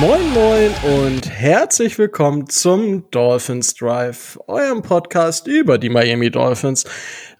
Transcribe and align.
Moin 0.00 0.32
Moin 0.32 0.70
und 1.02 1.28
herzlich 1.28 1.98
willkommen 1.98 2.48
zum 2.48 3.10
Dolphins 3.10 3.74
Drive, 3.74 4.38
eurem 4.46 4.80
Podcast 4.80 5.48
über 5.48 5.76
die 5.76 5.88
Miami 5.88 6.30
Dolphins, 6.30 6.84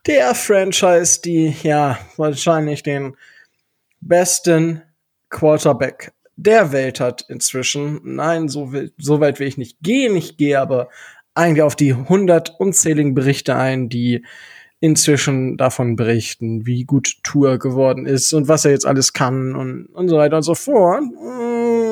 der 0.08 0.34
Franchise, 0.34 1.20
die 1.24 1.54
ja 1.62 2.00
wahrscheinlich 2.16 2.82
den 2.82 3.16
besten 4.00 4.82
Quarterback 5.30 6.12
der 6.34 6.72
Welt 6.72 6.98
hat 6.98 7.24
inzwischen. 7.28 8.00
Nein, 8.02 8.48
so, 8.48 8.72
will, 8.72 8.92
so 8.98 9.20
weit 9.20 9.38
will 9.38 9.46
ich 9.46 9.56
nicht 9.56 9.78
gehen. 9.80 10.16
Ich 10.16 10.36
gehe 10.36 10.58
aber 10.58 10.88
eigentlich 11.34 11.62
auf 11.62 11.76
die 11.76 11.94
hundert 11.94 12.58
unzähligen 12.58 13.14
Berichte 13.14 13.54
ein, 13.54 13.88
die 13.88 14.24
inzwischen 14.80 15.56
davon 15.56 15.94
berichten, 15.94 16.66
wie 16.66 16.84
gut 16.84 17.18
Tour 17.22 17.58
geworden 17.58 18.04
ist 18.04 18.32
und 18.32 18.48
was 18.48 18.64
er 18.64 18.72
jetzt 18.72 18.86
alles 18.86 19.12
kann 19.12 19.54
und, 19.54 19.86
und 19.86 20.08
so 20.08 20.16
weiter 20.16 20.36
und 20.36 20.42
so 20.42 20.56
fort. 20.56 21.02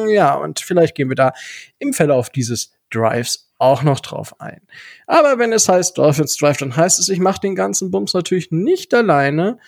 Ja, 0.08 0.34
und 0.34 0.60
vielleicht 0.60 0.94
gehen 0.94 1.08
wir 1.08 1.16
da 1.16 1.32
im 1.78 1.92
Verlauf 1.92 2.30
dieses 2.30 2.72
Drives 2.90 3.50
auch 3.58 3.82
noch 3.82 4.00
drauf 4.00 4.40
ein. 4.40 4.60
Aber 5.06 5.38
wenn 5.38 5.52
es 5.52 5.68
heißt 5.68 5.96
Dolphins 5.96 6.36
Drive, 6.36 6.58
dann 6.58 6.76
heißt 6.76 6.98
es, 6.98 7.08
ich 7.08 7.18
mache 7.18 7.40
den 7.40 7.54
ganzen 7.54 7.90
Bums 7.90 8.14
natürlich 8.14 8.50
nicht 8.50 8.92
alleine, 8.94 9.58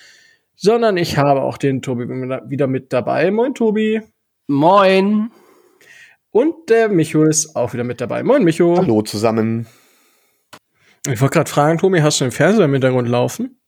sondern 0.55 0.97
ich 0.97 1.17
habe 1.17 1.43
auch 1.43 1.57
den 1.57 1.83
Tobi 1.83 2.09
wieder 2.09 2.67
mit 2.67 2.93
dabei. 2.93 3.31
Moin, 3.31 3.55
Tobi. 3.55 4.03
Moin. 4.47 5.31
Und 6.31 6.69
der 6.69 6.89
Micho 6.89 7.25
ist 7.25 7.57
auch 7.57 7.73
wieder 7.73 7.85
mit 7.85 8.01
dabei. 8.01 8.23
Moin, 8.23 8.45
Micho. 8.45 8.77
Hallo 8.77 9.03
zusammen. 9.03 9.67
Ich 11.07 11.21
wollte 11.21 11.35
gerade 11.35 11.51
fragen, 11.51 11.79
Tobi, 11.79 12.03
hast 12.03 12.21
du 12.21 12.25
den 12.25 12.33
Fernseher 12.33 12.67
im 12.67 12.73
Hintergrund 12.73 13.09
laufen? 13.09 13.61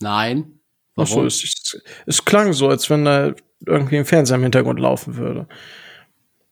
Nein. 0.00 0.60
Warum? 0.94 1.04
Ach 1.04 1.06
so, 1.06 1.24
es, 1.24 1.42
es, 1.42 1.82
es, 2.06 2.24
klang 2.24 2.52
so, 2.52 2.68
als 2.68 2.90
wenn 2.90 3.04
da 3.04 3.34
irgendwie 3.66 3.98
ein 3.98 4.04
Fernseher 4.04 4.36
im 4.36 4.42
Hintergrund 4.42 4.78
laufen 4.78 5.16
würde. 5.16 5.48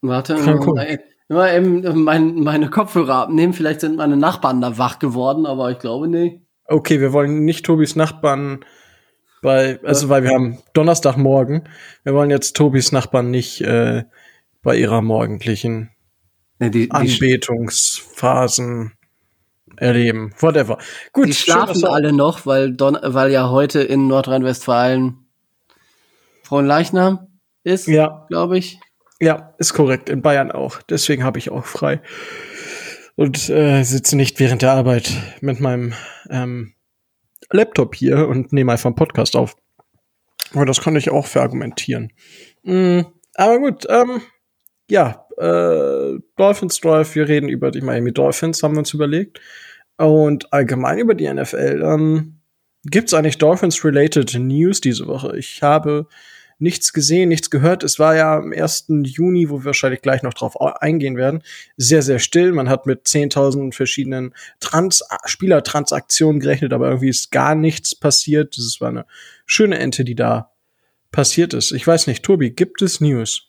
Warte, 0.00 0.36
mal, 0.36 0.98
mal 1.28 1.56
eben 1.56 2.04
mein, 2.04 2.41
meine 2.41 2.70
Kopfhörer 2.70 3.16
abnehmen. 3.16 3.52
Vielleicht 3.52 3.80
sind 3.80 3.96
meine 3.96 4.16
Nachbarn 4.16 4.60
da 4.60 4.78
wach 4.78 4.98
geworden, 4.98 5.46
aber 5.46 5.70
ich 5.70 5.78
glaube 5.78 6.08
nicht. 6.08 6.40
Okay, 6.66 7.00
wir 7.00 7.12
wollen 7.12 7.44
nicht 7.44 7.66
Tobis 7.66 7.96
Nachbarn 7.96 8.64
bei, 9.42 9.80
also 9.84 10.08
weil 10.08 10.22
wir 10.22 10.30
haben 10.30 10.58
Donnerstagmorgen. 10.74 11.68
Wir 12.05 12.14
wollen 12.14 12.30
jetzt 12.30 12.56
Tobis 12.56 12.92
Nachbarn 12.92 13.30
nicht 13.30 13.60
äh, 13.60 14.05
bei 14.62 14.77
ihrer 14.77 15.02
morgendlichen 15.02 15.90
nee, 16.58 16.70
die, 16.70 16.88
die 16.88 16.90
Anbetungsphasen 16.90 18.92
erleben. 19.77 20.34
Whatever. 20.40 20.78
Gut. 21.12 21.28
Die 21.28 21.34
schlafen 21.34 21.80
schön, 21.80 21.88
alle 21.88 22.12
noch, 22.12 22.46
weil, 22.46 22.72
Don 22.72 22.98
weil 23.02 23.30
ja 23.30 23.50
heute 23.50 23.80
in 23.80 24.08
Nordrhein-Westfalen 24.08 25.27
Frauenleichnam 26.42 27.28
ist, 27.64 27.86
ja. 27.86 28.27
glaube 28.28 28.58
ich. 28.58 28.80
Ja, 29.20 29.55
ist 29.58 29.74
korrekt. 29.74 30.08
In 30.08 30.22
Bayern 30.22 30.52
auch. 30.52 30.83
Deswegen 30.83 31.24
habe 31.24 31.38
ich 31.38 31.50
auch 31.50 31.64
frei. 31.64 32.00
Und 33.16 33.48
äh, 33.48 33.83
sitze 33.83 34.16
nicht 34.16 34.38
während 34.38 34.62
der 34.62 34.72
Arbeit 34.72 35.11
mit 35.41 35.58
meinem 35.58 35.92
ähm, 36.30 36.74
Laptop 37.50 37.96
hier 37.96 38.28
und 38.28 38.52
nehme 38.52 38.72
einfach 38.72 38.86
einen 38.86 38.94
Podcast 38.94 39.34
auf. 39.34 39.56
Aber 40.55 40.66
das 40.66 40.80
kann 40.80 40.96
ich 40.96 41.11
auch 41.11 41.27
verargumentieren. 41.27 42.12
Mm, 42.62 43.00
aber 43.34 43.58
gut, 43.58 43.86
ähm, 43.89 44.22
ja, 44.89 45.27
äh, 45.36 46.19
Dolphins 46.36 46.80
Drive, 46.80 47.14
wir 47.14 47.28
reden 47.28 47.48
über 47.48 47.70
die 47.70 47.80
Miami 47.80 48.12
Dolphins, 48.12 48.62
haben 48.62 48.74
wir 48.74 48.80
uns 48.80 48.95
überlegt. 48.95 49.40
Und 49.96 50.52
allgemein 50.52 50.98
über 50.98 51.14
die 51.14 51.33
NFL. 51.33 51.83
Ähm, 51.85 52.39
Gibt 52.85 53.08
es 53.08 53.14
eigentlich 53.14 53.39
Dolphins-related 53.39 54.35
News 54.39 54.80
diese 54.80 55.08
Woche? 55.08 55.36
Ich 55.36 55.62
habe 55.62 56.06
nichts 56.58 56.92
gesehen, 56.92 57.29
nichts 57.29 57.51
gehört. 57.51 57.85
Es 57.85 57.98
war 57.98 58.17
ja 58.17 58.36
am 58.36 58.52
1. 58.52 58.86
Juni, 59.05 59.48
wo 59.48 59.61
wir 59.61 59.67
wahrscheinlich 59.67 60.02
gleich 60.02 60.23
noch 60.23 60.35
drauf 60.35 60.61
eingehen 60.61 61.17
werden, 61.17 61.42
sehr, 61.77 62.02
sehr 62.02 62.19
still. 62.19 62.52
Man 62.52 62.69
hat 62.69 62.86
mit 62.86 63.07
10.000 63.07 63.74
verschiedenen 63.74 64.35
Trans 64.61 65.05
Spielertransaktionen 65.24 66.41
gerechnet, 66.41 66.73
aber 66.73 66.89
irgendwie 66.89 67.11
ist 67.11 67.30
gar 67.30 67.55
nichts 67.55 67.95
passiert. 67.95 68.58
Das 68.58 68.80
war 68.80 68.89
eine 68.89 69.07
schöne 69.47 69.79
Ente, 69.79 70.05
die 70.05 70.14
da 70.14 70.51
passiert 71.13 71.55
ist. 71.55 71.73
Ich 71.73 71.86
weiß 71.86 72.07
nicht, 72.07 72.23
Tobi, 72.24 72.51
gibt 72.51 72.83
es 72.83 73.01
News? 73.01 73.48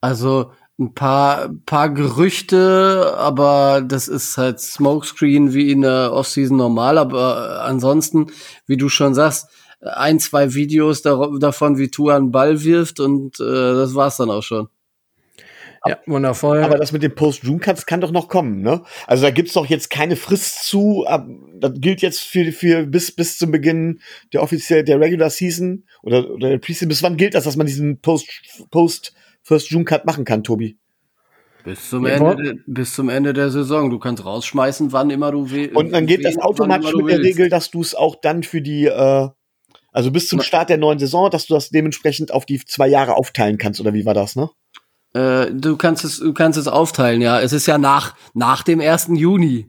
Also 0.00 0.52
ein 0.78 0.94
paar, 0.94 1.50
paar 1.66 1.90
Gerüchte, 1.90 3.14
aber 3.16 3.82
das 3.84 4.06
ist 4.06 4.38
halt 4.38 4.60
Smokescreen 4.60 5.52
wie 5.52 5.72
in 5.72 5.82
der 5.82 6.12
Offseason 6.12 6.56
normal. 6.56 6.98
Aber 6.98 7.64
ansonsten, 7.64 8.30
wie 8.66 8.76
du 8.76 8.88
schon 8.88 9.12
sagst, 9.14 9.48
ein, 9.80 10.18
zwei 10.18 10.54
Videos 10.54 11.02
davon, 11.02 11.78
wie 11.78 11.88
Tua 11.88 12.16
einen 12.16 12.32
Ball 12.32 12.62
wirft 12.62 13.00
und 13.00 13.38
äh, 13.40 13.44
das 13.44 13.94
war's 13.94 14.16
dann 14.16 14.30
auch 14.30 14.42
schon. 14.42 14.68
Ja, 15.86 15.98
wundervoll. 16.06 16.62
Aber 16.62 16.76
das 16.76 16.92
mit 16.92 17.02
den 17.02 17.14
Post-June-Cuts 17.14 17.86
kann 17.86 18.00
doch 18.00 18.10
noch 18.10 18.28
kommen, 18.28 18.62
ne? 18.62 18.82
Also 19.06 19.22
da 19.22 19.30
gibt's 19.30 19.52
doch 19.52 19.66
jetzt 19.66 19.90
keine 19.90 20.16
Frist 20.16 20.64
zu. 20.64 21.06
Das 21.54 21.72
gilt 21.76 22.02
jetzt 22.02 22.20
für, 22.20 22.50
für 22.52 22.84
bis, 22.86 23.12
bis 23.12 23.38
zum 23.38 23.52
Beginn 23.52 24.00
der 24.32 24.42
offiziell 24.42 24.82
der 24.82 25.00
Regular 25.00 25.30
Season 25.30 25.84
oder, 26.02 26.28
oder 26.30 26.50
der 26.50 26.58
Preseason. 26.58 26.88
Bis 26.88 27.02
wann 27.02 27.16
gilt 27.16 27.34
das, 27.34 27.44
dass 27.44 27.56
man 27.56 27.66
diesen 27.66 28.00
Post, 28.00 28.28
Post 28.70 29.14
First 29.42 29.70
June 29.70 29.84
Cut 29.84 30.04
machen 30.04 30.24
kann, 30.24 30.42
Tobi? 30.42 30.76
Bis 31.64 31.90
zum, 31.90 32.06
ja, 32.06 32.14
Ende, 32.14 32.56
bis 32.66 32.94
zum 32.94 33.08
Ende 33.08 33.32
der 33.32 33.50
Saison. 33.50 33.90
Du 33.90 33.98
kannst 33.98 34.24
rausschmeißen, 34.24 34.92
wann 34.92 35.10
immer 35.10 35.32
du 35.32 35.50
willst. 35.50 35.76
Und 35.76 35.92
dann 35.92 36.06
geht 36.06 36.24
das 36.24 36.38
automatisch 36.38 36.94
mit 36.94 37.08
der 37.08 37.20
Regel, 37.20 37.48
dass 37.48 37.70
du 37.70 37.80
es 37.80 37.94
auch 37.94 38.16
dann 38.16 38.42
für 38.42 38.62
die 38.62 38.86
äh, 38.86 39.28
also 39.92 40.10
bis 40.10 40.28
zum 40.28 40.40
Start 40.42 40.70
der 40.70 40.78
neuen 40.78 40.98
Saison, 40.98 41.30
dass 41.30 41.46
du 41.46 41.54
das 41.54 41.70
dementsprechend 41.70 42.32
auf 42.32 42.46
die 42.46 42.64
zwei 42.64 42.88
Jahre 42.88 43.16
aufteilen 43.16 43.58
kannst, 43.58 43.80
oder 43.80 43.94
wie 43.94 44.04
war 44.04 44.14
das, 44.14 44.36
ne? 44.36 44.50
Äh, 45.14 45.50
du 45.52 45.76
kannst 45.76 46.04
es, 46.04 46.18
du 46.18 46.34
kannst 46.34 46.58
es 46.58 46.68
aufteilen, 46.68 47.22
ja. 47.22 47.40
Es 47.40 47.52
ist 47.52 47.66
ja 47.66 47.78
nach, 47.78 48.14
nach 48.34 48.62
dem 48.62 48.80
1. 48.80 49.08
Juni. 49.14 49.68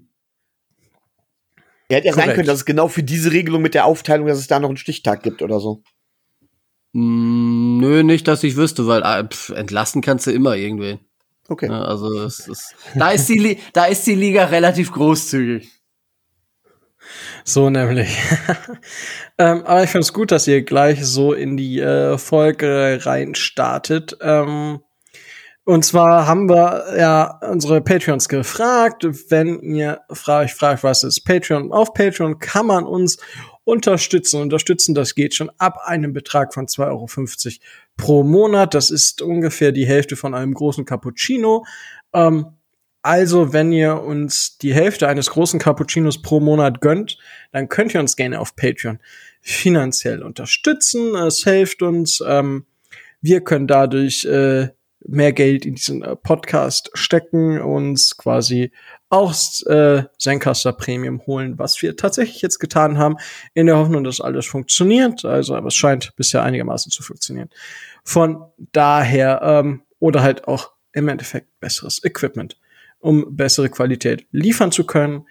Ja, 1.90 1.98
hätte 1.98 2.08
ja 2.08 2.14
sein 2.14 2.34
können, 2.34 2.48
dass 2.48 2.60
es 2.60 2.66
genau 2.66 2.88
für 2.88 3.04
diese 3.04 3.32
Regelung 3.32 3.62
mit 3.62 3.74
der 3.74 3.86
Aufteilung, 3.86 4.28
dass 4.28 4.38
es 4.38 4.48
da 4.48 4.60
noch 4.60 4.70
einen 4.70 4.78
Stichtag 4.78 5.24
gibt 5.24 5.42
oder 5.42 5.60
so. 5.60 5.82
Mm, 6.94 7.80
nö, 7.80 8.04
nicht, 8.04 8.28
dass 8.28 8.44
ich 8.44 8.56
wüsste, 8.56 8.86
weil 8.88 9.02
äh, 9.02 9.28
pf, 9.28 9.50
entlassen 9.50 10.02
kannst 10.02 10.28
du 10.28 10.32
immer 10.32 10.56
irgendwen. 10.56 11.00
Okay. 11.48 11.68
Ja, 11.68 11.82
also 11.82 12.14
es 12.22 12.48
ist, 12.48 12.76
da 12.96 13.10
ist 13.10 13.28
die 13.28 13.58
da 13.74 13.86
ist 13.86 14.06
die 14.06 14.14
Liga 14.14 14.46
relativ 14.46 14.92
großzügig. 14.92 15.79
So 17.44 17.70
nämlich. 17.70 18.18
ähm, 19.38 19.64
aber 19.66 19.84
ich 19.84 19.90
finde 19.90 20.04
es 20.04 20.14
gut, 20.14 20.32
dass 20.32 20.48
ihr 20.48 20.64
gleich 20.64 21.06
so 21.06 21.34
in 21.34 21.58
die 21.58 21.80
äh, 21.80 22.18
Folge 22.18 23.00
rein 23.04 23.36
startet. 23.36 24.18
Ähm, 24.22 24.82
und 25.70 25.86
zwar 25.86 26.26
haben 26.26 26.50
wir 26.50 26.96
ja 26.98 27.40
unsere 27.48 27.82
Patreons 27.82 28.28
gefragt, 28.28 29.06
wenn 29.30 29.60
ihr 29.60 30.02
fra 30.12 30.40
euch 30.40 30.56
fragt, 30.56 30.84
was 30.84 31.04
ist 31.04 31.22
Patreon? 31.26 31.72
Auf 31.72 31.94
Patreon 31.94 32.40
kann 32.40 32.66
man 32.66 32.86
uns 32.86 33.18
unterstützen. 33.66 34.42
Unterstützen, 34.42 34.96
das 34.96 35.14
geht 35.14 35.36
schon 35.36 35.52
ab 35.60 35.78
einem 35.86 36.12
Betrag 36.12 36.56
von 36.56 36.66
2,50 36.66 36.88
Euro 36.88 37.08
pro 37.98 38.24
Monat. 38.24 38.74
Das 38.74 38.90
ist 38.90 39.22
ungefähr 39.22 39.72
die 39.72 39.86
Hälfte 39.86 40.16
von 40.16 40.34
einem 40.34 40.56
großen 40.56 40.86
Cappuccino. 40.86 41.66
Ähm, 42.14 42.59
also, 43.10 43.54
wenn 43.54 43.72
ihr 43.72 44.04
uns 44.04 44.60
die 44.60 44.72
Hälfte 44.72 45.08
eines 45.08 45.32
großen 45.32 45.60
Cappuccinos 45.60 46.22
pro 46.22 46.40
Monat 46.40 46.80
gönnt, 46.80 47.18
dann 47.52 47.68
könnt 47.68 47.96
ihr 47.96 48.00
uns 48.00 48.16
gerne 48.16 48.40
auf 48.40 48.56
Patreon 48.56 49.00
finanziell 49.42 50.22
unterstützen. 50.22 51.16
Es 51.16 51.44
hilft 51.44 51.82
uns. 51.82 52.24
Ähm, 52.24 52.68
wir 53.20 53.42
können 53.42 53.66
dadurch 53.66 54.26
äh, 54.26 54.70
mehr 55.00 55.34
Geld 55.34 55.66
in 55.66 55.74
diesen 55.74 56.04
äh, 56.04 56.16
Podcast 56.16 56.92
stecken, 56.94 57.60
uns 57.60 58.16
quasi 58.16 58.72
auch 59.10 59.34
äh, 59.66 60.04
Zencaster 60.20 60.74
Premium 60.74 61.26
holen, 61.26 61.58
was 61.58 61.82
wir 61.82 61.98
tatsächlich 61.98 62.44
jetzt 62.44 62.60
getan 62.60 63.00
haben, 63.00 63.16
in 63.56 63.66
der 63.66 63.78
Hoffnung, 63.78 64.04
dass 64.04 64.22
alles 64.22 64.46
funktioniert. 64.46 65.26
Also, 65.26 65.56
aber 65.56 65.70
es 65.70 65.76
scheint 65.76 66.16
bisher 66.16 66.44
einigermaßen 66.44 66.92
zu 66.92 67.02
funktionieren. 67.02 67.50
Von 68.04 68.46
daher, 68.72 69.42
ähm, 69.42 69.82
oder 69.98 70.22
halt 70.22 70.48
auch 70.48 70.74
im 70.94 71.08
Endeffekt 71.08 71.60
besseres 71.60 72.04
Equipment 72.04 72.56
um 73.00 73.36
bessere 73.36 73.70
Qualität 73.70 74.26
liefern 74.32 74.72
zu 74.72 74.86
können. 74.86 75.26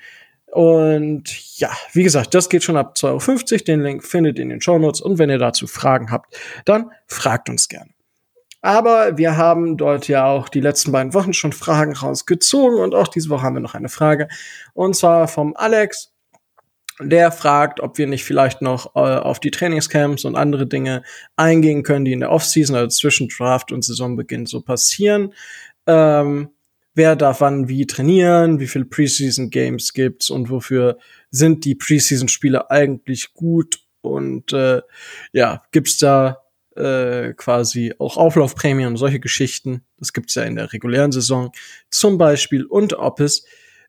Und 0.50 1.58
ja, 1.58 1.70
wie 1.92 2.02
gesagt, 2.02 2.34
das 2.34 2.48
geht 2.48 2.64
schon 2.64 2.76
ab 2.76 2.94
2,50 2.96 3.52
Euro. 3.52 3.64
Den 3.64 3.82
Link 3.82 4.04
findet 4.04 4.38
ihr 4.38 4.42
in 4.42 4.48
den 4.48 4.60
Show 4.60 4.78
Notes. 4.78 5.00
Und 5.00 5.18
wenn 5.18 5.30
ihr 5.30 5.38
dazu 5.38 5.66
Fragen 5.66 6.10
habt, 6.10 6.36
dann 6.64 6.90
fragt 7.06 7.48
uns 7.48 7.68
gerne. 7.68 7.90
Aber 8.60 9.16
wir 9.18 9.36
haben 9.36 9.76
dort 9.76 10.08
ja 10.08 10.26
auch 10.26 10.48
die 10.48 10.60
letzten 10.60 10.90
beiden 10.90 11.14
Wochen 11.14 11.32
schon 11.32 11.52
Fragen 11.52 11.92
rausgezogen 11.92 12.80
und 12.80 12.94
auch 12.94 13.08
diese 13.08 13.28
Woche 13.28 13.42
haben 13.42 13.54
wir 13.54 13.60
noch 13.60 13.74
eine 13.74 13.88
Frage. 13.88 14.28
Und 14.74 14.96
zwar 14.96 15.28
vom 15.28 15.54
Alex. 15.56 16.12
Der 17.00 17.30
fragt, 17.30 17.78
ob 17.78 17.96
wir 17.96 18.08
nicht 18.08 18.24
vielleicht 18.24 18.60
noch 18.60 18.96
äh, 18.96 18.98
auf 18.98 19.38
die 19.38 19.52
Trainingscamps 19.52 20.24
und 20.24 20.34
andere 20.34 20.66
Dinge 20.66 21.04
eingehen 21.36 21.84
können, 21.84 22.04
die 22.04 22.12
in 22.12 22.18
der 22.18 22.32
Offseason, 22.32 22.74
also 22.74 22.88
zwischen 22.88 23.28
Draft 23.28 23.70
und 23.70 23.84
Saisonbeginn 23.84 24.46
so 24.46 24.62
passieren. 24.62 25.32
Ähm, 25.86 26.48
wer 26.98 27.16
darf 27.16 27.40
wann 27.40 27.68
wie 27.68 27.86
trainieren, 27.86 28.60
wie 28.60 28.66
viele 28.66 28.84
Preseason 28.84 29.48
Games 29.48 29.94
gibt's 29.94 30.28
und 30.28 30.50
wofür 30.50 30.98
sind 31.30 31.64
die 31.64 31.74
Preseason 31.74 32.28
Spiele 32.28 32.70
eigentlich 32.70 33.32
gut 33.32 33.80
und 34.02 34.52
äh, 34.52 34.82
ja, 35.32 35.62
gibt's 35.72 35.96
da 35.96 36.42
äh, 36.76 37.32
quasi 37.34 37.94
auch 37.98 38.16
Auflaufprämien 38.16 38.88
und 38.88 38.96
solche 38.96 39.20
Geschichten. 39.20 39.84
Das 39.96 40.12
gibt's 40.12 40.34
ja 40.34 40.42
in 40.42 40.56
der 40.56 40.72
regulären 40.72 41.12
Saison 41.12 41.52
zum 41.90 42.18
Beispiel. 42.18 42.64
Und 42.64 42.94
ob 42.94 43.20
es 43.20 43.44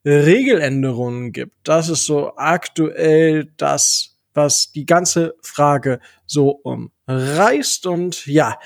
Regeländerungen 0.06 1.31
gibt. 1.31 1.67
Das 1.67 1.89
ist 1.89 2.06
so 2.06 2.35
aktuell 2.38 3.51
das, 3.57 4.17
was 4.33 4.71
die 4.71 4.85
ganze 4.85 5.35
Frage 5.41 6.00
so 6.25 6.50
umreißt. 6.51 7.85
Und 7.85 8.25
ja, 8.25 8.59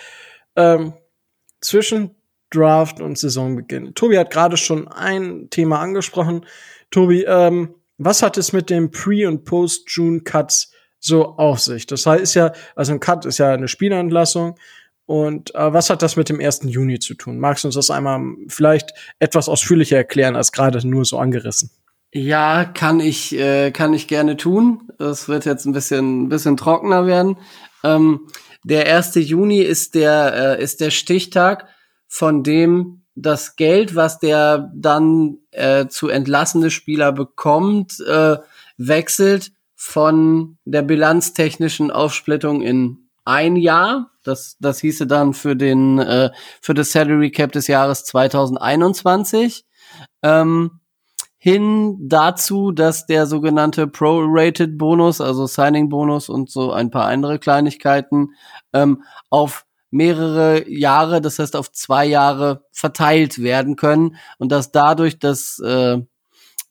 ähm, 0.56 0.94
zwischen 1.60 2.16
Draft 2.54 3.02
und 3.02 3.18
Saisonbeginn. 3.18 3.94
Tobi 3.96 4.18
hat 4.18 4.32
gerade 4.32 4.58
schon 4.58 4.88
ein 4.88 5.50
Thema 5.50 5.80
angesprochen. 5.80 6.46
Tobi, 6.92 7.24
ähm, 7.24 7.76
was 7.98 8.22
hat 8.22 8.38
es 8.38 8.54
mit 8.54 8.70
dem 8.70 8.92
Pre- 8.92 9.28
und 9.28 9.46
Post-June-Cuts 9.46 10.72
so 11.00 11.38
auf 11.38 11.60
sich? 11.60 11.86
Das 11.86 12.06
heißt 12.06 12.36
ja, 12.36 12.54
also 12.76 12.94
ein 12.94 13.00
Cut 13.00 13.26
ist 13.26 13.38
ja 13.38 13.54
eine 13.54 13.68
Spielentlassung. 13.68 14.56
Und 15.06 15.54
äh, 15.54 15.74
was 15.74 15.90
hat 15.90 16.02
das 16.02 16.16
mit 16.16 16.30
dem 16.30 16.40
1. 16.40 16.62
Juni 16.64 17.00
zu 17.00 17.14
tun? 17.14 17.40
Magst 17.40 17.64
du 17.64 17.68
uns 17.68 17.76
das 17.76 17.92
einmal 17.92 18.22
vielleicht 18.48 18.94
etwas 19.20 19.50
ausführlicher 19.50 19.98
erklären, 19.98 20.36
als 20.36 20.52
gerade 20.52 20.88
nur 20.88 21.04
so 21.04 21.18
angerissen? 21.18 21.72
Ja, 22.14 22.64
kann 22.64 23.00
ich, 23.00 23.38
äh, 23.38 23.72
kann 23.72 23.94
ich 23.94 24.08
gerne 24.08 24.38
tun. 24.38 24.92
Es 25.00 25.28
wird 25.28 25.46
jetzt 25.46 25.66
ein 25.66 25.74
bisschen, 25.74 26.30
bisschen 26.30 26.58
trockener 26.58 27.06
werden. 27.06 27.38
Ähm, 27.84 28.28
der 28.64 28.96
1. 28.96 29.16
Juni 29.16 29.60
ist 29.60 29.96
der, 29.96 30.58
äh, 30.58 30.64
ist 30.64 30.80
der 30.80 30.92
Stichtag, 30.92 31.68
von 32.14 32.44
dem 32.44 33.02
das 33.16 33.56
Geld, 33.56 33.96
was 33.96 34.20
der 34.20 34.72
dann 34.76 35.40
äh, 35.50 35.88
zu 35.88 36.10
entlassene 36.10 36.70
Spieler 36.70 37.12
bekommt, 37.12 38.00
äh, 38.02 38.38
wechselt 38.78 39.52
von 39.74 40.60
der 40.64 40.84
bilanztechnischen 40.84 41.90
Aufsplittung 41.90 42.62
in 42.62 43.10
ein 43.26 43.56
Jahr. 43.56 44.12
Das, 44.24 44.58
das 44.60 44.80
hieße 44.80 45.08
dann 45.08 45.34
für 45.34 45.56
den 45.56 45.98
äh, 45.98 46.30
für 46.62 46.76
das 46.76 46.92
Salary 46.92 47.32
Cap 47.32 47.52
des 47.52 47.66
Jahres 47.66 48.04
2021 48.06 49.66
ähm, 50.22 50.82
hin 51.40 51.98
dazu, 52.00 52.72
dass 52.72 53.08
der 53.08 53.26
sogenannte 53.26 53.88
Pro-Rated 53.88 54.78
Bonus, 54.78 55.20
also 55.20 55.48
Signing 55.48 55.90
Bonus 55.90 56.30
und 56.30 56.52
so 56.52 56.74
ein 56.74 56.92
paar 56.92 57.08
andere 57.08 57.40
Kleinigkeiten 57.40 58.36
ähm, 58.72 59.02
auf 59.32 59.66
mehrere 59.94 60.68
Jahre, 60.70 61.22
das 61.22 61.40
heißt 61.40 61.56
auf 61.56 61.72
zwei 61.72 62.06
Jahre 62.06 62.66
verteilt 62.72 63.42
werden 63.42 63.76
können 63.76 64.16
und 64.40 64.52
dass 64.52 64.72
dadurch 64.72 65.20
das 65.20 65.60
äh, 65.60 66.00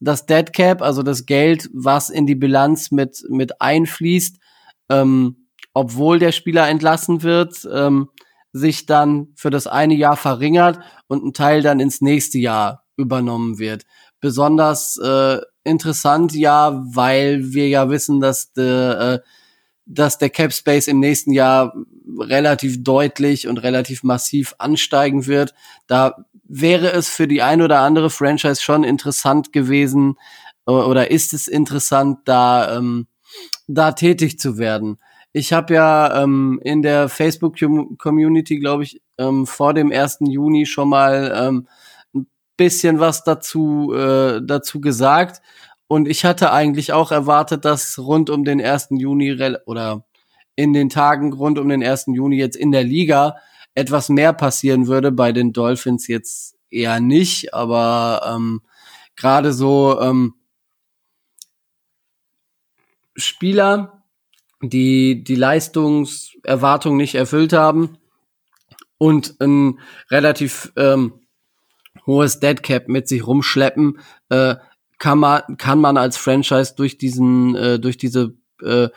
das 0.00 0.26
Dead 0.26 0.52
Cap, 0.52 0.82
also 0.82 1.04
das 1.04 1.26
Geld, 1.26 1.70
was 1.72 2.10
in 2.10 2.26
die 2.26 2.34
Bilanz 2.34 2.90
mit 2.90 3.24
mit 3.28 3.60
einfließt, 3.60 4.38
ähm, 4.90 5.46
obwohl 5.72 6.19
der 6.19 6.32
Spieler 6.32 6.69
entlassen 6.69 7.22
wird, 7.22 7.66
ähm, 7.72 8.08
sich 8.52 8.86
dann 8.86 9.28
für 9.36 9.50
das 9.50 9.66
eine 9.66 9.94
Jahr 9.94 10.16
verringert 10.16 10.80
und 11.06 11.24
ein 11.24 11.32
Teil 11.32 11.62
dann 11.62 11.80
ins 11.80 12.00
nächste 12.00 12.38
Jahr 12.38 12.84
übernommen 12.96 13.58
wird. 13.58 13.84
Besonders 14.20 14.98
äh, 14.98 15.38
interessant 15.64 16.34
ja, 16.34 16.82
weil 16.92 17.52
wir 17.52 17.69
ja 17.69 17.88
wissen, 17.88 18.20
dass 18.20 18.52
der 18.52 19.00
äh, 19.00 19.28
dass 19.86 20.19
der 20.19 20.30
Cap 20.30 20.52
Space 20.52 20.88
im 20.88 21.00
nächsten 21.00 21.32
Jahr 21.32 21.74
relativ 22.19 22.82
deutlich 22.82 23.49
und 23.49 23.58
relativ 23.58 24.02
massiv 24.02 24.54
ansteigen 24.58 25.26
wird. 25.26 25.54
Da 25.87 26.25
wäre 26.44 26.93
es 26.93 27.08
für 27.08 27.28
die 27.28 27.43
ein 27.43 27.62
oder 27.62 27.81
andere 27.81 28.10
Franchise 28.10 28.62
schon 28.62 28.84
interessant 28.84 29.52
gewesen 29.52 30.16
oder 30.64 31.10
ist 31.10 31.32
es 31.32 31.49
interessant, 31.49 32.19
da 32.25 32.76
ähm, 32.76 33.06
da 33.66 33.93
tätig 33.93 34.38
zu 34.38 34.58
werden. 34.58 34.99
Ich 35.32 35.52
habe 35.52 35.75
ja 35.75 36.22
ähm, 36.22 36.60
in 36.62 36.82
der 36.82 37.08
Facebook-Community, 37.08 38.58
glaube 38.58 38.82
ich, 38.82 39.00
ähm, 39.19 39.46
vor 39.46 39.72
dem 39.72 39.90
1. 39.90 40.19
Juni 40.20 40.66
schon 40.66 40.90
mal 40.90 41.32
ähm, 41.34 41.69
ein 42.14 42.26
bisschen 42.56 43.00
was 43.00 43.25
dazu, 43.25 43.94
äh, 43.94 44.40
dazu 44.44 44.81
gesagt. 44.81 45.40
Und 45.87 46.06
ich 46.06 46.25
hatte 46.25 46.52
eigentlich 46.52 46.93
auch 46.93 47.12
erwartet, 47.12 47.64
dass 47.64 47.98
rund 47.98 48.31
um 48.31 48.44
den 48.44 48.60
1. 48.60 48.88
Juni 48.90 49.38
oder 49.64 50.05
in 50.56 50.72
den 50.72 50.88
Tagen 50.88 51.32
rund 51.32 51.58
um 51.58 51.69
den 51.69 51.82
1. 51.82 52.06
Juni 52.08 52.37
jetzt 52.37 52.56
in 52.56 52.72
der 52.72 52.84
Liga 52.84 53.37
etwas 53.75 54.08
mehr 54.08 54.32
passieren 54.32 54.87
würde. 54.87 55.12
Bei 55.12 55.32
den 55.32 55.52
Dolphins 55.52 56.08
jetzt 56.08 56.56
eher 56.70 57.00
nicht, 57.00 57.54
aber 57.54 58.34
ähm, 58.34 58.62
gerade 59.16 59.52
so 59.52 60.00
ähm, 60.00 60.34
Spieler, 63.16 64.02
die 64.62 65.25
die 65.25 65.34
Leistungserwartung 65.34 66.96
nicht 66.96 67.14
erfüllt 67.14 67.52
haben 67.52 67.98
und 68.98 69.40
ein 69.40 69.81
relativ 70.10 70.72
ähm, 70.76 71.14
hohes 72.06 72.40
Deadcap 72.40 72.88
mit 72.88 73.08
sich 73.08 73.26
rumschleppen, 73.26 73.98
äh, 74.28 74.56
kann 74.98 75.19
man, 75.19 75.43
kann 75.58 75.81
man 75.81 75.96
als 75.96 76.16
Franchise 76.16 76.75
durch 76.76 76.96
diesen, 76.96 77.56
äh, 77.56 77.81
durch 77.81 77.96
diese 77.96 78.34
äh, 78.62 78.88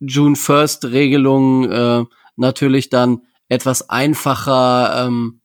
June 0.00 0.36
First 0.36 0.86
Regelung 0.86 1.70
äh, 1.70 2.04
natürlich 2.36 2.90
dann 2.90 3.22
etwas 3.48 3.90
einfacher 3.90 5.06
ähm, 5.06 5.40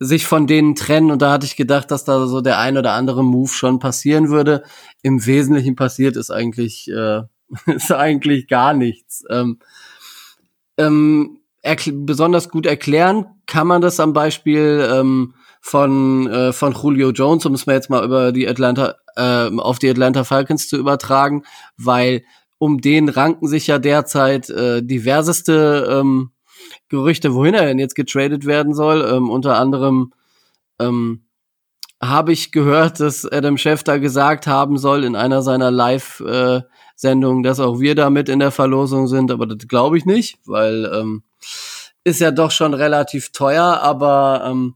sich 0.00 0.26
von 0.26 0.46
denen 0.46 0.74
trennen. 0.74 1.10
Und 1.10 1.22
da 1.22 1.32
hatte 1.32 1.46
ich 1.46 1.56
gedacht, 1.56 1.90
dass 1.90 2.04
da 2.04 2.26
so 2.26 2.40
der 2.40 2.58
ein 2.58 2.76
oder 2.76 2.92
andere 2.94 3.22
Move 3.22 3.50
schon 3.50 3.78
passieren 3.78 4.30
würde. 4.30 4.64
Im 5.02 5.24
Wesentlichen 5.24 5.76
passiert 5.76 6.16
ist 6.16 6.30
eigentlich, 6.30 6.88
äh, 6.90 7.22
ist 7.66 7.92
eigentlich 7.92 8.48
gar 8.48 8.72
nichts. 8.72 9.22
Ähm, 9.30 9.58
ähm, 10.78 11.40
besonders 11.92 12.48
gut 12.48 12.64
erklären 12.64 13.26
kann 13.46 13.66
man 13.66 13.82
das 13.82 14.00
am 14.00 14.14
Beispiel 14.14 14.88
ähm, 14.90 15.34
von, 15.60 16.26
äh, 16.28 16.52
von 16.54 16.72
Julio 16.72 17.10
Jones, 17.10 17.44
um 17.44 17.52
es 17.52 17.66
mal 17.66 17.74
jetzt 17.74 17.90
mal 17.90 18.02
über 18.02 18.32
die 18.32 18.48
Atlanta, 18.48 18.94
äh, 19.16 19.50
auf 19.58 19.78
die 19.78 19.90
Atlanta 19.90 20.24
Falcons 20.24 20.68
zu 20.68 20.78
übertragen, 20.78 21.44
weil 21.76 22.22
um 22.60 22.82
den 22.82 23.08
ranken 23.08 23.48
sich 23.48 23.66
ja 23.68 23.78
derzeit 23.78 24.50
äh, 24.50 24.82
diverseste 24.82 25.88
ähm, 25.90 26.30
Gerüchte, 26.90 27.34
wohin 27.34 27.54
er 27.54 27.64
denn 27.64 27.78
jetzt 27.78 27.94
getradet 27.94 28.44
werden 28.44 28.74
soll. 28.74 29.02
Ähm, 29.10 29.30
unter 29.30 29.56
anderem 29.56 30.12
ähm, 30.78 31.24
habe 32.02 32.32
ich 32.32 32.52
gehört, 32.52 33.00
dass 33.00 33.24
Adam 33.24 33.56
Schefter 33.56 33.98
gesagt 33.98 34.46
haben 34.46 34.76
soll 34.76 35.04
in 35.04 35.16
einer 35.16 35.40
seiner 35.40 35.70
Live-Sendungen, 35.70 37.42
äh, 37.42 37.48
dass 37.48 37.60
auch 37.60 37.80
wir 37.80 37.94
damit 37.94 38.28
in 38.28 38.40
der 38.40 38.50
Verlosung 38.50 39.06
sind, 39.06 39.30
aber 39.30 39.46
das 39.46 39.66
glaube 39.66 39.96
ich 39.96 40.04
nicht, 40.04 40.38
weil 40.44 40.84
ähm, 40.94 41.22
ist 42.04 42.20
ja 42.20 42.30
doch 42.30 42.50
schon 42.50 42.74
relativ 42.74 43.32
teuer, 43.32 43.80
aber 43.82 44.44
ähm, 44.46 44.74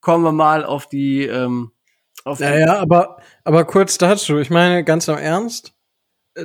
kommen 0.00 0.24
wir 0.24 0.32
mal 0.32 0.64
auf 0.64 0.88
die. 0.88 1.24
Ähm, 1.24 1.70
auf 2.24 2.40
ja, 2.40 2.58
ja, 2.58 2.78
aber, 2.78 3.18
aber 3.44 3.66
kurz 3.66 3.98
dazu. 3.98 4.38
Ich 4.38 4.48
meine, 4.48 4.84
ganz 4.84 5.06
im 5.08 5.18
Ernst, 5.18 5.75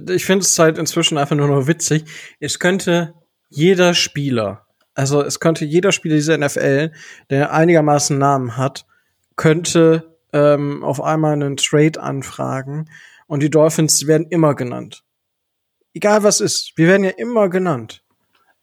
ich 0.10 0.26
finde 0.26 0.44
es 0.44 0.58
halt 0.58 0.78
inzwischen 0.78 1.18
einfach 1.18 1.36
nur 1.36 1.48
noch 1.48 1.68
witzig. 1.68 2.06
Es 2.40 2.60
könnte 2.60 3.14
jeder 3.50 3.94
Spieler, 3.94 4.66
also 4.94 5.22
es 5.22 5.40
könnte 5.40 5.66
jeder 5.66 5.92
Spieler 5.92 6.16
dieser 6.16 6.38
NFL, 6.38 6.92
der 7.30 7.54
einigermaßen 7.54 8.18
Namen 8.18 8.58
hat, 8.58 8.86
könnte 9.36 10.18
ähm, 10.34 10.84
auf 10.84 11.02
einmal 11.02 11.34
einen 11.34 11.58
Trade 11.58 12.02
anfragen 12.02 12.90
und 13.28 13.44
die 13.44 13.50
Dolphins 13.50 14.08
werden 14.08 14.28
immer 14.30 14.56
genannt. 14.56 15.04
Egal 15.94 16.24
was 16.24 16.40
ist, 16.40 16.74
wir 16.78 16.88
werden 16.88 17.04
ja 17.04 17.12
immer 17.12 17.50
genannt. 17.50 18.04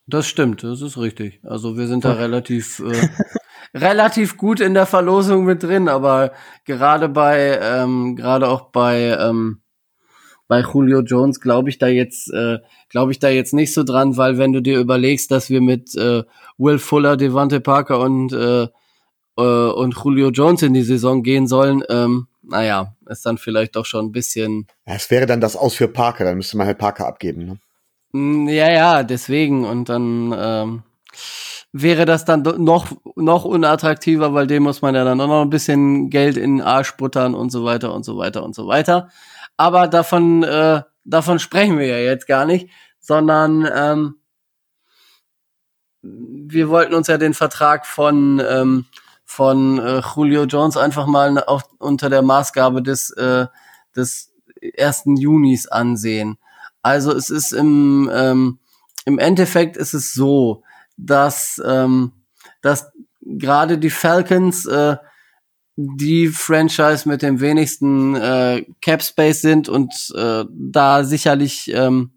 Das 0.07 0.27
stimmt, 0.27 0.63
das 0.63 0.81
ist 0.81 0.97
richtig. 0.97 1.41
Also 1.45 1.77
wir 1.77 1.87
sind 1.87 2.07
da 2.07 2.13
relativ 2.13 2.81
äh, 2.81 3.09
relativ 3.75 4.37
gut 4.39 4.61
in 4.61 4.75
der 4.75 4.87
Verlosung 4.87 5.45
mit 5.45 5.63
drin, 5.63 5.89
aber 5.89 6.33
gerade 6.65 7.09
bei, 7.09 7.59
ähm, 7.61 8.17
gerade 8.17 8.49
auch 8.49 8.71
bei, 8.71 9.17
ähm, 9.21 9.61
bei 10.49 10.61
Julio 10.61 11.01
Jones 11.01 11.41
glaube 11.41 11.69
ich 11.69 11.79
da 11.79 11.87
jetzt, 11.87 12.33
äh, 12.33 12.59
glaube 12.89 13.13
ich 13.13 13.19
da 13.19 13.29
jetzt 13.29 13.55
nicht 13.55 13.73
so 13.73 13.85
dran, 13.85 14.17
weil 14.17 14.39
wenn 14.39 14.53
du 14.53 14.61
dir 14.61 14.81
überlegst, 14.81 15.31
dass 15.31 15.51
wir 15.51 15.61
mit 15.61 15.95
äh, 15.95 16.25
Will 16.57 16.79
Fuller, 16.79 17.17
Devante 17.17 17.61
Parker 17.61 18.01
und 18.01 18.33
äh, 18.33 18.67
äh, 19.39 19.43
und 19.43 19.95
Julio 20.05 20.31
Jones 20.31 20.63
in 20.63 20.75
die 20.75 20.83
Saison 20.83 21.23
gehen 21.23 21.47
sollen, 21.47 21.83
ähm, 21.89 22.27
naja, 22.43 22.95
ist 23.09 23.25
dann 23.25 23.39
vielleicht 23.39 23.77
doch 23.77 23.87
schon 23.87 24.07
ein 24.07 24.13
bisschen. 24.13 24.67
Ja, 24.87 24.95
es 24.95 25.11
wäre 25.11 25.27
dann 25.27 25.41
das 25.41 25.57
Aus 25.57 25.75
für 25.75 25.89
Parker, 25.89 26.25
dann 26.25 26.37
müsste 26.37 26.57
man 26.57 26.67
halt 26.67 26.79
Parker 26.79 27.07
abgeben, 27.07 27.45
ne? 27.45 27.59
Mm, 28.13 28.49
ja, 28.49 28.71
ja, 28.71 29.03
deswegen 29.03 29.65
und 29.65 29.89
dann 29.89 30.35
ähm, 30.37 30.83
wäre 31.73 32.05
das 32.05 32.25
dann 32.25 32.43
noch, 32.43 32.89
noch 33.17 33.45
unattraktiver, 33.45 34.35
weil 34.35 34.47
dem 34.47 34.63
muss 34.65 34.83
man 34.83 34.95
ja 34.95 35.05
dann 35.05 35.21
auch 35.21 35.29
noch 35.29 35.43
ein 35.43 35.51
bisschen 35.51 36.11
Geld 36.11 36.37
in 36.37 36.57
den 36.57 36.67
Arsch 36.67 36.97
buttern 36.97 37.35
und 37.35 37.53
so 37.53 37.65
weiter 37.65 37.95
und 37.95 38.05
so 38.05 38.17
weiter 38.17 38.43
und 38.43 38.55
so 38.55 38.67
weiter. 38.67 39.11
Aber 39.59 39.89
davon, 39.89 40.43
äh, 40.45 40.83
davon 41.05 41.39
sprechen 41.39 41.79
wir 41.79 41.87
ja 41.87 41.99
jetzt 41.99 42.27
gar 42.27 42.47
nicht, 42.47 42.71
sondern 43.01 43.69
ähm, 43.75 44.15
wir 46.01 46.69
wollten 46.69 46.95
uns 46.95 47.09
ja 47.09 47.19
den 47.19 47.35
Vertrag 47.35 47.85
von, 47.85 48.41
ähm, 48.49 48.87
von 49.25 49.79
äh, 49.79 50.01
Julio 50.15 50.45
Jones 50.45 50.77
einfach 50.77 51.07
mal 51.07 51.43
auf, 51.45 51.65
unter 51.79 52.09
der 52.09 52.23
Maßgabe 52.23 52.83
des, 52.83 53.11
äh, 53.11 53.47
des 53.97 54.33
ersten 54.61 55.17
Junis 55.17 55.67
ansehen. 55.67 56.39
Also 56.83 57.13
es 57.13 57.29
ist 57.29 57.53
im, 57.53 58.11
ähm, 58.15 58.61
im 59.05 59.19
Endeffekt 59.19 59.77
ist 59.77 59.93
es 59.93 60.15
so, 60.15 60.63
dass, 60.97 61.61
ähm, 61.67 62.13
dass 62.63 62.93
gerade 63.21 63.79
die 63.79 63.91
Falcons 63.91 64.67
äh, 64.67 64.97
die 65.81 66.27
Franchise 66.27 67.09
mit 67.09 67.23
dem 67.23 67.41
wenigsten 67.41 68.17
äh, 68.17 68.65
Cap 68.81 69.01
Space 69.01 69.43
sind 69.43 69.69
und 69.69 70.13
äh, 70.17 70.45
da 70.51 71.05
sicherlich 71.05 71.71
ähm, 71.73 72.11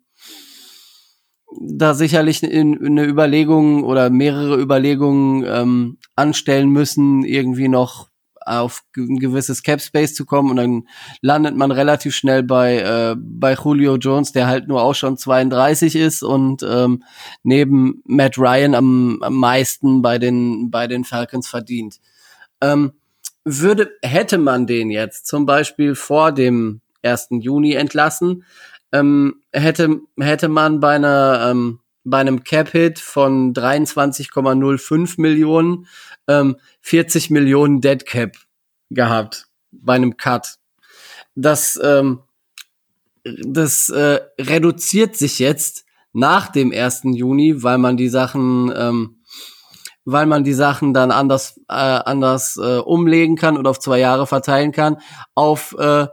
da 1.60 1.94
sicherlich 1.94 2.41
in, 2.41 2.84
eine 2.84 3.06
Überlegung 3.06 3.84
oder 3.84 4.10
mehrere 4.10 4.60
Überlegungen 4.60 5.46
ähm, 5.46 5.98
anstellen 6.15 6.70
müssen, 6.70 7.24
irgendwie 7.24 7.68
noch 7.68 8.10
auf 8.44 8.82
ein 8.98 9.18
gewisses 9.18 9.62
Cap 9.62 9.80
Space 9.80 10.15
zu 10.15 10.25
kommen 10.25 10.50
und 10.50 10.56
dann 10.56 10.88
landet 11.22 11.56
man 11.56 11.70
relativ 11.70 12.15
schnell 12.15 12.41
bei 12.41 12.80
äh, 12.80 13.15
bei 13.15 13.53
Julio 13.53 13.98
Jones, 13.98 14.32
der 14.32 14.48
halt 14.48 14.68
nur 14.70 14.82
auch 14.82 14.96
schon 14.96 15.18
32 15.18 15.96
ist 15.96 16.24
und 16.24 16.63
ähm, 16.68 17.03
neben 17.44 18.01
Matt 18.06 18.39
Ryan 18.39 18.74
am, 18.74 19.20
am 19.22 19.36
meisten 19.36 20.01
bei 20.01 20.18
den 20.18 20.72
bei 20.72 20.88
den 20.88 21.03
Falcons 21.03 21.48
verdient. 21.48 22.00
Ähm, 22.60 22.94
würde 23.43 23.91
hätte 24.01 24.38
man 24.38 24.67
den 24.67 24.91
jetzt 24.91 25.27
zum 25.27 25.45
Beispiel 25.45 25.95
vor 25.95 26.31
dem 26.31 26.81
1. 27.03 27.27
Juni 27.39 27.74
entlassen, 27.74 28.45
ähm, 28.91 29.41
hätte, 29.51 30.01
hätte 30.19 30.48
man 30.48 30.79
bei 30.79 30.95
einer, 30.95 31.50
ähm, 31.50 31.79
bei 32.03 32.19
einem 32.19 32.43
Cap-Hit 32.43 33.00
von 33.00 33.53
23,05 33.53 35.19
Millionen 35.19 35.88
ähm, 36.27 36.57
40 36.81 37.29
Millionen 37.29 37.81
Dead 37.81 38.05
Cap 38.05 38.38
gehabt 38.89 39.48
bei 39.71 39.95
einem 39.95 40.17
Cut. 40.17 40.55
Das, 41.36 41.79
ähm, 41.81 42.19
das 43.24 43.89
äh, 43.89 44.19
reduziert 44.39 45.15
sich 45.15 45.39
jetzt 45.39 45.86
nach 46.13 46.50
dem 46.50 46.71
1. 46.71 47.01
Juni, 47.05 47.63
weil 47.63 47.77
man 47.77 47.98
die 47.98 48.10
Sachen, 48.10 48.71
ähm, 48.75 49.21
weil 50.05 50.25
man 50.25 50.43
die 50.43 50.53
Sachen 50.53 50.93
dann 50.93 51.12
anders, 51.12 51.60
äh, 51.70 51.74
anders 51.74 52.58
äh, 52.58 52.79
umlegen 52.79 53.36
kann 53.36 53.58
und 53.58 53.67
auf 53.67 53.79
zwei 53.79 54.00
Jahre 54.00 54.27
verteilen 54.27 54.72
kann, 54.72 54.98
auf 55.36 55.75
äh, 55.77 56.08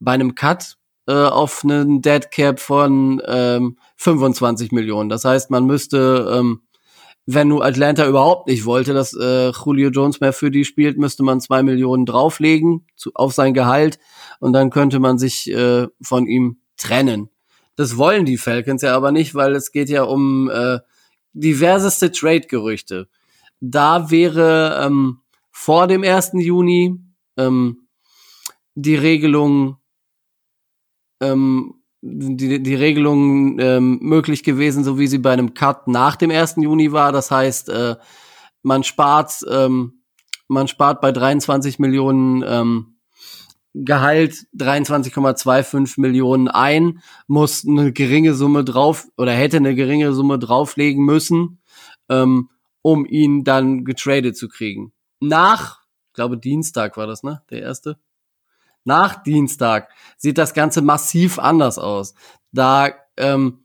bei 0.00 0.12
einem 0.12 0.34
Cut 0.34 0.76
äh, 1.06 1.12
auf 1.12 1.64
einen 1.64 2.02
Dead 2.02 2.30
Cap 2.30 2.60
von 2.60 3.22
ähm, 3.26 3.78
25 3.96 4.72
Millionen. 4.72 5.08
Das 5.08 5.24
heißt, 5.24 5.50
man 5.50 5.64
müsste, 5.64 6.30
ähm, 6.32 6.62
wenn 7.26 7.48
nur 7.48 7.64
Atlanta 7.64 8.06
überhaupt 8.06 8.46
nicht 8.46 8.64
wollte, 8.64 8.94
dass 8.94 9.14
äh, 9.14 9.50
Julio 9.50 9.90
Jones 9.90 10.20
mehr 10.20 10.32
für 10.32 10.50
die 10.50 10.64
spielt, 10.64 10.98
müsste 10.98 11.22
man 11.22 11.40
zwei 11.40 11.62
Millionen 11.62 12.06
drauflegen 12.06 12.86
zu, 12.96 13.10
auf 13.14 13.32
sein 13.32 13.54
Gehalt 13.54 13.98
und 14.40 14.52
dann 14.52 14.70
könnte 14.70 14.98
man 15.00 15.18
sich 15.18 15.50
äh, 15.50 15.86
von 16.02 16.26
ihm 16.26 16.58
trennen. 16.76 17.30
Das 17.76 17.96
wollen 17.96 18.24
die 18.24 18.38
Falcons 18.38 18.82
ja 18.82 18.94
aber 18.94 19.12
nicht, 19.12 19.34
weil 19.34 19.54
es 19.54 19.72
geht 19.72 19.88
ja 19.88 20.02
um 20.02 20.50
äh, 20.50 20.78
diverseste 21.32 22.10
Trade-Gerüchte. 22.12 23.08
Da 23.60 24.10
wäre 24.10 24.80
ähm, 24.84 25.20
vor 25.50 25.86
dem 25.86 26.04
1. 26.04 26.32
Juni 26.34 26.98
ähm, 27.36 27.88
die 28.74 28.94
Regelung 28.94 29.78
ähm, 31.20 31.74
die, 32.00 32.62
die 32.62 32.74
Regelung 32.74 33.58
ähm, 33.58 33.98
möglich 34.00 34.44
gewesen, 34.44 34.84
so 34.84 34.98
wie 34.98 35.08
sie 35.08 35.18
bei 35.18 35.32
einem 35.32 35.54
Cut 35.54 35.88
nach 35.88 36.16
dem 36.16 36.30
1. 36.30 36.56
Juni 36.58 36.92
war. 36.92 37.12
Das 37.12 37.30
heißt, 37.30 37.70
äh, 37.70 37.96
man 38.62 38.84
spart, 38.84 39.40
ähm, 39.50 40.02
man 40.46 40.68
spart 40.68 41.00
bei 41.00 41.12
23 41.12 41.78
Millionen 41.78 42.44
ähm, 42.46 42.94
Gehalt 43.74 44.46
23,25 44.56 46.00
Millionen 46.00 46.48
ein, 46.48 47.00
muss 47.26 47.66
eine 47.66 47.92
geringe 47.92 48.34
Summe 48.34 48.64
drauf 48.64 49.06
oder 49.16 49.32
hätte 49.32 49.58
eine 49.58 49.74
geringe 49.74 50.12
Summe 50.14 50.38
drauflegen 50.38 51.04
müssen, 51.04 51.60
ähm, 52.08 52.48
um 52.88 53.04
ihn 53.04 53.44
dann 53.44 53.84
getradet 53.84 54.36
zu 54.36 54.48
kriegen. 54.48 54.92
Nach, 55.20 55.82
ich 56.06 56.14
glaube 56.14 56.38
Dienstag 56.38 56.96
war 56.96 57.06
das, 57.06 57.22
ne? 57.22 57.42
Der 57.50 57.60
erste 57.60 57.98
nach 58.84 59.22
Dienstag 59.22 59.90
sieht 60.16 60.38
das 60.38 60.54
Ganze 60.54 60.80
massiv 60.80 61.38
anders 61.38 61.78
aus. 61.78 62.14
Da 62.52 62.88
ähm, 63.18 63.64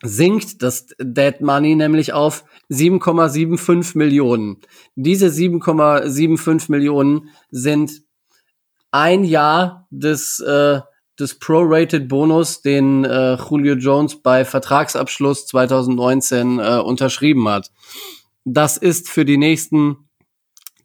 sinkt 0.00 0.62
das 0.62 0.86
Dead 1.00 1.40
Money 1.40 1.74
nämlich 1.74 2.12
auf 2.12 2.44
7,75 2.70 3.98
Millionen. 3.98 4.60
Diese 4.94 5.26
7,75 5.26 6.70
Millionen 6.70 7.30
sind 7.50 8.04
ein 8.92 9.24
Jahr 9.24 9.88
des, 9.90 10.38
äh, 10.38 10.80
des 11.18 11.38
Prorated 11.38 12.08
Bonus, 12.08 12.62
den 12.62 13.04
äh, 13.04 13.34
Julio 13.34 13.74
Jones 13.74 14.20
bei 14.22 14.44
Vertragsabschluss 14.44 15.46
2019 15.46 16.58
äh, 16.58 16.78
unterschrieben 16.78 17.48
hat. 17.48 17.70
Das 18.44 18.76
ist 18.76 19.08
für 19.08 19.24
die 19.24 19.38
nächsten 19.38 20.08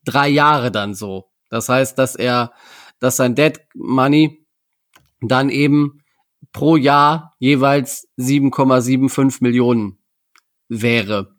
drei 0.06 0.30
Jahre 0.30 0.72
dann 0.72 0.94
so. 0.94 1.30
Das 1.50 1.70
heißt, 1.70 1.98
dass 1.98 2.16
er, 2.16 2.54
dass 3.00 3.18
sein 3.18 3.36
Dead 3.36 3.60
Money 3.74 4.46
dann 5.22 5.50
eben 5.50 6.04
pro 6.54 6.78
Jahr 6.78 7.34
jeweils 7.40 8.08
7,75 8.18 9.38
Millionen 9.42 9.98
wäre. 10.68 11.36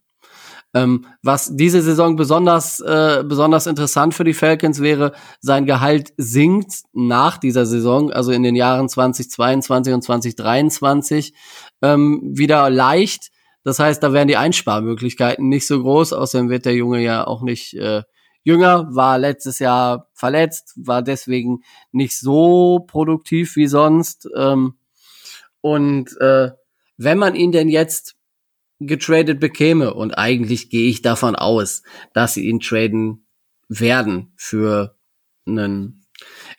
Ähm, 0.72 1.06
was 1.22 1.56
diese 1.56 1.82
Saison 1.82 2.14
besonders, 2.14 2.80
äh, 2.80 3.24
besonders 3.26 3.66
interessant 3.66 4.14
für 4.14 4.22
die 4.22 4.34
Falcons 4.34 4.80
wäre, 4.80 5.12
sein 5.40 5.66
Gehalt 5.66 6.12
sinkt 6.16 6.82
nach 6.92 7.38
dieser 7.38 7.66
Saison, 7.66 8.12
also 8.12 8.30
in 8.30 8.44
den 8.44 8.54
Jahren 8.54 8.88
2022 8.88 9.94
und 9.94 10.02
2023, 10.02 11.34
ähm, 11.82 12.20
wieder 12.22 12.70
leicht. 12.70 13.30
Das 13.64 13.78
heißt, 13.80 14.02
da 14.02 14.12
wären 14.12 14.28
die 14.28 14.36
Einsparmöglichkeiten 14.36 15.48
nicht 15.48 15.66
so 15.66 15.82
groß. 15.82 16.12
Außerdem 16.12 16.48
wird 16.48 16.64
der 16.66 16.74
Junge 16.74 17.02
ja 17.02 17.26
auch 17.26 17.42
nicht 17.42 17.74
äh, 17.74 18.02
jünger, 18.42 18.86
war 18.94 19.18
letztes 19.18 19.58
Jahr 19.58 20.08
verletzt, 20.14 20.74
war 20.76 21.02
deswegen 21.02 21.62
nicht 21.92 22.18
so 22.18 22.80
produktiv 22.86 23.56
wie 23.56 23.66
sonst. 23.66 24.28
Ähm, 24.36 24.74
und 25.60 26.16
äh, 26.20 26.50
wenn 26.96 27.18
man 27.18 27.34
ihn 27.34 27.52
denn 27.52 27.68
jetzt 27.68 28.16
getradet 28.80 29.40
bekäme, 29.40 29.94
und 29.94 30.12
eigentlich 30.12 30.70
gehe 30.70 30.88
ich 30.88 31.02
davon 31.02 31.36
aus, 31.36 31.82
dass 32.14 32.34
sie 32.34 32.48
ihn 32.48 32.60
traden 32.60 33.26
werden 33.68 34.32
für 34.36 34.96
einen 35.46 36.00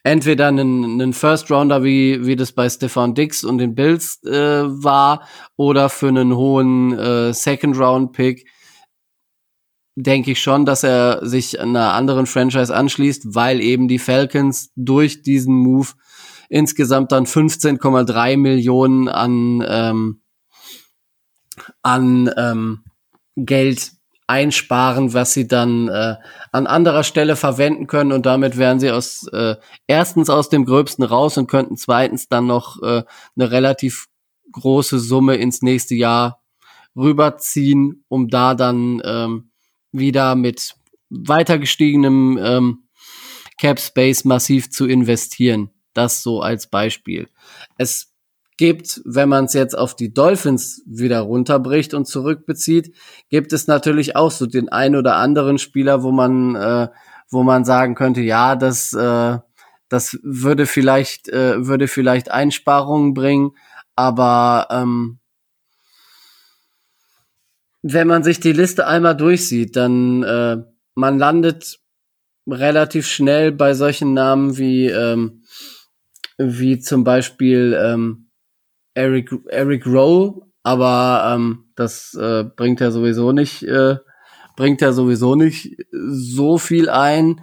entweder 0.03 0.47
einen, 0.47 0.83
einen 0.83 1.13
First 1.13 1.51
Rounder 1.51 1.83
wie 1.83 2.25
wie 2.25 2.35
das 2.35 2.51
bei 2.51 2.69
Stefan 2.69 3.13
Dix 3.13 3.43
und 3.43 3.57
den 3.57 3.75
Bills 3.75 4.23
äh, 4.23 4.31
war 4.63 5.27
oder 5.55 5.89
für 5.89 6.07
einen 6.07 6.35
hohen 6.35 6.97
äh, 6.97 7.33
Second 7.33 7.77
Round 7.77 8.13
Pick. 8.13 8.47
Denke 9.95 10.31
ich 10.31 10.41
schon, 10.41 10.65
dass 10.65 10.83
er 10.83 11.19
sich 11.27 11.59
einer 11.59 11.93
anderen 11.93 12.25
Franchise 12.25 12.73
anschließt, 12.73 13.35
weil 13.35 13.59
eben 13.59 13.87
die 13.87 13.99
Falcons 13.99 14.71
durch 14.75 15.21
diesen 15.21 15.53
Move 15.53 15.89
insgesamt 16.49 17.11
dann 17.11 17.25
15,3 17.25 18.37
Millionen 18.37 19.09
an 19.09 19.63
ähm, 19.67 20.20
an 21.81 22.31
ähm, 22.37 22.83
Geld 23.35 23.91
einsparen, 24.27 25.13
was 25.13 25.33
sie 25.33 25.47
dann 25.47 25.89
äh, 25.89 26.15
an 26.53 26.65
anderer 26.65 27.03
Stelle 27.03 27.35
verwenden 27.35 27.87
können 27.87 28.13
und 28.13 28.25
damit 28.25 28.57
wären 28.57 28.79
sie 28.79 28.89
aus 28.89 29.27
äh, 29.27 29.55
erstens 29.87 30.29
aus 30.29 30.47
dem 30.47 30.65
Gröbsten 30.65 31.03
raus 31.03 31.37
und 31.37 31.47
könnten 31.47 31.75
zweitens 31.75 32.29
dann 32.29 32.47
noch 32.47 32.81
äh, 32.81 33.03
eine 33.35 33.51
relativ 33.51 34.07
große 34.53 34.99
Summe 34.99 35.35
ins 35.35 35.61
nächste 35.61 35.95
Jahr 35.95 36.41
rüberziehen, 36.95 38.05
um 38.07 38.29
da 38.29 38.55
dann 38.55 39.01
ähm, 39.03 39.51
wieder 39.91 40.35
mit 40.35 40.75
weiter 41.09 41.59
gestiegenem 41.59 42.39
ähm, 42.41 42.83
Cap 43.57 43.79
Space 43.79 44.23
massiv 44.23 44.71
zu 44.71 44.87
investieren. 44.87 45.71
Das 45.93 46.23
so 46.23 46.41
als 46.41 46.67
Beispiel. 46.67 47.27
Es 47.77 48.10
gibt, 48.61 49.01
wenn 49.05 49.27
man 49.27 49.45
es 49.45 49.53
jetzt 49.53 49.75
auf 49.75 49.95
die 49.95 50.13
Dolphins 50.13 50.83
wieder 50.85 51.21
runterbricht 51.21 51.95
und 51.95 52.05
zurückbezieht, 52.05 52.95
gibt 53.31 53.53
es 53.53 53.65
natürlich 53.65 54.15
auch 54.15 54.29
so 54.29 54.45
den 54.45 54.69
ein 54.69 54.95
oder 54.95 55.15
anderen 55.15 55.57
Spieler, 55.57 56.03
wo 56.03 56.11
man, 56.11 56.55
äh, 56.55 56.87
wo 57.31 57.41
man 57.41 57.65
sagen 57.65 57.95
könnte, 57.95 58.21
ja, 58.21 58.55
das, 58.55 58.93
äh, 58.93 59.39
das 59.89 60.19
würde 60.21 60.67
vielleicht, 60.67 61.27
äh, 61.29 61.65
würde 61.65 61.87
vielleicht 61.87 62.29
Einsparungen 62.29 63.15
bringen, 63.15 63.53
aber 63.95 64.67
ähm, 64.69 65.17
wenn 67.81 68.07
man 68.07 68.21
sich 68.21 68.39
die 68.39 68.53
Liste 68.53 68.85
einmal 68.85 69.17
durchsieht, 69.17 69.75
dann 69.75 70.21
äh, 70.21 70.57
man 70.93 71.17
landet 71.17 71.79
relativ 72.47 73.07
schnell 73.07 73.51
bei 73.51 73.73
solchen 73.73 74.13
Namen 74.13 74.55
wie 74.59 74.85
ähm, 74.85 75.41
wie 76.37 76.79
zum 76.79 77.03
Beispiel 77.03 77.75
ähm, 77.81 78.20
Eric 78.93 79.31
Eric 79.47 79.85
Rowe, 79.85 80.47
aber 80.63 81.33
ähm, 81.33 81.65
das 81.75 82.13
äh, 82.13 82.43
bringt 82.43 82.81
er 82.81 82.91
sowieso 82.91 83.31
nicht 83.31 83.63
äh, 83.63 83.97
bringt 84.55 84.81
er 84.81 84.93
sowieso 84.93 85.35
nicht 85.35 85.77
so 85.91 86.57
viel 86.57 86.89
ein. 86.89 87.41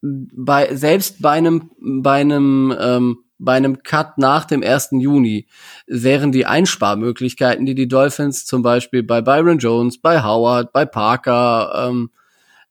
Bei 0.00 0.74
selbst 0.74 1.20
bei 1.20 1.32
einem 1.32 1.70
bei 1.80 2.20
einem 2.20 2.74
ähm, 2.78 3.18
bei 3.38 3.56
einem 3.56 3.82
Cut 3.82 4.18
nach 4.18 4.44
dem 4.44 4.62
1. 4.62 4.88
Juni 4.92 5.46
wären 5.86 6.32
die 6.32 6.46
Einsparmöglichkeiten, 6.46 7.66
die 7.66 7.74
die 7.74 7.88
Dolphins 7.88 8.44
zum 8.44 8.62
Beispiel 8.62 9.02
bei 9.02 9.22
Byron 9.22 9.58
Jones, 9.58 10.00
bei 10.00 10.22
Howard, 10.22 10.72
bei 10.72 10.84
Parker 10.84 11.88
ähm, 11.88 12.10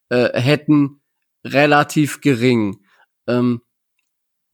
äh, 0.09 0.39
hätten, 0.39 0.99
relativ 1.45 2.21
gering. 2.21 2.81
Ähm, 3.27 3.61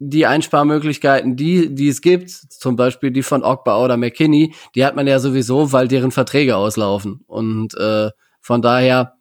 die 0.10 0.26
Einsparmöglichkeiten, 0.26 1.36
die, 1.36 1.74
die 1.74 1.88
es 1.88 2.02
gibt, 2.02 2.30
zum 2.30 2.76
Beispiel 2.76 3.12
die 3.12 3.24
von 3.24 3.44
Ogba 3.44 3.84
oder 3.84 3.98
McKinney, 3.98 4.54
die 4.76 4.86
hat 4.86 4.96
man 4.96 5.08
ja 5.08 5.20
sowieso, 5.20 5.72
weil 5.72 5.88
deren 5.88 6.12
Verträge 6.12 6.58
auslaufen. 6.58 7.22
Und 7.26 7.76
äh, 7.76 8.10
von 8.42 8.62
daher, 8.62 9.16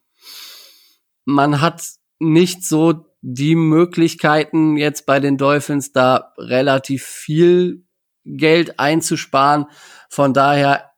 man 1.24 1.60
hat 1.60 1.84
nicht 2.18 2.64
so 2.64 3.06
die 3.20 3.54
Möglichkeiten 3.54 4.76
jetzt 4.76 5.06
bei 5.06 5.20
den 5.20 5.38
Dolphins 5.38 5.92
da 5.92 6.32
relativ 6.36 7.04
viel 7.04 7.84
Geld 8.24 8.80
einzusparen. 8.80 9.66
Von 10.08 10.34
daher 10.34 10.90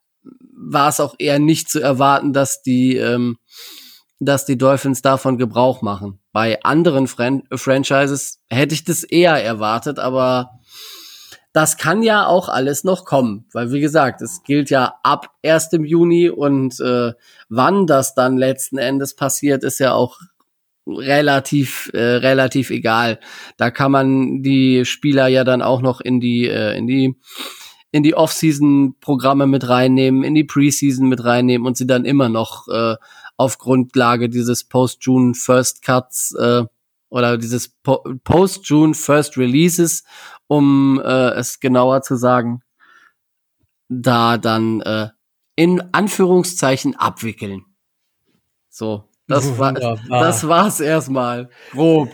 war 0.51 0.89
es 0.89 0.99
auch 0.99 1.15
eher 1.19 1.37
nicht 1.37 1.69
zu 1.69 1.79
erwarten, 1.79 2.33
dass 2.33 2.63
die, 2.63 2.95
ähm, 2.95 3.37
dass 4.19 4.45
die 4.45 4.57
Dolphins 4.57 5.03
davon 5.03 5.37
Gebrauch 5.37 5.83
machen. 5.83 6.19
Bei 6.35 6.61
anderen 6.63 7.07
Fran 7.07 7.43
Franchises 7.49 8.41
hätte 8.49 8.75
ich 8.75 8.83
das 8.83 9.05
eher 9.05 9.41
erwartet, 9.41 9.99
aber 9.99 10.59
das 11.53 11.77
kann 11.77 12.03
ja 12.03 12.27
auch 12.27 12.49
alles 12.49 12.83
noch 12.83 13.05
kommen, 13.05 13.45
weil 13.53 13.71
wie 13.71 13.79
gesagt, 13.79 14.21
es 14.21 14.43
gilt 14.43 14.69
ja 14.69 14.95
ab 15.01 15.29
1. 15.45 15.69
Juni 15.83 16.27
und 16.29 16.77
äh, 16.81 17.13
wann 17.47 17.87
das 17.87 18.15
dann 18.15 18.35
letzten 18.35 18.77
Endes 18.77 19.15
passiert, 19.15 19.63
ist 19.63 19.79
ja 19.79 19.93
auch 19.93 20.19
relativ 20.85 21.89
äh, 21.93 22.01
relativ 22.01 22.69
egal. 22.69 23.21
Da 23.55 23.71
kann 23.71 23.93
man 23.93 24.43
die 24.43 24.83
Spieler 24.83 25.27
ja 25.27 25.45
dann 25.45 25.61
auch 25.61 25.81
noch 25.81 26.01
in 26.01 26.19
die 26.19 26.49
äh, 26.49 26.77
in 26.77 26.85
die 26.85 27.15
in 27.93 28.03
die 28.03 28.13
Off-Season-Programme 28.13 29.47
mit 29.47 29.69
reinnehmen, 29.69 30.25
in 30.25 30.35
die 30.35 30.43
Preseason 30.43 31.07
mit 31.07 31.23
reinnehmen 31.23 31.65
und 31.65 31.77
sie 31.77 31.87
dann 31.87 32.03
immer 32.03 32.27
noch 32.27 32.67
äh, 32.67 32.97
auf 33.37 33.57
Grundlage 33.57 34.29
dieses 34.29 34.63
Post-June 34.63 35.33
First 35.33 35.81
Cuts 35.81 36.33
äh, 36.39 36.63
oder 37.09 37.37
dieses 37.37 37.69
po 37.69 38.03
Post-June 38.23 38.93
First 38.93 39.37
Releases, 39.37 40.03
um 40.47 41.01
äh, 41.03 41.29
es 41.31 41.59
genauer 41.59 42.01
zu 42.01 42.15
sagen, 42.15 42.61
da 43.89 44.37
dann 44.37 44.81
äh, 44.81 45.09
in 45.55 45.81
Anführungszeichen 45.93 46.95
abwickeln. 46.95 47.65
So, 48.69 49.09
das 49.27 49.57
war 49.57 49.73
das 49.73 50.47
war's 50.47 50.79
erstmal. 50.79 51.49
Grob. 51.71 52.09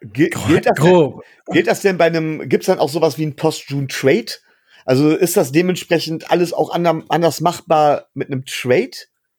Ge 0.00 0.28
gilt, 0.28 0.66
das 0.66 0.76
Grob. 0.76 1.22
Denn, 1.46 1.54
gilt 1.54 1.66
das 1.66 1.80
denn 1.80 1.96
bei 1.96 2.06
einem, 2.06 2.48
gibt's 2.48 2.66
dann 2.66 2.78
auch 2.78 2.90
sowas 2.90 3.16
wie 3.16 3.24
ein 3.24 3.36
Post-June-Trade? 3.36 4.32
Also 4.84 5.10
ist 5.10 5.36
das 5.36 5.52
dementsprechend 5.52 6.30
alles 6.30 6.52
auch 6.52 6.70
anders 6.74 7.40
machbar 7.40 8.08
mit 8.12 8.28
einem 8.28 8.44
Trade? 8.44 8.90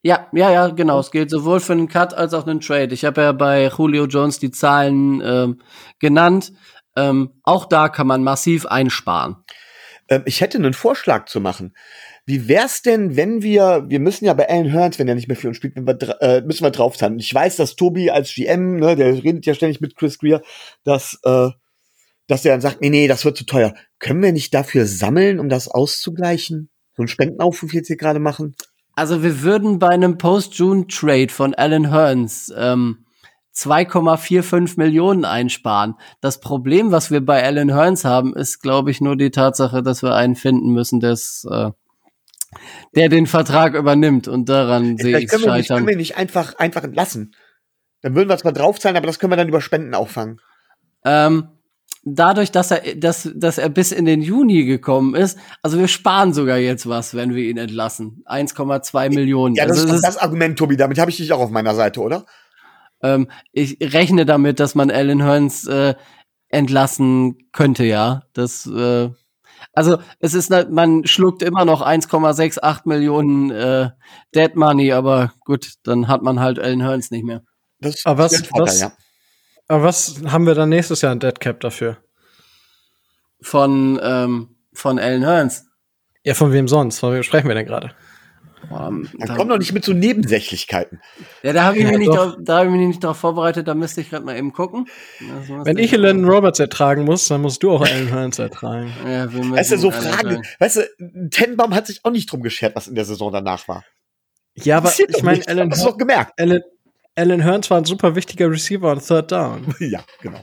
Ja, 0.05 0.29
ja, 0.33 0.51
ja, 0.51 0.67
genau. 0.67 0.99
Es 0.99 1.09
gilt 1.09 1.31
sowohl 1.31 1.59
für 1.59 1.73
einen 1.73 1.87
Cut 1.87 2.13
als 2.13 2.35
auch 2.35 2.45
einen 2.45 2.59
Trade. 2.59 2.93
Ich 2.93 3.03
habe 3.05 3.21
ja 3.21 3.31
bei 3.31 3.71
Julio 3.75 4.05
Jones 4.05 4.37
die 4.37 4.51
Zahlen 4.51 5.19
ähm, 5.25 5.61
genannt. 5.97 6.53
Ähm, 6.95 7.31
auch 7.41 7.65
da 7.65 7.89
kann 7.89 8.05
man 8.05 8.23
massiv 8.23 8.67
einsparen. 8.67 9.37
Ähm, 10.07 10.21
ich 10.27 10.41
hätte 10.41 10.59
einen 10.59 10.75
Vorschlag 10.75 11.25
zu 11.25 11.41
machen. 11.41 11.75
Wie 12.27 12.47
wär's 12.47 12.83
denn, 12.83 13.15
wenn 13.15 13.41
wir, 13.41 13.85
wir 13.87 13.99
müssen 13.99 14.25
ja 14.25 14.35
bei 14.35 14.47
Alan 14.47 14.71
Hearns, 14.71 14.99
wenn 14.99 15.07
er 15.07 15.15
nicht 15.15 15.27
mehr 15.27 15.37
für 15.37 15.47
uns 15.47 15.57
spielt, 15.57 15.75
wir, 15.75 16.21
äh, 16.21 16.41
müssen 16.41 16.63
wir 16.63 16.69
drauf 16.69 16.95
zahlen. 16.95 17.17
Ich 17.17 17.33
weiß, 17.33 17.55
dass 17.55 17.75
Tobi 17.75 18.11
als 18.11 18.31
GM, 18.31 18.75
ne, 18.75 18.95
der 18.95 19.23
redet 19.23 19.47
ja 19.47 19.55
ständig 19.55 19.81
mit 19.81 19.95
Chris 19.95 20.19
Greer, 20.19 20.43
dass, 20.83 21.19
äh, 21.23 21.49
dass 22.27 22.45
er 22.45 22.51
dann 22.51 22.61
sagt, 22.61 22.79
nee, 22.79 22.91
nee, 22.91 23.07
das 23.07 23.25
wird 23.25 23.37
zu 23.37 23.45
teuer. 23.47 23.73
Können 23.97 24.21
wir 24.21 24.33
nicht 24.33 24.53
dafür 24.53 24.85
sammeln, 24.85 25.39
um 25.39 25.49
das 25.49 25.67
auszugleichen? 25.67 26.69
So 26.95 27.01
einen 27.01 27.07
Spendenaufruf 27.07 27.73
jetzt 27.73 27.87
hier 27.87 27.97
gerade 27.97 28.19
machen? 28.19 28.55
Also 28.95 29.23
wir 29.23 29.41
würden 29.41 29.77
bei 29.77 29.89
einem 29.89 30.17
Post-June-Trade 30.17 31.29
von 31.29 31.53
Alan 31.53 31.91
Hearns 31.91 32.53
ähm, 32.57 33.05
2,45 33.53 34.77
Millionen 34.77 35.25
einsparen. 35.25 35.95
Das 36.21 36.39
Problem, 36.39 36.91
was 36.91 37.11
wir 37.11 37.25
bei 37.25 37.43
Alan 37.43 37.69
Hearns 37.69 38.05
haben, 38.05 38.35
ist, 38.35 38.61
glaube 38.61 38.91
ich, 38.91 39.01
nur 39.01 39.15
die 39.15 39.31
Tatsache, 39.31 39.83
dass 39.83 40.01
wir 40.01 40.15
einen 40.15 40.35
finden 40.35 40.71
müssen, 40.71 40.99
des 40.99 41.47
äh, 41.49 41.71
der 42.95 43.09
den 43.09 43.27
Vertrag 43.27 43.75
übernimmt 43.75 44.27
und 44.27 44.47
daran 44.47 44.97
sehe 44.97 45.19
ich 45.19 45.29
scheitern. 45.29 45.57
Nicht, 45.57 45.67
können 45.69 45.87
wir 45.87 45.97
nicht 45.97 46.17
einfach, 46.17 46.55
einfach 46.57 46.83
entlassen. 46.83 47.35
Dann 48.01 48.15
würden 48.15 48.29
wir 48.29 48.37
zwar 48.37 48.53
draufzahlen, 48.53 48.95
aber 48.95 49.07
das 49.07 49.19
können 49.19 49.31
wir 49.31 49.37
dann 49.37 49.49
über 49.49 49.61
Spenden 49.61 49.93
auffangen. 49.93 50.39
Ähm, 51.03 51.49
dadurch, 52.05 52.51
dass 52.51 52.71
er, 52.71 52.95
dass, 52.95 53.29
dass 53.35 53.57
er 53.57 53.69
bis 53.69 53.91
in 53.91 54.05
den 54.05 54.21
Juni 54.21 54.63
gekommen 54.65 55.15
ist, 55.15 55.37
also 55.61 55.77
wir 55.77 55.87
sparen 55.87 56.33
sogar 56.33 56.57
jetzt 56.57 56.87
was, 56.87 57.15
wenn 57.15 57.35
wir 57.35 57.43
ihn 57.43 57.57
entlassen. 57.57 58.23
1,2 58.25 59.13
Millionen. 59.13 59.55
Ja, 59.55 59.65
das 59.65 59.81
also 59.81 59.95
ist 59.95 60.05
das 60.05 60.17
Argument, 60.17 60.57
Tobi. 60.57 60.77
Damit 60.77 60.99
habe 60.99 61.11
ich 61.11 61.17
dich 61.17 61.33
auch 61.33 61.39
auf 61.39 61.49
meiner 61.49 61.75
Seite, 61.75 61.99
oder? 62.01 62.25
Ähm, 63.01 63.27
ich 63.51 63.77
rechne 63.81 64.25
damit, 64.25 64.59
dass 64.59 64.75
man 64.75 64.91
Alan 64.91 65.23
Hearns 65.23 65.67
äh, 65.67 65.95
entlassen 66.49 67.49
könnte, 67.51 67.83
ja. 67.83 68.23
Das 68.33 68.67
äh, 68.67 69.09
also 69.73 69.97
es 70.19 70.33
ist, 70.33 70.49
man 70.69 71.05
schluckt 71.05 71.41
immer 71.41 71.65
noch 71.65 71.85
1,68 71.85 72.81
Millionen 72.85 73.51
äh, 73.51 73.89
Dead 74.33 74.55
Money, 74.55 74.91
aber 74.91 75.33
gut, 75.43 75.73
dann 75.83 76.07
hat 76.07 76.21
man 76.21 76.39
halt 76.39 76.57
Ellen 76.57 76.81
Hearns 76.81 77.11
nicht 77.11 77.25
mehr. 77.25 77.41
Das 77.79 78.05
aber 78.05 78.23
was, 78.23 78.37
Vorteil, 78.37 78.61
was, 78.61 78.81
ja. 78.81 78.93
Aber 79.67 79.83
was 79.83 80.21
haben 80.27 80.45
wir 80.45 80.55
dann 80.55 80.69
nächstes 80.69 81.01
Jahr 81.01 81.11
ein 81.11 81.19
Dead 81.19 81.39
Cap 81.39 81.59
dafür? 81.59 81.97
Von, 83.41 83.99
ähm, 84.01 84.55
von 84.73 84.97
Ellen 84.97 85.23
Hearns. 85.23 85.65
Ja, 86.23 86.33
von 86.33 86.51
wem 86.51 86.67
sonst? 86.67 86.99
Von 86.99 87.13
wem 87.13 87.23
sprechen 87.23 87.47
wir 87.47 87.55
denn 87.55 87.65
gerade? 87.65 87.93
Um, 88.69 89.07
dann 89.19 89.37
komm 89.37 89.49
doch 89.49 89.57
nicht 89.57 89.73
mit 89.73 89.85
so 89.85 89.93
Nebensächlichkeitlichkeiten. 89.93 91.01
Ja, 91.43 91.53
da 91.53 91.63
habe 91.65 91.77
ich, 91.77 91.83
ja, 91.83 91.89
mich 91.89 91.99
nicht 91.99 92.09
drauf, 92.09 92.35
da 92.39 92.59
hab 92.59 92.65
ich 92.65 92.71
mich 92.71 92.87
nicht 92.87 93.03
darauf 93.03 93.17
vorbereitet, 93.17 93.67
da 93.67 93.75
müsste 93.75 94.01
ich 94.01 94.09
gerade 94.09 94.25
mal 94.25 94.35
eben 94.37 94.53
gucken. 94.53 94.87
Wenn 95.19 95.77
ich 95.77 95.91
Landon 95.91 96.29
Roberts 96.29 96.59
ertragen 96.59 97.03
muss, 97.03 97.27
dann 97.27 97.41
musst 97.41 97.61
du 97.63 97.71
auch 97.71 97.81
Alan 97.81 98.07
Hearns 98.07 98.39
ertragen. 98.39 98.91
ja, 99.07 99.31
weißt 99.31 99.73
du, 99.73 99.77
so 99.77 99.91
Fragen, 99.91 100.41
weißt 100.59 100.77
du, 100.77 101.29
Tenbaum 101.29 101.75
hat 101.75 101.87
sich 101.87 102.03
auch 102.03 102.11
nicht 102.11 102.31
drum 102.31 102.41
geschert, 102.41 102.75
was 102.75 102.87
in 102.87 102.95
der 102.95 103.05
Saison 103.05 103.31
danach 103.31 103.67
war. 103.67 103.83
Ja, 104.55 104.77
aber 104.77 104.91
ich 104.97 105.23
meine, 105.23 105.45
Alan, 105.47 105.69
hast 105.69 105.83
du 105.83 105.89
doch 105.89 105.97
gemerkt. 105.97 106.33
Alan, 106.39 106.61
Alan 107.15 107.41
Hearns 107.41 107.69
war 107.69 107.77
ein 107.77 107.85
super 107.85 108.15
wichtiger 108.15 108.49
Receiver 108.49 108.91
on 108.91 108.99
Third 108.99 109.31
Down. 109.31 109.73
ja, 109.79 110.03
genau. 110.21 110.39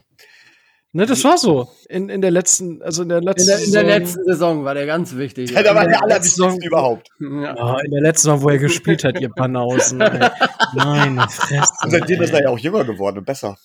Ne, 0.94 1.06
das 1.06 1.24
war 1.24 1.38
so. 1.38 1.70
In, 1.88 2.10
in 2.10 2.20
der 2.20 2.30
letzten, 2.30 2.82
also 2.82 3.02
in 3.02 3.08
der 3.08 3.22
letzten 3.22 3.50
in 3.50 3.56
der, 3.56 3.64
in 3.64 3.72
der 3.72 3.98
letzten 3.98 4.24
Saison 4.24 4.64
war 4.64 4.74
der 4.74 4.84
ganz 4.84 5.16
wichtig. 5.16 5.50
Ja, 5.50 5.62
da 5.62 5.74
war 5.74 5.86
der 5.86 6.02
allerwichtigste 6.02 6.66
überhaupt. 6.66 7.08
Ja. 7.20 7.54
Oh, 7.56 7.78
in 7.82 7.90
der 7.90 8.02
letzten 8.02 8.26
Saison, 8.26 8.42
wo 8.42 8.50
er 8.50 8.58
gespielt 8.58 9.02
hat, 9.04 9.18
ihr 9.18 9.30
Banausen. 9.30 9.98
Nein, 9.98 11.18
Fresse. 11.30 11.72
Und 11.82 11.90
seitdem 11.92 12.20
ist 12.20 12.34
er 12.34 12.42
ja 12.42 12.48
auch 12.50 12.58
jünger 12.58 12.84
geworden 12.84 13.18
und 13.18 13.24
besser. 13.24 13.56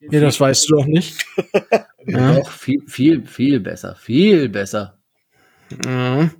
Ja, 0.00 0.20
das 0.20 0.40
weißt 0.40 0.68
du 0.68 0.76
doch 0.76 0.86
nicht. 0.86 1.24
ja. 2.06 2.34
Doch, 2.34 2.50
viel, 2.50 2.82
viel, 2.86 3.26
viel 3.26 3.60
besser. 3.60 3.96
Viel 3.96 4.48
besser. 4.48 4.98
Mhm. 5.86 6.30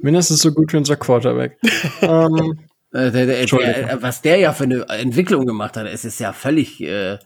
Mindestens 0.00 0.42
so 0.42 0.52
gut 0.52 0.72
wie 0.72 0.76
unser 0.76 0.96
Quarterback. 0.96 1.58
ähm, 2.02 2.36
äh, 2.36 2.67
der, 2.92 3.10
der, 3.10 3.26
der, 3.26 4.02
was 4.02 4.22
der 4.22 4.38
ja 4.38 4.52
für 4.52 4.64
eine 4.64 4.88
Entwicklung 4.88 5.44
gemacht 5.44 5.76
hat, 5.76 5.86
es 5.86 6.04
ist 6.04 6.20
ja 6.20 6.32
völlig. 6.32 6.80
Äh, 6.80 7.18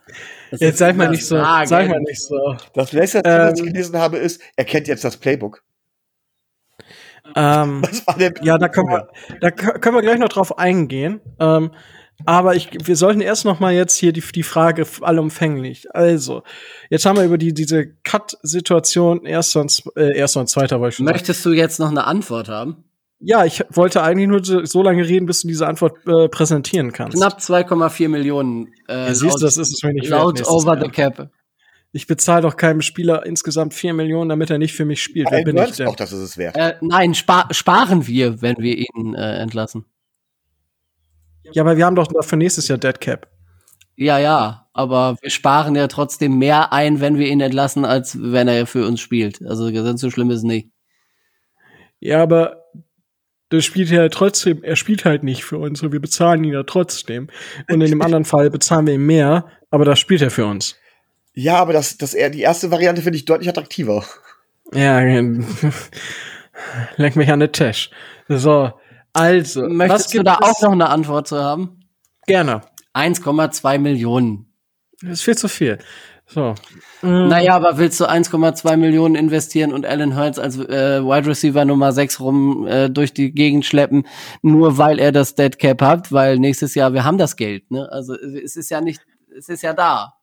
jetzt 0.50 0.78
sag 0.78 0.96
mal 0.96 1.10
nicht 1.10 1.24
so. 1.24 1.36
Frage. 1.36 1.68
Sag 1.68 1.88
mal 1.88 2.00
nicht 2.00 2.20
so. 2.20 2.56
Das 2.74 2.92
letzte, 2.92 3.18
ähm, 3.24 3.52
was 3.52 3.60
ich 3.60 3.66
gelesen 3.66 3.96
habe, 3.96 4.18
ist, 4.18 4.40
er 4.56 4.64
kennt 4.64 4.88
jetzt 4.88 5.04
das 5.04 5.16
Playbook. 5.16 5.62
Ähm, 7.36 7.82
was 7.82 8.06
war 8.06 8.18
der 8.18 8.32
ja, 8.42 8.58
da 8.58 8.68
können, 8.68 8.88
wir, 8.88 9.08
da 9.40 9.50
können 9.50 9.94
wir 9.94 10.02
gleich 10.02 10.18
noch 10.18 10.28
drauf 10.28 10.58
eingehen. 10.58 11.20
Ähm, 11.38 11.70
aber 12.26 12.54
ich, 12.54 12.70
wir 12.84 12.96
sollten 12.96 13.20
erst 13.20 13.44
noch 13.44 13.60
mal 13.60 13.72
jetzt 13.72 13.96
hier 13.96 14.12
die, 14.12 14.20
die 14.20 14.42
Frage 14.42 14.86
allumfänglich. 15.00 15.94
Also, 15.94 16.42
jetzt 16.90 17.06
haben 17.06 17.16
wir 17.16 17.24
über 17.24 17.38
die, 17.38 17.54
diese 17.54 17.86
Cut-Situation 18.04 19.24
erster 19.24 19.60
und, 19.60 19.82
äh, 19.96 20.16
erster 20.16 20.40
und 20.40 20.48
zweiter. 20.48 20.80
Wollte 20.80 20.90
ich 20.90 20.96
schon 20.96 21.06
Möchtest 21.06 21.42
sagen. 21.42 21.54
du 21.54 21.60
jetzt 21.60 21.78
noch 21.80 21.90
eine 21.90 22.04
Antwort 22.04 22.48
haben? 22.48 22.84
Ja, 23.24 23.44
ich 23.44 23.62
wollte 23.70 24.02
eigentlich 24.02 24.28
nur 24.28 24.66
so 24.66 24.82
lange 24.82 25.06
reden, 25.06 25.26
bis 25.26 25.42
du 25.42 25.48
diese 25.48 25.68
Antwort 25.68 25.96
äh, 26.06 26.28
präsentieren 26.28 26.92
kannst. 26.92 27.16
Knapp 27.16 27.38
2,4 27.38 28.08
Millionen. 28.08 28.72
Äh, 28.88 29.06
ja, 29.06 29.14
siehst 29.14 29.36
du, 29.36 29.44
das 29.44 29.56
ist 29.56 29.72
es 29.72 29.82
mir 29.84 29.92
nicht 29.92 30.08
laut 30.08 30.40
wert. 30.40 30.48
over 30.48 30.76
the 30.82 30.88
cap. 30.88 31.30
Ich 31.92 32.08
bezahle 32.08 32.42
doch 32.42 32.56
keinem 32.56 32.80
Spieler 32.80 33.24
insgesamt 33.24 33.74
4 33.74 33.94
Millionen, 33.94 34.28
damit 34.28 34.50
er 34.50 34.58
nicht 34.58 34.74
für 34.74 34.84
mich 34.84 35.02
spielt. 35.02 35.30
Wer 35.30 35.44
bin 35.44 35.56
ich 35.56 35.76
denn? 35.76 35.86
Auch, 35.86 35.94
das 35.94 36.10
ist 36.12 36.20
es 36.20 36.36
wert. 36.36 36.56
Äh, 36.56 36.74
nein, 36.80 37.14
spar 37.14 37.46
sparen 37.52 38.06
wir, 38.08 38.42
wenn 38.42 38.56
wir 38.58 38.76
ihn 38.76 39.14
äh, 39.14 39.36
entlassen. 39.36 39.84
Ja, 41.52 41.62
aber 41.62 41.76
wir 41.76 41.86
haben 41.86 41.94
doch 41.94 42.08
für 42.22 42.36
nächstes 42.36 42.66
Jahr 42.66 42.78
Dead 42.78 43.00
Cap. 43.00 43.28
Ja, 43.94 44.18
ja, 44.18 44.66
aber 44.72 45.16
wir 45.20 45.30
sparen 45.30 45.76
ja 45.76 45.86
trotzdem 45.86 46.38
mehr 46.38 46.72
ein, 46.72 47.00
wenn 47.00 47.18
wir 47.18 47.28
ihn 47.28 47.40
entlassen, 47.40 47.84
als 47.84 48.18
wenn 48.20 48.48
er 48.48 48.66
für 48.66 48.86
uns 48.86 49.00
spielt. 49.00 49.42
Also 49.46 49.70
ganz 49.70 50.00
so 50.00 50.10
schlimm 50.10 50.30
ist 50.30 50.38
es 50.38 50.44
nicht. 50.44 50.70
Ja, 52.00 52.22
aber 52.22 52.61
das 53.52 53.66
spielt 53.66 53.92
er 53.92 54.00
halt 54.00 54.14
trotzdem, 54.14 54.62
er 54.64 54.76
spielt 54.76 55.04
halt 55.04 55.22
nicht 55.22 55.44
für 55.44 55.58
uns 55.58 55.82
und 55.82 55.92
wir 55.92 56.00
bezahlen 56.00 56.42
ihn 56.42 56.54
ja 56.54 56.62
trotzdem. 56.62 57.28
Und 57.68 57.82
in 57.82 57.90
dem 57.90 58.00
anderen 58.00 58.24
Fall 58.24 58.48
bezahlen 58.48 58.86
wir 58.86 58.94
ihm 58.94 59.04
mehr, 59.04 59.46
aber 59.70 59.84
das 59.84 59.98
spielt 59.98 60.22
er 60.22 60.30
für 60.30 60.46
uns. 60.46 60.76
Ja, 61.34 61.58
aber 61.58 61.74
das, 61.74 61.98
das 61.98 62.12
die 62.12 62.40
erste 62.40 62.70
Variante 62.70 63.02
finde 63.02 63.18
ich 63.18 63.26
deutlich 63.26 63.50
attraktiver. 63.50 64.04
Ja, 64.72 65.00
lenk 66.96 67.16
mich 67.16 67.30
an 67.30 67.40
den 67.40 67.52
Tisch. 67.52 67.90
So, 68.28 68.72
also. 69.12 69.68
Möchtest 69.68 70.14
du 70.14 70.22
da 70.22 70.38
auch 70.40 70.62
noch 70.62 70.72
eine 70.72 70.88
Antwort 70.88 71.28
zu 71.28 71.38
haben? 71.38 71.80
Gerne. 72.26 72.62
1,2 72.94 73.78
Millionen. 73.78 74.46
Das 75.02 75.12
ist 75.12 75.22
viel 75.22 75.36
zu 75.36 75.48
viel. 75.48 75.78
So. 76.32 76.54
Mm. 77.02 77.28
Naja, 77.28 77.54
aber 77.54 77.78
willst 77.78 78.00
du 78.00 78.06
1,2 78.08 78.76
Millionen 78.76 79.14
investieren 79.14 79.72
und 79.72 79.84
Alan 79.84 80.16
Hurts 80.16 80.38
als 80.38 80.56
äh, 80.58 81.02
Wide 81.02 81.28
Receiver 81.28 81.64
Nummer 81.64 81.92
6 81.92 82.20
rum 82.20 82.66
äh, 82.66 82.88
durch 82.88 83.12
die 83.12 83.32
Gegend 83.32 83.66
schleppen, 83.66 84.06
nur 84.40 84.78
weil 84.78 84.98
er 84.98 85.12
das 85.12 85.34
Dead 85.34 85.58
Cap 85.58 85.82
hat, 85.82 86.12
weil 86.12 86.38
nächstes 86.38 86.74
Jahr 86.74 86.94
wir 86.94 87.04
haben 87.04 87.18
das 87.18 87.36
Geld, 87.36 87.70
ne? 87.70 87.88
Also 87.90 88.14
es 88.14 88.56
ist 88.56 88.70
ja 88.70 88.80
nicht, 88.80 89.02
es 89.36 89.48
ist 89.48 89.62
ja 89.62 89.72
da. 89.72 90.14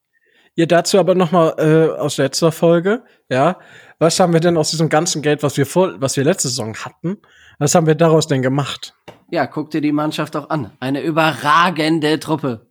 Ja, 0.55 0.65
dazu 0.65 0.99
aber 0.99 1.15
noch 1.15 1.31
mal 1.31 1.53
äh, 1.57 1.99
aus 1.99 2.17
letzter 2.17 2.51
Folge, 2.51 3.03
ja. 3.29 3.57
Was 3.99 4.19
haben 4.19 4.33
wir 4.33 4.39
denn 4.39 4.57
aus 4.57 4.71
diesem 4.71 4.89
ganzen 4.89 5.21
Geld, 5.21 5.43
was 5.43 5.57
wir 5.57 5.65
vor, 5.65 6.01
was 6.01 6.17
wir 6.17 6.23
letzte 6.23 6.47
Saison 6.47 6.75
hatten, 6.75 7.17
was 7.59 7.75
haben 7.75 7.87
wir 7.87 7.95
daraus 7.95 8.27
denn 8.27 8.41
gemacht? 8.41 8.95
Ja, 9.29 9.45
guck 9.45 9.69
dir 9.69 9.81
die 9.81 9.91
Mannschaft 9.91 10.35
auch 10.35 10.49
an. 10.49 10.71
Eine 10.79 11.01
überragende 11.01 12.19
Truppe. 12.19 12.68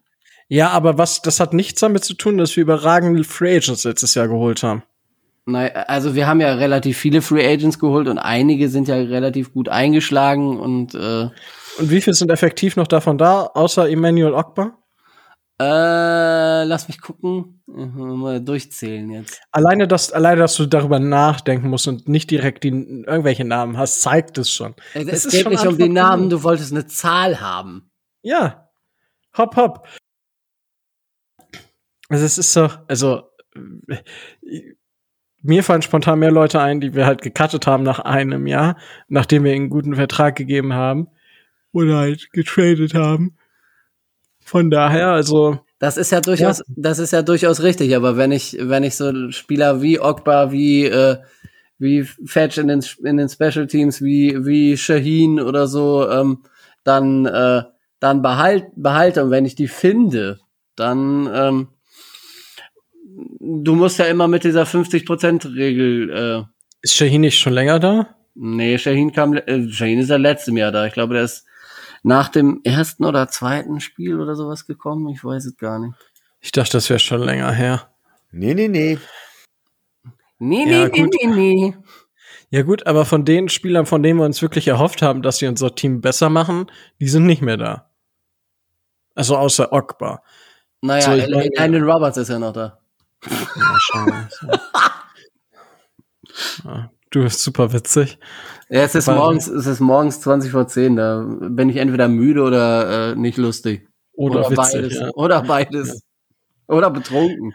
Ja, 0.49 0.71
aber 0.71 0.97
was, 0.97 1.21
das 1.23 1.41
hat 1.41 1.53
nichts 1.53 1.81
damit 1.81 2.05
zu 2.05 2.15
tun, 2.15 2.39
dass 2.39 2.57
wir 2.57 2.63
überragende 2.63 3.23
Free 3.25 3.57
Agents 3.57 3.85
letztes 3.85 4.15
Jahr 4.15 4.29
geholt 4.29 4.63
haben. 4.63 4.83
Nein, 5.45 5.71
also 5.75 6.15
wir 6.15 6.27
haben 6.27 6.41
ja 6.41 6.55
relativ 6.55 6.99
viele 6.99 7.23
Free 7.23 7.47
Agents 7.47 7.79
geholt 7.79 8.09
und 8.09 8.19
einige 8.19 8.69
sind 8.69 8.89
ja 8.89 8.97
relativ 8.97 9.53
gut 9.53 9.69
eingeschlagen 9.69 10.59
und 10.59 10.95
äh 10.95 11.29
Und 11.79 11.91
wie 11.91 12.01
viel 12.01 12.13
sind 12.15 12.31
effektiv 12.31 12.77
noch 12.77 12.87
davon 12.87 13.19
da, 13.19 13.45
außer 13.55 13.89
Emmanuel 13.89 14.35
Ogba? 14.35 14.79
Äh, 15.61 16.65
lass 16.65 16.87
mich 16.87 17.01
gucken. 17.01 17.63
Mal 17.67 18.41
durchzählen 18.41 19.11
jetzt. 19.11 19.41
Alleine, 19.51 19.89
dass, 19.89 20.13
alleine, 20.13 20.41
dass 20.41 20.55
du 20.55 20.67
darüber 20.67 21.01
nachdenken 21.01 21.69
musst 21.69 21.89
und 21.89 22.09
nicht 22.09 22.31
direkt 22.31 22.63
die, 22.63 22.69
irgendwelche 22.69 23.45
Namen 23.45 23.77
hast, 23.77 24.01
zeigt 24.01 24.39
es 24.39 24.53
schon. 24.53 24.75
Es, 24.95 25.25
es 25.27 25.29
geht 25.31 25.49
nicht 25.49 25.67
um 25.67 25.77
die 25.77 25.89
Namen, 25.89 26.31
du 26.31 26.43
wolltest 26.45 26.73
eine 26.73 26.87
Zahl 26.87 27.41
haben. 27.41 27.91
Ja. 28.23 28.69
Hopp, 29.37 29.57
hopp. 29.57 29.89
Also 32.09 32.25
es 32.25 32.39
ist 32.39 32.53
so, 32.53 32.71
also 32.87 33.25
mir 35.43 35.63
fallen 35.63 35.83
spontan 35.83 36.19
mehr 36.19 36.31
Leute 36.31 36.61
ein, 36.61 36.81
die 36.81 36.95
wir 36.95 37.07
halt 37.07 37.23
gecuttet 37.23 37.67
haben 37.67 37.83
nach 37.83 38.01
einem 38.01 38.47
Jahr, 38.47 38.77
nachdem 39.09 39.45
wir 39.45 39.53
ihnen 39.53 39.65
einen 39.65 39.71
guten 39.71 39.95
Vertrag 39.95 40.37
gegeben 40.37 40.75
haben 40.75 41.09
oder 41.73 41.99
halt 41.99 42.33
getradet 42.33 42.95
haben. 42.95 43.37
Von 44.41 44.71
daher, 44.71 45.09
also 45.09 45.61
das 45.79 45.97
ist 45.97 46.11
ja 46.11 46.21
durchaus, 46.21 46.59
ja. 46.59 46.65
das 46.77 46.99
ist 46.99 47.13
ja 47.13 47.23
durchaus 47.23 47.63
richtig. 47.63 47.95
Aber 47.95 48.17
wenn 48.17 48.33
ich, 48.33 48.57
wenn 48.61 48.83
ich 48.83 48.97
so 48.97 49.31
Spieler 49.31 49.83
wie 49.83 50.01
Ogba, 50.01 50.51
wie 50.51 50.87
äh, 50.87 51.19
wie 51.79 52.03
Fetch 52.03 52.59
in 52.59 52.69
den 52.69 52.85
in 53.05 53.19
den 53.19 53.29
Special 53.29 53.67
Teams, 53.67 54.03
wie 54.03 54.45
wie 54.45 54.77
Shaheen 54.77 55.39
oder 55.39 55.67
so, 55.69 56.09
ähm, 56.11 56.43
dann 56.83 57.27
äh, 57.27 57.63
dann 58.01 58.23
behalt 58.23 58.67
behalte 58.75 59.25
und 59.25 59.31
wenn 59.31 59.45
ich 59.45 59.55
die 59.55 59.69
finde, 59.69 60.41
dann 60.75 61.29
ähm, 61.33 61.69
du 63.41 63.75
musst 63.75 63.99
ja 63.99 64.07
immer 64.07 64.29
mit 64.29 64.45
dieser 64.45 64.65
50%-Regel. 64.65 66.11
Äh, 66.11 66.45
ist 66.83 66.95
Shaheen 66.95 67.23
nicht 67.23 67.39
schon 67.39 67.53
länger 67.53 67.79
da? 67.79 68.15
Nee, 68.35 68.79
Shaheen 68.79 69.13
kam, 69.13 69.35
äh, 69.35 69.69
Shaheen 69.71 69.99
ist 69.99 70.11
ja 70.11 70.17
letztem 70.17 70.57
Jahr 70.57 70.73
da. 70.73 70.87
Ich 70.87 70.93
glaube, 70.93 71.15
der 71.15 71.25
ist 71.25 71.45
nach 72.03 72.29
dem 72.29 72.61
ersten 72.65 73.05
oder 73.05 73.29
zweiten 73.29 73.81
Spiel 73.81 74.21
oder 74.21 74.37
sowas 74.37 74.67
gekommen. 74.67 75.09
Ich 75.09 75.25
weiß 75.25 75.45
es 75.47 75.57
gar 75.57 75.79
nicht. 75.79 75.95
Ich 76.41 76.53
dachte, 76.53 76.73
das 76.73 76.89
wäre 76.89 77.01
schon 77.01 77.23
länger 77.23 77.51
her. 77.51 77.89
Nee, 78.31 78.55
nee, 78.55 78.69
nee. 78.69 78.99
Nee, 80.39 80.65
nee, 80.65 80.83
ja, 80.83 80.89
nee, 80.89 81.03
nee, 81.03 81.27
nee. 81.27 81.75
Ja 82.51 82.63
gut, 82.63 82.87
aber 82.87 83.05
von 83.05 83.25
den 83.25 83.49
Spielern, 83.49 83.87
von 83.87 84.03
denen 84.03 84.21
wir 84.21 84.25
uns 84.25 84.41
wirklich 84.41 84.69
erhofft 84.69 85.03
haben, 85.03 85.21
dass 85.23 85.39
sie 85.39 85.49
unser 85.49 85.75
Team 85.75 86.01
besser 86.01 86.31
machen, 86.31 86.71
die 87.01 87.09
sind 87.09 87.27
nicht 87.27 87.43
mehr 87.43 87.57
da. 87.57 87.91
Also 89.15 89.37
außer 89.37 89.73
Ogba. 89.73 90.23
Naja, 90.81 91.27
so, 91.27 91.41
Landon 91.57 91.83
Roberts 91.83 92.17
ist 92.17 92.29
ja 92.29 92.39
noch 92.39 92.53
da. 92.53 92.79
Ja, 93.27 94.29
ja, 96.65 96.91
du 97.11 97.23
bist 97.23 97.43
super 97.43 97.73
witzig. 97.73 98.19
Ja, 98.69 98.83
es 98.83 98.95
ist 98.95 99.07
morgens, 99.07 99.49
es 99.49 99.67
ist 99.67 99.81
morgens 99.81 100.21
20 100.21 100.51
vor 100.51 100.67
10, 100.67 100.97
da 100.97 101.25
bin 101.27 101.71
ich 101.71 101.77
entweder 101.77 102.09
müde 102.09 102.43
oder 102.43 103.13
äh, 103.13 103.17
nicht 103.17 103.39
lustig. 103.39 103.89
Oder, 104.13 104.41
oder 104.41 104.51
witzig, 104.51 104.73
beides. 104.73 104.99
Ja. 104.99 105.11
Oder 105.15 105.43
beides. 105.43 105.89
Ja. 106.69 106.75
Oder 106.77 106.91
betrunken. 106.91 107.55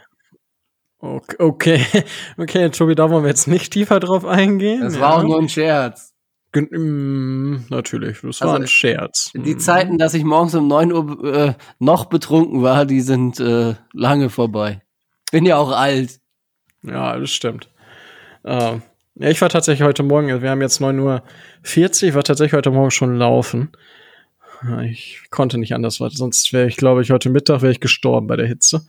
Okay, 1.00 1.36
okay, 1.40 1.86
okay, 2.38 2.70
Tobi, 2.70 2.96
da 2.96 3.10
wollen 3.10 3.24
wir 3.24 3.30
jetzt 3.30 3.48
nicht 3.48 3.74
tiefer 3.74 4.00
drauf 4.00 4.26
eingehen. 4.26 4.82
Das 4.82 5.00
war 5.00 5.18
auch 5.18 5.24
nur 5.24 5.40
ein 5.40 5.50
Scherz. 5.50 6.14
Gen 6.54 6.70
mm, 6.72 7.66
natürlich, 7.70 8.22
das 8.22 8.42
also 8.42 8.54
war 8.54 8.60
ein 8.60 8.68
Scherz. 8.68 9.32
Die 9.36 9.58
Zeiten, 9.58 9.98
dass 9.98 10.14
ich 10.14 10.24
morgens 10.24 10.56
um 10.56 10.68
9 10.68 10.94
Uhr 10.94 11.24
äh, 11.26 11.54
noch 11.80 12.06
betrunken 12.06 12.62
war, 12.62 12.86
die 12.86 13.02
sind 13.02 13.40
äh, 13.40 13.74
lange 13.92 14.30
vorbei. 14.30 14.82
Bin 15.34 15.48
ja 15.48 15.58
auch 15.58 15.72
alt. 15.72 16.20
Ja, 16.84 17.18
das 17.18 17.32
stimmt. 17.32 17.68
Äh, 18.44 18.78
ja, 19.16 19.30
ich 19.30 19.42
war 19.42 19.50
tatsächlich 19.50 19.84
heute 19.84 20.04
Morgen, 20.04 20.28
wir 20.44 20.50
haben 20.52 20.62
jetzt 20.62 20.80
9.40 20.80 22.10
Uhr, 22.10 22.14
war 22.14 22.24
tatsächlich 22.24 22.54
heute 22.54 22.70
Morgen 22.70 22.92
schon 22.92 23.16
laufen. 23.18 23.72
Ich 24.84 25.24
konnte 25.32 25.58
nicht 25.58 25.74
anders, 25.74 26.00
weil 26.00 26.12
sonst 26.12 26.54
wäre 26.54 26.68
ich, 26.68 26.78
glaube 26.78 27.02
ich, 27.02 27.10
heute 27.10 27.32
Mittag 27.32 27.64
wäre 27.64 27.72
ich 27.72 27.80
gestorben 27.80 28.28
bei 28.28 28.36
der 28.36 28.46
Hitze. 28.46 28.86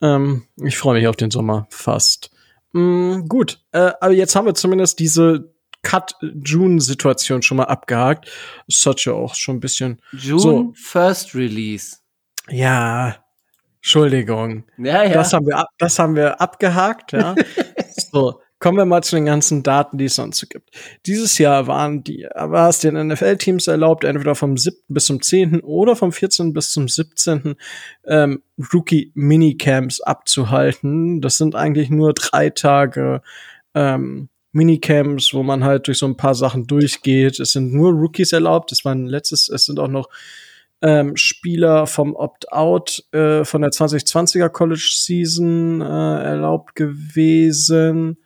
Ähm, 0.00 0.44
ich 0.64 0.78
freue 0.78 0.96
mich 0.96 1.08
auf 1.08 1.16
den 1.16 1.30
Sommer 1.30 1.66
fast. 1.68 2.30
Mm, 2.72 3.26
gut, 3.28 3.60
äh, 3.72 3.92
aber 4.00 4.14
jetzt 4.14 4.34
haben 4.34 4.46
wir 4.46 4.54
zumindest 4.54 4.98
diese 4.98 5.52
Cut-June-Situation 5.82 7.42
schon 7.42 7.58
mal 7.58 7.64
abgehakt. 7.64 8.30
Hat 8.86 9.04
ja 9.04 9.12
auch 9.12 9.34
schon 9.34 9.56
ein 9.56 9.60
bisschen. 9.60 10.00
June 10.12 10.40
so. 10.40 10.72
First 10.74 11.34
Release. 11.34 11.98
Ja, 12.48 13.16
Entschuldigung. 13.86 14.64
Ja, 14.78 15.04
ja. 15.04 15.14
Das 15.14 15.32
haben 15.32 15.46
wir, 15.46 15.58
ab, 15.58 15.68
das 15.78 15.96
haben 16.00 16.16
wir 16.16 16.40
abgehakt, 16.40 17.12
ja. 17.12 17.36
so. 18.12 18.40
Kommen 18.58 18.78
wir 18.78 18.84
mal 18.84 19.02
zu 19.04 19.14
den 19.14 19.26
ganzen 19.26 19.62
Daten, 19.62 19.96
die 19.96 20.06
es 20.06 20.16
sonst 20.16 20.38
so 20.38 20.46
gibt. 20.48 20.70
Dieses 21.04 21.38
Jahr 21.38 21.68
waren 21.68 22.02
die, 22.02 22.26
war 22.34 22.68
es 22.68 22.80
den 22.80 22.94
NFL-Teams 22.94 23.68
erlaubt, 23.68 24.02
entweder 24.02 24.34
vom 24.34 24.56
7. 24.56 24.76
bis 24.88 25.04
zum 25.04 25.22
10. 25.22 25.60
oder 25.60 25.94
vom 25.94 26.10
14. 26.10 26.52
bis 26.52 26.72
zum 26.72 26.88
17. 26.88 27.54
Ähm, 28.06 28.42
Rookie-Minicamps 28.72 30.00
abzuhalten. 30.00 31.20
Das 31.20 31.36
sind 31.36 31.54
eigentlich 31.54 31.88
nur 31.88 32.12
drei 32.12 32.50
Tage 32.50 33.22
ähm, 33.74 34.30
Minicamps, 34.50 35.32
wo 35.32 35.44
man 35.44 35.62
halt 35.62 35.86
durch 35.86 35.98
so 35.98 36.06
ein 36.06 36.16
paar 36.16 36.34
Sachen 36.34 36.66
durchgeht. 36.66 37.38
Es 37.38 37.52
sind 37.52 37.72
nur 37.72 37.92
Rookies 37.92 38.32
erlaubt. 38.32 38.72
Es 38.72 38.84
waren 38.84 39.06
letztes, 39.06 39.48
es 39.48 39.66
sind 39.66 39.78
auch 39.78 39.86
noch 39.86 40.08
ähm, 40.82 41.16
Spieler 41.16 41.86
vom 41.86 42.14
Opt-out 42.14 43.04
äh, 43.12 43.44
von 43.44 43.62
der 43.62 43.70
2020er 43.70 44.48
College 44.48 44.90
Season 44.94 45.80
äh, 45.80 45.84
erlaubt 45.84 46.74
gewesen. 46.74 48.18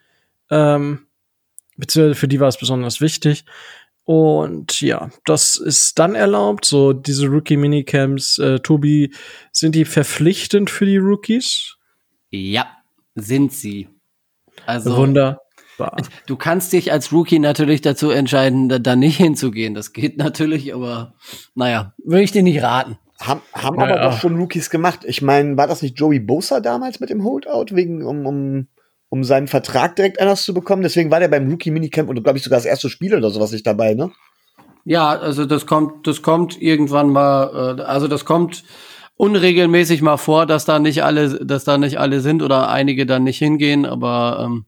Ähm, 0.50 1.06
beziehungsweise 1.76 2.18
für 2.18 2.28
die 2.28 2.40
war 2.40 2.48
es 2.48 2.58
besonders 2.58 3.00
wichtig. 3.00 3.44
Und 4.04 4.80
ja, 4.80 5.10
das 5.24 5.56
ist 5.56 5.98
dann 5.98 6.14
erlaubt. 6.14 6.64
So 6.64 6.92
diese 6.92 7.28
Rookie-Minicamps, 7.28 8.38
äh, 8.38 8.58
Tobi, 8.58 9.14
sind 9.52 9.74
die 9.74 9.84
verpflichtend 9.84 10.70
für 10.70 10.86
die 10.86 10.96
Rookies? 10.96 11.76
Ja, 12.30 12.66
sind 13.14 13.52
sie. 13.52 13.88
Also 14.66 14.96
Wunder. 14.96 15.40
Du 16.26 16.36
kannst 16.36 16.72
dich 16.72 16.92
als 16.92 17.12
Rookie 17.12 17.38
natürlich 17.38 17.80
dazu 17.80 18.10
entscheiden, 18.10 18.68
da, 18.68 18.78
da, 18.78 18.96
nicht 18.96 19.16
hinzugehen. 19.16 19.74
Das 19.74 19.92
geht 19.92 20.18
natürlich, 20.18 20.74
aber 20.74 21.14
naja, 21.54 21.94
würde 22.04 22.22
ich 22.22 22.32
dir 22.32 22.42
nicht 22.42 22.62
raten. 22.62 22.98
Haben, 23.20 23.40
haben 23.52 23.76
naja. 23.76 23.96
aber 23.96 24.10
doch 24.10 24.18
schon 24.18 24.38
Rookies 24.38 24.70
gemacht. 24.70 25.00
Ich 25.04 25.20
meine, 25.20 25.56
war 25.56 25.66
das 25.66 25.82
nicht 25.82 25.98
Joey 25.98 26.20
Bosa 26.20 26.60
damals 26.60 27.00
mit 27.00 27.10
dem 27.10 27.24
Holdout, 27.24 27.74
wegen, 27.74 28.04
um, 28.06 28.24
um, 28.26 28.68
um 29.10 29.24
seinen 29.24 29.46
Vertrag 29.46 29.96
direkt 29.96 30.20
anders 30.20 30.42
zu 30.42 30.54
bekommen? 30.54 30.82
Deswegen 30.82 31.10
war 31.10 31.20
der 31.20 31.28
beim 31.28 31.50
Rookie 31.50 31.70
Minicamp 31.70 32.08
und 32.08 32.22
glaube 32.22 32.38
ich 32.38 32.44
sogar 32.44 32.58
das 32.58 32.66
erste 32.66 32.88
Spiel 32.88 33.14
oder 33.14 33.30
sowas 33.30 33.52
nicht 33.52 33.66
dabei, 33.66 33.94
ne? 33.94 34.10
Ja, 34.84 35.10
also 35.10 35.44
das 35.44 35.66
kommt, 35.66 36.06
das 36.06 36.22
kommt 36.22 36.60
irgendwann 36.60 37.10
mal, 37.10 37.76
äh, 37.78 37.82
also 37.82 38.08
das 38.08 38.24
kommt 38.24 38.64
unregelmäßig 39.16 40.00
mal 40.00 40.16
vor, 40.16 40.46
dass 40.46 40.64
da 40.64 40.78
nicht 40.78 41.04
alle, 41.04 41.44
dass 41.44 41.64
da 41.64 41.76
nicht 41.76 41.98
alle 42.00 42.20
sind 42.20 42.42
oder 42.42 42.70
einige 42.70 43.04
dann 43.04 43.24
nicht 43.24 43.36
hingehen, 43.36 43.84
aber 43.84 44.46
ähm, 44.46 44.64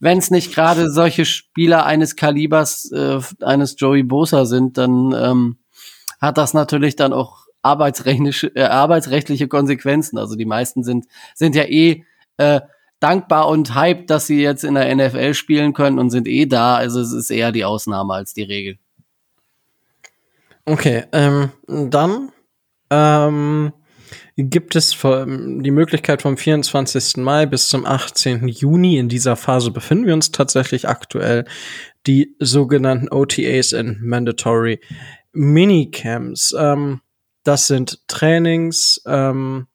wenn 0.00 0.18
es 0.18 0.30
nicht 0.30 0.54
gerade 0.54 0.90
solche 0.90 1.24
Spieler 1.24 1.86
eines 1.86 2.16
Kalibers 2.16 2.90
äh, 2.92 3.20
eines 3.42 3.76
Joey 3.78 4.02
Bosa 4.02 4.44
sind, 4.44 4.78
dann 4.78 5.14
ähm, 5.16 5.58
hat 6.20 6.38
das 6.38 6.54
natürlich 6.54 6.96
dann 6.96 7.12
auch 7.12 7.46
arbeitsrechtliche, 7.62 8.48
äh, 8.54 8.64
arbeitsrechtliche 8.64 9.48
Konsequenzen. 9.48 10.18
Also 10.18 10.36
die 10.36 10.44
meisten 10.44 10.82
sind 10.84 11.06
sind 11.34 11.54
ja 11.54 11.64
eh 11.64 12.04
äh, 12.36 12.60
dankbar 13.00 13.48
und 13.48 13.74
hyped, 13.74 14.10
dass 14.10 14.26
sie 14.26 14.40
jetzt 14.40 14.64
in 14.64 14.74
der 14.74 14.94
NFL 14.94 15.34
spielen 15.34 15.72
können 15.72 15.98
und 15.98 16.10
sind 16.10 16.26
eh 16.26 16.46
da. 16.46 16.76
Also 16.76 17.00
es 17.00 17.12
ist 17.12 17.30
eher 17.30 17.52
die 17.52 17.64
Ausnahme 17.64 18.14
als 18.14 18.34
die 18.34 18.42
Regel. 18.42 18.78
Okay, 20.64 21.04
ähm, 21.12 21.50
dann 21.66 22.30
ähm, 22.90 23.72
gibt 24.44 24.76
es 24.76 24.96
die 25.00 25.70
Möglichkeit 25.70 26.22
vom 26.22 26.36
24. 26.36 27.16
Mai 27.16 27.46
bis 27.46 27.68
zum 27.68 27.84
18. 27.84 28.46
Juni. 28.46 28.96
In 28.96 29.08
dieser 29.08 29.34
Phase 29.34 29.72
befinden 29.72 30.06
wir 30.06 30.14
uns 30.14 30.30
tatsächlich 30.30 30.88
aktuell. 30.88 31.44
Die 32.06 32.36
sogenannten 32.38 33.08
OTAs 33.10 33.74
and 33.74 34.00
Mandatory 34.00 34.80
Minicamps. 35.32 36.54
Ähm, 36.56 37.00
das 37.42 37.66
sind 37.66 38.06
Trainings, 38.06 39.02
ähm, 39.06 39.66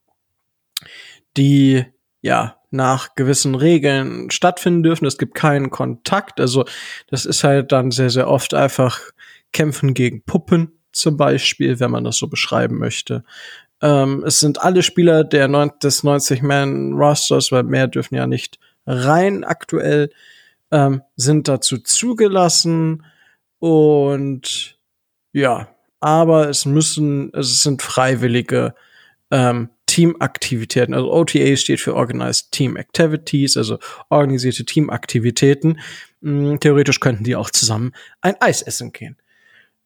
die 1.36 1.86
ja 2.21 2.58
nach 2.71 3.15
gewissen 3.15 3.56
Regeln 3.56 4.32
stattfinden 4.32 4.84
dürfen. 4.84 5.06
Es 5.06 5.17
gibt 5.17 5.36
keinen 5.36 5.71
Kontakt. 5.71 6.39
Also 6.39 6.63
das 7.08 7.26
ist 7.26 7.43
halt 7.43 7.73
dann 7.73 7.91
sehr, 7.91 8.10
sehr 8.10 8.30
oft 8.30 8.54
einfach 8.54 9.02
Kämpfen 9.52 9.93
gegen 9.93 10.23
Puppen 10.23 10.80
zum 10.93 11.17
Beispiel, 11.17 11.80
wenn 11.80 11.91
man 11.91 12.04
das 12.04 12.17
so 12.17 12.28
beschreiben 12.28 12.78
möchte. 12.78 13.23
Ähm, 13.84 14.24
es 14.26 14.39
sind 14.39 14.62
alle 14.62 14.82
Spieler 14.82 15.26
der 15.26 15.50
neun 15.50 15.72
des 15.84 16.06
90-Man-Rosters, 16.06 17.52
weil 17.52 17.63
mehr 17.63 17.88
dürfen 17.88 18.15
ja 18.15 18.26
nicht 18.26 18.58
rein 18.86 19.43
aktuell, 19.43 20.10
ähm, 20.72 21.02
sind 21.17 21.50
dazu 21.50 21.78
zugelassen 21.78 23.06
und 23.60 24.80
ja, 25.34 25.67
aber 26.00 26.50
es 26.50 26.65
müssen, 26.65 27.32
es 27.34 27.62
sind 27.62 27.82
freiwillige 27.82 28.74
ähm, 29.32 29.69
Teamaktivitäten. 29.86 30.93
Also 30.93 31.12
OTA 31.12 31.56
steht 31.58 31.82
für 31.82 31.96
Organized 31.96 32.52
Team 32.52 32.78
Activities, 32.78 33.58
also 33.58 33.80
organisierte 34.10 34.63
Teamaktivitäten. 34.63 35.80
Hm, 36.22 36.58
theoretisch 36.62 37.02
könnten 37.02 37.26
die 37.26 37.36
auch 37.36 37.50
zusammen 37.50 37.91
ein 38.22 38.36
Eis 38.39 38.62
essen 38.62 38.93
gehen. 38.93 39.17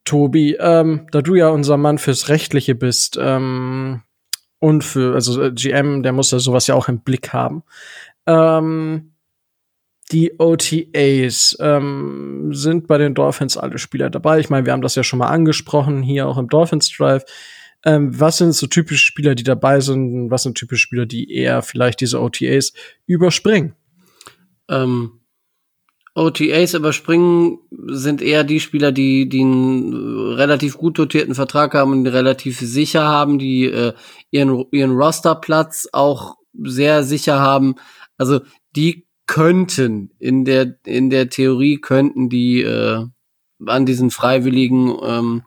Tobi, 0.07 0.55
ähm, 0.59 1.07
da 1.11 1.21
du 1.21 1.35
ja 1.35 1.49
unser 1.49 1.77
Mann 1.77 1.97
fürs 1.97 2.29
Rechtliche 2.29 2.75
bist 2.75 3.19
ähm, 3.21 4.03
und 4.59 4.83
für, 4.83 5.13
also 5.13 5.41
äh, 5.41 5.51
GM, 5.51 6.01
der 6.01 6.13
muss 6.13 6.31
ja 6.31 6.39
sowas 6.39 6.67
ja 6.67 6.75
auch 6.75 6.87
im 6.87 7.01
Blick 7.01 7.33
haben. 7.33 7.63
Ähm, 8.25 9.13
die 10.11 10.39
OTAs 10.39 11.57
ähm, 11.59 12.53
sind 12.53 12.87
bei 12.87 12.97
den 12.97 13.13
Dolphins 13.13 13.57
alle 13.57 13.77
Spieler 13.77 14.09
dabei. 14.09 14.39
Ich 14.39 14.49
meine, 14.49 14.65
wir 14.65 14.71
haben 14.71 14.81
das 14.81 14.95
ja 14.95 15.03
schon 15.03 15.19
mal 15.19 15.27
angesprochen, 15.27 16.01
hier 16.01 16.27
auch 16.27 16.37
im 16.37 16.47
Dolphins 16.47 16.89
Drive. 16.89 17.25
Ähm, 17.85 18.17
was 18.17 18.37
sind 18.37 18.53
so 18.53 18.67
typische 18.67 19.05
Spieler, 19.05 19.35
die 19.35 19.43
dabei 19.43 19.81
sind? 19.81 20.31
Was 20.31 20.43
sind 20.43 20.57
typische 20.57 20.81
Spieler, 20.81 21.05
die 21.05 21.31
eher 21.33 21.61
vielleicht 21.61 21.99
diese 21.99 22.21
OTAs 22.21 22.71
überspringen? 23.05 23.75
Ähm, 24.69 25.16
OTAs 26.17 26.73
überspringen 26.73 27.59
sind 27.69 28.23
eher 28.23 28.43
die 28.43 28.59
Spieler, 28.59 28.91
die, 28.91 29.29
die 29.29 29.41
einen 29.41 30.33
relativ 30.33 30.75
gut 30.75 30.97
dotierten 30.97 31.35
Vertrag 31.35 31.75
haben 31.75 31.91
und 31.91 32.07
relativ 32.07 32.59
sicher 32.59 33.03
haben, 33.03 33.37
die 33.37 33.65
äh, 33.65 33.93
ihren, 34.31 34.65
ihren 34.71 34.95
Rosterplatz 34.97 35.87
auch 35.93 36.37
sehr 36.59 37.03
sicher 37.03 37.39
haben. 37.39 37.75
Also 38.17 38.39
die 38.75 39.05
könnten 39.27 40.09
in 40.17 40.43
der 40.43 40.77
in 40.87 41.11
der 41.11 41.29
Theorie 41.29 41.77
könnten 41.77 42.29
die 42.29 42.61
äh, 42.63 43.05
an 43.67 43.85
diesen 43.85 44.09
freiwilligen 44.09 44.95
ähm, 45.03 45.43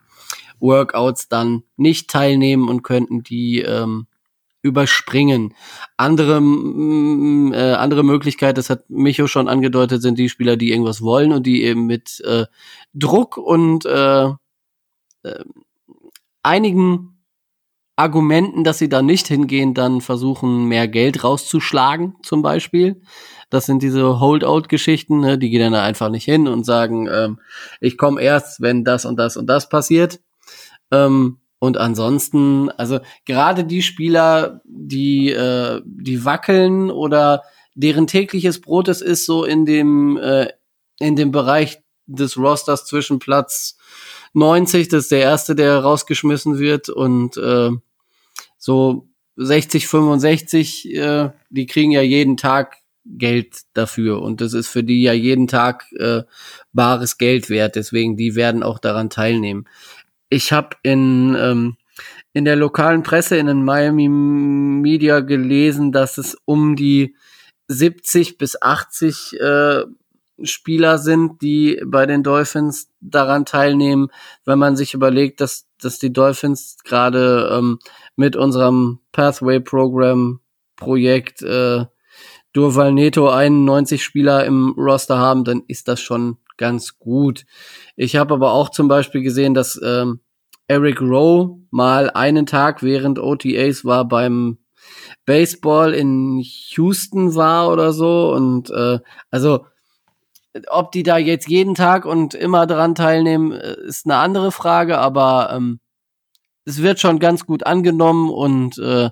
Workouts 0.60 1.28
dann 1.28 1.64
nicht 1.76 2.10
teilnehmen 2.10 2.68
und 2.68 2.82
könnten 2.84 3.24
die 3.24 3.62
ähm, 3.62 4.06
überspringen. 4.62 5.54
Andere, 5.96 6.38
äh, 6.38 7.74
andere 7.74 8.02
Möglichkeit, 8.02 8.58
das 8.58 8.70
hat 8.70 8.88
Micho 8.90 9.26
schon 9.26 9.48
angedeutet, 9.48 10.02
sind 10.02 10.18
die 10.18 10.28
Spieler, 10.28 10.56
die 10.56 10.70
irgendwas 10.70 11.02
wollen 11.02 11.32
und 11.32 11.46
die 11.46 11.62
eben 11.62 11.86
mit 11.86 12.20
äh, 12.20 12.46
Druck 12.94 13.36
und 13.36 13.86
äh, 13.86 14.26
äh, 15.22 15.44
einigen 16.42 17.20
Argumenten, 17.96 18.64
dass 18.64 18.78
sie 18.78 18.88
da 18.88 19.02
nicht 19.02 19.28
hingehen, 19.28 19.74
dann 19.74 20.00
versuchen, 20.00 20.64
mehr 20.64 20.88
Geld 20.88 21.22
rauszuschlagen, 21.22 22.16
zum 22.22 22.40
Beispiel. 22.40 23.02
Das 23.50 23.66
sind 23.66 23.82
diese 23.82 24.20
Holdout-Geschichten, 24.20 25.20
ne? 25.20 25.36
die 25.36 25.50
gehen 25.50 25.72
dann 25.72 25.74
einfach 25.74 26.08
nicht 26.08 26.24
hin 26.24 26.48
und 26.48 26.64
sagen, 26.64 27.08
ähm, 27.12 27.40
ich 27.80 27.98
komme 27.98 28.22
erst, 28.22 28.62
wenn 28.62 28.84
das 28.84 29.04
und 29.04 29.16
das 29.16 29.36
und 29.36 29.48
das 29.48 29.68
passiert. 29.68 30.20
Ähm, 30.90 31.39
und 31.60 31.76
ansonsten, 31.76 32.70
also 32.70 33.00
gerade 33.26 33.64
die 33.64 33.82
Spieler, 33.82 34.62
die, 34.64 35.30
äh, 35.30 35.82
die 35.84 36.24
wackeln 36.24 36.90
oder 36.90 37.42
deren 37.74 38.06
tägliches 38.06 38.62
Brot 38.62 38.88
es 38.88 39.02
ist, 39.02 39.26
so 39.26 39.44
in 39.44 39.66
dem, 39.66 40.16
äh, 40.16 40.48
in 40.98 41.16
dem 41.16 41.30
Bereich 41.30 41.78
des 42.06 42.38
Rosters 42.38 42.86
zwischen 42.86 43.18
Platz 43.18 43.76
90, 44.32 44.88
das 44.88 45.04
ist 45.04 45.12
der 45.12 45.20
erste, 45.20 45.54
der 45.54 45.78
rausgeschmissen 45.80 46.58
wird, 46.58 46.88
und 46.88 47.36
äh, 47.36 47.70
so 48.56 49.08
60, 49.36 49.86
65, 49.86 50.94
äh, 50.94 51.30
die 51.50 51.66
kriegen 51.66 51.90
ja 51.90 52.00
jeden 52.00 52.38
Tag 52.38 52.78
Geld 53.04 53.62
dafür. 53.74 54.22
Und 54.22 54.40
das 54.40 54.54
ist 54.54 54.68
für 54.68 54.84
die 54.84 55.02
ja 55.02 55.12
jeden 55.12 55.46
Tag 55.46 55.86
äh, 55.98 56.22
bares 56.72 57.18
Geld 57.18 57.50
wert, 57.50 57.76
deswegen 57.76 58.16
die 58.16 58.34
werden 58.34 58.62
auch 58.62 58.78
daran 58.78 59.10
teilnehmen 59.10 59.66
ich 60.30 60.52
habe 60.52 60.76
in, 60.82 61.36
ähm, 61.38 61.76
in 62.32 62.44
der 62.44 62.56
lokalen 62.56 63.02
Presse, 63.02 63.36
in 63.36 63.46
den 63.46 63.64
Miami 63.64 64.08
Media 64.08 65.20
gelesen, 65.20 65.92
dass 65.92 66.16
es 66.16 66.36
um 66.46 66.76
die 66.76 67.16
70 67.68 68.38
bis 68.38 68.60
80 68.60 69.38
äh, 69.40 69.84
Spieler 70.42 70.98
sind, 70.98 71.42
die 71.42 71.82
bei 71.84 72.06
den 72.06 72.22
Dolphins 72.22 72.88
daran 73.00 73.44
teilnehmen, 73.44 74.08
wenn 74.44 74.58
man 74.58 74.76
sich 74.76 74.94
überlegt, 74.94 75.40
dass, 75.40 75.66
dass 75.80 75.98
die 75.98 76.12
Dolphins 76.12 76.78
gerade 76.84 77.50
ähm, 77.52 77.78
mit 78.16 78.36
unserem 78.36 79.00
Pathway 79.12 79.60
Program 79.60 80.40
Projekt 80.76 81.42
äh, 81.42 81.84
Durval 82.52 82.92
Neto 82.92 83.28
91 83.28 84.02
Spieler 84.02 84.44
im 84.44 84.74
Roster 84.76 85.18
haben, 85.18 85.44
dann 85.44 85.62
ist 85.68 85.88
das 85.88 86.00
schon 86.00 86.38
ganz 86.56 86.98
gut. 86.98 87.44
Ich 88.02 88.16
habe 88.16 88.32
aber 88.32 88.52
auch 88.52 88.70
zum 88.70 88.88
Beispiel 88.88 89.20
gesehen, 89.20 89.52
dass 89.52 89.78
ähm, 89.84 90.20
Eric 90.68 91.02
Rowe 91.02 91.58
mal 91.70 92.08
einen 92.08 92.46
Tag 92.46 92.82
während 92.82 93.18
OTAs 93.18 93.84
war 93.84 94.08
beim 94.08 94.56
Baseball 95.26 95.92
in 95.92 96.40
Houston 96.40 97.34
war 97.34 97.70
oder 97.70 97.92
so 97.92 98.32
und 98.32 98.70
äh, 98.70 99.00
also 99.30 99.66
ob 100.70 100.92
die 100.92 101.02
da 101.02 101.18
jetzt 101.18 101.46
jeden 101.50 101.74
Tag 101.74 102.06
und 102.06 102.32
immer 102.32 102.66
dran 102.66 102.94
teilnehmen, 102.94 103.52
äh, 103.52 103.76
ist 103.82 104.06
eine 104.06 104.16
andere 104.16 104.50
Frage, 104.50 104.96
aber 104.96 105.50
ähm, 105.52 105.78
es 106.64 106.80
wird 106.80 107.00
schon 107.00 107.18
ganz 107.18 107.44
gut 107.44 107.66
angenommen 107.66 108.30
und 108.30 108.78
äh, 108.78 109.10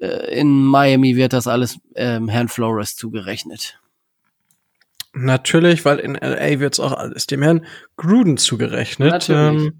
äh 0.00 0.38
in 0.40 0.62
Miami 0.62 1.16
wird 1.16 1.32
das 1.32 1.48
alles 1.48 1.80
ähm, 1.96 2.28
Herrn 2.28 2.46
Flores 2.46 2.94
zugerechnet. 2.94 3.81
Natürlich, 5.14 5.84
weil 5.84 5.98
in 5.98 6.14
LA 6.14 6.58
wird 6.60 6.74
es 6.74 6.80
auch 6.80 6.92
alles 6.92 7.26
dem 7.26 7.42
Herrn 7.42 7.66
Gruden 7.96 8.38
zugerechnet. 8.38 9.28
Ähm, 9.28 9.74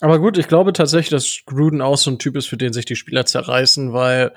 aber 0.00 0.18
gut, 0.18 0.36
ich 0.36 0.48
glaube 0.48 0.72
tatsächlich, 0.72 1.10
dass 1.10 1.42
Gruden 1.46 1.80
auch 1.80 1.96
so 1.96 2.10
ein 2.10 2.18
Typ 2.18 2.36
ist, 2.36 2.46
für 2.46 2.56
den 2.56 2.72
sich 2.72 2.84
die 2.84 2.96
Spieler 2.96 3.24
zerreißen, 3.24 3.92
weil 3.92 4.32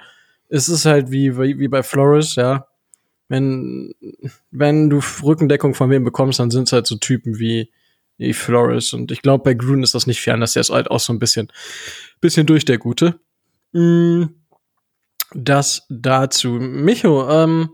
es 0.50 0.70
ist 0.70 0.86
halt 0.86 1.12
wie, 1.12 1.38
wie, 1.38 1.60
wie 1.60 1.68
bei 1.68 1.84
Flores, 1.84 2.36
ja. 2.36 2.68
Wenn, 3.30 3.94
wenn 4.52 4.90
du 4.90 5.02
Rückendeckung 5.22 5.74
von 5.74 5.90
wem 5.90 6.04
bekommst, 6.06 6.40
dann 6.40 6.52
sind 6.52 6.68
es 6.68 6.74
halt 6.74 6.88
so 6.88 6.96
Typen 6.96 7.40
wie, 7.40 7.72
wie 8.18 8.32
Flores. 8.34 8.94
Und 8.94 9.12
ich 9.12 9.22
glaube, 9.22 9.44
bei 9.44 9.54
Gruden 9.54 9.84
ist 9.84 9.96
das 9.96 10.08
nicht 10.08 10.22
fern, 10.22 10.40
dass 10.40 10.54
der 10.54 10.62
ist 10.62 10.70
halt 10.70 10.90
auch 10.90 11.00
so 11.00 11.12
ein 11.12 11.20
bisschen, 11.20 11.52
bisschen 12.22 12.46
durch 12.46 12.64
der 12.64 12.78
Gute. 12.78 13.20
Mm, 13.74 14.26
das 15.34 15.86
dazu. 15.90 16.52
Micho, 16.52 17.30
ähm, 17.30 17.70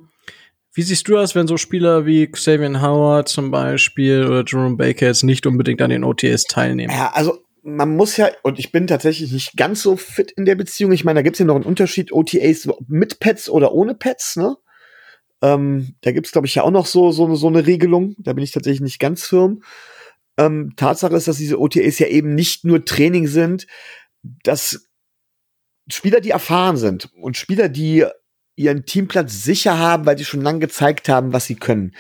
wie 0.74 0.82
siehst 0.82 1.08
du 1.08 1.14
das, 1.14 1.36
wenn 1.36 1.48
so 1.48 1.58
Spieler 1.58 2.06
wie 2.06 2.28
Xavier 2.28 2.82
Howard 2.82 3.30
zum 3.30 3.52
Beispiel 3.52 4.26
oder 4.26 4.44
Jerome 4.46 4.76
Baker 4.76 5.06
jetzt 5.06 5.24
nicht 5.24 5.46
unbedingt 5.46 5.82
an 5.82 5.92
den 5.92 6.04
OTS 6.04 6.46
teilnehmen? 6.46 6.92
Ja, 6.92 7.12
also 7.14 7.44
man 7.62 7.96
muss 7.96 8.18
ja, 8.18 8.30
und 8.42 8.60
ich 8.60 8.72
bin 8.72 8.88
tatsächlich 8.88 9.32
nicht 9.32 9.56
ganz 9.56 9.82
so 9.82 9.96
fit 9.96 10.32
in 10.32 10.46
der 10.46 10.56
Beziehung. 10.56 10.92
Ich 10.92 11.06
meine, 11.06 11.20
da 11.20 11.22
gibt's 11.22 11.40
ja 11.40 11.46
noch 11.46 11.56
einen 11.56 11.64
Unterschied, 11.64 12.12
OTAs 12.12 12.68
mit 12.88 13.20
Pets 13.20 13.50
oder 13.50 13.72
ohne 13.72 13.96
Pets, 13.96 14.36
ne? 14.36 14.58
Ähm, 15.42 15.96
da 16.02 16.12
gibt's, 16.12 16.32
glaube 16.32 16.48
ich, 16.48 16.56
ja 16.56 16.64
auch 16.64 16.72
noch 16.72 16.86
so, 16.86 17.12
so, 17.12 17.34
so 17.36 17.48
eine 17.48 17.66
Regelung. 17.68 18.16
Da 18.18 18.34
bin 18.34 18.44
ich 18.44 18.52
tatsächlich 18.52 18.82
nicht 18.82 19.00
ganz 19.00 19.26
firm. 19.26 19.62
Ähm, 20.38 20.74
Tatsache 20.76 21.16
ist, 21.16 21.28
dass 21.28 21.38
diese 21.38 21.60
OTAs 21.60 22.00
ja 22.00 22.08
eben 22.08 22.34
nicht 22.34 22.66
nur 22.66 22.84
Training 22.84 23.28
sind, 23.28 23.68
dass 24.24 24.90
Spieler, 25.90 26.22
die 26.22 26.32
erfahren 26.32 26.78
sind 26.78 27.10
und 27.22 27.38
Spieler, 27.38 27.70
die 27.70 28.06
ihren 28.56 28.86
Teamplatz 28.86 29.44
sicher 29.44 29.78
haben, 29.80 30.06
weil 30.06 30.18
sie 30.18 30.26
schon 30.26 30.42
lange 30.42 30.60
gezeigt 30.60 31.10
haben, 31.10 31.34
was 31.34 31.46
sie 31.46 31.56
können. 31.56 31.94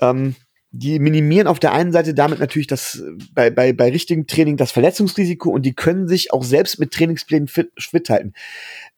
Ähm, 0.00 0.36
die 0.72 1.00
minimieren 1.00 1.48
auf 1.48 1.58
der 1.58 1.72
einen 1.72 1.90
Seite 1.90 2.14
damit 2.14 2.38
natürlich 2.38 2.68
das 2.68 3.02
bei, 3.34 3.50
bei, 3.50 3.72
bei 3.72 3.90
richtigem 3.90 4.28
Training 4.28 4.56
das 4.56 4.70
Verletzungsrisiko 4.70 5.50
und 5.50 5.62
die 5.66 5.74
können 5.74 6.06
sich 6.06 6.32
auch 6.32 6.44
selbst 6.44 6.78
mit 6.78 6.92
Trainingsplänen 6.92 7.48
fit, 7.48 7.72
fit 7.76 8.08
halten. 8.08 8.34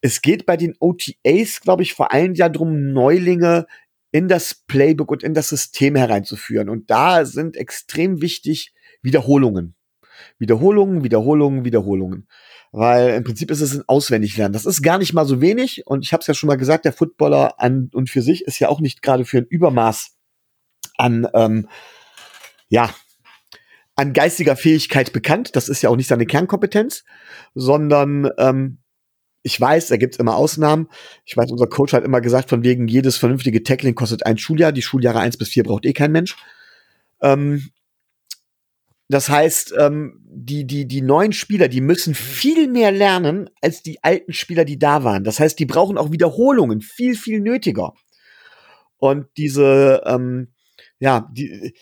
Es 0.03 0.21
geht 0.21 0.45
bei 0.45 0.59
den 0.59 0.75
OTAs, 0.81 1.63
glaube 1.63 1.83
ich, 1.83 1.95
vor 1.95 2.13
allem 2.13 2.35
ja 2.35 2.51
darum, 2.51 2.93
Neulinge 2.93 3.67
in 4.11 4.29
das 4.29 4.55
Playbook 4.55 5.11
und 5.11 5.23
in 5.23 5.33
das 5.33 5.49
System 5.49 5.97
hereinzuführen. 5.97 6.69
Und 6.69 6.91
da 6.91 7.25
sind 7.25 7.57
extrem 7.57 8.21
wichtig 8.21 8.75
Wiederholungen. 9.01 9.75
Wiederholungen, 10.39 11.03
Wiederholungen, 11.03 11.65
Wiederholungen. 11.65 12.29
Weil 12.73 13.11
im 13.11 13.23
Prinzip 13.23 13.51
ist 13.51 13.61
es 13.61 13.75
ein 13.75 13.85
Auswendiglernen. 13.87 14.55
Das 14.55 14.65
ist 14.65 14.83
gar 14.83 14.99
nicht 14.99 15.13
mal 15.13 15.27
so 15.27 15.43
wenig. 15.43 15.87
Und 15.87 16.05
ich 16.05 16.15
habe 16.15 16.23
es 16.23 16.27
ja 16.27 16.33
schon 16.33 16.47
mal 16.49 16.57
gesagt, 16.57 16.87
der 16.87 16.95
Footballer 16.95 17.61
an 17.61 17.91
und 17.93 18.09
für 18.09 18.23
sich 18.23 18.45
ist 18.45 18.59
ja 18.59 18.69
auch 18.71 18.81
nicht 18.81 19.03
gerade 19.03 19.27
für 19.27 19.39
ein 19.39 19.47
Übermaß 19.47 20.17
an, 20.97 21.29
ähm, 21.35 21.69
ja, 22.69 22.91
an 23.95 24.15
geistiger 24.15 24.57
Fähigkeit 24.57 25.13
bekannt. 25.13 25.55
Das 25.55 25.69
ist 25.69 25.83
ja 25.83 25.91
auch 25.91 25.97
nicht 25.97 26.09
seine 26.09 26.25
Kernkompetenz, 26.25 27.05
sondern 27.55 28.31
ähm, 28.39 28.79
ich 29.43 29.61
weiß, 29.61 29.89
da 29.89 29.97
gibt's 29.99 30.17
immer 30.17 30.37
Ausnahmen. 30.37 30.89
Ich 31.27 31.37
weiß, 31.37 31.51
unser 31.51 31.67
Coach 31.67 31.93
hat 31.93 32.05
immer 32.05 32.23
gesagt, 32.23 32.49
von 32.49 32.63
wegen 32.63 32.89
jedes 32.89 33.19
vernünftige 33.19 33.63
Tackling 33.63 33.95
kostet 33.95 34.25
ein 34.25 34.39
Schuljahr. 34.39 34.73
Die 34.73 34.83
Schuljahre 34.83 35.21
eins 35.21 35.37
bis 35.37 35.49
vier 35.49 35.65
braucht 35.65 35.85
eh 35.85 35.93
kein 35.93 36.13
Mensch. 36.13 36.37
Ähm, 37.21 37.71
das 39.13 39.29
heißt, 39.29 39.75
ähm, 39.79 40.23
die, 40.25 40.67
die, 40.67 40.87
die 40.89 41.03
neuen 41.03 41.33
Spieler, 41.33 41.69
die 41.69 41.83
müssen 41.83 42.15
viel 42.15 42.67
mehr 42.67 42.91
lernen 42.91 43.51
als 43.61 43.83
die 43.83 44.03
alten 44.03 44.33
Spieler, 44.33 44.65
die 44.65 44.79
da 44.79 45.05
waren. 45.05 45.23
Das 45.23 45.39
heißt, 45.39 45.59
die 45.59 45.67
brauchen 45.67 45.99
auch 45.99 46.13
Wiederholungen 46.13 46.81
viel, 46.81 47.15
viel 47.15 47.41
nötiger. 47.41 47.93
Und 48.97 49.27
diese, 49.37 50.03
ähm, 50.07 50.55
ja, 50.99 51.29
die, 51.31 51.75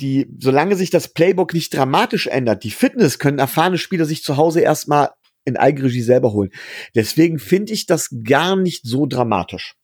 die, 0.00 0.26
solange 0.40 0.74
sich 0.74 0.90
das 0.90 1.12
Playbook 1.12 1.54
nicht 1.54 1.72
dramatisch 1.72 2.26
ändert, 2.26 2.64
die 2.64 2.72
Fitness 2.72 3.20
können 3.20 3.38
erfahrene 3.38 3.78
Spieler 3.78 4.04
sich 4.04 4.24
zu 4.24 4.36
Hause 4.36 4.60
erstmal 4.60 5.10
in 5.44 5.56
Eigenregie 5.56 6.02
selber 6.02 6.32
holen. 6.32 6.50
Deswegen 6.96 7.38
finde 7.38 7.74
ich 7.74 7.86
das 7.86 8.10
gar 8.24 8.56
nicht 8.56 8.84
so 8.84 9.06
dramatisch. 9.06 9.76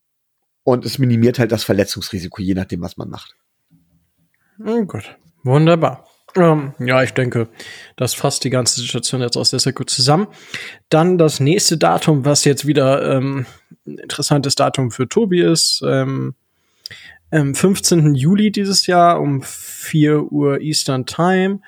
Und 0.63 0.83
es 0.83 0.99
minimiert 0.99 1.39
halt 1.39 1.53
das 1.53 1.63
Verletzungsrisiko, 1.63 2.41
je 2.41 2.55
nachdem, 2.55 2.81
was 2.81 2.97
man 2.97 3.09
macht. 3.09 3.37
Oh 4.59 4.83
gut, 4.83 5.17
wunderbar. 5.43 6.08
Ähm, 6.35 6.73
ja, 6.79 7.01
ich 7.03 7.13
denke, 7.13 7.47
das 7.95 8.13
fasst 8.13 8.43
die 8.43 8.49
ganze 8.49 8.81
Situation 8.81 9.21
jetzt 9.21 9.37
auch 9.37 9.45
sehr, 9.45 9.59
sehr 9.59 9.73
gut 9.73 9.89
zusammen. 9.89 10.27
Dann 10.89 11.17
das 11.17 11.39
nächste 11.39 11.77
Datum, 11.77 12.25
was 12.25 12.45
jetzt 12.45 12.67
wieder 12.67 13.17
ähm, 13.17 13.45
ein 13.87 13.97
interessantes 13.97 14.55
Datum 14.55 14.91
für 14.91 15.07
Tobi 15.07 15.41
ist. 15.41 15.81
Ähm, 15.85 16.35
am 17.31 17.53
15. 17.53 18.15
Juli 18.15 18.51
dieses 18.51 18.87
Jahr 18.87 19.21
um 19.21 19.41
4 19.43 20.31
Uhr 20.31 20.61
Eastern 20.61 21.05
Time 21.05 21.61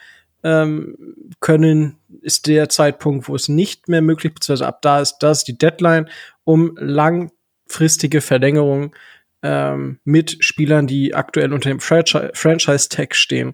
ähm, 0.43 0.95
können, 1.39 1.97
ist 2.21 2.47
der 2.47 2.69
Zeitpunkt, 2.69 3.27
wo 3.27 3.35
es 3.35 3.47
nicht 3.47 3.87
mehr 3.87 4.01
möglich, 4.01 4.33
beziehungsweise 4.33 4.67
ab 4.67 4.81
da 4.81 5.01
ist 5.01 5.19
das 5.19 5.43
die 5.43 5.57
Deadline, 5.57 6.09
um 6.43 6.75
langfristige 6.77 8.21
Verlängerung 8.21 8.95
ähm, 9.43 9.99
mit 10.03 10.37
Spielern, 10.43 10.87
die 10.87 11.13
aktuell 11.13 11.53
unter 11.53 11.69
dem 11.69 11.79
Franchise-Tag 11.79 13.15
stehen, 13.15 13.53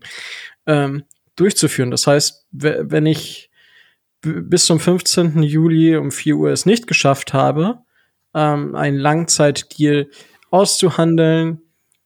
ähm, 0.68 1.04
durchzuführen. 1.36 1.92
Das 1.92 2.06
heißt, 2.06 2.46
wenn 2.52 3.06
ich 3.06 3.50
bis 4.22 4.66
zum 4.66 4.80
15. 4.80 5.42
Juli 5.44 5.96
um 5.96 6.12
4 6.12 6.36
Uhr 6.36 6.50
es 6.52 6.66
nicht 6.66 6.88
geschafft 6.88 7.34
habe, 7.34 7.80
ähm, 8.34 8.76
einen 8.76 8.98
Langzeitdeal 8.98 10.10
auszuhandeln, 10.52 11.62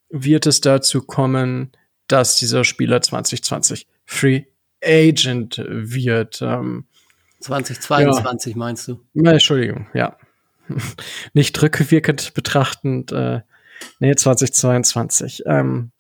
wird 0.10 0.45
es 0.45 0.62
dazu 0.62 1.02
kommen, 1.02 1.71
dass 2.08 2.36
dieser 2.38 2.63
Spieler 2.63 3.02
2020 3.02 3.88
Free 4.06 4.43
Agent 4.84 5.63
wird. 5.67 6.41
Ähm, 6.41 6.86
2022 7.39 8.54
ja. 8.54 8.58
meinst 8.58 8.88
du? 8.88 9.00
Na, 9.13 9.34
Entschuldigung, 9.34 9.88
ja. 9.93 10.17
Nicht 11.34 11.62
rückwirkend 11.62 12.34
betrachtend, 12.34 13.12
äh, 13.12 13.41
nee, 14.00 14.15
2022. 14.15 15.43
Ähm, 15.45 15.91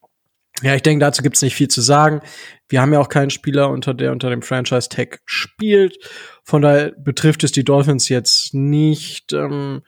ja, 0.61 0.75
ich 0.75 0.81
denke, 0.81 1.03
dazu 1.03 1.23
gibt's 1.23 1.41
nicht 1.41 1.55
viel 1.55 1.67
zu 1.67 1.81
sagen. 1.81 2.21
Wir 2.69 2.81
haben 2.81 2.93
ja 2.93 2.99
auch 2.99 3.09
keinen 3.09 3.29
Spieler, 3.29 3.69
unter 3.69 3.93
der 3.93 4.11
unter 4.11 4.29
dem 4.29 4.41
Franchise-Tag 4.41 5.21
spielt. 5.25 5.97
Von 6.43 6.61
daher 6.61 6.91
betrifft 6.97 7.43
es 7.43 7.51
die 7.51 7.63
Dolphins 7.63 8.09
jetzt 8.09 8.53
nicht. 8.53 9.33
Ähm, 9.33 9.81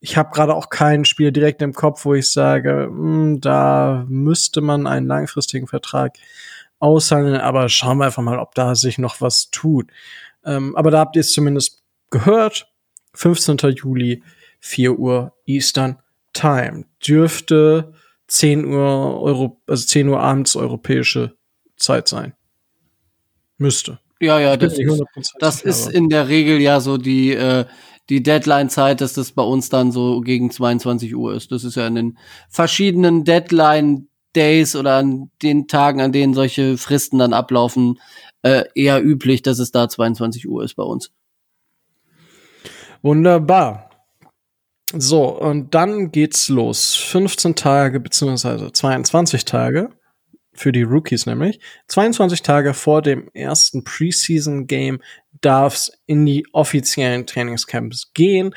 ich 0.00 0.16
habe 0.16 0.30
gerade 0.32 0.54
auch 0.54 0.68
keinen 0.68 1.04
Spieler 1.04 1.30
direkt 1.30 1.62
im 1.62 1.72
Kopf, 1.72 2.04
wo 2.04 2.14
ich 2.14 2.30
sage, 2.30 2.88
mh, 2.90 2.96
hm, 2.96 3.40
da 3.40 4.04
müsste 4.08 4.60
man 4.60 4.86
einen 4.86 5.06
langfristigen 5.06 5.66
Vertrag 5.66 6.16
aushandeln, 6.78 7.40
aber 7.40 7.68
schauen 7.68 7.98
wir 7.98 8.06
einfach 8.06 8.22
mal, 8.22 8.38
ob 8.38 8.54
da 8.54 8.74
sich 8.74 8.98
noch 8.98 9.20
was 9.20 9.50
tut. 9.50 9.90
Ähm, 10.44 10.76
aber 10.76 10.90
da 10.90 10.98
habt 10.98 11.16
ihr 11.16 11.20
es 11.20 11.32
zumindest 11.32 11.82
gehört. 12.10 12.68
15. 13.14 13.56
Juli, 13.76 14.22
4 14.60 14.98
Uhr 14.98 15.32
Eastern 15.46 15.98
Time. 16.32 16.84
Dürfte 17.06 17.94
10 18.28 18.64
Uhr 18.64 19.20
Euro, 19.20 19.60
also 19.66 19.86
10 19.86 20.08
Uhr 20.08 20.20
abends 20.20 20.56
europäische 20.56 21.36
Zeit 21.76 22.08
sein. 22.08 22.34
Müsste. 23.58 23.98
Ja, 24.20 24.38
ja, 24.38 24.56
das, 24.56 24.78
ist, 24.78 25.34
das 25.38 25.62
ist 25.62 25.88
in 25.88 26.08
der 26.08 26.28
Regel 26.28 26.60
ja 26.60 26.80
so 26.80 26.96
die, 26.96 27.32
äh, 27.32 27.66
die 28.08 28.22
Deadline-Zeit, 28.22 29.00
dass 29.00 29.14
das 29.14 29.32
bei 29.32 29.42
uns 29.42 29.68
dann 29.68 29.92
so 29.92 30.20
gegen 30.20 30.50
22 30.50 31.14
Uhr 31.14 31.34
ist. 31.34 31.52
Das 31.52 31.64
ist 31.64 31.74
ja 31.74 31.86
in 31.86 31.94
den 31.94 32.18
verschiedenen 32.48 33.24
Deadline-Days 33.24 34.76
oder 34.76 34.96
an 34.96 35.30
den 35.42 35.68
Tagen, 35.68 36.00
an 36.00 36.12
denen 36.12 36.34
solche 36.34 36.78
Fristen 36.78 37.18
dann 37.18 37.32
ablaufen, 37.32 38.00
äh, 38.42 38.64
eher 38.74 39.02
üblich, 39.04 39.42
dass 39.42 39.58
es 39.58 39.72
da 39.72 39.88
22 39.88 40.48
Uhr 40.48 40.64
ist 40.64 40.74
bei 40.74 40.82
uns. 40.82 41.10
Wunderbar. 43.02 43.90
So, 44.96 45.28
und 45.28 45.74
dann 45.74 46.12
geht's 46.12 46.48
los. 46.48 46.94
15 46.94 47.54
Tage 47.54 48.00
beziehungsweise 48.00 48.72
22 48.72 49.44
Tage 49.44 49.90
für 50.52 50.72
die 50.72 50.82
Rookies 50.82 51.26
nämlich. 51.26 51.60
22 51.88 52.42
Tage 52.42 52.74
vor 52.74 53.02
dem 53.02 53.28
ersten 53.34 53.84
Preseason-Game 53.84 55.00
darf's 55.40 55.92
in 56.06 56.24
die 56.24 56.46
offiziellen 56.52 57.26
Trainingscamps 57.26 58.12
gehen. 58.14 58.54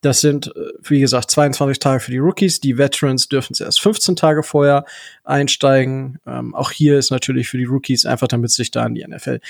Das 0.00 0.20
sind, 0.20 0.48
äh, 0.48 0.72
wie 0.82 1.00
gesagt, 1.00 1.30
22 1.30 1.78
Tage 1.78 2.00
für 2.00 2.10
die 2.10 2.18
Rookies. 2.18 2.60
Die 2.60 2.78
Veterans 2.78 3.28
dürfen 3.28 3.56
erst 3.58 3.80
15 3.80 4.16
Tage 4.16 4.42
vorher 4.42 4.84
einsteigen. 5.24 6.18
Ähm, 6.26 6.54
auch 6.54 6.70
hier 6.70 6.98
ist 6.98 7.10
natürlich 7.10 7.48
für 7.48 7.58
die 7.58 7.64
Rookies 7.64 8.06
einfach, 8.06 8.28
damit 8.28 8.50
sich 8.50 8.70
da 8.70 8.84
an 8.84 8.94
die 8.94 9.04
NFL 9.06 9.40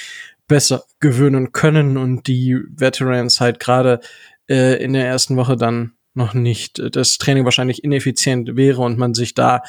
besser 0.46 0.84
gewöhnen 1.00 1.52
können 1.52 1.98
und 1.98 2.26
die 2.26 2.58
Veterans 2.70 3.40
halt 3.40 3.60
gerade 3.60 4.00
äh, 4.48 4.82
in 4.82 4.94
der 4.94 5.06
ersten 5.06 5.36
Woche 5.36 5.56
dann 5.56 5.92
noch 6.18 6.34
nicht 6.34 6.78
äh, 6.78 6.90
das 6.90 7.16
Training 7.16 7.44
wahrscheinlich 7.44 7.82
ineffizient 7.82 8.56
wäre 8.56 8.82
und 8.82 8.98
man 8.98 9.14
sich 9.14 9.32
da 9.34 9.62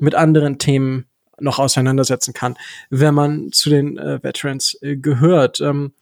mit 0.00 0.16
anderen 0.16 0.58
Themen 0.58 1.06
noch 1.38 1.58
auseinandersetzen 1.58 2.34
kann, 2.34 2.56
wenn 2.90 3.14
man 3.14 3.52
zu 3.52 3.70
den 3.70 3.96
äh, 3.96 4.22
Veterans 4.22 4.76
äh, 4.82 4.96
gehört. 4.96 5.60
Ähm, 5.60 5.92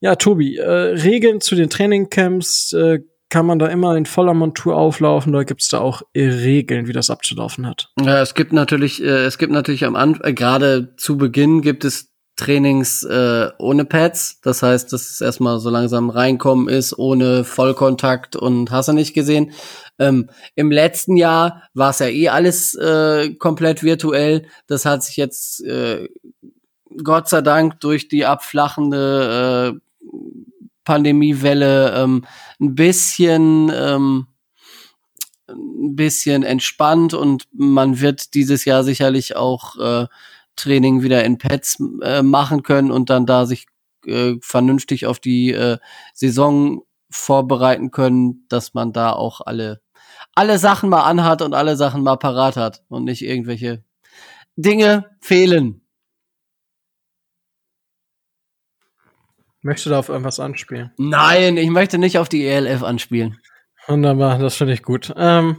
ja, 0.00 0.16
Tobi, 0.16 0.56
äh, 0.56 0.68
Regeln 0.68 1.40
zu 1.40 1.54
den 1.54 1.70
Trainingcamps, 1.70 2.72
äh, 2.72 3.00
kann 3.30 3.44
man 3.44 3.58
da 3.58 3.66
immer 3.66 3.94
in 3.96 4.06
voller 4.06 4.32
Montur 4.32 4.76
auflaufen 4.76 5.34
oder 5.34 5.44
gibt 5.44 5.60
es 5.60 5.68
da 5.68 5.80
auch 5.80 6.02
Regeln, 6.16 6.86
wie 6.86 6.92
das 6.92 7.10
abzulaufen 7.10 7.66
hat? 7.66 7.90
Ja, 8.00 8.22
es 8.22 8.34
gibt 8.34 8.52
natürlich, 8.52 9.02
äh, 9.02 9.24
es 9.24 9.36
gibt 9.36 9.52
natürlich 9.52 9.84
am 9.84 9.96
Anfang, 9.96 10.34
gerade 10.34 10.96
zu 10.96 11.18
Beginn 11.18 11.60
gibt 11.60 11.84
es 11.84 12.07
Trainings 12.38 13.02
äh, 13.02 13.50
ohne 13.58 13.84
Pads. 13.84 14.40
Das 14.42 14.62
heißt, 14.62 14.92
dass 14.92 15.10
es 15.10 15.20
erstmal 15.20 15.58
so 15.58 15.70
langsam 15.70 16.08
reinkommen 16.08 16.68
ist, 16.68 16.96
ohne 16.96 17.44
Vollkontakt 17.44 18.36
und 18.36 18.70
hast 18.70 18.88
du 18.88 18.92
nicht 18.92 19.12
gesehen. 19.12 19.52
Ähm, 19.98 20.30
Im 20.54 20.70
letzten 20.70 21.16
Jahr 21.16 21.64
war 21.74 21.90
es 21.90 21.98
ja 21.98 22.06
eh 22.06 22.28
alles 22.28 22.74
äh, 22.74 23.34
komplett 23.34 23.82
virtuell. 23.82 24.46
Das 24.68 24.86
hat 24.86 25.02
sich 25.02 25.16
jetzt 25.16 25.64
äh, 25.64 26.08
Gott 27.02 27.28
sei 27.28 27.42
Dank 27.42 27.80
durch 27.80 28.08
die 28.08 28.24
abflachende 28.24 29.74
äh, 29.74 30.06
Pandemiewelle 30.84 31.92
ähm, 31.96 32.24
ein 32.60 32.74
bisschen 32.76 33.70
ähm, 33.74 34.28
ein 35.48 35.96
bisschen 35.96 36.42
entspannt 36.42 37.14
und 37.14 37.44
man 37.52 38.00
wird 38.00 38.34
dieses 38.34 38.64
Jahr 38.64 38.84
sicherlich 38.84 39.34
auch 39.34 39.76
äh, 39.78 40.06
Training 40.58 41.02
wieder 41.02 41.24
in 41.24 41.38
Pads 41.38 41.78
äh, 42.02 42.22
machen 42.22 42.62
können 42.62 42.90
und 42.90 43.10
dann 43.10 43.26
da 43.26 43.46
sich 43.46 43.66
äh, 44.06 44.34
vernünftig 44.40 45.06
auf 45.06 45.20
die 45.20 45.52
äh, 45.52 45.78
Saison 46.14 46.82
vorbereiten 47.10 47.90
können, 47.90 48.44
dass 48.48 48.74
man 48.74 48.92
da 48.92 49.12
auch 49.12 49.40
alle 49.40 49.80
alle 50.34 50.58
Sachen 50.58 50.88
mal 50.88 51.02
anhat 51.02 51.42
und 51.42 51.54
alle 51.54 51.76
Sachen 51.76 52.02
mal 52.02 52.16
parat 52.16 52.56
hat 52.56 52.82
und 52.88 53.04
nicht 53.04 53.22
irgendwelche 53.22 53.82
Dinge 54.56 55.16
fehlen. 55.20 55.80
Möchtest 59.62 59.86
du 59.86 59.90
da 59.90 59.98
auf 59.98 60.08
irgendwas 60.08 60.38
anspielen? 60.38 60.92
Nein, 60.96 61.56
ich 61.56 61.70
möchte 61.70 61.98
nicht 61.98 62.18
auf 62.18 62.28
die 62.28 62.46
ELF 62.46 62.82
anspielen. 62.82 63.40
Wunderbar, 63.88 64.38
das 64.38 64.56
finde 64.56 64.74
ich 64.74 64.82
gut. 64.82 65.12
Ähm, 65.16 65.58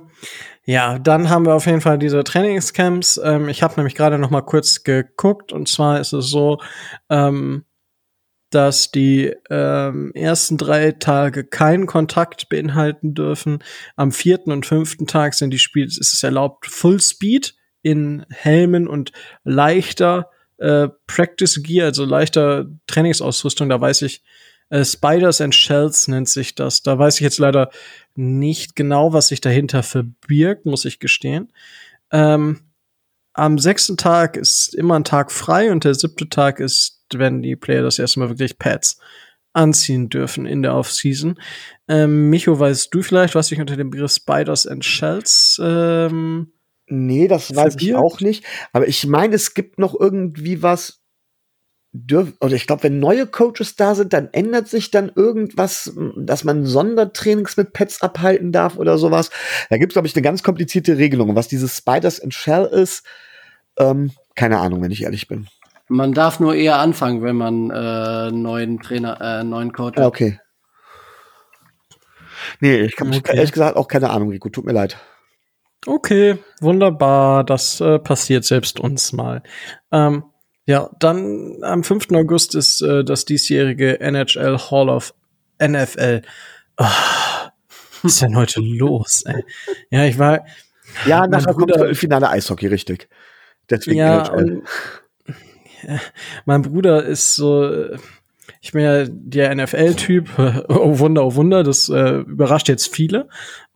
ja, 0.70 1.00
dann 1.00 1.32
haben 1.32 1.48
wir 1.48 1.56
auf 1.56 1.66
jeden 1.66 1.82
Fall 1.82 1.98
diese 1.98 2.24
Trainingscamps. 2.24 3.20
Ähm, 3.24 3.50
ich 3.50 3.64
habe 3.64 3.74
nämlich 3.78 3.96
gerade 3.96 4.20
noch 4.20 4.30
mal 4.30 4.44
kurz 4.44 4.84
geguckt 4.84 5.52
und 5.52 5.68
zwar 5.68 6.00
ist 6.00 6.14
es 6.14 6.30
so, 6.30 6.60
ähm, 7.10 7.66
dass 8.52 8.92
die 8.92 9.34
ähm, 9.50 10.12
ersten 10.14 10.58
drei 10.58 10.92
Tage 10.92 11.44
keinen 11.44 11.88
Kontakt 11.88 12.50
beinhalten 12.50 13.16
dürfen. 13.16 13.64
Am 13.96 14.12
vierten 14.12 14.52
und 14.52 14.68
fünften 14.68 15.08
Tag 15.08 15.34
sind 15.34 15.50
die 15.50 15.58
Spiele, 15.58 15.88
ist 15.88 16.14
es 16.14 16.22
erlaubt, 16.22 16.68
Full 16.68 17.02
Speed 17.02 17.56
in 17.82 18.28
Helmen 18.30 18.88
und 18.88 19.12
leichter 19.44 20.30
äh, 20.60 20.88
Practice 21.08 21.64
Gear, 21.64 21.88
also 21.88 22.06
leichter 22.06 22.68
Trainingsausrüstung, 22.86 23.70
da 23.70 23.82
weiß 23.82 24.04
ich, 24.04 24.22
äh, 24.70 24.84
Spiders 24.86 25.42
and 25.42 25.54
Shells 25.56 26.08
nennt 26.08 26.30
sich 26.30 26.56
das. 26.56 26.82
Da 26.82 26.98
weiß 26.98 27.16
ich 27.16 27.22
jetzt 27.22 27.40
leider 27.40 27.70
nicht 28.16 28.76
genau, 28.76 29.14
was 29.14 29.30
sich 29.30 29.42
dahinter 29.42 29.84
verbirgt, 29.84 30.66
muss 30.66 30.86
ich 30.86 31.00
gestehen. 31.00 31.52
Ähm, 32.12 32.62
am 33.34 33.58
sechsten 33.58 33.98
Tag 33.98 34.36
ist 34.38 34.74
immer 34.74 34.96
ein 34.96 35.04
Tag 35.04 35.32
frei 35.32 35.72
und 35.72 35.84
der 35.84 35.96
siebte 35.96 36.30
Tag 36.30 36.60
ist, 36.60 37.06
wenn 37.14 37.42
die 37.42 37.56
Player 37.56 37.84
das 37.84 38.00
erste 38.00 38.20
Mal 38.20 38.30
wirklich 38.30 38.58
Pads 38.58 39.00
anziehen 39.54 40.10
dürfen 40.10 40.46
in 40.46 40.62
der 40.62 40.76
Offseason. 40.76 41.40
Ähm, 41.88 42.30
Micho, 42.30 42.60
weißt 42.60 42.94
du 42.94 43.02
vielleicht, 43.02 43.36
was 43.36 43.48
sich 43.48 43.60
unter 43.60 43.78
dem 43.78 43.90
Begriff 43.90 44.12
Spiders 44.12 44.68
and 44.68 44.86
Shells 44.86 45.60
ähm, 45.64 46.52
Nee, 46.90 47.28
das 47.28 47.56
weiß 47.56 47.74
verbirgt? 47.74 47.82
ich 47.84 47.96
auch 47.96 48.20
nicht. 48.20 48.44
Aber 48.74 48.88
ich 48.88 49.06
meine, 49.06 49.36
es 49.36 49.54
gibt 49.54 49.80
noch 49.80 49.98
irgendwie 49.98 50.62
was, 50.64 51.02
dürf, 52.08 52.34
oder 52.42 52.54
ich 52.54 52.68
glaube, 52.68 52.84
wenn 52.84 53.00
neue 53.00 53.28
Coaches 53.28 53.76
da 53.76 53.96
sind, 53.96 54.14
dann 54.14 54.30
ändert 54.32 54.68
sich 54.68 54.92
dann 54.92 55.12
irgendwas, 55.16 55.94
dass 56.18 56.44
man 56.44 56.66
Sondertrainings 56.66 57.58
mit 57.58 57.74
Pets 57.74 58.02
abhalten 58.02 58.52
darf 58.52 58.78
oder 58.78 58.98
sowas. 58.98 59.30
Da 59.70 59.78
gibt 59.78 59.92
es, 59.92 59.96
glaube 59.96 60.08
ich, 60.08 60.16
eine 60.16 60.24
ganz 60.24 60.44
komplizierte 60.44 60.98
Regelung. 60.98 61.30
Und 61.30 61.36
was 61.36 61.48
dieses 61.48 61.78
Spiders 61.78 62.20
and 62.20 62.34
Shell 62.34 62.66
ist, 62.66 63.06
ähm, 63.78 64.12
keine 64.36 64.60
Ahnung, 64.60 64.82
wenn 64.82 64.92
ich 64.92 65.04
ehrlich 65.04 65.28
bin. 65.28 65.48
Man 65.88 66.14
darf 66.14 66.40
nur 66.40 66.54
eher 66.54 66.78
anfangen, 66.78 67.24
wenn 67.24 67.36
man 67.36 67.72
äh, 67.72 68.32
neuen 68.32 68.80
Trainer, 68.80 69.20
äh, 69.20 69.44
neuen 69.44 69.74
Coach 69.74 69.98
hat. 69.98 70.06
Okay. 70.06 70.40
Nee, 72.60 72.82
ich 72.82 73.00
habe 73.00 73.10
okay. 73.10 73.36
ehrlich 73.36 73.52
gesagt 73.52 73.76
auch 73.76 73.88
keine 73.88 74.10
Ahnung, 74.12 74.30
Rico. 74.30 74.50
Tut 74.50 74.66
mir 74.66 74.74
leid. 74.74 74.98
Okay, 75.86 76.38
wunderbar. 76.62 77.44
Das 77.44 77.80
äh, 77.80 78.00
passiert 78.00 78.44
selbst 78.44 78.80
uns 78.80 79.14
mal. 79.14 79.42
Ähm, 79.92 80.24
ja, 80.70 80.88
dann 81.00 81.64
am 81.64 81.84
5. 81.84 82.12
August 82.12 82.54
ist 82.54 82.84
äh, 82.84 83.04
das 83.04 83.26
diesjährige 83.26 84.00
NHL 84.02 84.56
Hall 84.70 84.88
of 84.88 85.16
NFL. 85.60 86.22
Oh, 86.78 86.86
was 88.04 88.14
ist 88.14 88.22
denn 88.22 88.36
heute 88.36 88.62
los? 88.62 89.24
Ey? 89.26 89.44
Ja, 89.90 90.06
ich 90.06 90.20
war. 90.20 90.46
Ja, 91.08 91.26
nachher 91.26 91.56
kommt 91.56 91.74
Finale 91.98 92.30
Eishockey, 92.30 92.68
richtig. 92.68 93.10
Deswegen 93.68 93.98
ja. 93.98 94.32
Und, 94.32 94.62
ja, 95.88 96.00
mein 96.46 96.62
Bruder 96.62 97.04
ist 97.04 97.36
so. 97.36 97.98
Ich 98.62 98.72
bin 98.72 98.84
ja 98.84 99.06
der 99.10 99.56
NFL-Typ. 99.56 100.30
Oh 100.70 101.00
Wunder, 101.00 101.26
oh 101.26 101.34
Wunder, 101.34 101.64
das 101.64 101.90
äh, 101.90 102.20
überrascht 102.20 102.70
jetzt 102.70 102.94
viele. 102.94 103.28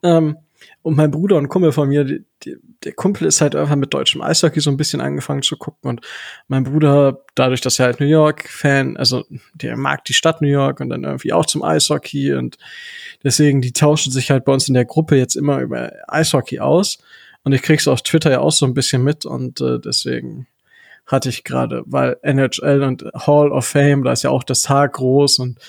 Ähm, 0.03 0.37
und 0.83 0.97
mein 0.97 1.11
Bruder 1.11 1.37
und 1.37 1.47
Kumpel 1.47 1.71
von 1.71 1.87
mir, 1.87 2.03
die, 2.03 2.25
die, 2.43 2.57
der 2.83 2.91
Kumpel 2.91 3.25
ist 3.25 3.39
halt 3.39 3.55
einfach 3.55 3.77
mit 3.77 3.93
deutschem 3.93 4.21
Eishockey 4.21 4.59
so 4.59 4.69
ein 4.69 4.75
bisschen 4.75 4.99
angefangen 4.99 5.41
zu 5.41 5.55
gucken. 5.55 5.89
Und 5.89 6.01
mein 6.49 6.65
Bruder, 6.65 7.23
dadurch, 7.35 7.61
dass 7.61 7.79
er 7.79 7.85
halt 7.85 8.01
New 8.01 8.05
York-Fan, 8.05 8.97
also 8.97 9.23
der 9.53 9.77
mag 9.77 10.03
die 10.03 10.13
Stadt 10.13 10.41
New 10.41 10.49
York 10.49 10.81
und 10.81 10.89
dann 10.89 11.05
irgendwie 11.05 11.31
auch 11.31 11.45
zum 11.45 11.63
Eishockey. 11.63 12.33
Und 12.33 12.57
deswegen, 13.23 13.61
die 13.61 13.71
tauschen 13.71 14.11
sich 14.11 14.29
halt 14.29 14.43
bei 14.43 14.51
uns 14.51 14.67
in 14.67 14.73
der 14.73 14.83
Gruppe 14.83 15.15
jetzt 15.15 15.35
immer 15.35 15.61
über 15.61 15.93
Eishockey 16.09 16.59
aus. 16.59 16.97
Und 17.43 17.53
ich 17.53 17.61
krieg's 17.61 17.87
auf 17.87 18.01
Twitter 18.01 18.31
ja 18.31 18.39
auch 18.41 18.51
so 18.51 18.65
ein 18.65 18.73
bisschen 18.73 19.05
mit. 19.05 19.25
Und 19.25 19.61
äh, 19.61 19.79
deswegen 19.79 20.47
hatte 21.05 21.29
ich 21.29 21.45
gerade, 21.45 21.83
weil 21.85 22.17
NHL 22.23 22.83
und 22.83 23.05
Hall 23.13 23.53
of 23.53 23.65
Fame, 23.65 24.03
da 24.03 24.11
ist 24.11 24.23
ja 24.23 24.29
auch 24.31 24.43
das 24.43 24.67
Haar 24.67 24.89
groß 24.89 25.39
und 25.39 25.59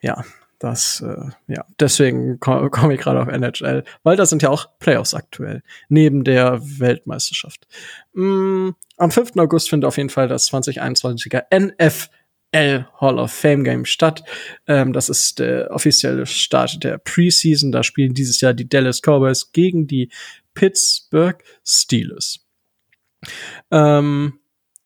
ja, 0.00 0.22
das, 0.64 1.02
äh, 1.02 1.30
ja, 1.46 1.66
deswegen 1.78 2.40
komme 2.40 2.70
komm 2.70 2.90
ich 2.90 3.00
gerade 3.00 3.20
auf 3.20 3.28
NHL, 3.28 3.84
weil 4.02 4.16
da 4.16 4.24
sind 4.24 4.42
ja 4.42 4.48
auch 4.48 4.66
Playoffs 4.78 5.12
aktuell, 5.12 5.62
neben 5.88 6.24
der 6.24 6.58
Weltmeisterschaft. 6.62 7.66
Mm, 8.14 8.70
am 8.96 9.10
5. 9.10 9.32
August 9.36 9.68
findet 9.68 9.86
auf 9.86 9.98
jeden 9.98 10.08
Fall 10.08 10.26
das 10.26 10.50
2021er 10.50 11.44
NFL 11.52 12.86
Hall 12.98 13.18
of 13.18 13.30
Fame 13.30 13.62
Game 13.64 13.84
statt. 13.84 14.24
Ähm, 14.66 14.94
das 14.94 15.08
ist 15.10 15.38
der 15.38 15.70
offizielle 15.70 16.24
Start 16.24 16.82
der 16.82 16.98
Preseason. 16.98 17.70
Da 17.70 17.82
spielen 17.82 18.14
dieses 18.14 18.40
Jahr 18.40 18.54
die 18.54 18.68
Dallas 18.68 19.02
Cowboys 19.02 19.52
gegen 19.52 19.86
die 19.86 20.10
Pittsburgh 20.54 21.42
Steelers. 21.62 22.46
Ähm, 23.70 24.38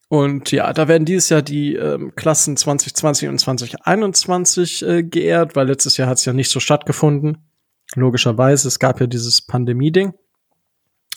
und 0.09 0.51
ja, 0.53 0.73
da 0.73 0.89
werden 0.89 1.05
dieses 1.05 1.29
Jahr 1.29 1.43
die 1.43 1.75
ähm, 1.75 2.15
Klassen 2.17 2.57
2020 2.57 3.29
und 3.29 3.39
2021 3.39 4.87
äh, 4.87 5.03
geehrt, 5.03 5.55
weil 5.55 5.67
letztes 5.67 5.99
Jahr 5.99 6.09
hat 6.09 6.17
es 6.17 6.25
ja 6.25 6.33
nicht 6.33 6.51
so 6.51 6.61
stattgefunden. 6.61 7.47
Logischerweise, 7.95 8.69
es 8.69 8.79
gab 8.79 9.01
ja 9.01 9.07
dieses 9.07 9.43
Pandemie-Ding. 9.43 10.15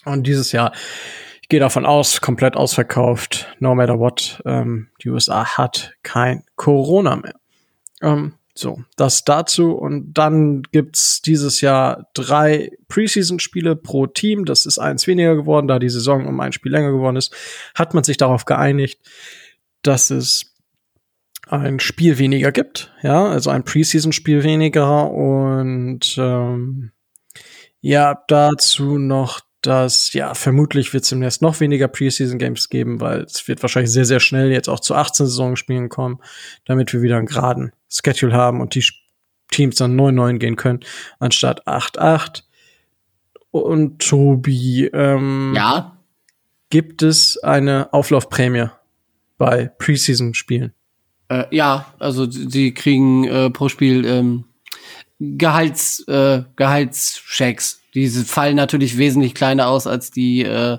Und 0.04 0.28
dieses 0.28 0.52
Jahr, 0.52 0.74
ich 1.42 1.48
gehe 1.48 1.60
davon 1.60 1.86
aus, 1.86 2.20
komplett 2.20 2.58
ausverkauft, 2.58 3.56
no 3.60 3.76
matter 3.76 3.98
what. 3.98 4.42
Ähm, 4.46 4.90
die 5.02 5.10
USA 5.10 5.58
hat 5.58 5.94
kein 6.04 6.44
Corona 6.56 7.16
mehr. 7.16 7.36
Ähm, 8.02 8.34
so, 8.54 8.82
das 8.98 9.24
dazu. 9.24 9.72
Und 9.72 10.14
dann 10.14 10.64
gibt's 10.72 11.22
dieses 11.22 11.62
Jahr 11.62 12.10
drei 12.14 12.72
Preseason-Spiele 12.88 13.76
pro 13.76 14.08
Team. 14.08 14.46
Das 14.46 14.66
ist 14.66 14.80
eins 14.80 15.08
weniger 15.08 15.36
geworden, 15.36 15.68
da 15.68 15.80
die 15.80 15.90
Saison 15.90 16.28
um 16.28 16.40
ein 16.40 16.52
Spiel 16.52 16.72
länger 16.72 16.92
geworden 16.92 17.16
ist. 17.16 17.34
Hat 17.76 17.94
man 17.94 18.04
sich 18.04 18.18
darauf 18.18 18.46
geeinigt, 18.46 19.00
dass 19.82 20.10
es 20.10 20.54
ein 21.48 21.80
Spiel 21.80 22.18
weniger 22.18 22.52
gibt. 22.52 22.94
Ja, 23.02 23.28
also 23.28 23.50
ein 23.50 23.64
Preseason-Spiel 23.64 24.44
weniger. 24.44 25.12
Und 25.12 26.16
ähm, 26.18 26.92
ja, 27.80 28.24
dazu 28.28 28.98
noch 28.98 29.42
dass 29.62 30.14
ja 30.14 30.34
vermutlich 30.34 30.94
wird 30.94 31.04
es 31.04 31.10
demnächst 31.10 31.42
noch 31.42 31.60
weniger 31.60 31.88
Preseason 31.88 32.40
Games 32.40 32.70
geben, 32.70 33.00
weil 33.00 33.22
es 33.22 33.48
wird 33.48 33.62
wahrscheinlich 33.62 33.92
sehr 33.92 34.06
sehr 34.06 34.20
schnell 34.20 34.52
jetzt 34.52 34.70
auch 34.70 34.80
zu 34.80 34.96
18 34.96 35.28
Saisonspielen 35.28 35.90
kommen, 35.90 36.20
damit 36.66 36.94
wir 36.94 37.02
wieder 37.02 37.18
einen 37.18 37.28
geraden 37.28 37.72
Schedule 37.90 38.34
haben 38.34 38.62
und 38.62 38.76
die 38.76 38.86
Teams 39.52 39.76
dann 39.76 40.00
9-9 40.00 40.38
gehen 40.38 40.56
können 40.56 40.80
anstatt 41.20 41.68
8-8. 41.68 42.44
Und 43.52 44.00
Tobi, 44.00 44.90
ähm, 44.94 45.54
ja, 45.56 45.98
gibt 46.70 47.04
es 47.04 47.38
eine 47.38 47.94
Auflaufprämie 47.94 48.70
bei 49.38 49.68
Preseason 49.78 50.34
Spielen? 50.34 50.74
Äh, 51.28 51.46
ja, 51.52 51.94
also 52.00 52.30
sie 52.30 52.74
kriegen 52.74 53.26
äh, 53.26 53.50
pro 53.50 53.68
Spiel 53.68 54.06
ähm, 54.06 54.46
Gehalts 55.20 56.08
äh, 56.08 56.44
Gehaltschecks 56.56 57.81
diese 57.94 58.26
fallen 58.26 58.56
natürlich 58.56 58.98
wesentlich 58.98 59.34
kleiner 59.34 59.68
aus 59.68 59.88
als 59.88 60.12
die, 60.12 60.44
äh, 60.44 60.78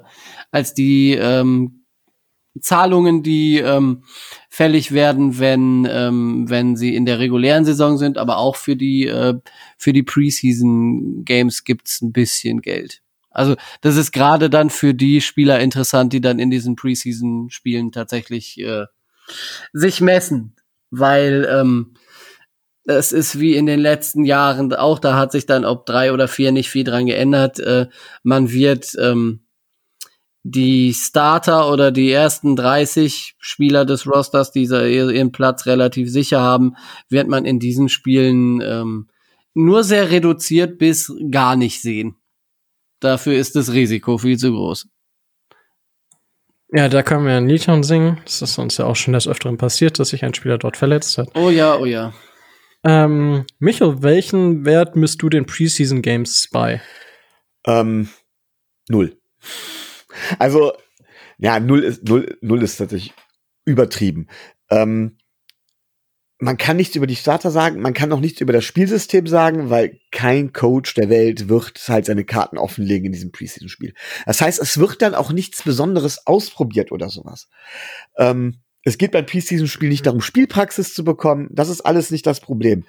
als 0.51 0.75
die 0.75 1.13
ähm, 1.13 1.85
Zahlungen, 2.61 3.23
die 3.23 3.59
ähm, 3.59 4.05
fällig 4.51 4.93
werden, 4.93 5.39
wenn, 5.39 5.89
ähm, 5.91 6.51
wenn 6.51 6.77
sie 6.77 6.95
in 6.95 7.07
der 7.07 7.19
regulären 7.19 7.65
Saison 7.65 7.97
sind, 7.97 8.19
aber 8.19 8.37
auch 8.39 8.57
für 8.57 8.77
die, 8.77 9.07
äh, 9.07 9.35
für 9.79 9.93
die 9.93 10.03
Preseason 10.03 11.25
Games 11.25 11.65
gibt's 11.65 12.03
ein 12.03 12.13
bisschen 12.13 12.61
Geld. 12.61 13.01
Also 13.31 13.57
das 13.81 13.97
ist 13.97 14.13
gerade 14.13 14.51
dann 14.51 14.69
für 14.69 14.93
die 14.93 15.23
Spieler 15.23 15.61
interessant, 15.61 16.13
die 16.13 16.21
dann 16.21 16.39
in 16.39 16.51
diesen 16.51 16.77
Preseason 16.77 17.49
Spielen 17.49 17.91
tatsächlich 17.91 18.61
äh, 18.61 18.87
sich 19.73 20.03
messen, 20.03 20.55
weil 20.91 21.49
ähm, 21.51 21.95
es 22.85 23.12
ist 23.12 23.39
wie 23.39 23.55
in 23.55 23.66
den 23.66 23.80
letzten 23.80 24.24
Jahren 24.24 24.72
auch, 24.74 24.99
da 24.99 25.16
hat 25.16 25.33
sich 25.33 25.47
dann 25.47 25.64
ob 25.64 25.87
drei 25.87 26.12
oder 26.12 26.28
vier 26.28 26.53
nicht 26.53 26.68
viel 26.68 26.85
dran 26.85 27.07
geändert. 27.07 27.61
Äh, 27.61 27.89
man 28.22 28.51
wird 28.51 28.93
ähm, 28.99 29.41
die 30.43 30.93
Starter 30.93 31.70
oder 31.70 31.93
die 31.93 32.11
ersten 32.11 32.57
30 32.57 33.37
Spieler 33.39 33.85
des 33.85 34.07
Rosters, 34.07 34.51
die 34.51 34.64
ihren 34.64 35.30
Platz 35.30 35.66
relativ 35.66 36.11
sicher 36.11 36.41
haben, 36.41 36.74
wird 37.09 37.28
man 37.28 37.45
in 37.45 37.61
diesen 37.61 37.89
Spielen 37.89 38.61
ähm, 38.61 39.09
nur 39.55 39.85
sehr 39.85 40.11
reduziert 40.11 40.78
bis 40.78 41.12
gar 41.30 41.55
nicht 41.55 41.80
sehen. 41.80 42.16
Dafür 42.99 43.35
ist 43.35 43.55
das 43.55 43.72
Risiko 43.72 44.18
viel 44.18 44.39
zu 44.39 44.53
groß. 44.53 44.89
Ja, 46.74 46.89
da 46.89 47.03
können 47.03 47.26
wir 47.26 47.37
ein 47.37 47.49
Lied 47.49 47.68
singen. 47.83 48.18
Das 48.24 48.41
ist 48.41 48.59
uns 48.59 48.78
ja 48.78 48.87
auch 48.87 48.97
schon 48.97 49.12
des 49.12 49.28
Öfteren 49.28 49.59
passiert, 49.59 49.99
dass 49.99 50.09
sich 50.09 50.24
ein 50.24 50.35
Spieler 50.35 50.57
dort 50.57 50.76
verletzt 50.76 51.18
hat. 51.18 51.28
Oh 51.35 51.51
ja, 51.51 51.76
oh 51.76 51.85
ja. 51.85 52.14
Ähm, 52.85 53.47
Michael, 53.59 54.03
welchen 54.03 54.64
Wert 54.64 54.97
misst 54.97 55.22
du 55.22 55.28
den 55.28 55.47
Preseason 55.47 56.03
Games 56.03 56.49
bei? 56.51 56.83
Ähm, 57.66 58.09
null. 58.89 59.16
Also, 60.39 60.72
ja, 61.39 61.61
null 61.61 61.85
ist, 61.85 62.05
null, 62.05 62.39
null 62.41 62.62
ist 62.62 62.76
tatsächlich 62.76 63.14
übertrieben. 63.64 64.28
Ähm, 64.70 65.18
man 66.39 66.57
kann 66.57 66.76
nichts 66.76 66.97
über 66.97 67.07
die 67.07 67.14
Starter 67.14 67.53
sagen, 67.53 67.80
man 67.80 67.95
kann 67.95 68.12
auch 68.12 68.18
nichts 68.18 68.41
über 68.41 68.53
das 68.53 68.64
Spielsystem 68.64 69.28
sagen, 69.28 69.70
weil 69.70 70.01
kein 70.11 70.53
Coach 70.53 70.95
der 70.95 71.09
Welt 71.09 71.49
wird 71.49 71.80
halt 71.87 72.05
seine 72.07 72.24
Karten 72.24 72.59
offenlegen 72.59 73.07
in 73.07 73.12
diesem 73.12 73.30
Preseason-Spiel. 73.30 73.95
Das 74.26 74.41
heißt, 74.41 74.61
es 74.61 74.76
wird 74.78 75.03
dann 75.03 75.14
auch 75.14 75.30
nichts 75.30 75.62
Besonderes 75.62 76.26
ausprobiert 76.26 76.91
oder 76.91 77.11
sowas. 77.11 77.49
Ähm, 78.16 78.62
es 78.85 78.99
geht 78.99 79.12
beim 79.12 79.26
Preseason-Spiel 79.26 79.89
nicht 79.89 80.07
darum, 80.07 80.20
Spielpraxis 80.20 80.95
zu 80.95 81.05
bekommen. 81.05 81.49
Das 81.53 81.68
ist 81.68 81.83
alles 81.83 82.11
nicht 82.11 82.26
das 82.26 82.41
Problem. 82.41 82.85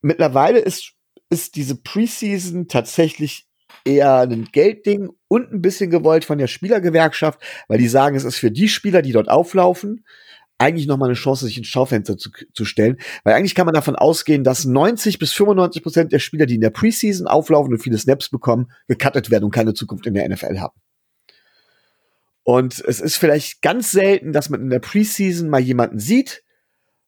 Mittlerweile 0.00 0.58
ist, 0.58 0.92
ist 1.30 1.56
diese 1.56 1.76
Preseason 1.76 2.68
tatsächlich 2.68 3.46
eher 3.84 4.20
ein 4.20 4.48
Geldding 4.52 5.10
und 5.28 5.52
ein 5.52 5.60
bisschen 5.60 5.90
gewollt 5.90 6.24
von 6.24 6.38
der 6.38 6.46
Spielergewerkschaft, 6.46 7.40
weil 7.68 7.78
die 7.78 7.88
sagen, 7.88 8.16
es 8.16 8.24
ist 8.24 8.36
für 8.36 8.50
die 8.50 8.68
Spieler, 8.68 9.02
die 9.02 9.12
dort 9.12 9.28
auflaufen, 9.28 10.04
eigentlich 10.58 10.86
noch 10.86 10.96
mal 10.96 11.06
eine 11.06 11.14
Chance, 11.14 11.46
sich 11.46 11.58
ins 11.58 11.66
Schaufenster 11.66 12.16
zu, 12.16 12.30
zu 12.52 12.64
stellen. 12.64 12.98
Weil 13.24 13.34
eigentlich 13.34 13.54
kann 13.54 13.66
man 13.66 13.74
davon 13.74 13.96
ausgehen, 13.96 14.44
dass 14.44 14.64
90 14.64 15.18
bis 15.18 15.32
95 15.32 15.82
Prozent 15.82 16.12
der 16.12 16.20
Spieler, 16.20 16.46
die 16.46 16.54
in 16.54 16.60
der 16.60 16.70
Preseason 16.70 17.26
auflaufen 17.26 17.72
und 17.72 17.80
viele 17.80 17.98
Snaps 17.98 18.28
bekommen, 18.28 18.70
gecuttet 18.86 19.30
werden 19.30 19.44
und 19.44 19.50
keine 19.50 19.74
Zukunft 19.74 20.06
in 20.06 20.14
der 20.14 20.28
NFL 20.28 20.60
haben. 20.60 20.78
Und 22.44 22.78
es 22.86 23.00
ist 23.00 23.16
vielleicht 23.16 23.62
ganz 23.62 23.90
selten, 23.90 24.32
dass 24.32 24.50
man 24.50 24.60
in 24.60 24.70
der 24.70 24.78
Preseason 24.78 25.48
mal 25.48 25.60
jemanden 25.60 25.98
sieht, 25.98 26.44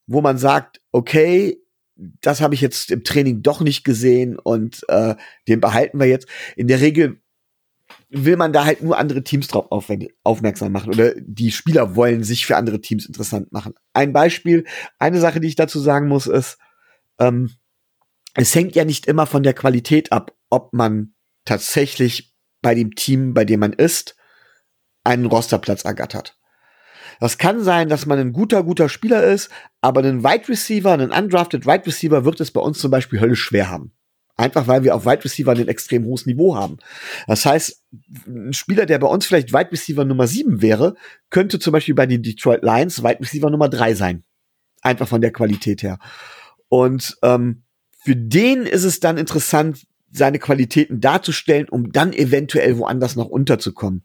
wo 0.07 0.21
man 0.21 0.37
sagt, 0.37 0.81
okay, 0.91 1.61
das 1.95 2.41
habe 2.41 2.55
ich 2.55 2.61
jetzt 2.61 2.91
im 2.91 3.03
Training 3.03 3.41
doch 3.41 3.61
nicht 3.61 3.83
gesehen 3.83 4.37
und 4.37 4.83
äh, 4.87 5.15
den 5.47 5.61
behalten 5.61 5.99
wir 5.99 6.07
jetzt. 6.07 6.27
In 6.55 6.67
der 6.67 6.81
Regel 6.81 7.21
will 8.09 8.37
man 8.37 8.53
da 8.53 8.65
halt 8.65 8.81
nur 8.83 8.97
andere 8.97 9.23
Teams 9.23 9.47
drauf 9.47 9.67
aufmerksam 10.23 10.71
machen 10.71 10.89
oder 10.93 11.13
die 11.17 11.51
Spieler 11.51 11.95
wollen 11.95 12.23
sich 12.23 12.45
für 12.45 12.55
andere 12.55 12.81
Teams 12.81 13.05
interessant 13.05 13.51
machen. 13.51 13.73
Ein 13.93 14.13
Beispiel, 14.13 14.65
eine 14.99 15.19
Sache, 15.19 15.39
die 15.39 15.47
ich 15.47 15.55
dazu 15.55 15.79
sagen 15.79 16.07
muss, 16.07 16.27
ist, 16.27 16.57
ähm, 17.19 17.51
es 18.33 18.53
hängt 18.55 18.75
ja 18.75 18.85
nicht 18.85 19.07
immer 19.07 19.25
von 19.25 19.43
der 19.43 19.53
Qualität 19.53 20.11
ab, 20.11 20.35
ob 20.49 20.73
man 20.73 21.13
tatsächlich 21.45 22.33
bei 22.61 22.75
dem 22.75 22.95
Team, 22.95 23.33
bei 23.33 23.45
dem 23.45 23.59
man 23.59 23.73
ist, 23.73 24.16
einen 25.07 25.25
Rosterplatz 25.25 25.85
ergattert. 25.85 26.37
Das 27.19 27.37
kann 27.39 27.63
sein, 27.63 27.89
dass 27.89 28.05
man 28.05 28.19
ein 28.19 28.33
guter, 28.33 28.63
guter 28.63 28.89
Spieler 28.89 29.23
ist, 29.23 29.49
aber 29.81 30.01
einen 30.01 30.23
Wide 30.23 30.49
Receiver, 30.49 30.91
einen 30.91 31.11
undrafted 31.11 31.65
Wide 31.65 31.87
Receiver 31.87 32.25
wird 32.25 32.39
es 32.41 32.51
bei 32.51 32.61
uns 32.61 32.77
zum 32.77 32.91
Beispiel 32.91 33.19
höllisch 33.19 33.41
schwer 33.41 33.69
haben. 33.69 33.93
Einfach 34.35 34.67
weil 34.67 34.83
wir 34.83 34.93
auf 34.93 35.05
Wide 35.07 35.23
Receiver 35.25 35.51
ein 35.51 35.67
extrem 35.67 36.05
hohes 36.05 36.27
Niveau 36.27 36.55
haben. 36.55 36.77
Das 37.25 37.43
heißt, 37.43 37.83
ein 38.27 38.53
Spieler, 38.53 38.85
der 38.85 38.99
bei 38.99 39.07
uns 39.07 39.25
vielleicht 39.25 39.51
Wide 39.51 39.71
Receiver 39.71 40.05
Nummer 40.05 40.27
7 40.27 40.61
wäre, 40.61 40.93
könnte 41.31 41.57
zum 41.57 41.73
Beispiel 41.73 41.95
bei 41.95 42.05
den 42.05 42.21
Detroit 42.21 42.61
Lions 42.61 43.01
Wide 43.01 43.19
Receiver 43.19 43.49
Nummer 43.49 43.67
3 43.67 43.95
sein. 43.95 44.23
Einfach 44.83 45.07
von 45.07 45.21
der 45.21 45.31
Qualität 45.31 45.81
her. 45.81 45.97
Und 46.69 47.17
ähm, 47.23 47.63
für 48.03 48.15
den 48.15 48.67
ist 48.67 48.83
es 48.83 48.99
dann 48.99 49.17
interessant, 49.17 49.87
seine 50.11 50.37
Qualitäten 50.37 51.01
darzustellen, 51.01 51.67
um 51.67 51.91
dann 51.91 52.13
eventuell 52.13 52.77
woanders 52.77 53.15
noch 53.15 53.27
unterzukommen. 53.27 54.03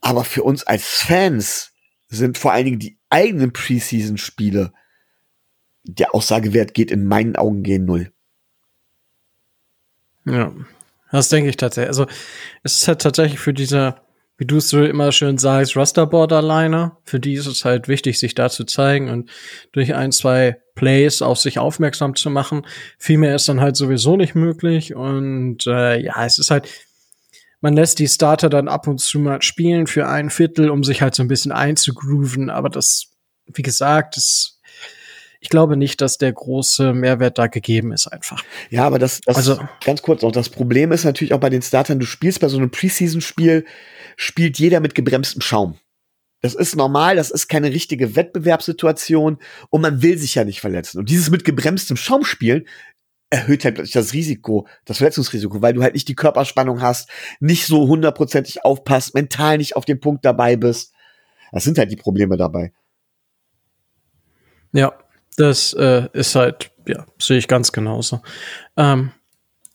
Aber 0.00 0.24
für 0.24 0.42
uns 0.42 0.64
als 0.64 0.84
Fans 0.84 1.72
sind 2.08 2.38
vor 2.38 2.52
allen 2.52 2.64
Dingen 2.64 2.78
die 2.78 2.98
eigenen 3.10 3.52
Preseason-Spiele, 3.52 4.72
der 5.84 6.14
Aussagewert 6.14 6.74
geht 6.74 6.90
in 6.90 7.06
meinen 7.06 7.36
Augen 7.36 7.62
gegen 7.62 7.84
null. 7.84 8.12
Ja, 10.24 10.52
das 11.10 11.28
denke 11.28 11.50
ich 11.50 11.56
tatsächlich. 11.56 11.88
Also 11.88 12.06
es 12.62 12.78
ist 12.78 12.88
halt 12.88 13.00
tatsächlich 13.00 13.40
für 13.40 13.54
diese, 13.54 13.96
wie 14.36 14.46
du 14.46 14.58
es 14.58 14.68
so 14.68 14.84
immer 14.84 15.12
schön 15.12 15.38
sagst, 15.38 15.76
Rasterboard-Borderliner, 15.76 16.98
für 17.04 17.20
die 17.20 17.34
ist 17.34 17.46
es 17.46 17.64
halt 17.64 17.88
wichtig, 17.88 18.18
sich 18.18 18.34
da 18.34 18.50
zu 18.50 18.64
zeigen 18.64 19.08
und 19.08 19.30
durch 19.72 19.94
ein, 19.94 20.12
zwei 20.12 20.60
Plays 20.74 21.22
auf 21.22 21.38
sich 21.38 21.58
aufmerksam 21.58 22.14
zu 22.14 22.30
machen. 22.30 22.66
Viel 22.98 23.18
mehr 23.18 23.34
ist 23.34 23.48
dann 23.48 23.60
halt 23.60 23.76
sowieso 23.76 24.16
nicht 24.16 24.34
möglich 24.34 24.94
und 24.94 25.66
äh, 25.66 26.00
ja, 26.00 26.24
es 26.24 26.38
ist 26.38 26.50
halt, 26.50 26.68
man 27.60 27.74
lässt 27.74 27.98
die 27.98 28.08
Starter 28.08 28.48
dann 28.48 28.68
ab 28.68 28.86
und 28.86 28.98
zu 28.98 29.18
mal 29.18 29.42
spielen 29.42 29.86
für 29.86 30.08
ein 30.08 30.30
Viertel, 30.30 30.70
um 30.70 30.84
sich 30.84 31.02
halt 31.02 31.14
so 31.14 31.22
ein 31.22 31.28
bisschen 31.28 31.52
einzugrooven, 31.52 32.50
aber 32.50 32.70
das, 32.70 33.12
wie 33.46 33.62
gesagt, 33.62 34.16
das 34.16 34.60
ich 35.42 35.48
glaube 35.48 35.76
nicht, 35.76 36.02
dass 36.02 36.18
der 36.18 36.32
große 36.32 36.92
Mehrwert 36.92 37.38
da 37.38 37.46
gegeben 37.46 37.92
ist 37.92 38.06
einfach. 38.06 38.44
Ja, 38.68 38.86
aber 38.86 38.98
das, 38.98 39.22
das 39.24 39.36
also 39.36 39.58
ganz 39.82 40.02
kurz 40.02 40.20
noch, 40.20 40.32
das 40.32 40.50
Problem 40.50 40.92
ist 40.92 41.04
natürlich 41.04 41.32
auch 41.32 41.40
bei 41.40 41.48
den 41.48 41.62
Startern, 41.62 41.98
du 41.98 42.04
spielst 42.04 42.40
bei 42.40 42.48
so 42.48 42.58
einem 42.58 42.70
Preseason-Spiel, 42.70 43.64
spielt 44.16 44.58
jeder 44.58 44.80
mit 44.80 44.94
gebremstem 44.94 45.40
Schaum. 45.40 45.78
Das 46.42 46.54
ist 46.54 46.76
normal, 46.76 47.16
das 47.16 47.30
ist 47.30 47.48
keine 47.48 47.70
richtige 47.70 48.16
Wettbewerbssituation 48.16 49.38
und 49.70 49.80
man 49.80 50.02
will 50.02 50.16
sich 50.18 50.34
ja 50.34 50.44
nicht 50.44 50.60
verletzen. 50.60 50.98
Und 50.98 51.10
dieses 51.10 51.30
mit 51.30 51.44
gebremstem 51.44 51.96
Schaum 51.96 52.24
spielen 52.24 52.66
erhöht 53.30 53.64
halt 53.64 53.76
plötzlich 53.76 53.94
das 53.94 54.12
Risiko, 54.12 54.66
das 54.84 54.98
Verletzungsrisiko, 54.98 55.62
weil 55.62 55.72
du 55.72 55.82
halt 55.82 55.94
nicht 55.94 56.08
die 56.08 56.16
Körperspannung 56.16 56.82
hast, 56.82 57.08
nicht 57.38 57.66
so 57.66 57.86
hundertprozentig 57.86 58.64
aufpasst, 58.64 59.14
mental 59.14 59.58
nicht 59.58 59.76
auf 59.76 59.84
dem 59.84 60.00
Punkt 60.00 60.24
dabei 60.24 60.56
bist. 60.56 60.92
Das 61.52 61.64
sind 61.64 61.78
halt 61.78 61.90
die 61.90 61.96
Probleme 61.96 62.36
dabei. 62.36 62.72
Ja, 64.72 64.92
das 65.36 65.72
äh, 65.74 66.08
ist 66.12 66.34
halt, 66.34 66.72
ja, 66.86 67.06
sehe 67.18 67.38
ich 67.38 67.48
ganz 67.48 67.72
genauso. 67.72 68.20
Ähm, 68.76 69.12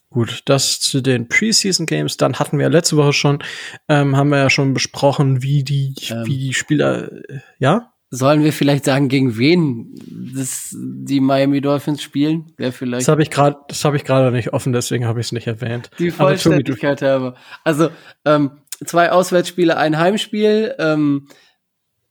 gut, 0.10 0.43
das 0.45 0.80
zu 0.80 1.01
den 1.01 1.28
Preseason 1.28 1.86
Games. 1.86 2.18
Dann 2.18 2.36
hatten 2.36 2.60
wir 2.60 2.70
letzte 2.70 2.97
Woche 2.97 3.14
schon, 3.14 3.43
ähm, 3.89 4.16
haben 4.16 4.30
wir 4.30 4.38
ja 4.38 4.49
schon 4.49 4.74
besprochen, 4.74 5.41
wie 5.43 5.64
die, 5.64 5.95
ähm, 6.10 6.26
wie 6.26 6.38
die 6.38 6.53
Spieler, 6.53 7.12
äh, 7.12 7.39
ja? 7.60 7.93
Sollen 8.12 8.43
wir 8.43 8.53
vielleicht 8.53 8.86
sagen, 8.86 9.10
gegen 9.10 9.38
wen 9.38 9.93
das, 10.36 10.76
die 10.78 11.20
Miami 11.20 11.60
Dolphins 11.60 12.01
spielen? 12.01 12.51
Wer 12.58 12.72
vielleicht? 12.72 13.01
Das 13.01 13.08
habe 13.10 13.24
ich 13.24 13.32
gerade, 13.32 13.58
das 13.68 13.84
habe 13.84 13.97
ich 13.97 14.03
gerade 14.03 14.32
nicht 14.32 14.53
offen, 14.53 14.74
deswegen 14.74 15.06
habe 15.06 15.20
ich 15.20 15.28
es 15.28 15.32
nicht 15.32 15.47
erwähnt. 15.47 15.89
Die 15.99 16.12
Vollständigkeit 16.12 17.01
habe. 17.01 17.36
Also 17.64 17.89
ähm, 18.24 18.51
zwei 18.86 19.12
Auswärtsspiele, 19.12 19.76
ein 19.78 19.97
Heimspiel. 19.97 20.76
Ähm, 20.78 21.28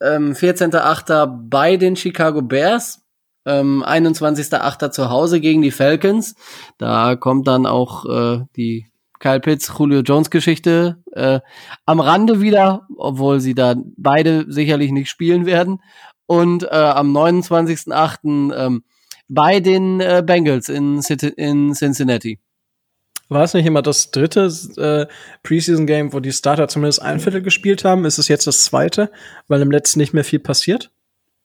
ähm, 0.01 0.33
14.8. 0.33 1.49
bei 1.49 1.77
den 1.77 1.97
Chicago 1.97 2.43
Bears 2.43 3.05
ähm, 3.47 3.85
21.8. 3.85 4.91
zu 4.91 5.11
Hause 5.11 5.41
gegen 5.41 5.63
die 5.63 5.71
Falcons. 5.71 6.35
Da 6.79 7.17
kommt 7.17 7.47
dann 7.47 7.67
auch 7.67 8.05
äh, 8.07 8.45
die 8.57 8.87
Kyle 9.25 9.41
Pitts, 9.41 9.73
Julio 9.79 10.01
Jones 10.01 10.29
Geschichte 10.29 11.03
äh, 11.13 11.41
am 11.87 12.01
Rande 12.01 12.43
wieder, 12.43 12.87
obwohl 12.99 13.41
sie 13.41 13.55
da 13.55 13.75
beide 13.97 14.45
sicherlich 14.53 14.93
nicht 14.93 15.09
spielen 15.09 15.47
werden. 15.47 15.81
Und 16.27 16.65
äh, 16.65 16.67
am 16.69 17.17
29.8. 17.17 18.55
Ähm, 18.55 18.85
bei 19.27 19.61
den 19.61 20.01
äh, 20.01 20.23
Bengals 20.25 20.69
in, 20.69 21.01
in 21.39 21.73
Cincinnati. 21.73 22.39
War 23.31 23.45
es 23.45 23.55
nicht 23.55 23.65
immer 23.65 23.81
das 23.81 24.11
dritte 24.11 24.53
äh, 24.77 25.07
Preseason-Game, 25.43 26.13
wo 26.13 26.21
die 26.21 26.31
Starter 26.31 26.69
zumindest 26.69 27.01
ein 27.01 27.19
Viertel 27.19 27.41
gespielt 27.41 27.83
haben? 27.83 28.05
Ist 28.05 28.19
es 28.19 28.29
jetzt 28.29 28.47
das 28.47 28.65
zweite, 28.65 29.11
weil 29.49 29.63
im 29.63 29.71
letzten 29.71 30.01
nicht 30.01 30.13
mehr 30.13 30.25
viel 30.25 30.41
passiert? 30.41 30.91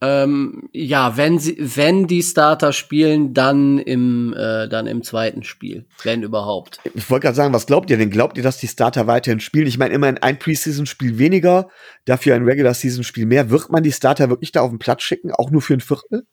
Ähm, 0.01 0.69
ja, 0.71 1.17
wenn 1.17 1.39
sie, 1.39 1.57
wenn 1.59 2.07
die 2.07 2.23
Starter 2.23 2.71
spielen, 2.71 3.33
dann 3.33 3.79
im, 3.79 4.33
äh, 4.33 4.69
dann 4.69 4.87
im 4.87 5.03
zweiten 5.03 5.43
Spiel, 5.43 5.85
wenn 6.03 6.23
überhaupt. 6.23 6.79
Ich 6.93 7.09
wollte 7.09 7.23
gerade 7.23 7.35
sagen, 7.35 7.53
was 7.53 7.65
glaubt 7.65 7.89
ihr 7.89 7.97
denn? 7.97 8.09
Glaubt 8.09 8.37
ihr, 8.37 8.43
dass 8.43 8.57
die 8.57 8.69
Starter 8.69 9.07
weiterhin 9.07 9.41
spielen? 9.41 9.67
Ich 9.67 9.77
meine, 9.77 9.93
immerhin 9.93 10.17
ein 10.17 10.39
Preseason-Spiel 10.39 11.17
weniger, 11.17 11.67
dafür 12.05 12.35
ein 12.35 12.45
Regular-Season-Spiel 12.45 13.25
mehr. 13.25 13.49
Wird 13.49 13.71
man 13.71 13.83
die 13.83 13.91
Starter 13.91 14.29
wirklich 14.29 14.53
da 14.53 14.61
auf 14.61 14.69
den 14.69 14.79
Platz 14.79 15.03
schicken, 15.03 15.33
auch 15.33 15.51
nur 15.51 15.61
für 15.61 15.73
ein 15.73 15.81
Viertel? 15.81 16.25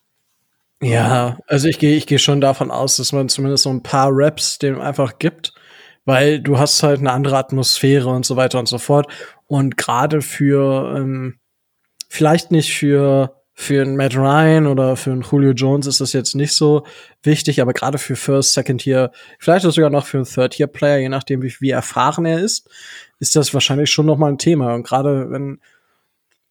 Ja, 0.81 1.39
also 1.49 1.67
ich 1.67 1.81
gehe, 1.81 1.97
ich 1.97 2.07
gehe 2.07 2.21
schon 2.21 2.41
davon 2.41 2.71
aus, 2.71 2.97
dass 2.97 3.13
man 3.13 3.29
zumindest 3.29 3.65
so 3.65 3.71
ein 3.71 3.83
paar 3.83 4.11
Raps 4.13 4.59
dem 4.59 4.81
einfach 4.81 5.19
gibt, 5.19 5.55
weil 6.05 6.41
du 6.41 6.59
hast 6.59 6.85
halt 6.85 7.01
eine 7.01 7.11
andere 7.11 7.37
Atmosphäre 7.39 8.11
und 8.11 8.25
so 8.25 8.37
weiter 8.37 8.61
und 8.61 8.69
so 8.69 8.79
fort. 8.79 9.11
Und 9.47 9.77
gerade 9.77 10.23
für 10.23 10.95
ähm, 10.97 11.41
vielleicht 12.09 12.51
nicht 12.53 12.77
für 12.77 13.36
für 13.59 13.81
einen 13.81 13.97
Matt 13.97 14.15
Ryan 14.15 14.67
oder 14.67 14.97
für 14.97 15.11
einen 15.11 15.23
Julio 15.23 15.53
Jones 15.53 15.87
ist 15.87 16.03
das 16.03 16.13
jetzt 16.13 16.35
nicht 16.35 16.53
so 16.53 16.85
wichtig, 17.23 17.63
aber 17.63 17.73
gerade 17.73 17.97
für 17.97 18.15
First, 18.15 18.53
Second 18.53 18.83
Tier, 18.83 19.11
vielleicht 19.39 19.65
sogar 19.65 19.89
noch 19.89 20.05
für 20.05 20.19
einen 20.19 20.27
Third 20.27 20.53
Tier 20.53 20.67
Player, 20.67 20.99
je 20.99 21.09
nachdem 21.09 21.43
wie, 21.43 21.55
wie 21.61 21.71
erfahren 21.71 22.27
er 22.27 22.39
ist, 22.39 22.69
ist 23.19 23.35
das 23.35 23.55
wahrscheinlich 23.55 23.91
schon 23.91 24.05
noch 24.05 24.19
mal 24.19 24.29
ein 24.29 24.37
Thema. 24.37 24.75
Und 24.75 24.87
gerade 24.87 25.31
wenn 25.31 25.59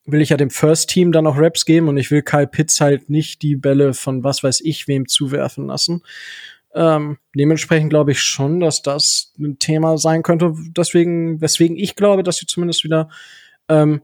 will 0.06 0.22
ich 0.22 0.30
ja 0.30 0.38
dem 0.38 0.50
First 0.50 0.90
Team 0.90 1.12
dann 1.12 1.24
noch 1.26 1.38
Raps 1.38 1.66
geben 1.66 1.88
und 1.90 1.98
ich 1.98 2.10
will 2.10 2.24
Kyle 2.24 2.48
Pitts 2.48 2.82
halt 2.82 3.10
nicht 3.10 3.44
die 3.44 3.56
Bälle 3.56 3.94
von 3.94 4.24
was 4.24 4.44
weiß 4.44 4.62
ich 4.62 4.88
wem 4.88 5.08
zuwerfen 5.08 5.68
lassen. 5.68 6.02
Ähm, 6.74 7.18
dementsprechend 7.36 7.92
glaube 7.92 8.12
ich 8.12 8.22
schon, 8.22 8.60
dass 8.60 8.82
das 8.82 9.32
ein 9.40 9.60
Thema 9.60 9.98
sein 9.98 10.24
könnte, 10.24 10.54
deswegen, 10.76 11.40
weswegen 11.40 11.78
ich 11.78 11.96
glaube, 11.96 12.24
dass 12.24 12.38
sie 12.38 12.48
zumindest 12.48 12.84
wieder 12.84 13.10
ähm, 13.70 14.02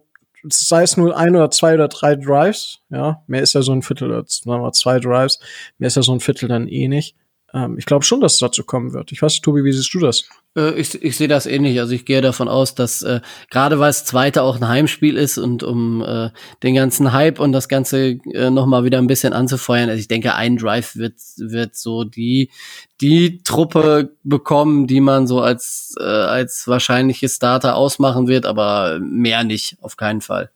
sei 0.49 0.83
es 0.83 0.97
nur 0.97 1.15
ein 1.15 1.35
oder 1.35 1.51
zwei 1.51 1.73
oder 1.75 1.87
drei 1.87 2.15
Drives, 2.15 2.79
ja, 2.89 3.23
mehr 3.27 3.41
ist 3.41 3.53
ja 3.53 3.61
so 3.61 3.71
ein 3.71 3.81
Viertel, 3.81 4.09
oder 4.09 4.23
sagen 4.27 4.63
wir 4.63 4.71
zwei 4.73 4.99
Drives, 4.99 5.39
mehr 5.77 5.87
ist 5.87 5.95
ja 5.95 6.01
so 6.01 6.13
ein 6.13 6.19
Viertel 6.19 6.49
dann 6.49 6.67
eh 6.67 6.87
nicht. 6.87 7.15
Ähm, 7.53 7.77
ich 7.77 7.85
glaube 7.85 8.05
schon, 8.05 8.21
dass 8.21 8.33
es 8.33 8.39
dazu 8.39 8.63
kommen 8.63 8.93
wird. 8.93 9.11
Ich 9.11 9.21
weiß 9.21 9.41
Tobi, 9.41 9.63
wie 9.63 9.73
siehst 9.73 9.93
du 9.93 9.99
das? 9.99 10.27
Äh, 10.55 10.79
ich 10.79 11.01
ich 11.01 11.17
sehe 11.17 11.27
das 11.27 11.45
ähnlich. 11.45 11.79
Also 11.79 11.93
ich 11.93 12.05
gehe 12.05 12.21
davon 12.21 12.47
aus, 12.47 12.75
dass 12.75 13.01
äh, 13.01 13.21
gerade 13.49 13.79
weil 13.79 13.89
es 13.89 14.05
zweite 14.05 14.43
auch 14.43 14.57
ein 14.57 14.67
Heimspiel 14.67 15.17
ist 15.17 15.37
und 15.37 15.63
um 15.63 16.01
äh, 16.03 16.29
den 16.63 16.75
ganzen 16.75 17.13
Hype 17.13 17.39
und 17.39 17.51
das 17.51 17.69
Ganze 17.69 18.19
äh, 18.33 18.49
noch 18.49 18.65
mal 18.65 18.83
wieder 18.83 18.97
ein 18.97 19.07
bisschen 19.07 19.33
anzufeuern. 19.33 19.89
Also 19.89 19.99
ich 19.99 20.07
denke, 20.07 20.35
ein 20.35 20.57
Drive 20.57 20.95
wird 20.95 21.15
wird 21.37 21.75
so 21.75 22.03
die 22.03 22.51
die 22.99 23.41
Truppe 23.43 24.15
bekommen, 24.23 24.87
die 24.87 25.01
man 25.01 25.27
so 25.27 25.41
als 25.41 25.95
äh, 25.99 26.03
als 26.03 26.67
wahrscheinliche 26.67 27.29
Starter 27.29 27.75
ausmachen 27.75 28.27
wird, 28.27 28.45
aber 28.45 28.99
mehr 28.99 29.43
nicht, 29.43 29.77
auf 29.81 29.97
keinen 29.97 30.21
Fall. 30.21 30.51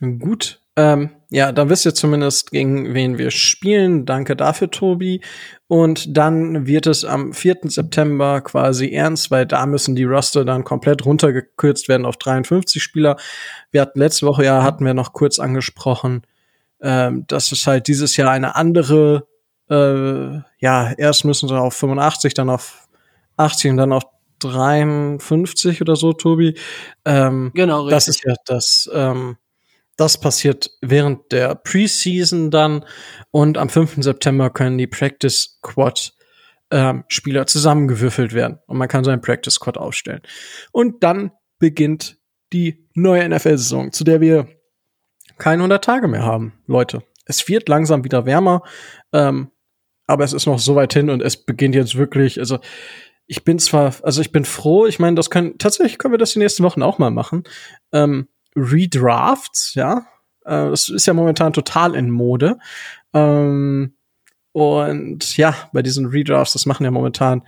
Gut, 0.00 0.61
Ähm, 0.76 1.10
ja, 1.30 1.52
dann 1.52 1.68
wisst 1.68 1.84
ihr 1.84 1.94
zumindest, 1.94 2.50
gegen 2.50 2.94
wen 2.94 3.18
wir 3.18 3.30
spielen. 3.30 4.06
Danke 4.06 4.36
dafür, 4.36 4.70
Tobi. 4.70 5.20
Und 5.66 6.16
dann 6.16 6.66
wird 6.66 6.86
es 6.86 7.04
am 7.04 7.32
4. 7.32 7.60
September 7.64 8.40
quasi 8.40 8.90
ernst, 8.90 9.30
weil 9.30 9.46
da 9.46 9.66
müssen 9.66 9.94
die 9.94 10.04
Roster 10.04 10.44
dann 10.44 10.64
komplett 10.64 11.04
runtergekürzt 11.04 11.88
werden 11.88 12.06
auf 12.06 12.16
53 12.16 12.82
Spieler. 12.82 13.16
Wir 13.70 13.82
hatten 13.82 13.98
letzte 13.98 14.26
Woche 14.26 14.44
ja, 14.44 14.62
hatten 14.62 14.84
wir 14.84 14.94
noch 14.94 15.12
kurz 15.12 15.38
angesprochen, 15.38 16.22
ähm, 16.80 17.24
dass 17.28 17.52
es 17.52 17.66
halt 17.66 17.86
dieses 17.86 18.16
Jahr 18.16 18.30
eine 18.30 18.56
andere, 18.56 19.26
äh, 19.70 20.40
ja, 20.58 20.92
erst 20.96 21.24
müssen 21.24 21.48
sie 21.48 21.58
auf 21.58 21.74
85, 21.74 22.32
dann 22.34 22.48
auf 22.50 22.88
80 23.36 23.72
und 23.72 23.76
dann 23.76 23.92
auf 23.92 24.04
53 24.40 25.80
oder 25.80 25.96
so, 25.96 26.12
Tobi. 26.12 26.58
Ähm, 27.04 27.52
genau, 27.54 27.82
richtig. 27.82 27.94
Das 27.94 28.08
ist 28.08 28.24
ja 28.24 28.34
das, 28.46 28.90
ähm, 28.92 29.36
das 29.96 30.18
passiert 30.18 30.70
während 30.80 31.32
der 31.32 31.54
Preseason 31.54 32.50
dann 32.50 32.84
und 33.30 33.58
am 33.58 33.68
5. 33.68 34.02
September 34.02 34.50
können 34.50 34.78
die 34.78 34.86
Practice 34.86 35.58
Squad 35.58 36.14
ähm, 36.70 37.04
Spieler 37.08 37.46
zusammengewürfelt 37.46 38.32
werden 38.32 38.58
und 38.66 38.78
man 38.78 38.88
kann 38.88 39.04
seinen 39.04 39.20
Practice 39.20 39.54
Squad 39.54 39.76
aufstellen. 39.76 40.22
Und 40.72 41.02
dann 41.02 41.32
beginnt 41.58 42.18
die 42.52 42.88
neue 42.94 43.28
NFL-Saison, 43.28 43.92
zu 43.92 44.04
der 44.04 44.20
wir 44.20 44.48
keine 45.38 45.62
100 45.62 45.84
Tage 45.84 46.08
mehr 46.08 46.22
haben, 46.22 46.52
Leute. 46.66 47.02
Es 47.24 47.46
wird 47.48 47.68
langsam 47.68 48.04
wieder 48.04 48.26
wärmer, 48.26 48.62
ähm, 49.12 49.50
aber 50.06 50.24
es 50.24 50.32
ist 50.32 50.46
noch 50.46 50.58
so 50.58 50.74
weit 50.74 50.92
hin 50.92 51.10
und 51.10 51.22
es 51.22 51.36
beginnt 51.36 51.74
jetzt 51.74 51.96
wirklich, 51.96 52.38
also 52.38 52.58
ich 53.26 53.44
bin 53.44 53.58
zwar, 53.58 53.94
also 54.02 54.20
ich 54.20 54.32
bin 54.32 54.44
froh, 54.44 54.86
ich 54.86 54.98
meine, 54.98 55.16
das 55.16 55.30
können, 55.30 55.58
tatsächlich 55.58 55.98
können 55.98 56.12
wir 56.12 56.18
das 56.18 56.32
die 56.32 56.38
nächsten 56.38 56.64
Wochen 56.64 56.82
auch 56.82 56.98
mal 56.98 57.10
machen. 57.10 57.44
Ähm, 57.92 58.28
Redrafts, 58.56 59.74
ja. 59.74 60.06
Äh, 60.44 60.70
das 60.70 60.88
ist 60.88 61.06
ja 61.06 61.14
momentan 61.14 61.52
total 61.52 61.94
in 61.94 62.10
Mode. 62.10 62.58
Ähm, 63.14 63.94
und 64.52 65.36
ja, 65.36 65.54
bei 65.72 65.82
diesen 65.82 66.06
Redrafts, 66.06 66.52
das 66.52 66.66
machen 66.66 66.84
ja 66.84 66.90
momentan 66.90 67.42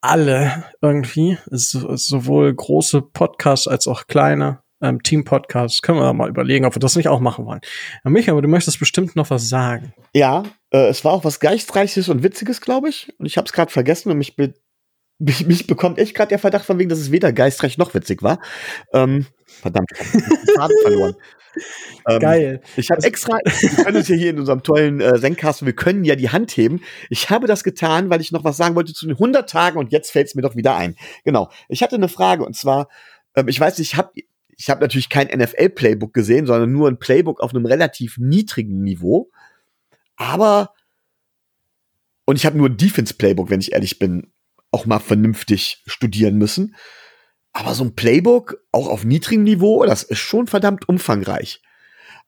alle 0.00 0.64
irgendwie, 0.80 1.38
so, 1.46 1.96
sowohl 1.96 2.52
große 2.52 3.02
Podcasts 3.02 3.68
als 3.68 3.86
auch 3.86 4.06
kleine 4.06 4.60
ähm, 4.82 5.02
Team-Podcasts. 5.02 5.80
Können 5.80 5.98
wir 5.98 6.12
mal 6.12 6.28
überlegen, 6.28 6.64
ob 6.64 6.74
wir 6.74 6.80
das 6.80 6.96
nicht 6.96 7.08
auch 7.08 7.20
machen 7.20 7.46
wollen. 7.46 7.60
Ja, 8.04 8.10
Micha, 8.10 8.32
aber 8.32 8.42
du 8.42 8.48
möchtest 8.48 8.78
bestimmt 8.78 9.16
noch 9.16 9.30
was 9.30 9.48
sagen. 9.48 9.94
Ja, 10.12 10.42
äh, 10.70 10.88
es 10.88 11.04
war 11.04 11.12
auch 11.12 11.24
was 11.24 11.40
Geistreiches 11.40 12.08
und 12.08 12.22
Witziges, 12.22 12.60
glaube 12.60 12.88
ich. 12.88 13.14
Und 13.18 13.26
ich 13.26 13.36
habe 13.36 13.46
es 13.46 13.52
gerade 13.52 13.70
vergessen 13.70 14.10
und 14.10 14.18
mich, 14.18 14.36
be 14.36 14.54
mich, 15.22 15.46
mich 15.46 15.66
bekommt 15.66 15.98
echt 15.98 16.14
gerade 16.14 16.30
der 16.30 16.38
Verdacht 16.38 16.64
von 16.64 16.78
wegen, 16.78 16.88
dass 16.88 16.98
es 16.98 17.12
weder 17.12 17.32
geistreich 17.32 17.78
noch 17.78 17.94
witzig 17.94 18.22
war. 18.22 18.40
Ähm, 18.92 19.26
verdammt, 19.46 19.90
ich 19.92 19.98
habe 20.00 20.34
den 20.34 20.54
Faden 20.56 20.76
verloren. 20.82 21.14
Ähm, 22.08 22.18
Geil. 22.18 22.60
Ich 22.76 22.90
habe 22.90 23.02
extra, 23.04 23.38
wir 23.44 23.84
können 23.84 23.96
uns 23.98 24.08
ja 24.08 24.16
hier 24.16 24.30
in 24.30 24.38
unserem 24.38 24.62
tollen 24.62 25.00
äh, 25.00 25.22
wir 25.22 25.72
können 25.74 26.04
ja 26.04 26.16
die 26.16 26.30
Hand 26.30 26.50
heben. 26.52 26.80
Ich 27.10 27.30
habe 27.30 27.46
das 27.46 27.62
getan, 27.62 28.10
weil 28.10 28.20
ich 28.20 28.32
noch 28.32 28.44
was 28.44 28.56
sagen 28.56 28.74
wollte 28.74 28.94
zu 28.94 29.06
den 29.06 29.16
100 29.16 29.48
Tagen 29.48 29.78
und 29.78 29.92
jetzt 29.92 30.10
fällt 30.10 30.28
es 30.28 30.34
mir 30.34 30.42
doch 30.42 30.56
wieder 30.56 30.74
ein. 30.76 30.96
Genau. 31.24 31.50
Ich 31.68 31.82
hatte 31.82 31.96
eine 31.96 32.08
Frage 32.08 32.44
und 32.44 32.56
zwar, 32.56 32.88
ähm, 33.36 33.48
ich 33.48 33.60
weiß 33.60 33.78
nicht, 33.78 33.92
ich 33.92 33.98
habe 33.98 34.12
ich 34.56 34.70
hab 34.70 34.80
natürlich 34.80 35.08
kein 35.08 35.28
NFL-Playbook 35.28 36.12
gesehen, 36.12 36.46
sondern 36.46 36.72
nur 36.72 36.88
ein 36.88 36.98
Playbook 36.98 37.40
auf 37.40 37.54
einem 37.54 37.66
relativ 37.66 38.18
niedrigen 38.18 38.82
Niveau. 38.82 39.30
Aber, 40.16 40.72
und 42.26 42.36
ich 42.36 42.46
habe 42.46 42.56
nur 42.56 42.68
ein 42.68 42.76
Defense-Playbook, 42.76 43.50
wenn 43.50 43.60
ich 43.60 43.72
ehrlich 43.72 43.98
bin, 43.98 44.32
auch 44.72 44.86
mal 44.86 44.98
vernünftig 44.98 45.82
studieren 45.86 46.36
müssen. 46.36 46.74
Aber 47.52 47.74
so 47.74 47.84
ein 47.84 47.94
Playbook, 47.94 48.56
auch 48.72 48.88
auf 48.88 49.04
niedrigem 49.04 49.44
Niveau, 49.44 49.84
das 49.84 50.02
ist 50.02 50.18
schon 50.18 50.46
verdammt 50.46 50.88
umfangreich. 50.88 51.60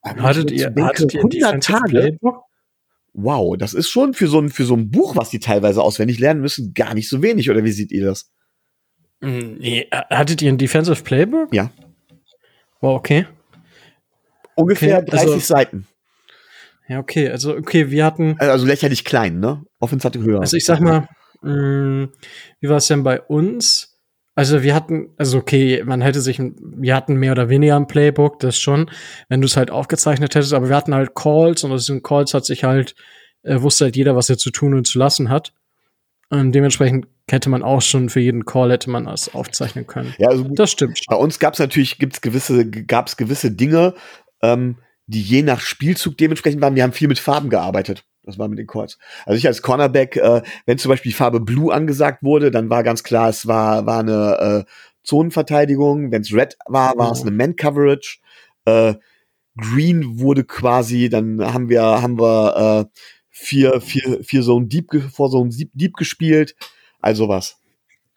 Hattet 0.02 0.50
ihr, 0.50 0.70
denke, 0.70 0.84
hattet 0.84 1.14
ihr 1.14 1.20
100 1.20 1.64
Tage? 1.64 1.88
Playbook? 1.88 2.42
Wow, 3.14 3.56
das 3.56 3.74
ist 3.74 3.88
schon 3.88 4.12
für 4.12 4.26
so, 4.26 4.40
ein, 4.40 4.50
für 4.50 4.64
so 4.64 4.74
ein 4.74 4.90
Buch, 4.90 5.16
was 5.16 5.30
die 5.30 5.38
teilweise 5.38 5.82
auswendig 5.82 6.18
lernen 6.18 6.40
müssen, 6.40 6.74
gar 6.74 6.94
nicht 6.94 7.08
so 7.08 7.22
wenig. 7.22 7.50
Oder 7.50 7.64
wie 7.64 7.72
seht 7.72 7.90
ihr 7.90 8.04
das? 8.04 8.30
Hm, 9.22 9.56
nee, 9.58 9.88
hattet 9.90 10.42
ihr 10.42 10.52
ein 10.52 10.58
Defensive 10.58 11.02
Playbook? 11.02 11.54
Ja. 11.54 11.70
Wow, 12.80 12.98
okay. 12.98 13.26
Ungefähr 14.56 14.98
okay, 14.98 15.10
30 15.10 15.28
also, 15.28 15.38
Seiten. 15.38 15.86
Ja, 16.88 16.98
okay, 16.98 17.30
also 17.30 17.56
okay, 17.56 17.90
wir 17.90 18.04
hatten. 18.04 18.36
Also 18.38 18.66
lächerlich 18.66 19.04
klein, 19.04 19.40
ne? 19.40 19.64
Offensiv 19.80 20.04
hatte 20.04 20.22
höher. 20.22 20.40
Also 20.40 20.56
ich 20.56 20.66
sag 20.66 20.80
mal, 20.80 21.08
mh, 21.44 21.52
hm, 21.52 22.08
wie 22.60 22.68
war 22.68 22.76
es 22.76 22.88
denn 22.88 23.02
bei 23.02 23.20
uns? 23.20 23.94
Also 24.36 24.62
wir 24.64 24.74
hatten, 24.74 25.10
also 25.16 25.38
okay, 25.38 25.82
man 25.84 26.00
hätte 26.00 26.20
sich, 26.20 26.40
wir 26.40 26.96
hatten 26.96 27.16
mehr 27.16 27.32
oder 27.32 27.48
weniger 27.48 27.76
ein 27.76 27.86
Playbook, 27.86 28.40
das 28.40 28.58
schon, 28.58 28.90
wenn 29.28 29.40
du 29.40 29.46
es 29.46 29.56
halt 29.56 29.70
aufgezeichnet 29.70 30.34
hättest, 30.34 30.52
aber 30.54 30.68
wir 30.68 30.76
hatten 30.76 30.94
halt 30.94 31.14
Calls 31.14 31.62
und 31.62 31.70
aus 31.70 31.86
diesen 31.86 32.02
Calls 32.02 32.34
hat 32.34 32.44
sich 32.44 32.64
halt, 32.64 32.96
äh, 33.42 33.62
wusste 33.62 33.84
halt 33.84 33.96
jeder, 33.96 34.16
was 34.16 34.30
er 34.30 34.38
zu 34.38 34.50
tun 34.50 34.74
und 34.74 34.86
zu 34.88 34.98
lassen 34.98 35.28
hat. 35.28 35.52
Und 36.30 36.52
dementsprechend 36.52 37.06
hätte 37.30 37.48
man 37.48 37.62
auch 37.62 37.80
schon 37.80 38.08
für 38.08 38.20
jeden 38.20 38.44
Call 38.44 38.72
hätte 38.72 38.90
man 38.90 39.04
das 39.04 39.34
aufzeichnen 39.34 39.86
können. 39.86 40.14
Ja, 40.18 40.28
also 40.28 40.44
das 40.48 40.72
stimmt. 40.72 41.00
Bei 41.06 41.16
uns 41.16 41.38
gab 41.38 41.54
es 41.54 41.60
natürlich, 41.60 41.98
gibt's 41.98 42.20
gewisse, 42.20 42.68
gab 42.68 43.06
es 43.06 43.16
gewisse 43.16 43.52
Dinge, 43.52 43.94
ähm, 44.42 44.78
die 45.06 45.22
je 45.22 45.42
nach 45.42 45.60
Spielzug 45.60 46.18
dementsprechend 46.18 46.60
waren. 46.60 46.74
Wir 46.74 46.82
haben 46.82 46.92
viel 46.92 47.08
mit 47.08 47.20
Farben 47.20 47.50
gearbeitet. 47.50 48.04
Das 48.24 48.38
war 48.38 48.48
mit 48.48 48.58
den 48.58 48.66
Calls. 48.66 48.98
Also 49.26 49.36
ich 49.36 49.46
als 49.46 49.62
Cornerback, 49.62 50.16
äh, 50.16 50.42
wenn 50.66 50.78
zum 50.78 50.88
Beispiel 50.90 51.10
die 51.10 51.16
Farbe 51.16 51.40
Blue 51.40 51.72
angesagt 51.72 52.22
wurde, 52.22 52.50
dann 52.50 52.70
war 52.70 52.82
ganz 52.82 53.02
klar, 53.02 53.28
es 53.28 53.46
war, 53.46 53.86
war 53.86 54.00
eine 54.00 54.64
äh, 54.66 54.70
Zonenverteidigung. 55.02 56.10
Wenn 56.10 56.22
es 56.22 56.32
Red 56.32 56.56
war, 56.66 56.96
war 56.96 57.12
es 57.12 57.22
eine 57.22 57.30
Man-Coverage. 57.30 58.18
Äh, 58.64 58.94
Green 59.56 60.18
wurde 60.18 60.44
quasi, 60.44 61.08
dann 61.08 61.40
haben 61.52 61.68
wir, 61.68 61.82
haben 61.82 62.18
wir 62.18 62.88
äh, 62.90 62.98
vier, 63.30 63.80
vier, 63.80 64.24
vier 64.24 64.42
so 64.42 64.58
ein 64.58 64.68
Deep 64.68 64.90
vor 65.12 65.28
so 65.28 65.44
ein 65.44 65.50
Deep, 65.50 65.70
Deep 65.74 65.94
gespielt. 65.94 66.56
Also 67.00 67.28
was. 67.28 67.58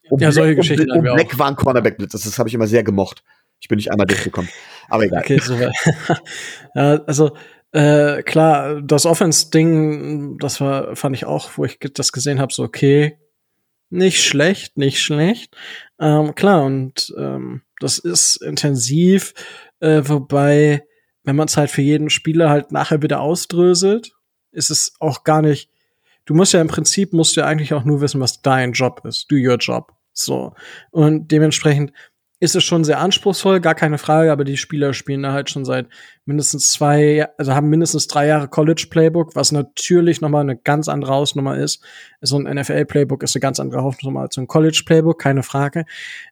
Und 0.10 0.22
ja, 0.22 0.32
solche 0.32 0.56
Geschichten. 0.56 0.90
Und, 0.92 1.00
und 1.00 1.16
Black 1.16 1.38
war 1.38 1.48
ein 1.48 1.56
Cornerback-Blitz. 1.56 2.14
Das, 2.14 2.24
das 2.24 2.40
habe 2.40 2.50
ich 2.50 2.56
immer 2.56 2.68
sehr 2.68 2.84
gemocht. 2.84 3.24
Ich 3.60 3.68
bin 3.68 3.78
nicht 3.78 3.92
einmal 3.92 4.08
durchgekommen. 4.08 4.50
Aber 4.88 5.04
egal. 5.04 5.22
Okay, 5.22 5.40
so, 5.40 5.56
ja, 5.56 5.72
also 7.08 7.36
äh, 7.72 8.24
klar, 8.24 8.82
das 8.82 9.06
Offense-Ding, 9.06 10.38
das 10.40 10.62
war, 10.62 10.96
fand 10.96 11.16
ich 11.16 11.26
auch, 11.26 11.52
wo 11.58 11.66
ich 11.66 11.80
das 11.94 12.12
gesehen 12.12 12.40
habe, 12.40 12.54
so 12.54 12.64
okay, 12.64 13.18
nicht 13.90 14.24
schlecht, 14.24 14.78
nicht 14.78 15.00
schlecht. 15.00 15.56
Ähm, 16.00 16.36
klar, 16.36 16.64
und 16.64 17.14
ähm, 17.18 17.62
das 17.80 18.00
ist 18.00 18.38
intensiv, 18.38 19.34
äh, 19.80 20.02
wobei, 20.06 20.86
wenn 21.24 21.36
man 21.36 21.48
es 21.48 21.58
halt 21.58 21.70
für 21.70 21.82
jeden 21.82 22.10
Spieler 22.10 22.50
halt 22.50 22.72
nachher 22.72 23.02
wieder 23.02 23.22
ausdröselt, 23.22 24.12
ist 24.52 24.70
es 24.70 24.94
auch 25.00 25.24
gar 25.24 25.42
nicht. 25.42 25.70
Du 26.26 26.34
musst 26.34 26.54
ja 26.54 26.62
im 26.62 26.68
Prinzip 26.68 27.14
musst 27.14 27.36
du 27.36 27.42
ja 27.42 27.48
eigentlich 27.48 27.74
auch 27.74 27.86
nur 27.86 28.02
wissen, 28.02 28.20
was 28.20 28.42
dein 28.42 28.74
Job 28.74 29.02
ist. 29.06 29.32
Do 29.32 29.36
your 29.36 29.58
job. 29.58 29.94
So. 30.14 30.54
Und 30.92 31.32
dementsprechend 31.32 31.94
ist 32.40 32.56
es 32.56 32.64
schon 32.64 32.84
sehr 32.84 33.00
anspruchsvoll, 33.00 33.60
gar 33.62 33.74
keine 33.74 33.98
Frage, 33.98 34.32
aber 34.32 34.44
die 34.44 34.58
Spieler 34.58 34.94
spielen 34.94 35.24
da 35.24 35.32
halt 35.32 35.50
schon 35.50 35.66
seit 35.66 35.88
mindestens 36.26 36.72
zwei, 36.72 37.28
also 37.38 37.56
haben 37.56 37.70
mindestens 37.70 38.08
drei 38.08 38.28
Jahre 38.28 38.48
College 38.48 38.88
Playbook, 38.92 39.36
was 39.36 39.52
natürlich 39.52 40.22
nochmal 40.22 40.42
eine 40.42 40.56
ganz 40.56 40.88
andere 40.88 41.14
Hausnummer 41.14 41.58
ist. 41.58 41.84
So 42.22 42.38
ein 42.38 42.44
NFL 42.44 42.86
Playbook 42.86 43.24
ist 43.24 43.36
eine 43.36 43.42
ganz 43.42 43.60
andere 43.60 43.82
Hausnummer 43.82 44.22
als 44.22 44.36
so 44.36 44.42
ein 44.42 44.48
College 44.48 44.84
Playbook, 44.86 45.20
keine 45.20 45.42
Frage. 45.42 45.86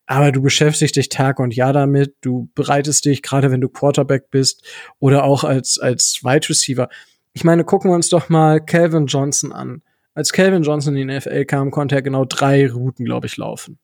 Aber 0.06 0.32
du 0.32 0.44
beschäftigst 0.44 0.96
dich 0.96 1.10
Tag 1.10 1.40
und 1.40 1.56
Jahr 1.56 1.74
damit, 1.74 2.16
du 2.22 2.50
bereitest 2.54 3.06
dich, 3.06 3.24
gerade 3.24 3.50
wenn 3.50 3.62
du 3.62 3.70
Quarterback 3.70 4.30
bist 4.30 4.64
oder 5.00 5.24
auch 5.24 5.44
als, 5.44 5.80
als 5.80 6.20
Wide 6.24 6.48
Receiver. 6.50 6.88
Ich 7.34 7.44
meine, 7.44 7.64
gucken 7.64 7.90
wir 7.90 7.96
uns 7.96 8.10
doch 8.10 8.30
mal 8.30 8.64
Calvin 8.64 9.08
Johnson 9.08 9.52
an. 9.52 9.82
Als 10.14 10.32
Calvin 10.32 10.62
Johnson 10.62 10.96
in 10.96 11.08
die 11.08 11.16
NFL 11.16 11.46
kam, 11.46 11.72
konnte 11.72 11.96
er 11.96 12.02
genau 12.04 12.26
drei 12.26 12.72
Routen, 12.72 13.06
glaube 13.06 13.26
ich, 13.26 13.38
laufen. 13.38 13.80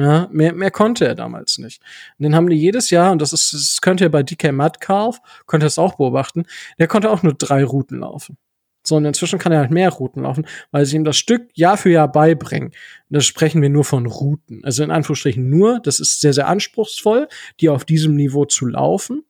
Ja, 0.00 0.28
mehr, 0.32 0.54
mehr 0.54 0.70
konnte 0.70 1.06
er 1.06 1.14
damals 1.14 1.58
nicht. 1.58 1.82
Und 2.18 2.22
den 2.22 2.34
haben 2.34 2.48
die 2.48 2.56
jedes 2.56 2.88
Jahr, 2.88 3.12
und 3.12 3.20
das 3.20 3.34
ist, 3.34 3.52
das 3.52 3.80
könnt 3.82 4.00
ihr 4.00 4.08
bei 4.08 4.22
DK 4.22 4.50
Metcalf, 4.50 5.20
könnt 5.46 5.62
ihr 5.62 5.66
das 5.66 5.78
auch 5.78 5.96
beobachten, 5.96 6.46
der 6.78 6.88
konnte 6.88 7.10
auch 7.10 7.22
nur 7.22 7.34
drei 7.34 7.62
Routen 7.64 7.98
laufen. 7.98 8.38
So, 8.82 8.96
und 8.96 9.04
inzwischen 9.04 9.38
kann 9.38 9.52
er 9.52 9.58
halt 9.58 9.70
mehr 9.70 9.90
Routen 9.90 10.22
laufen, 10.22 10.46
weil 10.70 10.86
sie 10.86 10.96
ihm 10.96 11.04
das 11.04 11.18
Stück 11.18 11.50
Jahr 11.52 11.76
für 11.76 11.90
Jahr 11.90 12.10
beibringen. 12.10 12.68
Und 12.68 12.74
da 13.10 13.20
sprechen 13.20 13.60
wir 13.60 13.68
nur 13.68 13.84
von 13.84 14.06
Routen. 14.06 14.64
Also 14.64 14.82
in 14.82 14.90
Anführungsstrichen 14.90 15.50
nur, 15.50 15.80
das 15.80 16.00
ist 16.00 16.22
sehr, 16.22 16.32
sehr 16.32 16.48
anspruchsvoll, 16.48 17.28
die 17.60 17.68
auf 17.68 17.84
diesem 17.84 18.16
Niveau 18.16 18.46
zu 18.46 18.64
laufen. 18.64 19.24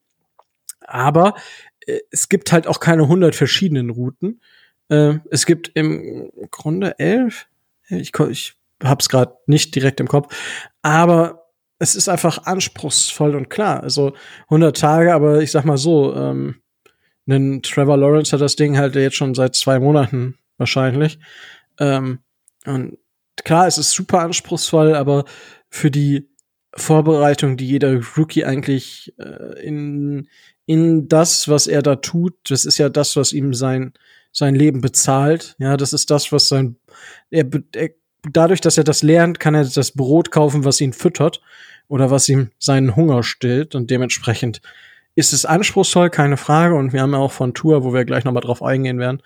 Aber 0.87 1.35
äh, 1.87 1.99
es 2.13 2.29
gibt 2.29 2.53
halt 2.53 2.69
auch 2.69 2.79
keine 2.79 3.09
hundert 3.09 3.35
verschiedenen 3.35 3.91
Routen. 3.91 4.41
Äh, 4.89 5.15
es 5.33 5.47
gibt 5.47 5.73
im 5.75 6.31
Grunde 6.53 6.97
elf. 7.01 7.49
Ich, 7.89 8.13
ich 8.31 8.60
hab's 8.83 9.09
gerade 9.09 9.35
nicht 9.47 9.75
direkt 9.75 10.01
im 10.01 10.09
Kopf, 10.09 10.35
aber 10.83 11.47
es 11.79 11.95
ist 11.95 12.09
einfach 12.09 12.45
anspruchsvoll 12.45 13.35
und 13.35 13.49
klar. 13.49 13.83
Also 13.83 14.13
100 14.45 14.77
Tage, 14.77 15.15
aber 15.15 15.41
ich 15.41 15.51
sag 15.51 15.65
mal 15.65 15.79
so, 15.79 16.15
ähm, 16.15 16.57
ein 17.27 17.63
Trevor 17.63 17.97
Lawrence 17.97 18.33
hat 18.33 18.41
das 18.41 18.57
Ding 18.57 18.77
halt 18.77 18.95
jetzt 18.97 19.17
schon 19.17 19.35
seit 19.35 19.55
zwei 19.55 19.79
Monaten 19.79 20.39
wahrscheinlich. 20.59 21.19
Ähm, 21.79 22.19
und 22.67 22.99
klar, 23.45 23.67
es 23.67 23.79
ist 23.79 23.93
super 23.93 24.21
anspruchsvoll, 24.21 24.95
aber 24.95 25.25
für 25.71 25.91
die 25.91 26.29
Vorbereitung, 26.75 27.57
die 27.57 27.67
jeder 27.67 28.01
Rookie 28.17 28.45
eigentlich 28.45 29.15
äh, 29.19 29.65
in 29.65 30.29
in 30.71 31.09
das, 31.09 31.49
was 31.49 31.67
er 31.67 31.83
da 31.83 31.97
tut. 31.97 32.35
Das 32.49 32.65
ist 32.65 32.79
ja 32.79 32.89
das, 32.89 33.17
was 33.17 33.33
ihm 33.33 33.55
sein, 33.55 33.93
sein 34.31 34.55
Leben 34.55 34.81
bezahlt. 34.81 35.57
Ja, 35.59 35.77
das 35.77 35.93
ist 35.93 36.13
das, 36.13 36.31
was 36.31 36.47
sein, 36.47 36.77
er, 37.29 37.45
er 37.75 37.91
dadurch, 38.31 38.61
dass 38.61 38.79
er 38.79 38.85
das 38.85 39.03
lernt, 39.03 39.41
kann 39.41 39.55
er 39.55 39.65
das 39.65 39.93
Brot 39.93 40.31
kaufen, 40.31 40.65
was 40.65 40.81
ihn 40.81 40.93
füttert 40.93 41.41
oder 41.89 42.11
was 42.11 42.29
ihm 42.29 42.51
seinen 42.59 42.97
Hunger 42.97 43.23
stillt 43.23 43.75
und 43.75 43.91
dementsprechend 43.91 44.61
ist 45.15 45.33
es 45.33 45.45
anspruchsvoll, 45.45 46.11
keine 46.11 46.37
Frage. 46.37 46.75
Und 46.75 46.93
wir 46.93 47.03
haben 47.03 47.13
ja 47.13 47.19
auch 47.19 47.33
von 47.33 47.55
Tour, 47.55 47.85
wo 47.85 47.93
wir 47.93 48.05
gleich 48.05 48.25
nochmal 48.25 48.43
drauf 48.43 48.63
eingehen 48.63 48.99
werden, 48.99 49.23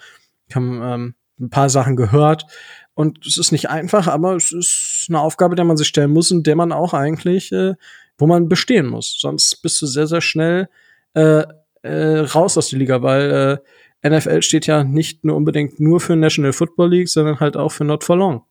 haben 0.54 0.80
ähm, 0.82 1.14
ein 1.40 1.50
paar 1.50 1.68
Sachen 1.68 1.96
gehört. 1.96 2.46
Und 2.94 3.26
es 3.26 3.38
ist 3.38 3.52
nicht 3.52 3.68
einfach, 3.68 4.06
aber 4.06 4.36
es 4.36 4.52
ist 4.52 5.06
eine 5.08 5.20
Aufgabe, 5.20 5.56
der 5.56 5.64
man 5.64 5.76
sich 5.76 5.88
stellen 5.88 6.12
muss 6.12 6.30
und 6.30 6.46
der 6.46 6.56
man 6.56 6.72
auch 6.72 6.94
eigentlich, 6.94 7.52
äh, 7.52 7.74
wo 8.18 8.26
man 8.26 8.48
bestehen 8.48 8.86
muss. 8.86 9.18
Sonst 9.20 9.56
bist 9.62 9.82
du 9.82 9.86
sehr, 9.86 10.06
sehr 10.06 10.20
schnell 10.20 10.68
äh, 11.14 11.44
äh, 11.82 12.18
raus 12.20 12.56
aus 12.56 12.68
der 12.70 12.78
Liga, 12.78 13.02
weil 13.02 13.60
äh, 14.02 14.08
NFL 14.08 14.42
steht 14.42 14.66
ja 14.66 14.84
nicht 14.84 15.24
nur 15.24 15.36
unbedingt 15.36 15.80
nur 15.80 16.00
für 16.00 16.14
National 16.14 16.52
Football 16.52 16.90
League, 16.90 17.08
sondern 17.08 17.40
halt 17.40 17.56
auch 17.56 17.72
für 17.72 17.84
Not 17.84 18.04
for 18.04 18.16
Long. 18.16 18.42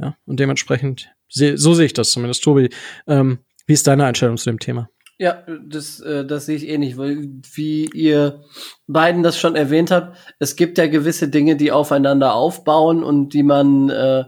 Ja, 0.00 0.16
und 0.24 0.40
dementsprechend, 0.40 1.10
so 1.28 1.74
sehe 1.74 1.86
ich 1.86 1.92
das 1.92 2.10
zumindest. 2.10 2.42
Tobi, 2.42 2.70
ähm, 3.06 3.40
wie 3.66 3.74
ist 3.74 3.86
deine 3.86 4.04
Einstellung 4.06 4.36
zu 4.36 4.50
dem 4.50 4.58
Thema? 4.58 4.88
Ja, 5.18 5.44
das, 5.66 6.00
äh, 6.00 6.24
das 6.24 6.46
sehe 6.46 6.56
ich 6.56 6.66
eh 6.66 6.78
nicht, 6.78 6.96
weil 6.96 7.28
wie 7.52 7.84
ihr 7.92 8.42
beiden 8.86 9.22
das 9.22 9.38
schon 9.38 9.54
erwähnt 9.54 9.90
habt, 9.90 10.16
es 10.38 10.56
gibt 10.56 10.78
ja 10.78 10.86
gewisse 10.86 11.28
Dinge, 11.28 11.56
die 11.56 11.72
aufeinander 11.72 12.34
aufbauen 12.34 13.04
und 13.04 13.34
die 13.34 13.42
man 13.42 13.90
äh, 13.90 14.24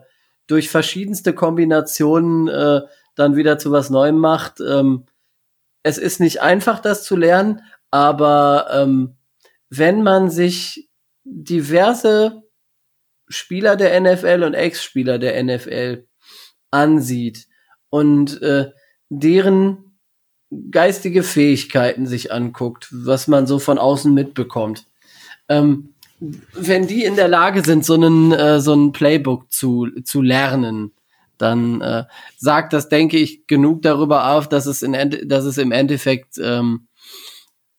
durch 0.46 0.68
verschiedenste 0.68 1.32
Kombinationen 1.32 2.48
äh, 2.48 2.82
dann 3.14 3.36
wieder 3.36 3.56
zu 3.56 3.72
was 3.72 3.88
Neuem 3.88 4.18
macht. 4.18 4.60
Ähm, 4.60 5.06
es 5.82 5.96
ist 5.96 6.20
nicht 6.20 6.42
einfach, 6.42 6.78
das 6.80 7.04
zu 7.04 7.16
lernen, 7.16 7.62
aber 7.90 8.66
ähm, 8.72 9.16
wenn 9.70 10.02
man 10.02 10.28
sich 10.28 10.90
diverse 11.24 12.41
Spieler 13.32 13.76
der 13.76 13.98
NFL 14.00 14.42
und 14.44 14.54
Ex-Spieler 14.54 15.18
der 15.18 15.42
NFL 15.42 16.06
ansieht 16.70 17.46
und 17.90 18.40
äh, 18.42 18.70
deren 19.08 19.98
geistige 20.70 21.22
Fähigkeiten 21.22 22.06
sich 22.06 22.32
anguckt, 22.32 22.88
was 22.90 23.28
man 23.28 23.46
so 23.46 23.58
von 23.58 23.78
außen 23.78 24.12
mitbekommt. 24.12 24.86
Ähm, 25.48 25.94
wenn 26.54 26.86
die 26.86 27.04
in 27.04 27.16
der 27.16 27.28
Lage 27.28 27.64
sind, 27.64 27.84
so 27.84 27.94
einen, 27.94 28.32
äh, 28.32 28.60
so 28.60 28.74
ein 28.74 28.92
Playbook 28.92 29.50
zu, 29.50 29.88
zu 30.04 30.22
lernen, 30.22 30.92
dann 31.38 31.80
äh, 31.80 32.04
sagt 32.36 32.72
das, 32.72 32.88
denke 32.88 33.18
ich, 33.18 33.46
genug 33.46 33.82
darüber 33.82 34.30
auf, 34.30 34.48
dass 34.48 34.66
es, 34.66 34.82
in, 34.82 34.94
dass 35.24 35.44
es 35.44 35.58
im 35.58 35.72
Endeffekt 35.72 36.38
ähm, 36.38 36.86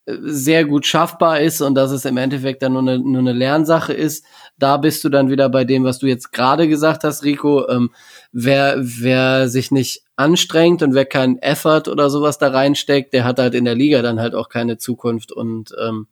sehr 0.05 0.65
gut 0.65 0.85
schaffbar 0.85 1.39
ist 1.39 1.61
und 1.61 1.75
dass 1.75 1.91
es 1.91 2.03
im 2.03 2.17
Endeffekt 2.17 2.61
dann 2.61 2.73
nur 2.73 2.81
eine, 2.81 2.99
nur 2.99 3.19
eine 3.19 3.31
Lernsache 3.31 3.93
ist. 3.93 4.25
Da 4.57 4.77
bist 4.77 5.03
du 5.03 5.09
dann 5.09 5.29
wieder 5.29 5.47
bei 5.49 5.63
dem, 5.63 5.85
was 5.85 5.99
du 5.99 6.07
jetzt 6.07 6.33
gerade 6.33 6.67
gesagt 6.67 7.03
hast, 7.03 7.23
Rico. 7.23 7.67
Ähm, 7.69 7.91
wer, 8.31 8.75
wer 8.79 9.47
sich 9.47 9.71
nicht 9.71 10.03
anstrengt 10.15 10.83
und 10.83 10.93
wer 10.93 11.05
keinen 11.05 11.37
Effort 11.37 11.87
oder 11.87 12.09
sowas 12.09 12.37
da 12.37 12.49
reinsteckt, 12.49 13.13
der 13.13 13.23
hat 13.23 13.39
halt 13.39 13.55
in 13.55 13.65
der 13.65 13.75
Liga 13.75 14.01
dann 14.01 14.19
halt 14.19 14.35
auch 14.35 14.49
keine 14.49 14.77
Zukunft. 14.77 15.31
Und 15.31 15.73
ähm, 15.81 16.07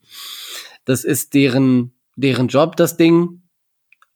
das 0.86 1.04
ist 1.04 1.34
deren, 1.34 1.94
deren 2.16 2.48
Job, 2.48 2.78
das 2.78 2.96
Ding 2.96 3.42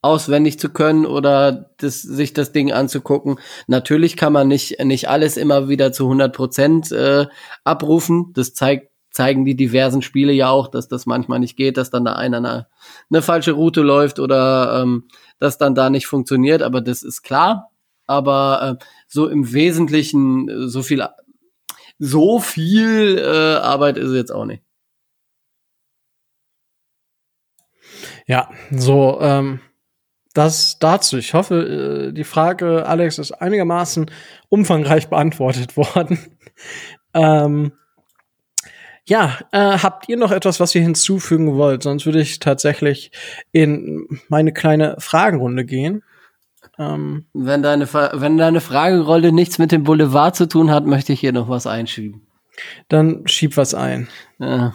auswendig 0.01 0.59
zu 0.59 0.69
können 0.69 1.05
oder 1.05 1.71
das, 1.77 2.01
sich 2.01 2.31
das 2.31 2.51
Ding 2.51 2.71
anzugucken. 2.71 3.39
Natürlich 3.67 4.15
kann 4.15 4.31
man 4.31 4.47
nicht, 4.47 4.81
nicht 4.83 5.09
alles 5.09 5.35
immer 5.35 5.67
wieder 5.67 5.91
zu 5.91 6.03
100 6.03 6.33
Prozent 6.33 6.91
äh, 6.91 7.25
abrufen. 7.63 8.31
Das 8.33 8.53
zeigt 8.53 8.94
zeigen 9.15 9.45
die 9.45 9.55
diversen 9.55 10.01
Spiele 10.01 10.33
ja 10.33 10.49
auch, 10.49 10.67
dass 10.67 10.89
das 10.89 11.05
manchmal 11.05 11.39
nicht 11.39 11.55
geht, 11.55 11.77
dass 11.77 11.89
dann 11.89 12.03
da 12.03 12.13
einer 12.13 12.37
eine, 12.37 12.67
eine 13.09 13.21
falsche 13.21 13.53
Route 13.53 13.81
läuft 13.81 14.19
oder 14.19 14.81
ähm, 14.81 15.05
das 15.39 15.57
dann 15.57 15.73
da 15.73 15.89
nicht 15.89 16.05
funktioniert, 16.05 16.61
aber 16.61 16.81
das 16.81 17.01
ist 17.01 17.21
klar. 17.21 17.71
Aber 18.07 18.77
äh, 18.81 18.85
so 19.07 19.27
im 19.27 19.53
Wesentlichen 19.53 20.49
äh, 20.49 20.67
so 20.67 20.83
viel 20.83 21.07
so 21.97 22.39
viel 22.39 23.17
äh, 23.17 23.55
Arbeit 23.55 23.97
ist 23.97 24.11
jetzt 24.13 24.33
auch 24.33 24.43
nicht. 24.43 24.63
Ja, 28.27 28.49
so 28.69 29.19
ähm, 29.21 29.61
das 30.33 30.77
dazu. 30.77 31.17
Ich 31.17 31.33
hoffe, 31.33 32.09
äh, 32.09 32.13
die 32.13 32.25
Frage, 32.25 32.85
Alex, 32.85 33.17
ist 33.17 33.31
einigermaßen 33.31 34.11
umfangreich 34.49 35.07
beantwortet 35.07 35.77
worden. 35.77 36.19
ähm, 37.13 37.71
ja, 39.07 39.37
äh, 39.51 39.77
habt 39.77 40.09
ihr 40.09 40.17
noch 40.17 40.31
etwas, 40.31 40.59
was 40.59 40.73
ihr 40.73 40.81
hinzufügen 40.81 41.55
wollt? 41.55 41.83
Sonst 41.83 42.05
würde 42.05 42.21
ich 42.21 42.39
tatsächlich 42.39 43.11
in 43.51 44.19
meine 44.29 44.51
kleine 44.51 44.95
Fragenrunde 44.99 45.65
gehen. 45.65 46.03
Ähm, 46.77 47.25
wenn, 47.33 47.61
deine, 47.61 47.91
wenn 47.93 48.37
deine 48.37 48.61
Fragenrolle 48.61 49.31
nichts 49.31 49.59
mit 49.59 49.71
dem 49.71 49.83
Boulevard 49.83 50.35
zu 50.35 50.47
tun 50.47 50.71
hat, 50.71 50.85
möchte 50.85 51.13
ich 51.13 51.19
hier 51.19 51.31
noch 51.31 51.49
was 51.49 51.67
einschieben. 51.67 52.27
Dann 52.89 53.27
schieb 53.27 53.57
was 53.57 53.73
ein. 53.73 54.07
Ja. 54.39 54.73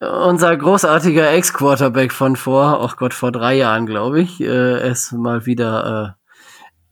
Unser 0.00 0.56
großartiger 0.56 1.30
Ex-Quarterback 1.30 2.12
von 2.12 2.36
vor, 2.36 2.80
oh 2.82 2.96
Gott, 2.96 3.12
vor 3.12 3.32
drei 3.32 3.54
Jahren, 3.54 3.84
glaube 3.84 4.22
ich, 4.22 4.40
äh, 4.40 4.90
ist 4.90 5.12
mal 5.12 5.44
wieder 5.44 6.16
äh, 6.16 6.19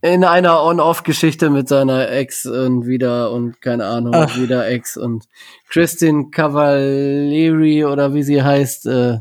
in 0.00 0.24
einer 0.24 0.62
On-Off-Geschichte 0.62 1.50
mit 1.50 1.68
seiner 1.68 2.10
Ex 2.10 2.46
und 2.46 2.86
wieder 2.86 3.32
und 3.32 3.60
keine 3.60 3.86
Ahnung, 3.86 4.14
Ach. 4.14 4.38
wieder 4.38 4.68
Ex 4.68 4.96
und 4.96 5.24
Christine 5.68 6.30
Cavalieri 6.30 7.84
oder 7.84 8.14
wie 8.14 8.22
sie 8.22 8.42
heißt, 8.42 8.86
äh, 8.86 9.18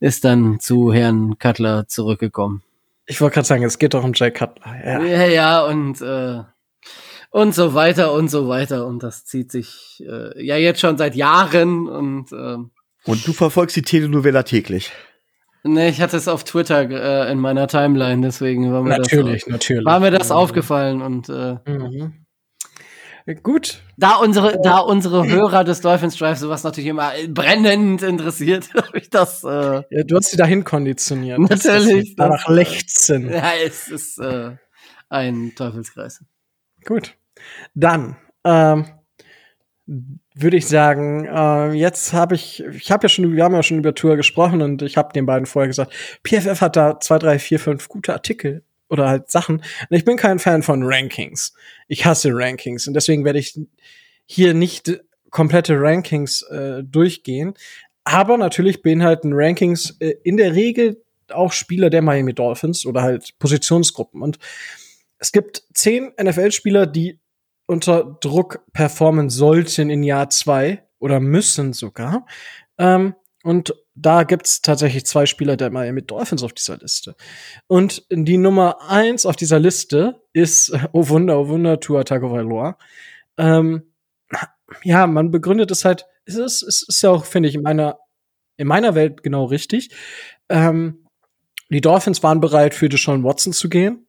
ist 0.00 0.24
dann 0.24 0.60
zu 0.60 0.92
Herrn 0.92 1.38
Cutler 1.38 1.88
zurückgekommen. 1.88 2.62
Ich 3.06 3.20
wollte 3.20 3.34
gerade 3.34 3.48
sagen, 3.48 3.64
es 3.64 3.78
geht 3.78 3.94
doch 3.94 4.04
um 4.04 4.12
Jay 4.14 4.30
Cutler. 4.30 4.84
Ja, 4.84 5.02
ja, 5.02 5.26
ja 5.26 5.64
und 5.64 6.00
äh, 6.02 6.42
und 7.30 7.54
so 7.54 7.74
weiter 7.74 8.12
und 8.12 8.28
so 8.30 8.48
weiter 8.48 8.86
und 8.86 9.02
das 9.02 9.24
zieht 9.24 9.50
sich 9.50 10.02
äh, 10.06 10.44
ja 10.44 10.56
jetzt 10.56 10.80
schon 10.80 10.96
seit 10.98 11.14
Jahren 11.14 11.88
und 11.88 12.32
äh, 12.32 12.56
und 13.04 13.26
du 13.26 13.32
verfolgst 13.32 13.76
die 13.76 13.82
Telenovela 13.82 14.42
täglich. 14.42 14.92
Nee, 15.64 15.88
ich 15.88 16.00
hatte 16.00 16.16
es 16.16 16.28
auf 16.28 16.44
Twitter 16.44 16.88
äh, 16.88 17.32
in 17.32 17.38
meiner 17.38 17.66
Timeline, 17.66 18.22
deswegen 18.22 18.72
war 18.72 18.82
mir 18.82 18.98
natürlich, 18.98 19.44
das, 19.44 19.52
natürlich. 19.52 19.84
War 19.84 20.00
mir 20.00 20.10
das 20.10 20.30
aufgefallen 20.30 21.02
und 21.02 21.28
äh, 21.28 21.56
mhm. 21.66 22.26
Gut. 23.42 23.82
Da 23.98 24.16
unsere, 24.16 24.58
da 24.62 24.78
unsere 24.78 25.28
Hörer 25.28 25.62
des 25.62 25.82
Dolphins 25.82 26.16
Drive 26.16 26.38
sowas 26.38 26.64
natürlich 26.64 26.88
immer 26.88 27.12
brennend 27.28 28.02
interessiert, 28.02 28.72
habe 28.74 28.98
ich 28.98 29.10
das. 29.10 29.44
Äh, 29.44 29.82
ja, 29.90 30.02
du 30.04 30.16
hast 30.16 30.30
sie 30.30 30.38
dahin 30.38 30.64
konditioniert. 30.64 31.38
Natürlich. 31.38 32.16
Danach 32.16 32.48
lechzen. 32.48 33.28
Ja, 33.30 33.52
es 33.62 33.88
ist 33.88 34.18
äh, 34.18 34.56
ein 35.10 35.52
Teufelskreis. 35.54 36.24
Gut. 36.86 37.16
Dann 37.74 38.16
ähm, 38.44 38.86
würde 40.40 40.56
ich 40.56 40.66
sagen, 40.66 41.24
äh, 41.24 41.72
jetzt 41.72 42.12
habe 42.12 42.34
ich, 42.34 42.62
ich 42.64 42.90
habe 42.90 43.04
ja 43.04 43.08
schon, 43.08 43.34
wir 43.34 43.44
haben 43.44 43.54
ja 43.54 43.62
schon 43.62 43.78
über 43.78 43.94
Tour 43.94 44.16
gesprochen 44.16 44.62
und 44.62 44.82
ich 44.82 44.96
habe 44.96 45.12
den 45.12 45.26
beiden 45.26 45.46
vorher 45.46 45.66
gesagt, 45.68 45.92
PFF 46.24 46.60
hat 46.60 46.76
da 46.76 47.00
zwei, 47.00 47.18
drei, 47.18 47.38
vier, 47.38 47.58
fünf 47.58 47.88
gute 47.88 48.12
Artikel 48.12 48.62
oder 48.88 49.08
halt 49.08 49.30
Sachen. 49.30 49.56
Und 49.56 49.96
ich 49.96 50.04
bin 50.04 50.16
kein 50.16 50.38
Fan 50.38 50.62
von 50.62 50.82
Rankings. 50.84 51.54
Ich 51.88 52.04
hasse 52.04 52.30
Rankings 52.32 52.86
und 52.86 52.94
deswegen 52.94 53.24
werde 53.24 53.38
ich 53.38 53.58
hier 54.26 54.54
nicht 54.54 55.00
komplette 55.30 55.80
Rankings 55.80 56.42
äh, 56.42 56.82
durchgehen. 56.84 57.54
Aber 58.04 58.38
natürlich 58.38 58.82
beinhalten 58.82 59.32
Rankings 59.34 59.96
äh, 60.00 60.14
in 60.22 60.36
der 60.36 60.54
Regel 60.54 61.02
auch 61.30 61.52
Spieler 61.52 61.90
der 61.90 62.02
Miami 62.02 62.32
Dolphins 62.32 62.86
oder 62.86 63.02
halt 63.02 63.34
Positionsgruppen. 63.38 64.22
Und 64.22 64.38
es 65.18 65.32
gibt 65.32 65.64
zehn 65.74 66.12
NFL-Spieler, 66.20 66.86
die 66.86 67.18
unter 67.68 68.16
Druck 68.20 68.64
performen 68.72 69.28
sollten 69.28 69.90
in 69.90 70.02
Jahr 70.02 70.30
zwei 70.30 70.82
oder 70.98 71.20
müssen 71.20 71.72
sogar. 71.74 72.26
Ähm, 72.78 73.14
und 73.44 73.74
da 73.94 74.24
gibt's 74.24 74.62
tatsächlich 74.62 75.04
zwei 75.06 75.26
Spieler 75.26 75.56
der 75.56 75.70
Miami 75.70 76.02
Dolphins 76.02 76.42
auf 76.42 76.52
dieser 76.52 76.78
Liste. 76.78 77.14
Und 77.66 78.06
die 78.10 78.38
Nummer 78.38 78.78
eins 78.88 79.26
auf 79.26 79.36
dieser 79.36 79.58
Liste 79.58 80.22
ist, 80.32 80.72
oh 80.92 81.08
Wunder, 81.08 81.38
oh 81.38 81.48
Wunder, 81.48 81.78
Tua 81.78 82.04
Tagovailoa. 82.04 82.78
Ähm, 83.36 83.92
ja, 84.82 85.06
man 85.06 85.30
begründet 85.30 85.70
es 85.70 85.84
halt, 85.84 86.06
es 86.24 86.36
ist, 86.36 86.62
es 86.62 86.82
ist 86.82 87.02
ja 87.02 87.10
auch, 87.10 87.26
finde 87.26 87.48
ich, 87.48 87.54
in 87.54 87.62
meiner, 87.62 87.98
in 88.56 88.66
meiner 88.66 88.94
Welt 88.94 89.22
genau 89.22 89.44
richtig. 89.44 89.90
Ähm, 90.48 91.06
die 91.68 91.82
Dolphins 91.82 92.22
waren 92.22 92.40
bereit, 92.40 92.74
für 92.74 92.88
Deshaun 92.88 93.24
Watson 93.24 93.52
zu 93.52 93.68
gehen. 93.68 94.07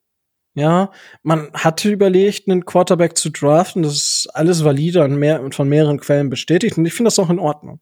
Ja, 0.56 0.92
man 1.22 1.52
hatte 1.54 1.90
überlegt, 1.90 2.48
einen 2.48 2.66
Quarterback 2.66 3.18
zu 3.18 3.30
draften. 3.30 3.84
Das 3.84 3.94
ist 3.94 4.30
alles 4.34 4.64
valide 4.64 5.04
und, 5.04 5.16
mehr, 5.16 5.42
von 5.52 5.70
mehreren 5.70 6.00
Quellen 6.00 6.30
bestätigt. 6.30 6.78
Und 6.78 6.86
ich 6.86 6.94
finde 6.94 7.08
das 7.08 7.20
auch 7.20 7.30
in 7.30 7.40
Ordnung. 7.40 7.80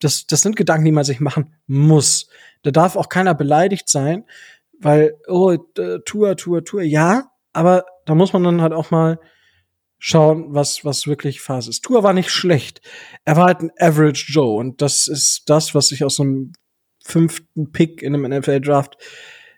Das, 0.00 0.26
das 0.26 0.40
sind 0.42 0.56
Gedanken, 0.56 0.84
die 0.84 0.92
man 0.92 1.04
sich 1.04 1.20
machen 1.20 1.54
muss. 1.66 2.28
Da 2.62 2.70
darf 2.70 2.96
auch 2.96 3.08
keiner 3.08 3.34
beleidigt 3.34 3.88
sein, 3.88 4.24
weil, 4.78 5.14
oh, 5.28 5.56
Tour, 6.04 6.36
Tour, 6.36 6.64
Tour, 6.64 6.82
ja, 6.82 7.30
aber 7.52 7.86
da 8.04 8.14
muss 8.14 8.32
man 8.32 8.44
dann 8.44 8.62
halt 8.62 8.72
auch 8.72 8.90
mal 8.90 9.18
schauen, 9.98 10.46
was, 10.48 10.84
was 10.84 11.06
wirklich 11.06 11.40
Phase 11.40 11.70
ist. 11.70 11.82
Tour 11.82 12.02
war 12.02 12.12
nicht 12.12 12.30
schlecht. 12.30 12.80
Er 13.24 13.36
war 13.36 13.46
halt 13.46 13.60
ein 13.60 13.70
Average 13.78 14.32
Joe 14.32 14.58
und 14.58 14.82
das 14.82 15.08
ist 15.08 15.44
das, 15.46 15.74
was 15.74 15.92
ich 15.92 16.04
aus 16.04 16.16
so 16.16 16.24
einem 16.24 16.52
fünften 17.02 17.72
Pick 17.72 18.02
in 18.02 18.14
einem 18.14 18.38
NFL 18.38 18.60
Draft 18.60 18.96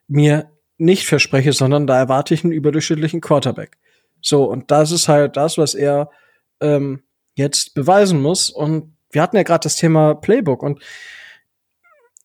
mir 0.07 0.51
nicht 0.79 1.07
verspreche, 1.07 1.53
sondern 1.53 1.87
da 1.87 1.99
erwarte 1.99 2.35
ich 2.35 2.45
einen 2.45 2.53
überdurchschnittlichen 2.53 3.21
Quarterback. 3.21 3.77
So, 4.21 4.45
und 4.45 4.71
das 4.71 4.91
ist 4.93 5.09
halt 5.09 5.37
das, 5.37 5.59
was 5.59 5.75
er 5.75 6.11
ähm, 6.61 7.03
jetzt 7.35 7.75
beweisen 7.75 8.21
muss. 8.21 8.51
Und 8.51 8.97
wir 9.11 9.23
hatten 9.23 9.37
ja 9.37 9.43
gerade 9.43 9.63
das 9.63 9.77
Thema 9.77 10.15
Playbook 10.15 10.63
und 10.63 10.81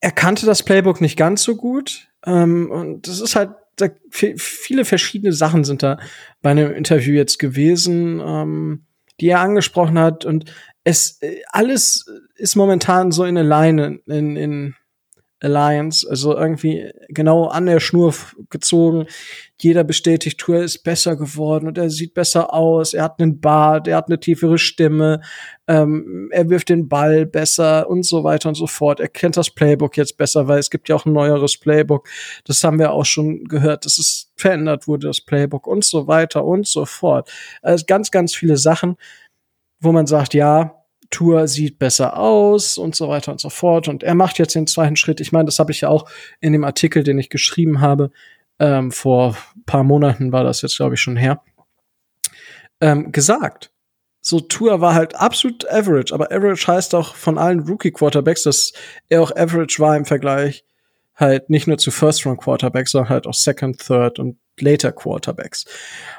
er 0.02 0.12
kannte 0.12 0.46
das 0.46 0.64
Playbook 0.64 1.02
nicht 1.02 1.18
ganz 1.18 1.44
so 1.44 1.56
gut. 1.56 2.10
Ähm, 2.26 2.70
und 2.70 3.08
das 3.08 3.20
ist 3.20 3.36
halt, 3.36 3.52
da, 3.78 3.88
viele 4.12 4.86
verschiedene 4.86 5.34
Sachen 5.34 5.64
sind 5.64 5.82
da 5.82 5.98
bei 6.42 6.52
einem 6.52 6.74
Interview 6.74 7.14
jetzt 7.14 7.40
gewesen, 7.40 8.22
ähm, 8.24 8.86
die 9.20 9.30
er 9.30 9.40
angesprochen 9.40 9.98
hat. 9.98 10.26
Und 10.26 10.54
es 10.84 11.22
äh, 11.22 11.42
alles 11.50 12.06
ist 12.36 12.56
momentan 12.56 13.12
so 13.12 13.24
in 13.24 13.36
Line 13.36 14.00
in, 14.06 14.36
in 14.36 14.76
Alliance, 15.44 16.08
also 16.10 16.36
irgendwie 16.36 16.92
genau 17.10 17.48
an 17.48 17.66
der 17.66 17.80
Schnur 17.80 18.14
gezogen. 18.50 19.06
Jeder 19.60 19.84
bestätigt, 19.84 20.40
Tour 20.40 20.64
ist 20.64 20.84
besser 20.84 21.16
geworden 21.16 21.68
und 21.68 21.78
er 21.78 21.90
sieht 21.90 22.14
besser 22.14 22.54
aus. 22.54 22.94
Er 22.94 23.04
hat 23.04 23.20
einen 23.20 23.40
Bart, 23.40 23.88
er 23.88 23.98
hat 23.98 24.08
eine 24.08 24.20
tiefere 24.20 24.58
Stimme, 24.58 25.22
ähm, 25.68 26.30
er 26.32 26.50
wirft 26.50 26.70
den 26.70 26.90
Ball 26.90 27.26
besser 27.26 27.90
und 27.90 28.06
so 28.06 28.24
weiter 28.24 28.50
und 28.50 28.56
so 28.56 28.68
fort. 28.68 29.00
Er 29.00 29.08
kennt 29.08 29.38
das 29.38 29.50
Playbook 29.50 29.98
jetzt 29.98 30.18
besser, 30.18 30.48
weil 30.48 30.60
es 30.60 30.70
gibt 30.70 30.90
ja 30.90 30.96
auch 30.96 31.06
ein 31.06 31.14
neueres 31.14 31.58
Playbook. 31.58 32.08
Das 32.46 32.64
haben 32.64 32.80
wir 32.80 32.92
auch 32.92 33.06
schon 33.06 33.46
gehört, 33.46 33.86
dass 33.86 33.98
es 33.98 34.32
verändert 34.36 34.88
wurde, 34.88 35.08
das 35.08 35.22
Playbook 35.22 35.68
und 35.68 35.86
so 35.86 36.08
weiter 36.08 36.44
und 36.44 36.68
so 36.68 36.86
fort. 36.86 37.32
Also 37.62 37.86
ganz, 37.88 38.12
ganz 38.12 38.36
viele 38.36 38.58
Sachen, 38.58 38.98
wo 39.80 39.92
man 39.92 40.08
sagt, 40.08 40.34
ja, 40.34 40.83
Tour 41.14 41.48
sieht 41.48 41.78
besser 41.78 42.18
aus 42.18 42.78
und 42.78 42.96
so 42.96 43.08
weiter 43.08 43.32
und 43.32 43.40
so 43.40 43.50
fort. 43.50 43.88
Und 43.88 44.04
er 44.04 44.16
macht 44.16 44.40
jetzt 44.40 44.56
den 44.56 44.68
zweiten 44.68 44.96
Schritt. 44.96 45.22
Ich 45.22 45.32
meine, 45.32 45.46
das 45.46 45.60
habe 45.60 45.72
ich 45.72 45.82
ja 45.82 45.90
auch 45.90 46.10
in 46.42 46.54
dem 46.54 46.64
Artikel, 46.64 47.04
den 47.04 47.20
ich 47.20 47.30
geschrieben 47.30 47.82
habe, 47.82 48.12
ähm, 48.60 48.92
vor 48.92 49.38
paar 49.66 49.84
Monaten 49.84 50.32
war 50.32 50.44
das 50.44 50.62
jetzt, 50.62 50.78
glaube 50.78 50.96
ich, 50.96 51.02
schon 51.02 51.16
her, 51.16 51.42
ähm, 52.82 53.12
gesagt. 53.12 53.72
So, 54.22 54.40
Tour 54.40 54.82
war 54.82 54.94
halt 54.94 55.16
absolut 55.16 55.70
average, 55.70 56.14
aber 56.14 56.32
average 56.32 56.66
heißt 56.66 56.96
auch 56.96 57.16
von 57.16 57.38
allen 57.38 57.60
Rookie-Quarterbacks, 57.60 58.44
dass 58.44 58.74
er 59.10 59.22
auch 59.22 59.36
average 59.36 59.80
war 59.80 59.96
im 59.96 60.06
Vergleich 60.06 60.64
halt 61.16 61.50
nicht 61.50 61.68
nur 61.68 61.78
zu 61.78 61.92
First-Round-Quarterbacks, 61.92 62.92
sondern 62.92 63.10
halt 63.10 63.28
auch 63.28 63.34
Second, 63.34 63.80
Third 63.80 64.20
und 64.20 64.38
Later 64.60 64.92
Quarterbacks. 64.92 65.66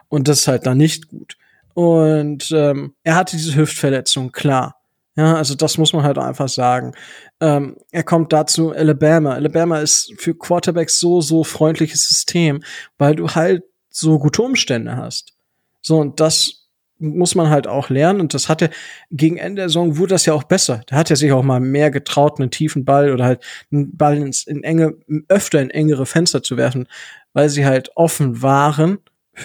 Und 0.09 0.29
das 0.29 0.41
ist 0.41 0.49
halt 0.49 0.67
da 0.67 0.75
nicht 0.75 1.09
gut. 1.09 1.37
Und 1.73 2.51
ähm, 2.53 2.95
er 3.03 3.17
hatte 3.17 3.37
diese 3.37 3.57
Hüftverletzung, 3.57 4.31
klar. 4.31 4.77
Ja, 5.17 5.37
also 5.37 5.55
das 5.55 5.79
muss 5.79 5.93
man 5.93 6.03
halt 6.03 6.19
einfach 6.19 6.49
sagen. 6.49 6.93
Ähm, 7.41 7.77
er 7.93 8.03
kommt 8.03 8.33
dazu 8.33 8.73
Alabama. 8.73 9.35
Alabama 9.35 9.79
ist 9.79 10.13
für 10.19 10.35
Quarterbacks 10.35 10.99
so, 10.99 11.21
so 11.21 11.45
freundliches 11.45 12.09
System, 12.09 12.63
weil 12.99 13.15
du 13.15 13.29
halt 13.29 13.63
so 13.91 14.19
gute 14.19 14.43
Umstände 14.43 14.97
hast. 14.97 15.35
So, 15.81 15.99
und 15.99 16.19
das 16.19 16.65
muss 16.99 17.35
man 17.35 17.51
halt 17.51 17.67
auch 17.67 17.91
lernen. 17.91 18.21
Und 18.21 18.35
das 18.35 18.49
hatte 18.49 18.71
gegen 19.11 19.37
Ende 19.37 19.63
der 19.63 19.69
Saison 19.69 19.97
wurde 19.99 20.15
das 20.15 20.27
ja 20.27 20.33
auch 20.33 20.45
besser. 20.45 20.83
Da 20.87 20.97
hat 20.97 21.11
er 21.11 21.17
sich 21.17 21.31
auch 21.33 21.43
mal 21.43 21.61
mehr 21.61 21.91
getraut, 21.91 22.41
einen 22.41 22.51
tiefen 22.51 22.85
Ball 22.85 23.13
oder 23.13 23.25
halt 23.25 23.45
einen 23.71 23.97
Ball 23.97 24.17
ins, 24.17 24.47
in 24.47 24.65
enge, 24.65 24.95
öfter 25.29 25.61
in 25.61 25.71
engere 25.71 26.07
Fenster 26.07 26.43
zu 26.43 26.57
werfen, 26.57 26.89
weil 27.33 27.49
sie 27.49 27.67
halt 27.67 27.91
offen 27.95 28.43
waren 28.43 28.99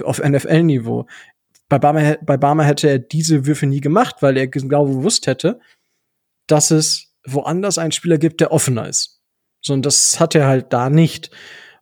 auf 0.04 0.20
NFL-Niveau. 0.20 1.06
Bei 1.70 1.78
Barmer, 1.80 2.18
bei 2.24 2.38
Barmer 2.38 2.66
hätte 2.66 2.90
er 2.90 3.00
diese 3.00 3.46
Würfe 3.46 3.68
nie 3.68 3.82
gemacht, 3.82 4.18
weil 4.22 4.38
er 4.38 4.48
genau 4.48 4.86
gewusst 4.86 5.28
hätte, 5.28 5.60
dass 6.48 6.72
es 6.72 7.14
woanders 7.26 7.78
einen 7.78 7.92
Spieler 7.92 8.18
gibt, 8.18 8.42
der 8.42 8.52
offener 8.52 8.88
ist. 8.88 9.22
So, 9.62 9.74
und 9.74 9.86
das 9.86 10.20
hat 10.20 10.36
er 10.36 10.48
halt 10.48 10.74
da 10.74 10.90
nicht. 10.90 11.30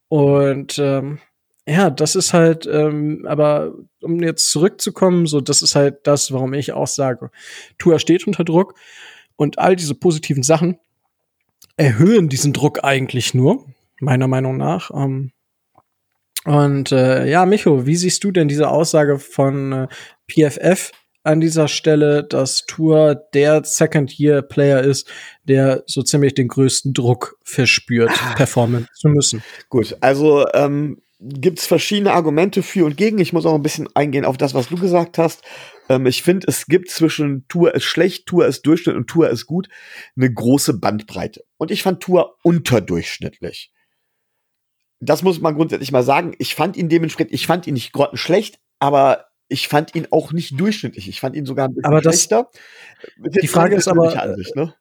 Und 0.10 0.78
ähm, 0.80 1.20
ja, 1.68 1.90
das 1.90 2.16
ist 2.16 2.34
halt, 2.34 2.66
ähm, 2.66 3.26
aber 3.28 3.74
um 4.02 4.22
jetzt 4.22 4.50
zurückzukommen, 4.52 5.26
so, 5.26 5.42
das 5.42 5.62
ist 5.62 5.76
halt 5.76 6.08
das, 6.08 6.32
warum 6.32 6.54
ich 6.54 6.72
auch 6.74 6.88
sage, 6.88 7.30
Tua 7.78 8.00
steht 8.00 8.26
unter 8.26 8.44
Druck 8.44 8.76
und 9.36 9.60
all 9.60 9.76
diese 9.76 9.96
positiven 9.96 10.44
Sachen 10.44 10.80
erhöhen 11.76 12.30
diesen 12.30 12.54
Druck 12.54 12.84
eigentlich 12.84 13.34
nur, 13.34 13.66
meiner 14.00 14.28
Meinung 14.28 14.58
nach. 14.58 14.92
Ähm, 14.92 15.32
und 16.48 16.94
äh, 16.94 17.30
ja, 17.30 17.46
Micho, 17.46 17.86
wie 17.86 17.98
siehst 17.98 18.24
du 18.24 18.32
denn 18.32 18.48
diese 18.48 18.70
Aussage 18.70 19.20
von 19.20 19.74
äh, 19.74 19.88
PFF 20.32 20.92
an 21.24 21.42
dieser 21.42 21.68
Stelle, 21.68 22.24
dass 22.24 22.66
Tour 22.66 23.16
der 23.34 23.66
Second-Year-Player 23.66 24.80
ist, 24.82 25.10
der 25.44 25.84
so 25.88 26.04
ziemlich 26.04 26.36
den 26.36 26.48
größten 26.48 26.94
Druck 26.94 27.38
verspürt, 27.44 28.12
ah. 28.12 28.36
performen 28.36 28.88
zu 28.94 29.10
müssen? 29.10 29.44
Gut, 29.68 29.98
also 30.00 30.46
ähm, 30.54 31.02
gibt 31.20 31.60
es 31.60 31.66
verschiedene 31.66 32.14
Argumente 32.14 32.64
für 32.64 32.86
und 32.86 32.96
gegen. 32.96 33.18
Ich 33.18 33.34
muss 33.34 33.46
auch 33.46 33.56
ein 33.56 33.62
bisschen 33.62 33.90
eingehen 33.94 34.24
auf 34.24 34.38
das, 34.38 34.54
was 34.54 34.70
du 34.70 34.78
gesagt 34.78 35.18
hast. 35.18 35.42
Ähm, 35.90 36.06
ich 36.06 36.24
finde, 36.24 36.48
es 36.48 36.68
gibt 36.68 36.90
zwischen 36.90 37.46
Tour 37.50 37.76
ist 37.76 37.84
schlecht, 37.84 38.26
Tour 38.26 38.48
ist 38.48 38.66
Durchschnitt 38.66 38.96
und 38.96 39.08
Tour 39.08 39.30
ist 39.30 39.48
gut 39.48 39.68
eine 40.16 40.34
große 40.34 40.80
Bandbreite. 40.80 41.44
Und 41.58 41.72
ich 41.72 41.84
fand 41.84 42.02
Tour 42.02 42.38
unterdurchschnittlich 42.42 43.74
das 45.00 45.24
muss 45.24 45.40
man 45.40 45.56
grundsätzlich 45.56 45.92
mal 45.92 46.04
sagen. 46.04 46.34
Ich 46.40 46.56
fand 46.56 46.78
ihn 46.78 46.90
dementsprechend, 46.90 47.34
ich 47.34 47.48
fand 47.48 47.68
ihn 47.68 47.74
nicht 47.76 47.94
grottenschlecht, 47.94 48.60
aber 48.80 49.26
ich 49.48 49.68
fand 49.68 49.96
ihn 49.96 50.08
auch 50.12 50.32
nicht 50.32 50.60
durchschnittlich. 50.60 51.08
Ich 51.08 51.20
fand 51.20 51.36
ihn 51.36 51.46
sogar 51.46 51.68
ein 51.68 51.76
bisschen 51.76 51.86
aber 51.86 52.02
das, 52.02 52.16
schlechter. 52.16 52.50
Die 53.18 53.48
Frage 53.48 53.76
ist 53.76 53.88
aber, 53.88 54.22
Ansicht, 54.22 54.56
ne? 54.56 54.74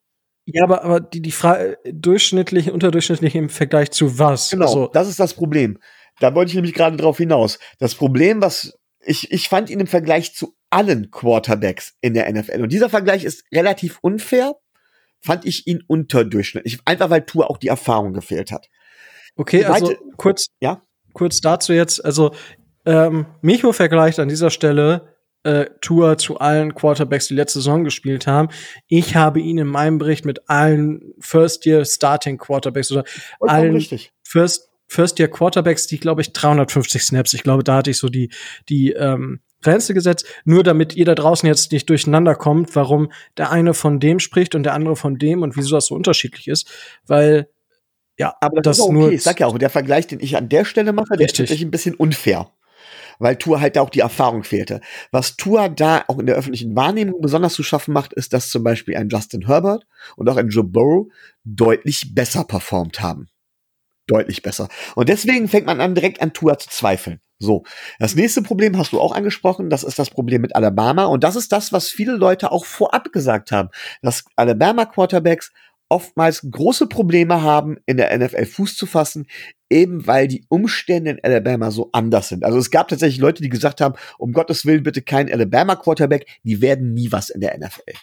ja, 0.47 0.65
aber, 0.65 0.83
aber 0.85 1.01
die, 1.01 1.21
die 1.21 1.33
Frage, 1.33 1.79
durchschnittlich, 1.85 2.71
unterdurchschnittlich 2.71 3.35
im 3.35 3.49
Vergleich 3.49 3.91
zu 3.91 4.19
was? 4.19 4.51
Genau, 4.51 4.67
also, 4.67 4.87
das 4.89 5.09
ist 5.09 5.21
das 5.21 5.35
Problem. 5.35 5.79
Da 6.19 6.35
wollte 6.35 6.51
ich 6.51 6.55
nämlich 6.55 6.75
gerade 6.75 6.97
drauf 6.97 7.19
hinaus. 7.19 7.59
Das 7.79 7.95
Problem, 7.95 8.41
was 8.41 8.79
ich, 9.05 9.31
ich 9.31 9.49
fand 9.49 9.71
ihn 9.71 9.81
im 9.81 9.87
Vergleich 9.87 10.35
zu 10.35 10.57
allen 10.71 11.11
Quarterbacks 11.11 11.95
in 12.01 12.15
der 12.15 12.31
NFL. 12.33 12.63
Und 12.63 12.73
dieser 12.73 12.91
Vergleich 12.91 13.25
ist 13.25 13.45
relativ 13.53 13.99
unfair, 14.01 14.55
fand 15.21 15.45
ich 15.45 15.67
ihn 15.67 15.83
unterdurchschnittlich. 15.87 16.79
Einfach 16.85 17.11
weil 17.11 17.25
Tour 17.25 17.51
auch 17.51 17.59
die 17.59 17.69
Erfahrung 17.69 18.13
gefehlt 18.15 18.51
hat. 18.51 18.69
Okay, 19.37 19.65
also 19.65 19.95
kurz, 20.17 20.47
ja? 20.61 20.81
kurz 21.13 21.41
dazu 21.41 21.73
jetzt, 21.73 22.05
also 22.05 22.33
ähm, 22.85 23.27
Micho 23.43 23.73
vergleicht 23.73 24.19
an 24.19 24.29
dieser 24.29 24.51
Stelle 24.51 25.17
äh, 25.43 25.67
Tour 25.81 26.19
zu 26.19 26.39
allen 26.39 26.75
Quarterbacks, 26.75 27.29
die 27.29 27.35
letzte 27.35 27.61
Saison 27.61 27.85
gespielt 27.85 28.27
haben. 28.27 28.49
Ich 28.89 29.15
habe 29.15 29.41
ihn 29.41 29.59
in 29.59 29.69
meinem 29.69 29.99
Bericht 29.99 30.25
mit 30.25 30.49
allen 30.49 31.15
First-Year-Starting-Quarterbacks 31.21 32.91
oder 32.91 33.05
Und 33.39 33.49
allen. 33.49 33.87
First 34.25 34.71
First-Year 34.89 35.29
Quarterbacks, 35.29 35.89
die 35.89 35.99
glaube 35.99 36.21
ich 36.21 36.33
350 36.33 37.03
Snaps. 37.03 37.35
Ich 37.35 37.43
glaube, 37.43 37.65
da 37.65 37.77
hatte 37.77 37.91
ich 37.91 37.99
so 37.99 38.09
die 38.09 38.31
die 38.69 38.93
ähm, 38.93 39.41
Grenze 39.63 39.95
gesetzt, 39.95 40.27
nur 40.45 40.63
damit 40.63 40.95
ihr 40.95 41.05
da 41.05 41.15
draußen 41.15 41.47
jetzt 41.47 41.73
nicht 41.73 41.89
durcheinander 41.91 42.35
kommt, 42.35 42.77
warum 42.77 43.11
der 43.37 43.51
eine 43.51 43.75
von 43.75 43.99
dem 43.99 44.21
spricht 44.21 44.55
und 44.55 44.63
der 44.63 44.75
andere 44.75 44.95
von 44.95 45.19
dem 45.19 45.43
und 45.43 45.57
wieso 45.57 45.75
das 45.75 45.87
so 45.87 45.95
unterschiedlich 45.95 46.47
ist, 46.47 46.71
weil 47.07 47.49
ja, 48.19 48.35
aber 48.41 48.63
das, 48.63 48.77
das 48.77 48.79
ist 48.79 48.85
okay. 48.85 48.93
Nur 48.93 49.13
ich 49.13 49.23
sag 49.23 49.41
ja 49.41 49.47
auch, 49.47 49.59
der 49.59 49.71
Vergleich, 49.71 50.07
den 50.07 50.21
ich 50.21 50.37
an 50.37 50.49
der 50.49 50.65
Stelle 50.65 50.93
mache, 50.93 51.17
der 51.17 51.27
ist 51.27 51.37
tatsächlich 51.37 51.67
ein 51.67 51.71
bisschen 51.71 51.95
unfair. 51.95 52.51
Weil 53.19 53.37
Tour 53.37 53.61
halt 53.61 53.77
da 53.77 53.81
auch 53.81 53.91
die 53.91 54.01
Erfahrung 54.01 54.45
fehlte. 54.45 54.81
Was 55.11 55.37
Tour 55.37 55.71
da 55.71 56.05
auch 56.09 56.19
in 56.19 56.27
der 56.27 56.37
öffentlichen 56.37 56.77
Wahrnehmung 56.77 57.21
besonders 57.23 57.55
zu 57.55 57.63
schaffen 57.63 57.95
macht, 57.95 58.13
ist, 58.13 58.35
dass 58.35 58.51
zum 58.51 58.63
Beispiel 58.63 58.97
ein 58.97 59.09
Justin 59.09 59.47
Herbert 59.47 59.87
und 60.17 60.29
auch 60.29 60.37
ein 60.37 60.49
Joe 60.49 60.65
Burrow 60.65 61.07
deutlich 61.45 62.15
besser 62.15 62.45
performt 62.45 63.01
haben. 63.01 63.29
Deutlich 64.07 64.43
besser. 64.43 64.69
Und 64.95 65.09
deswegen 65.09 65.49
fängt 65.49 65.67
man 65.67 65.81
an, 65.81 65.95
direkt 65.95 66.21
an 66.21 66.33
Tour 66.33 66.59
zu 66.59 66.69
zweifeln. 66.69 67.21
So. 67.39 67.65
Das 67.99 68.15
nächste 68.15 68.43
Problem 68.43 68.79
hast 68.79 68.93
du 68.93 69.01
auch 69.01 69.13
angesprochen. 69.13 69.69
Das 69.71 69.83
ist 69.83 69.99
das 69.99 70.11
Problem 70.11 70.43
mit 70.43 70.55
Alabama. 70.55 71.07
Und 71.07 71.25
das 71.25 71.37
ist 71.37 71.53
das, 71.53 71.73
was 71.73 71.89
viele 71.89 72.13
Leute 72.13 72.53
auch 72.53 72.65
vorab 72.65 73.13
gesagt 73.13 73.51
haben. 73.51 73.71
Dass 74.03 74.25
Alabama 74.37 74.85
Quarterbacks 74.85 75.53
oftmals 75.89 76.47
große 76.51 76.87
Probleme 76.87 77.43
haben, 77.43 77.77
in 77.87 77.97
der 77.97 78.17
NFL 78.17 78.47
Fuß 78.47 78.77
zu 78.77 78.87
fassen, 78.87 79.27
eben 79.71 80.07
weil 80.07 80.29
die 80.29 80.45
Umstände 80.49 81.13
in 81.13 81.21
Alabama 81.23 81.71
so 81.71 81.91
anders 81.93 82.29
sind. 82.29 82.45
Also 82.45 82.59
es 82.59 82.71
gab 82.71 82.89
tatsächlich 82.89 83.21
Leute, 83.21 83.43
die 83.43 83.49
gesagt 83.49 83.81
haben, 83.81 83.95
um 84.19 84.33
Gottes 84.33 84.67
Willen 84.67 84.83
bitte 84.83 85.03
kein 85.03 85.31
Alabama 85.31 85.77
Quarterback, 85.77 86.27
die 86.43 86.61
werden 86.61 86.95
nie 86.95 87.13
was 87.13 87.31
in 87.31 87.41
der 87.41 87.57
NFL. 87.59 87.95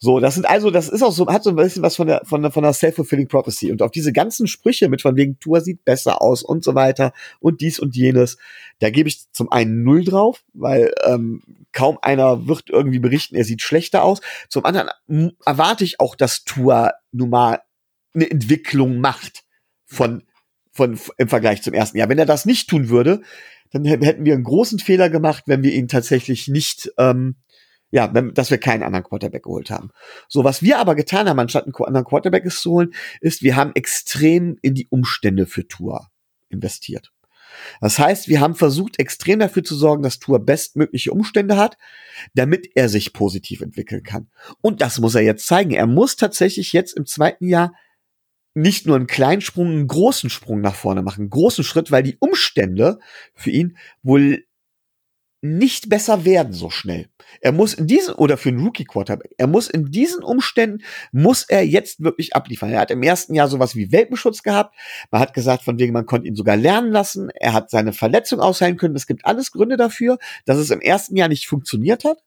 So, 0.00 0.20
das 0.20 0.34
sind 0.34 0.48
also, 0.48 0.70
das 0.70 0.88
ist 0.88 1.02
auch 1.02 1.12
so, 1.12 1.26
hat 1.26 1.42
so 1.42 1.50
ein 1.50 1.56
bisschen 1.56 1.82
was 1.82 1.96
von 1.96 2.06
der, 2.06 2.22
von 2.24 2.42
der, 2.42 2.52
von 2.52 2.62
der 2.62 2.72
self-fulfilling 2.72 3.26
prophecy. 3.26 3.72
Und 3.72 3.82
auf 3.82 3.90
diese 3.90 4.12
ganzen 4.12 4.46
Sprüche 4.46 4.88
mit 4.88 5.02
von 5.02 5.16
wegen 5.16 5.40
Tour 5.40 5.60
sieht 5.60 5.84
besser 5.84 6.22
aus 6.22 6.44
und 6.44 6.62
so 6.62 6.76
weiter 6.76 7.12
und 7.40 7.60
dies 7.60 7.80
und 7.80 7.96
jenes, 7.96 8.38
da 8.78 8.90
gebe 8.90 9.08
ich 9.08 9.30
zum 9.32 9.50
einen 9.50 9.82
null 9.82 10.04
drauf, 10.04 10.44
weil 10.54 10.92
ähm, 11.04 11.42
kaum 11.72 11.98
einer 12.00 12.46
wird 12.46 12.70
irgendwie 12.70 13.00
berichten, 13.00 13.34
er 13.34 13.44
sieht 13.44 13.60
schlechter 13.60 14.04
aus. 14.04 14.20
Zum 14.48 14.64
anderen 14.64 14.90
erwarte 15.44 15.82
ich 15.82 15.98
auch, 15.98 16.14
dass 16.14 16.44
Tour 16.44 16.92
nun 17.10 17.30
mal 17.30 17.60
eine 18.14 18.30
Entwicklung 18.30 19.00
macht 19.00 19.44
von, 19.84 20.22
von, 20.70 20.98
im 21.16 21.28
Vergleich 21.28 21.62
zum 21.62 21.74
ersten 21.74 21.98
Jahr. 21.98 22.08
Wenn 22.08 22.18
er 22.20 22.26
das 22.26 22.46
nicht 22.46 22.70
tun 22.70 22.88
würde, 22.88 23.22
dann 23.70 23.84
hätten 23.84 24.24
wir 24.24 24.34
einen 24.34 24.44
großen 24.44 24.78
Fehler 24.78 25.10
gemacht, 25.10 25.44
wenn 25.46 25.62
wir 25.62 25.72
ihn 25.72 25.88
tatsächlich 25.88 26.48
nicht, 26.48 26.90
ähm, 26.98 27.36
ja, 27.90 28.12
wenn, 28.12 28.34
dass 28.34 28.50
wir 28.50 28.58
keinen 28.58 28.82
anderen 28.82 29.04
Quarterback 29.04 29.44
geholt 29.44 29.70
haben. 29.70 29.90
So, 30.28 30.44
was 30.44 30.62
wir 30.62 30.78
aber 30.78 30.94
getan 30.94 31.28
haben, 31.28 31.38
anstatt 31.38 31.64
einen 31.64 31.74
anderen 31.74 32.06
Quarterback 32.06 32.50
zu 32.50 32.70
holen, 32.70 32.94
ist, 33.20 33.42
wir 33.42 33.56
haben 33.56 33.72
extrem 33.74 34.58
in 34.62 34.74
die 34.74 34.88
Umstände 34.90 35.46
für 35.46 35.66
Tour 35.66 36.08
investiert. 36.48 37.12
Das 37.80 37.98
heißt, 37.98 38.28
wir 38.28 38.40
haben 38.40 38.54
versucht, 38.54 38.98
extrem 38.98 39.38
dafür 39.38 39.64
zu 39.64 39.74
sorgen, 39.74 40.02
dass 40.02 40.18
Tour 40.18 40.38
bestmögliche 40.38 41.12
Umstände 41.12 41.56
hat, 41.56 41.76
damit 42.34 42.68
er 42.74 42.88
sich 42.88 43.12
positiv 43.12 43.62
entwickeln 43.62 44.02
kann. 44.02 44.28
Und 44.60 44.80
das 44.80 44.98
muss 45.00 45.14
er 45.14 45.22
jetzt 45.22 45.46
zeigen. 45.46 45.72
Er 45.72 45.86
muss 45.86 46.16
tatsächlich 46.16 46.72
jetzt 46.72 46.96
im 46.96 47.06
zweiten 47.06 47.46
Jahr 47.46 47.72
nicht 48.54 48.86
nur 48.86 48.96
einen 48.96 49.06
kleinen 49.06 49.40
Sprung, 49.40 49.68
einen 49.68 49.86
großen 49.86 50.30
Sprung 50.30 50.60
nach 50.60 50.74
vorne 50.74 51.02
machen, 51.02 51.22
einen 51.22 51.30
großen 51.30 51.64
Schritt, 51.64 51.90
weil 51.90 52.02
die 52.02 52.16
Umstände 52.18 52.98
für 53.34 53.50
ihn 53.50 53.76
wohl 54.02 54.44
nicht 55.40 55.88
besser 55.88 56.24
werden 56.24 56.52
so 56.52 56.68
schnell. 56.68 57.08
Er 57.40 57.52
muss 57.52 57.74
in 57.74 57.86
diesen, 57.86 58.14
oder 58.14 58.36
für 58.36 58.48
einen 58.48 58.64
Rookie 58.64 58.84
Quarterback, 58.84 59.32
er 59.38 59.46
muss 59.46 59.68
in 59.68 59.90
diesen 59.90 60.24
Umständen, 60.24 60.82
muss 61.12 61.44
er 61.44 61.64
jetzt 61.64 62.02
wirklich 62.02 62.34
abliefern. 62.34 62.70
Er 62.70 62.80
hat 62.80 62.90
im 62.90 63.02
ersten 63.02 63.34
Jahr 63.34 63.48
sowas 63.48 63.76
wie 63.76 63.92
Welpenschutz 63.92 64.42
gehabt. 64.42 64.74
Man 65.10 65.20
hat 65.20 65.34
gesagt, 65.34 65.62
von 65.62 65.78
wegen, 65.78 65.92
man 65.92 66.06
konnte 66.06 66.26
ihn 66.26 66.34
sogar 66.34 66.56
lernen 66.56 66.90
lassen. 66.90 67.30
Er 67.30 67.52
hat 67.52 67.70
seine 67.70 67.92
Verletzung 67.92 68.40
ausheilen 68.40 68.76
können. 68.76 68.96
Es 68.96 69.06
gibt 69.06 69.24
alles 69.24 69.52
Gründe 69.52 69.76
dafür, 69.76 70.18
dass 70.44 70.58
es 70.58 70.70
im 70.70 70.80
ersten 70.80 71.16
Jahr 71.16 71.28
nicht 71.28 71.46
funktioniert 71.46 72.04
hat. 72.04 72.18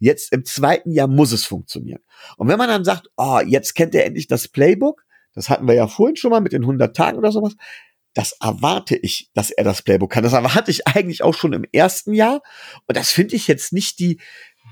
Jetzt 0.00 0.32
im 0.32 0.44
zweiten 0.44 0.90
Jahr 0.90 1.06
muss 1.06 1.32
es 1.32 1.44
funktionieren. 1.44 2.00
Und 2.36 2.48
wenn 2.48 2.58
man 2.58 2.68
dann 2.68 2.84
sagt, 2.84 3.08
oh, 3.16 3.40
jetzt 3.46 3.74
kennt 3.74 3.94
er 3.94 4.04
endlich 4.04 4.26
das 4.26 4.48
Playbook, 4.48 5.04
das 5.34 5.48
hatten 5.48 5.68
wir 5.68 5.74
ja 5.74 5.86
vorhin 5.86 6.16
schon 6.16 6.32
mal 6.32 6.40
mit 6.40 6.52
den 6.52 6.62
100 6.62 6.96
Tagen 6.96 7.16
oder 7.16 7.30
sowas, 7.30 7.54
das 8.18 8.32
erwarte 8.40 8.96
ich, 8.96 9.30
dass 9.32 9.52
er 9.52 9.62
das 9.62 9.82
Playbook 9.82 10.10
kann. 10.10 10.24
Das 10.24 10.32
erwarte 10.32 10.72
ich 10.72 10.88
eigentlich 10.88 11.22
auch 11.22 11.34
schon 11.34 11.52
im 11.52 11.64
ersten 11.70 12.12
Jahr. 12.12 12.42
Und 12.88 12.96
das 12.96 13.12
finde 13.12 13.36
ich 13.36 13.46
jetzt 13.46 13.72
nicht 13.72 14.00
die, 14.00 14.20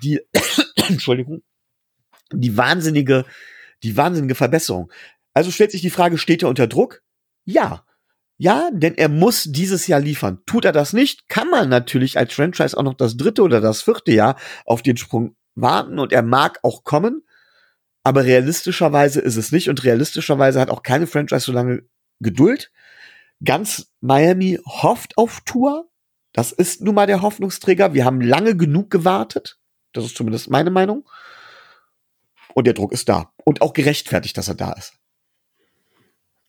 die, 0.03 0.21
Entschuldigung, 0.89 1.45
die 2.33 2.57
wahnsinnige, 2.57 3.25
die 3.85 3.97
wahnsinnige 3.97 4.35
Verbesserung. 4.35 4.91
Also 5.33 5.53
stellt 5.53 5.71
sich 5.71 5.81
die 5.81 5.91
Frage, 5.91 6.19
steht 6.19 6.43
er 6.43 6.49
unter 6.49 6.67
Druck? 6.67 7.05
Ja. 7.45 7.87
Ja, 8.37 8.69
denn 8.73 8.97
er 8.97 9.09
muss 9.09 9.45
dieses 9.45 9.87
Jahr 9.87 10.01
liefern. 10.01 10.41
Tut 10.47 10.65
er 10.65 10.73
das 10.73 10.93
nicht, 10.93 11.29
kann 11.29 11.49
man 11.49 11.69
natürlich 11.69 12.19
als 12.19 12.35
Franchise 12.35 12.77
auch 12.77 12.83
noch 12.83 12.95
das 12.95 13.17
dritte 13.17 13.43
oder 13.43 13.61
das 13.61 13.81
vierte 13.81 14.11
Jahr 14.11 14.37
auf 14.65 14.83
den 14.83 14.97
Sprung 14.97 15.37
warten 15.55 16.01
und 16.01 16.13
er 16.13 16.23
mag 16.23 16.59
auch 16.65 16.83
kommen. 16.83 17.23
Aber 18.03 18.25
realistischerweise 18.25 19.21
ist 19.21 19.37
es 19.37 19.53
nicht 19.53 19.69
und 19.69 19.85
realistischerweise 19.85 20.59
hat 20.59 20.71
auch 20.71 20.83
keine 20.83 21.07
Franchise 21.07 21.45
so 21.45 21.53
lange 21.53 21.85
Geduld 22.19 22.73
ganz 23.45 23.93
Miami 24.01 24.59
hofft 24.65 25.17
auf 25.19 25.41
Tour. 25.45 25.89
Das 26.33 26.53
ist 26.53 26.83
nun 26.83 26.95
mal 26.95 27.07
der 27.07 27.23
Hoffnungsträger. 27.23 27.95
Wir 27.95 28.05
haben 28.05 28.21
lange 28.21 28.57
genug 28.57 28.91
gewartet. 28.91 29.59
Das 29.93 30.05
ist 30.05 30.17
zumindest 30.17 30.51
meine 30.51 30.71
Meinung. 30.71 31.09
Und 32.55 32.67
der 32.67 32.75
Druck 32.75 32.93
ist 32.93 33.09
da. 33.09 33.33
Und 33.45 33.63
auch 33.63 33.73
gerechtfertigt, 33.73 34.37
dass 34.37 34.49
er 34.49 34.55
da 34.55 34.73
ist. 34.73 34.95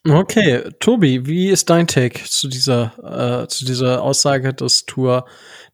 Okay, 0.10 0.64
Tobi, 0.80 1.26
wie 1.26 1.50
ist 1.50 1.70
dein 1.70 1.88
Take 1.88 2.24
zu 2.24 2.48
dieser, 2.48 3.44
äh, 3.44 3.48
zu 3.48 3.66
dieser 3.66 4.02
Aussage, 4.02 4.54
dass 4.54 4.86
Tour 4.86 5.26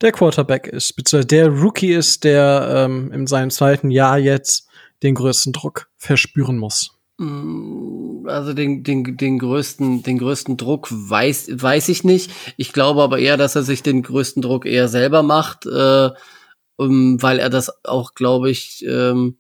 der 0.02 0.12
Quarterback 0.12 0.66
ist, 0.68 0.96
beziehungsweise 0.96 1.28
der 1.28 1.50
Rookie 1.50 1.94
ist, 1.94 2.24
der 2.24 2.86
ähm, 2.86 3.12
in 3.12 3.28
seinem 3.28 3.52
zweiten 3.52 3.92
Jahr 3.92 4.18
jetzt 4.18 4.68
den 5.04 5.14
größten 5.14 5.54
Druck 5.54 5.90
verspüren 5.98 6.58
muss? 6.58 6.98
Mm, 7.20 8.03
also 8.26 8.54
den, 8.54 8.84
den, 8.84 9.18
den 9.18 9.40
größten, 9.40 10.04
den 10.04 10.18
größten 10.18 10.58
Druck 10.58 10.88
weiß, 10.92 11.50
weiß 11.54 11.90
ich 11.90 12.04
nicht. 12.04 12.32
Ich 12.58 12.74
glaube 12.74 13.02
aber 13.02 13.20
eher, 13.20 13.38
dass 13.38 13.56
er 13.56 13.64
sich 13.64 13.84
den 13.84 14.04
größten 14.04 14.42
Druck 14.42 14.66
eher 14.66 14.88
selber 14.88 15.24
macht, 15.24 15.66
äh, 15.66 16.10
um, 16.76 17.22
weil 17.22 17.40
er 17.40 17.50
das 17.50 17.86
auch, 17.86 18.14
glaube 18.14 18.50
ich, 18.50 18.84
ähm, 18.88 19.38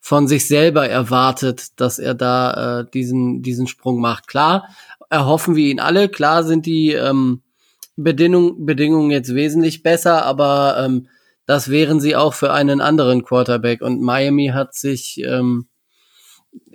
von 0.00 0.28
sich 0.28 0.46
selber 0.46 0.86
erwartet, 0.88 1.80
dass 1.80 1.98
er 1.98 2.14
da 2.14 2.80
äh, 2.80 2.86
diesen, 2.92 3.42
diesen 3.42 3.66
Sprung 3.66 4.00
macht. 4.00 4.26
Klar, 4.26 4.68
erhoffen 5.08 5.56
wir 5.56 5.70
ihn 5.70 5.80
alle. 5.80 6.08
Klar 6.08 6.44
sind 6.44 6.66
die 6.66 6.92
ähm, 6.92 7.42
Bedingung, 7.96 8.66
Bedingungen 8.66 9.10
jetzt 9.10 9.34
wesentlich 9.34 9.82
besser, 9.82 10.24
aber 10.24 10.76
ähm, 10.78 11.08
das 11.46 11.70
wären 11.70 12.00
sie 12.00 12.16
auch 12.16 12.34
für 12.34 12.52
einen 12.52 12.80
anderen 12.80 13.24
Quarterback. 13.24 13.80
Und 13.80 14.00
Miami 14.00 14.48
hat 14.48 14.74
sich 14.74 15.22
ähm, 15.24 15.68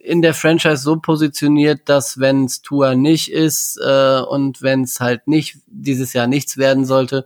in 0.10 0.22
der 0.22 0.34
Franchise 0.34 0.78
so 0.78 0.98
positioniert, 0.98 1.88
dass 1.88 2.20
wenn 2.20 2.46
es 2.46 2.62
Tour 2.62 2.96
nicht 2.96 3.32
ist 3.32 3.80
äh, 3.82 4.22
und 4.22 4.62
wenn 4.62 4.84
es 4.84 5.00
halt 5.00 5.28
nicht 5.28 5.60
dieses 5.68 6.14
Jahr 6.14 6.28
nichts 6.28 6.58
werden 6.58 6.86
sollte, 6.86 7.26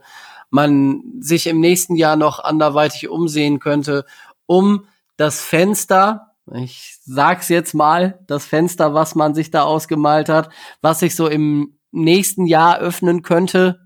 man 0.50 1.02
sich 1.20 1.46
im 1.46 1.60
nächsten 1.60 1.96
Jahr 1.96 2.16
noch 2.16 2.38
anderweitig 2.38 3.08
umsehen 3.08 3.58
könnte, 3.58 4.04
um 4.46 4.86
das 5.16 5.40
Fenster, 5.40 6.32
ich 6.52 6.98
sag's 7.04 7.48
jetzt 7.48 7.74
mal, 7.74 8.20
das 8.26 8.44
Fenster, 8.44 8.92
was 8.92 9.14
man 9.14 9.34
sich 9.34 9.50
da 9.50 9.62
ausgemalt 9.62 10.28
hat, 10.28 10.50
was 10.82 11.00
sich 11.00 11.16
so 11.16 11.26
im 11.26 11.78
nächsten 11.90 12.46
Jahr 12.46 12.78
öffnen 12.78 13.22
könnte, 13.22 13.80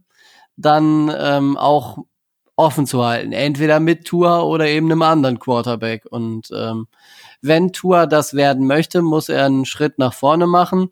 dann 0.57 1.15
ähm, 1.17 1.57
auch 1.57 1.99
offen 2.57 2.87
zu 2.87 3.05
halten. 3.05 3.33
Entweder 3.33 3.79
mit 3.79 4.05
Tour 4.05 4.45
oder 4.45 4.67
eben 4.67 4.91
einem 4.91 5.03
anderen 5.03 5.39
Quarterback. 5.39 6.05
Und 6.11 6.51
ähm, 6.53 6.89
wenn 7.41 7.73
Tua 7.73 8.07
das 8.07 8.35
werden 8.35 8.67
möchte, 8.67 9.03
muss 9.03 9.29
er 9.29 9.47
einen 9.47 9.65
Schritt 9.65 9.99
nach 9.99 10.15
vorne 10.15 10.47
machen. 10.47 10.91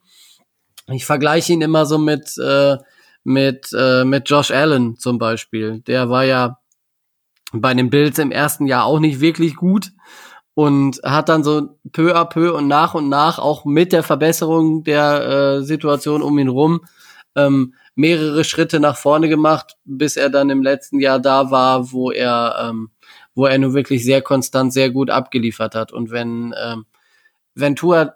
Ich 0.89 1.05
vergleiche 1.05 1.53
ihn 1.53 1.63
immer 1.63 1.87
so 1.87 1.99
mit, 1.99 2.37
äh, 2.39 2.77
mit, 3.25 3.71
äh, 3.77 4.05
mit 4.05 4.31
Josh 4.31 4.51
Allen 4.51 4.97
zum 4.99 5.19
Beispiel. 5.19 5.81
Der 5.81 6.11
war 6.11 6.25
ja 6.25 6.59
bei 7.53 7.75
den 7.75 7.91
Bills 7.91 8.19
im 8.19 8.31
ersten 8.31 8.67
Jahr 8.67 8.85
auch 8.85 9.01
nicht 9.01 9.21
wirklich 9.21 9.57
gut 9.57 9.93
und 10.55 11.01
hat 11.03 11.29
dann 11.29 11.45
so 11.45 11.79
peu 11.93 12.15
à 12.15 12.25
peu 12.25 12.55
und 12.55 12.69
nach 12.69 12.95
und 12.95 13.09
nach 13.09 13.39
auch 13.39 13.65
mit 13.65 13.93
der 13.93 14.03
Verbesserung 14.03 14.85
der 14.85 15.59
äh, 15.59 15.63
Situation 15.63 16.23
um 16.23 16.39
ihn 16.39 16.49
rum 16.49 16.83
ähm, 17.37 17.75
mehrere 17.95 18.45
Schritte 18.45 18.81
nach 18.81 18.97
vorne 18.97 19.29
gemacht, 19.29 19.77
bis 19.85 20.17
er 20.17 20.31
dann 20.31 20.51
im 20.51 20.63
letzten 20.63 21.01
Jahr 21.01 21.21
da 21.21 21.51
war, 21.51 21.93
wo 21.93 22.11
er 22.11 22.69
ähm, 22.71 22.91
wo 23.37 23.45
er 23.45 23.59
nur 23.59 23.75
wirklich 23.75 24.03
sehr 24.03 24.23
konstant, 24.23 24.73
sehr 24.73 24.91
gut 24.91 25.11
abgeliefert 25.11 25.77
hat. 25.77 25.93
Und 25.93 26.11
wenn, 26.11 26.53
ähm, 26.61 26.87
wenn 27.55 27.77
Tua 27.77 28.15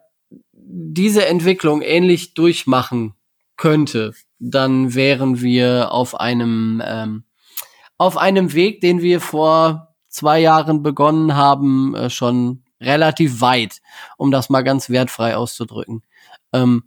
diese 0.52 1.26
Entwicklung 1.26 1.82
ähnlich 1.82 2.34
durchmachen 2.34 3.14
könnte, 3.56 4.14
dann 4.38 4.94
wären 4.94 5.42
wir 5.42 5.92
auf 5.92 6.18
einem, 6.18 6.82
ähm, 6.84 7.24
auf 7.98 8.16
einem 8.16 8.54
Weg, 8.54 8.80
den 8.80 9.02
wir 9.02 9.20
vor 9.20 9.94
zwei 10.08 10.40
Jahren 10.40 10.82
begonnen 10.82 11.36
haben, 11.36 11.94
äh, 11.94 12.08
schon 12.08 12.64
relativ 12.80 13.42
weit, 13.42 13.82
um 14.16 14.30
das 14.30 14.48
mal 14.48 14.62
ganz 14.62 14.88
wertfrei 14.88 15.36
auszudrücken. 15.36 16.02
Ähm, 16.54 16.84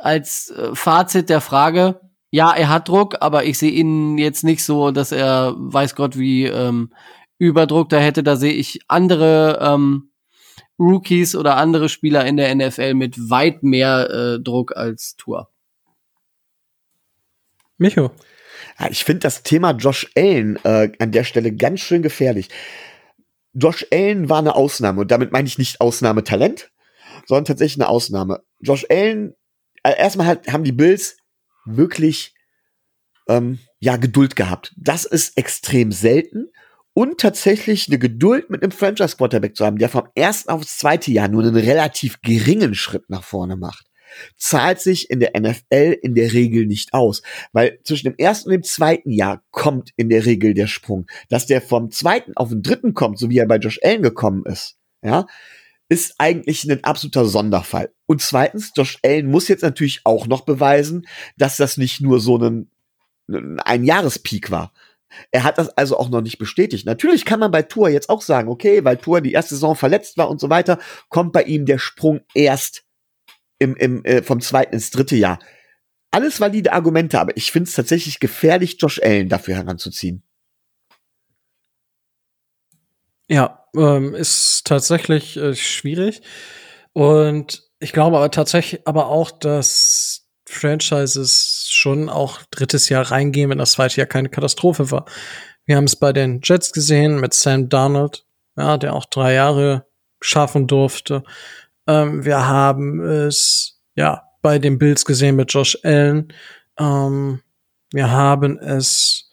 als 0.00 0.50
äh, 0.50 0.74
Fazit 0.74 1.28
der 1.28 1.40
Frage, 1.40 2.00
ja, 2.34 2.52
er 2.52 2.68
hat 2.68 2.88
Druck, 2.88 3.18
aber 3.20 3.44
ich 3.44 3.58
sehe 3.58 3.70
ihn 3.70 4.18
jetzt 4.18 4.42
nicht 4.42 4.64
so, 4.64 4.90
dass 4.90 5.12
er 5.12 5.54
weiß 5.56 5.94
Gott 5.94 6.18
wie 6.18 6.46
ähm, 6.46 6.92
Überdruck 7.38 7.90
da 7.90 7.98
hätte. 7.98 8.24
Da 8.24 8.34
sehe 8.34 8.54
ich 8.54 8.80
andere 8.88 9.60
ähm, 9.62 10.10
Rookies 10.76 11.36
oder 11.36 11.56
andere 11.58 11.88
Spieler 11.88 12.26
in 12.26 12.36
der 12.36 12.52
NFL 12.52 12.94
mit 12.94 13.30
weit 13.30 13.62
mehr 13.62 14.10
äh, 14.10 14.40
Druck 14.42 14.76
als 14.76 15.14
Tour. 15.14 15.48
Micho. 17.78 18.10
Ja, 18.80 18.90
ich 18.90 19.04
finde 19.04 19.20
das 19.20 19.44
Thema 19.44 19.70
Josh 19.70 20.10
Allen 20.16 20.58
äh, 20.64 20.90
an 20.98 21.12
der 21.12 21.22
Stelle 21.22 21.54
ganz 21.54 21.82
schön 21.82 22.02
gefährlich. 22.02 22.48
Josh 23.52 23.86
Allen 23.92 24.28
war 24.28 24.40
eine 24.40 24.56
Ausnahme 24.56 25.02
und 25.02 25.12
damit 25.12 25.30
meine 25.30 25.46
ich 25.46 25.58
nicht 25.58 25.80
Ausnahmetalent, 25.80 26.72
sondern 27.26 27.44
tatsächlich 27.44 27.80
eine 27.80 27.88
Ausnahme. 27.88 28.42
Josh 28.58 28.86
Allen, 28.90 29.36
äh, 29.84 29.96
erstmal 29.96 30.26
halt, 30.26 30.52
haben 30.52 30.64
die 30.64 30.72
Bills 30.72 31.16
wirklich 31.64 32.34
ähm, 33.28 33.58
ja 33.80 33.96
Geduld 33.96 34.36
gehabt. 34.36 34.74
Das 34.76 35.04
ist 35.04 35.36
extrem 35.36 35.92
selten. 35.92 36.50
Und 36.96 37.18
tatsächlich 37.18 37.88
eine 37.88 37.98
Geduld 37.98 38.50
mit 38.50 38.62
einem 38.62 38.70
Franchise 38.70 39.16
Quarterback 39.16 39.56
zu 39.56 39.66
haben, 39.66 39.78
der 39.78 39.88
vom 39.88 40.08
ersten 40.14 40.50
aufs 40.50 40.78
zweite 40.78 41.10
Jahr 41.10 41.26
nur 41.26 41.42
einen 41.42 41.56
relativ 41.56 42.20
geringen 42.22 42.74
Schritt 42.74 43.10
nach 43.10 43.24
vorne 43.24 43.56
macht, 43.56 43.90
zahlt 44.36 44.80
sich 44.80 45.10
in 45.10 45.18
der 45.18 45.32
NFL 45.36 45.98
in 46.02 46.14
der 46.14 46.32
Regel 46.32 46.66
nicht 46.66 46.94
aus, 46.94 47.22
weil 47.52 47.80
zwischen 47.82 48.06
dem 48.06 48.16
ersten 48.16 48.48
und 48.48 48.52
dem 48.52 48.62
zweiten 48.62 49.10
Jahr 49.10 49.42
kommt 49.50 49.90
in 49.96 50.08
der 50.08 50.24
Regel 50.24 50.54
der 50.54 50.68
Sprung, 50.68 51.06
dass 51.28 51.46
der 51.46 51.60
vom 51.60 51.90
zweiten 51.90 52.36
auf 52.36 52.50
den 52.50 52.62
dritten 52.62 52.94
kommt, 52.94 53.18
so 53.18 53.28
wie 53.28 53.38
er 53.38 53.48
bei 53.48 53.56
Josh 53.56 53.80
Allen 53.82 54.02
gekommen 54.02 54.44
ist, 54.46 54.76
ja, 55.02 55.26
ist 55.88 56.14
eigentlich 56.18 56.64
ein 56.64 56.82
absoluter 56.84 57.26
Sonderfall. 57.26 57.92
Und 58.06 58.22
zweitens, 58.22 58.72
Josh 58.74 58.98
Allen 59.04 59.30
muss 59.30 59.48
jetzt 59.48 59.62
natürlich 59.62 60.00
auch 60.04 60.26
noch 60.26 60.42
beweisen, 60.42 61.06
dass 61.36 61.56
das 61.56 61.76
nicht 61.76 62.00
nur 62.00 62.20
so 62.20 62.38
ein, 62.38 62.70
ein 63.28 63.84
Jahrespeak 63.84 64.50
war. 64.50 64.72
Er 65.30 65.44
hat 65.44 65.58
das 65.58 65.68
also 65.68 65.96
auch 65.96 66.08
noch 66.08 66.22
nicht 66.22 66.38
bestätigt. 66.38 66.86
Natürlich 66.86 67.24
kann 67.24 67.38
man 67.38 67.52
bei 67.52 67.62
Tour 67.62 67.88
jetzt 67.88 68.08
auch 68.08 68.22
sagen, 68.22 68.48
okay, 68.48 68.84
weil 68.84 68.96
Tour 68.96 69.20
die 69.20 69.32
erste 69.32 69.54
Saison 69.54 69.76
verletzt 69.76 70.16
war 70.16 70.28
und 70.28 70.40
so 70.40 70.50
weiter, 70.50 70.78
kommt 71.08 71.32
bei 71.32 71.44
ihm 71.44 71.66
der 71.66 71.78
Sprung 71.78 72.22
erst 72.34 72.84
im, 73.60 73.76
im, 73.76 74.04
äh, 74.04 74.22
vom 74.22 74.40
zweiten 74.40 74.74
ins 74.74 74.90
dritte 74.90 75.14
Jahr. 75.16 75.38
alles 76.10 76.40
valide 76.40 76.72
Argumente, 76.72 77.20
aber 77.20 77.36
ich 77.36 77.52
finde 77.52 77.68
es 77.68 77.74
tatsächlich 77.74 78.18
gefährlich, 78.20 78.76
Josh 78.80 79.00
Allen 79.02 79.28
dafür 79.28 79.54
heranzuziehen. 79.54 80.23
Ja, 83.28 83.64
ähm, 83.74 84.14
ist 84.14 84.66
tatsächlich 84.66 85.36
äh, 85.36 85.54
schwierig. 85.54 86.22
Und 86.92 87.62
ich 87.80 87.92
glaube 87.92 88.16
aber 88.16 88.30
tatsächlich 88.30 88.86
aber 88.86 89.08
auch, 89.08 89.30
dass 89.30 90.26
Franchises 90.46 91.68
schon 91.70 92.08
auch 92.08 92.40
drittes 92.50 92.88
Jahr 92.88 93.10
reingehen, 93.10 93.50
wenn 93.50 93.58
das 93.58 93.72
zweite 93.72 93.96
Jahr 93.96 94.06
keine 94.06 94.28
Katastrophe 94.28 94.90
war. 94.90 95.06
Wir 95.66 95.76
haben 95.76 95.84
es 95.84 95.96
bei 95.96 96.12
den 96.12 96.40
Jets 96.42 96.72
gesehen 96.72 97.18
mit 97.20 97.32
Sam 97.34 97.68
Darnold, 97.68 98.26
ja, 98.56 98.76
der 98.76 98.94
auch 98.94 99.06
drei 99.06 99.34
Jahre 99.34 99.86
schaffen 100.20 100.66
durfte. 100.66 101.24
Ähm, 101.86 102.24
wir 102.24 102.46
haben 102.46 103.00
es 103.00 103.82
ja 103.96 104.22
bei 104.42 104.58
den 104.58 104.78
Bills 104.78 105.04
gesehen 105.04 105.36
mit 105.36 105.52
Josh 105.52 105.78
Allen. 105.82 106.32
Ähm, 106.78 107.40
wir 107.92 108.10
haben 108.10 108.58
es 108.58 109.30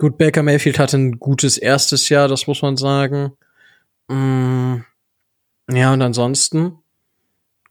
gut. 0.00 0.18
Baker 0.18 0.42
Mayfield 0.42 0.80
hatte 0.80 0.98
ein 0.98 1.20
gutes 1.20 1.58
erstes 1.58 2.08
Jahr, 2.08 2.26
das 2.26 2.48
muss 2.48 2.62
man 2.62 2.76
sagen. 2.76 3.32
Mm, 4.08 4.78
ja 5.70 5.92
und 5.92 6.02
ansonsten 6.02 6.80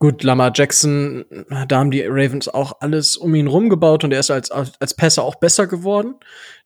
Gut, 0.02 0.24
Lamar 0.24 0.54
Jackson, 0.56 1.26
da 1.68 1.78
haben 1.78 1.92
die 1.92 2.04
Ravens 2.04 2.48
auch 2.48 2.78
alles 2.80 3.18
um 3.18 3.36
ihn 3.36 3.48
rumgebaut 3.48 4.06
und 4.06 4.14
er 4.14 4.22
ist 4.22 4.32
als, 4.32 4.50
als 4.50 4.94
Pässer 4.94 5.24
auch 5.24 5.36
besser 5.36 5.68
geworden. 5.68 6.16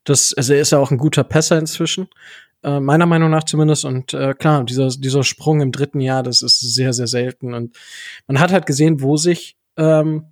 Das, 0.03 0.35
also 0.35 0.53
er 0.53 0.61
ist 0.61 0.71
ja 0.71 0.77
auch 0.77 0.91
ein 0.91 0.99
guter 0.99 1.23
Pässer 1.23 1.57
inzwischen. 1.57 2.09
Äh, 2.63 2.79
meiner 2.79 3.07
Meinung 3.07 3.31
nach 3.31 3.43
zumindest. 3.43 3.85
Und 3.85 4.13
äh, 4.13 4.35
klar, 4.35 4.63
dieser, 4.63 4.89
dieser 4.89 5.23
Sprung 5.23 5.61
im 5.61 5.71
dritten 5.71 5.99
Jahr, 5.99 6.21
das 6.21 6.43
ist 6.43 6.59
sehr, 6.59 6.93
sehr 6.93 7.07
selten. 7.07 7.55
Und 7.55 7.75
man 8.27 8.39
hat 8.39 8.51
halt 8.51 8.67
gesehen, 8.67 9.01
wo 9.01 9.17
sich, 9.17 9.57
ähm, 9.77 10.25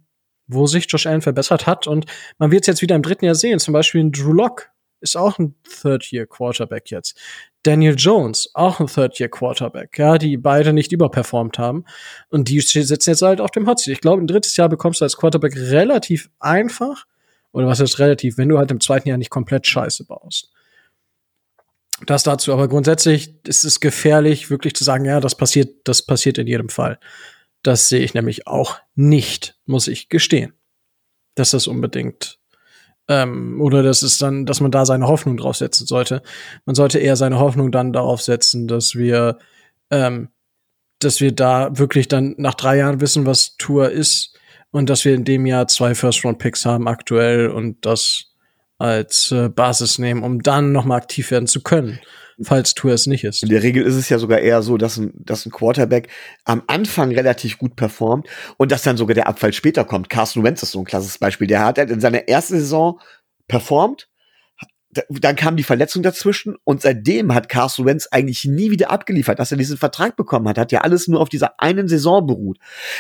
wo 0.46 0.68
sich 0.68 0.86
Josh 0.88 1.08
Allen 1.08 1.22
verbessert 1.22 1.66
hat. 1.66 1.88
Und 1.88 2.06
man 2.38 2.52
wird 2.52 2.64
es 2.64 2.68
jetzt 2.68 2.84
wieder 2.84 2.96
im 2.96 3.02
dritten 3.02 3.26
Jahr 3.26 3.34
sehen. 3.34 3.58
Zum 3.58 3.74
Beispiel 3.74 4.02
in 4.02 4.12
Drew 4.12 4.34
Lock 4.34 4.71
ist 5.02 5.18
auch 5.18 5.40
ein 5.40 5.56
Third-Year-Quarterback 5.82 6.90
jetzt. 6.92 7.20
Daniel 7.64 7.96
Jones, 7.98 8.50
auch 8.54 8.80
ein 8.80 8.88
Third-Year-Quarterback, 8.88 9.98
ja, 9.98 10.18
die 10.18 10.38
beide 10.38 10.74
nicht 10.74 10.92
überperformt 10.92 11.60
haben. 11.60 11.86
Und 12.30 12.50
die 12.50 12.60
sitzen 12.62 13.10
jetzt 13.10 13.22
halt 13.22 13.42
auf 13.42 13.52
dem 13.52 13.68
Hotseat. 13.68 13.94
Ich 13.94 14.02
glaube, 14.02 14.22
ein 14.22 14.28
drittes 14.28 14.58
Jahr 14.58 14.70
bekommst 14.70 15.02
du 15.02 15.06
als 15.06 15.18
Quarterback 15.18 15.56
relativ 15.56 16.30
einfach. 16.40 17.06
Oder 17.52 17.68
was 17.68 17.80
ist 17.80 18.00
relativ, 18.00 18.38
wenn 18.38 18.50
du 18.50 18.58
halt 18.58 18.72
im 18.72 18.80
zweiten 18.80 19.10
Jahr 19.10 19.18
nicht 19.18 19.30
komplett 19.30 19.68
Scheiße 19.68 20.06
baust. 20.06 20.52
Das 22.06 22.24
dazu, 22.24 22.52
aber 22.54 22.68
grundsätzlich 22.68 23.36
ist 23.46 23.64
es 23.64 23.80
gefährlich, 23.80 24.50
wirklich 24.50 24.74
zu 24.74 24.84
sagen, 24.84 25.06
ja, 25.06 25.20
das 25.20 25.36
passiert, 25.36 25.76
das 25.84 26.02
passiert 26.02 26.40
in 26.40 26.48
jedem 26.48 26.70
Fall. 26.70 27.00
Das 27.62 27.90
sehe 27.90 28.00
ich 28.00 28.16
nämlich 28.16 28.48
auch 28.48 28.80
nicht, 28.96 29.60
muss 29.66 29.88
ich 29.88 30.10
gestehen. 30.10 30.54
Dass 31.36 31.52
das 31.52 31.68
unbedingt 31.68 32.40
ähm, 33.08 33.62
oder 33.62 33.84
das 33.84 34.04
ist 34.04 34.22
dann, 34.22 34.46
dass 34.46 34.62
man 34.62 34.72
da 34.72 34.86
seine 34.86 35.08
Hoffnung 35.08 35.38
drauf 35.38 35.58
setzen 35.58 35.86
sollte. 35.86 36.22
Man 36.66 36.76
sollte 36.76 37.00
eher 37.00 37.16
seine 37.16 37.40
Hoffnung 37.40 37.72
dann 37.72 37.94
darauf 37.94 38.22
setzen, 38.22 38.68
dass 38.68 38.96
wir, 38.96 39.38
ähm, 39.90 40.30
dass 41.00 41.22
wir 41.22 41.32
da 41.32 41.78
wirklich 41.78 42.08
dann 42.08 42.36
nach 42.38 42.54
drei 42.54 42.78
Jahren 42.78 43.02
wissen, 43.02 43.26
was 43.26 43.58
Tour 43.58 43.90
ist 43.90 44.38
und 44.72 44.90
dass 44.90 45.06
wir 45.06 45.16
in 45.16 45.26
dem 45.26 45.46
Jahr 45.46 45.68
zwei 45.68 45.96
First-Round-Picks 45.96 46.66
haben 46.66 46.88
aktuell 46.88 47.50
und 47.50 47.86
das 47.86 48.26
als 48.78 49.32
äh, 49.32 49.50
Basis 49.50 50.00
nehmen, 50.00 50.24
um 50.24 50.42
dann 50.42 50.72
noch 50.72 50.86
mal 50.86 50.96
aktiv 50.96 51.32
werden 51.32 51.48
zu 51.48 51.62
können 51.62 52.00
falls 52.44 52.74
Tour 52.74 52.94
es 52.94 53.08
nicht 53.08 53.24
ist. 53.24 53.44
In 53.44 53.50
der 53.50 53.64
Regel 53.64 53.84
ist 53.84 53.96
es 53.96 54.10
ja 54.10 54.20
sogar 54.20 54.40
eher 54.40 54.62
so, 54.62 54.78
dass 54.78 54.98
ein, 54.98 55.14
dass 55.16 55.46
ein 55.46 55.52
Quarterback 55.52 56.10
am 56.46 56.64
Anfang 56.68 57.12
relativ 57.12 57.58
gut 57.58 57.76
performt 57.76 58.28
und 58.58 58.72
dass 58.72 58.84
dann 58.84 58.98
sogar 58.98 59.16
der 59.16 59.28
Abfall 59.28 59.54
später 59.54 59.84
kommt. 59.84 60.10
Carson 60.10 60.44
Wentz 60.44 60.64
ist 60.64 60.72
so 60.72 60.80
ein 60.80 60.86
klassisches 60.86 61.18
Beispiel. 61.18 61.48
Der 61.48 61.66
hat 61.66 61.78
halt 61.78 61.90
in 61.90 62.00
seiner 62.00 62.28
ersten 62.28 62.60
Saison 62.60 63.00
performt, 63.48 64.08
dann 65.10 65.36
kam 65.36 65.56
die 65.56 65.64
Verletzung 65.64 66.04
dazwischen 66.04 66.56
und 66.64 66.82
seitdem 66.82 67.34
hat 67.34 67.50
Carson 67.50 67.86
Wentz 67.86 68.08
eigentlich 68.12 68.46
nie 68.46 68.72
wieder 68.72 68.92
abgeliefert, 68.92 69.40
dass 69.40 69.52
er 69.52 69.58
diesen 69.58 69.78
Vertrag 69.78 70.16
bekommen 70.16 70.48
hat, 70.48 70.58
hat 70.58 70.72
ja 70.72 70.82
alles 70.82 71.08
nur 71.08 71.22
auf 71.22 71.30
dieser 71.30 71.60
einen 71.60 71.88
Saison 71.88 72.26
beruht. 72.26 72.58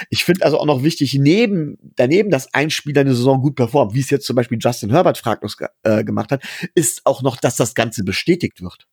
Ich 0.09 0.23
finde 0.23 0.45
also 0.45 0.57
auch 0.57 0.65
noch 0.65 0.83
wichtig, 0.83 1.13
neben, 1.15 1.77
daneben, 1.95 2.29
dass 2.29 2.53
ein 2.53 2.69
Spieler 2.69 3.01
eine 3.01 3.13
Saison 3.13 3.41
gut 3.41 3.55
performt, 3.55 3.93
wie 3.93 3.99
es 3.99 4.09
jetzt 4.09 4.25
zum 4.25 4.35
Beispiel 4.35 4.57
Justin 4.61 4.91
Herbert 4.91 5.17
fraglos 5.17 5.57
äh, 5.83 6.03
gemacht 6.03 6.31
hat, 6.31 6.43
ist 6.75 7.01
auch 7.05 7.21
noch, 7.21 7.37
dass 7.37 7.57
das 7.57 7.75
Ganze 7.75 8.03
bestätigt 8.03 8.61
wird. 8.61 8.87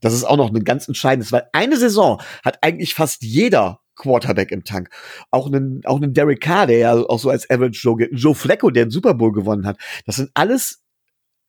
Das 0.00 0.14
ist 0.14 0.24
auch 0.24 0.36
noch 0.36 0.52
ein 0.52 0.64
ganz 0.64 0.88
entscheidendes, 0.88 1.32
weil 1.32 1.48
eine 1.52 1.76
Saison 1.76 2.20
hat 2.44 2.58
eigentlich 2.62 2.94
fast 2.94 3.22
jeder 3.22 3.80
Quarterback 3.96 4.50
im 4.50 4.64
Tank. 4.64 4.88
Auch 5.30 5.46
einen, 5.46 5.82
auch 5.84 5.96
einen 5.96 6.14
Derek 6.14 6.40
Carr, 6.40 6.66
der 6.66 6.78
ja 6.78 6.94
auch 6.94 7.18
so 7.18 7.28
als 7.30 7.48
Average 7.50 7.80
Joe, 7.82 8.08
Joe 8.10 8.34
Flacco, 8.34 8.70
der 8.70 8.86
den 8.86 8.90
Super 8.90 9.14
Bowl 9.14 9.32
gewonnen 9.32 9.66
hat. 9.66 9.78
Das 10.06 10.16
sind 10.16 10.30
alles 10.34 10.82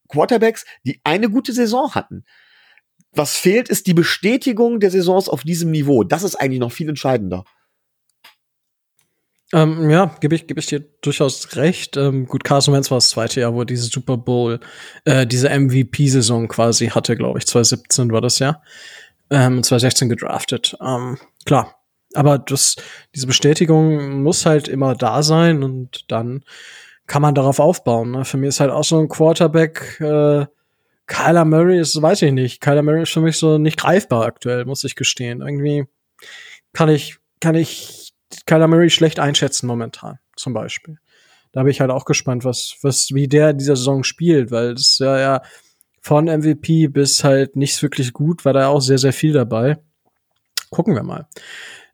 Quarterbacks, 0.10 0.66
die 0.84 1.00
eine 1.04 1.30
gute 1.30 1.54
Saison 1.54 1.96
hatten. 1.96 2.26
Was 3.14 3.36
fehlt, 3.36 3.70
ist 3.70 3.88
die 3.88 3.94
Bestätigung 3.94 4.80
der 4.80 4.92
Saisons 4.92 5.28
auf 5.30 5.44
diesem 5.44 5.72
Niveau. 5.72 6.04
Das 6.04 6.24
ist 6.24 6.36
eigentlich 6.36 6.60
noch 6.60 6.72
viel 6.72 6.90
entscheidender. 6.90 7.46
Ähm, 9.54 9.90
ja, 9.90 10.16
gebe 10.22 10.36
ich, 10.36 10.48
geb 10.48 10.58
ich 10.58 10.68
dir 10.68 10.80
durchaus 11.02 11.56
recht. 11.56 11.98
Ähm, 11.98 12.26
gut, 12.26 12.44
Carson 12.44 12.74
Wentz 12.74 12.90
war 12.90 12.98
das 12.98 13.10
zweite 13.10 13.42
Jahr, 13.42 13.54
wo 13.54 13.64
diese 13.64 13.86
Super 13.86 14.18
Bowl, 14.18 14.60
äh, 15.04 15.28
diese 15.28 15.50
MVP-Saison 15.50 16.48
quasi 16.48 16.88
hatte, 16.88 17.18
glaube 17.18 17.40
ich. 17.40 17.48
2017 17.48 18.12
war 18.12 18.22
das 18.22 18.40
ja. 18.40 18.62
Ähm, 19.30 19.62
2016 19.64 20.10
gedraftet. 20.10 20.78
Ähm, 20.82 21.18
klar. 21.46 21.76
Aber 22.14 22.38
das, 22.38 22.76
diese 23.16 23.28
Bestätigung 23.28 24.22
muss 24.22 24.46
halt 24.46 24.68
immer 24.68 24.96
da 24.96 25.24
sein 25.24 25.64
und 25.64 26.12
dann 26.12 26.44
kann 27.08 27.22
man 27.22 27.36
darauf 27.36 27.60
aufbauen. 27.60 28.12
Ne? 28.12 28.26
Für 28.26 28.38
mich 28.38 28.50
ist 28.50 28.60
halt 28.60 28.72
auch 28.72 28.84
so 28.84 29.00
ein 29.00 29.10
Quarterback, 29.10 30.00
äh, 30.02 30.46
Kyler 31.08 31.46
Murray 31.46 31.80
ist, 31.80 32.02
weiß 32.02 32.22
ich 32.22 32.32
nicht. 32.32 32.62
Kyler 32.62 32.84
Murray 32.84 33.04
ist 33.04 33.12
für 33.12 33.22
mich 33.22 33.38
so 33.38 33.58
nicht 33.58 33.78
greifbar 33.78 34.26
aktuell, 34.26 34.64
muss 34.64 34.84
ich 34.86 34.96
gestehen. 34.96 35.42
Irgendwie 35.42 35.86
kann 36.72 36.88
ich, 36.88 37.18
kann 37.42 37.56
ich 37.56 38.01
Kyler 38.46 38.68
Murray 38.68 38.90
schlecht 38.90 39.20
einschätzen 39.20 39.68
momentan, 39.68 40.20
zum 40.36 40.54
Beispiel. 40.54 40.98
Da 41.52 41.64
bin 41.64 41.72
ich 41.72 41.82
halt 41.82 41.92
auch 41.92 42.06
gespannt, 42.06 42.46
was, 42.46 42.78
was, 42.82 43.14
wie 43.14 43.28
der 43.28 43.54
dieser 43.54 43.76
Saison 43.76 44.04
spielt, 44.04 44.52
weil 44.52 44.74
ist 44.74 45.00
ja, 45.00 45.20
ja 45.20 45.42
von 46.02 46.26
MVP 46.26 46.88
bis 46.88 47.24
halt 47.24 47.56
nichts 47.56 47.82
wirklich 47.82 48.14
gut, 48.14 48.46
war 48.46 48.54
da 48.54 48.68
auch 48.68 48.82
sehr, 48.82 48.98
sehr 48.98 49.14
viel 49.14 49.34
dabei. 49.34 49.78
Gucken 50.70 50.96
wir 50.96 51.04
mal. 51.04 51.28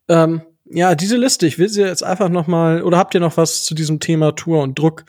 Ähm, 0.08 0.42
ja, 0.66 0.96
diese 0.96 1.18
Liste, 1.18 1.48
ich 1.48 1.58
will 1.58 1.70
sie 1.70 1.82
jetzt 1.82 2.04
einfach 2.04 2.30
noch 2.30 2.48
mal, 2.48 2.84
oder 2.84 2.98
habt 2.98 3.14
ihr 3.14 3.20
noch 3.20 3.38
was 3.38 3.64
zu 3.64 3.74
diesem 3.74 4.00
Thema 4.00 4.36
Tour 4.36 4.62
und 4.62 4.78
Druck? 4.78 5.06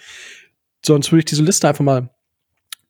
Sonst 0.84 1.10
würde 1.10 1.20
ich 1.20 1.24
diese 1.26 1.42
Liste 1.42 1.68
einfach 1.68 1.84
mal 1.84 2.10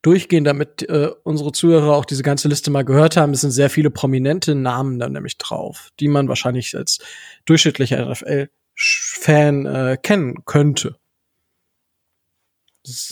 durchgehen, 0.03 0.45
damit 0.45 0.89
äh, 0.89 1.11
unsere 1.25 1.53
Zuhörer 1.53 1.95
auch 1.95 2.05
diese 2.05 2.23
ganze 2.23 2.49
Liste 2.49 2.71
mal 2.71 2.85
gehört 2.85 3.17
haben. 3.17 3.33
Es 3.33 3.41
sind 3.41 3.51
sehr 3.51 3.71
viele 3.71 3.91
prominente 3.91 4.55
Namen 4.55 4.99
da 4.99 5.09
nämlich 5.09 5.39
drauf, 5.39 5.91
die 5.99 6.09
man 6.09 6.29
wahrscheinlich 6.29 6.77
als 6.77 6.99
durchschnittlicher 7.47 8.09
NFL-Fan 8.09 9.67
äh, 9.67 9.97
kennen 10.01 10.45
könnte. 10.45 10.97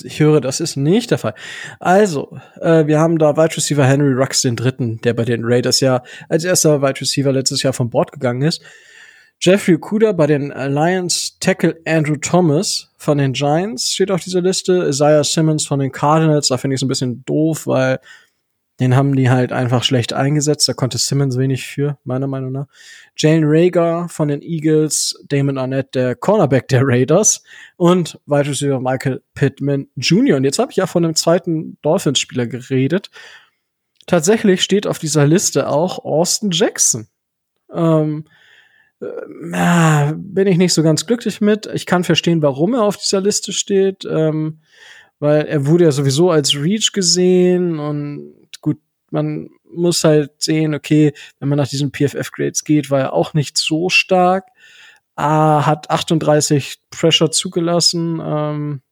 Ich 0.05 0.21
höre, 0.21 0.41
das 0.41 0.61
ist 0.61 0.77
nicht 0.77 1.11
der 1.11 1.19
Fall. 1.19 1.35
Also, 1.81 2.39
äh, 2.61 2.87
wir 2.87 2.99
haben 2.99 3.19
da 3.19 3.37
Wide 3.37 3.57
Receiver 3.57 3.85
Henry 3.85 4.15
Rux 4.15 4.41
den 4.41 4.57
Dritten, 4.57 5.01
der 5.03 5.13
bei 5.13 5.25
den 5.25 5.43
Raiders 5.45 5.81
ja 5.81 6.03
als 6.29 6.45
erster 6.45 6.81
Wide 6.81 7.01
Receiver 7.01 7.33
letztes 7.33 7.63
Jahr 7.63 7.73
von 7.73 7.91
Bord 7.91 8.13
gegangen 8.13 8.43
ist. 8.43 8.63
Jeffrey 9.41 9.75
Okuda 9.75 10.13
bei 10.13 10.27
den 10.27 10.49
Lions, 10.49 11.39
Tackle 11.41 11.79
Andrew 11.87 12.17
Thomas 12.17 12.91
von 12.97 13.19
den 13.19 13.33
Giants 13.33 13.93
steht 13.93 14.11
auf 14.11 14.23
dieser 14.23 14.41
Liste, 14.41 14.87
Isaiah 14.89 15.23
Simmons 15.23 15.67
von 15.67 15.79
den 15.79 15.93
Cardinals, 15.93 16.49
da 16.49 16.57
finde 16.57 16.75
ich 16.75 16.79
es 16.79 16.85
ein 16.85 16.89
bisschen 16.89 17.25
doof, 17.25 17.67
weil 17.67 18.01
den 18.81 18.95
haben 18.95 19.17
die 19.17 19.31
halt 19.31 19.53
einfach 19.53 19.83
schlecht 19.85 20.13
eingesetzt, 20.13 20.69
da 20.69 20.75
konnte 20.75 20.99
Simmons 20.99 21.39
wenig 21.39 21.67
für, 21.67 21.99
meiner 22.05 22.27
Meinung 22.27 22.53
nach. 22.53 22.67
Jane 23.17 23.47
Rager 23.47 24.09
von 24.09 24.29
den 24.29 24.43
Eagles, 24.43 25.23
Damon 25.29 25.57
Arnett, 25.57 25.95
der 25.95 26.15
Cornerback 26.15 26.69
der 26.69 26.83
Raiders 26.85 27.43
und 27.77 28.21
Wide 28.27 28.51
Receiver 28.51 28.81
Michael 28.81 29.23
Pittman 29.35 29.89
Jr. 29.97 30.37
Und 30.37 30.45
jetzt 30.45 30.59
habe 30.59 30.73
ich 30.73 30.77
ja 30.77 30.87
von 30.87 31.05
einem 31.05 31.15
zweiten 31.15 31.79
Dolphins-Spieler 31.81 32.47
geredet. 32.47 33.11
Tatsächlich 34.07 34.63
steht 34.63 34.87
auf 34.87 34.99
dieser 34.99 35.27
Liste 35.27 35.69
auch 35.69 36.05
Austin 36.05 36.51
Jackson. 36.51 37.09
Ähm, 37.73 38.27
äh, 39.01 40.13
bin 40.17 40.47
ich 40.47 40.57
nicht 40.57 40.73
so 40.73 40.83
ganz 40.83 41.07
glücklich 41.07 41.41
mit. 41.41 41.67
Ich 41.67 41.87
kann 41.87 42.05
verstehen, 42.05 42.43
warum 42.43 42.75
er 42.75 42.83
auf 42.83 42.97
dieser 42.97 43.21
Liste 43.21 43.53
steht, 43.53 44.05
ähm, 44.05 44.61
weil 45.19 45.47
er 45.47 45.67
wurde 45.67 45.85
ja 45.85 45.93
sowieso 45.93 46.31
als 46.31 46.55
Reach 46.55 46.93
gesehen 46.93 47.79
und 47.79 48.35
gut, 48.61 48.79
man 49.11 49.51
muss 49.71 50.05
halt 50.05 50.31
sehen, 50.39 50.75
okay, 50.75 51.13
wenn 51.39 51.49
man 51.49 51.59
nach 51.59 51.69
diesen 51.69 51.93
PFF-Grades 51.93 52.65
geht, 52.65 52.91
war 52.91 53.01
er 53.01 53.13
auch 53.13 53.35
nicht 53.35 53.59
so 53.59 53.89
stark. 53.89 54.47
A, 55.15 55.65
hat 55.65 55.91
38 55.91 56.79
Pressure 56.91 57.31
zugelassen. 57.31 58.21
Ähm, 58.23 58.83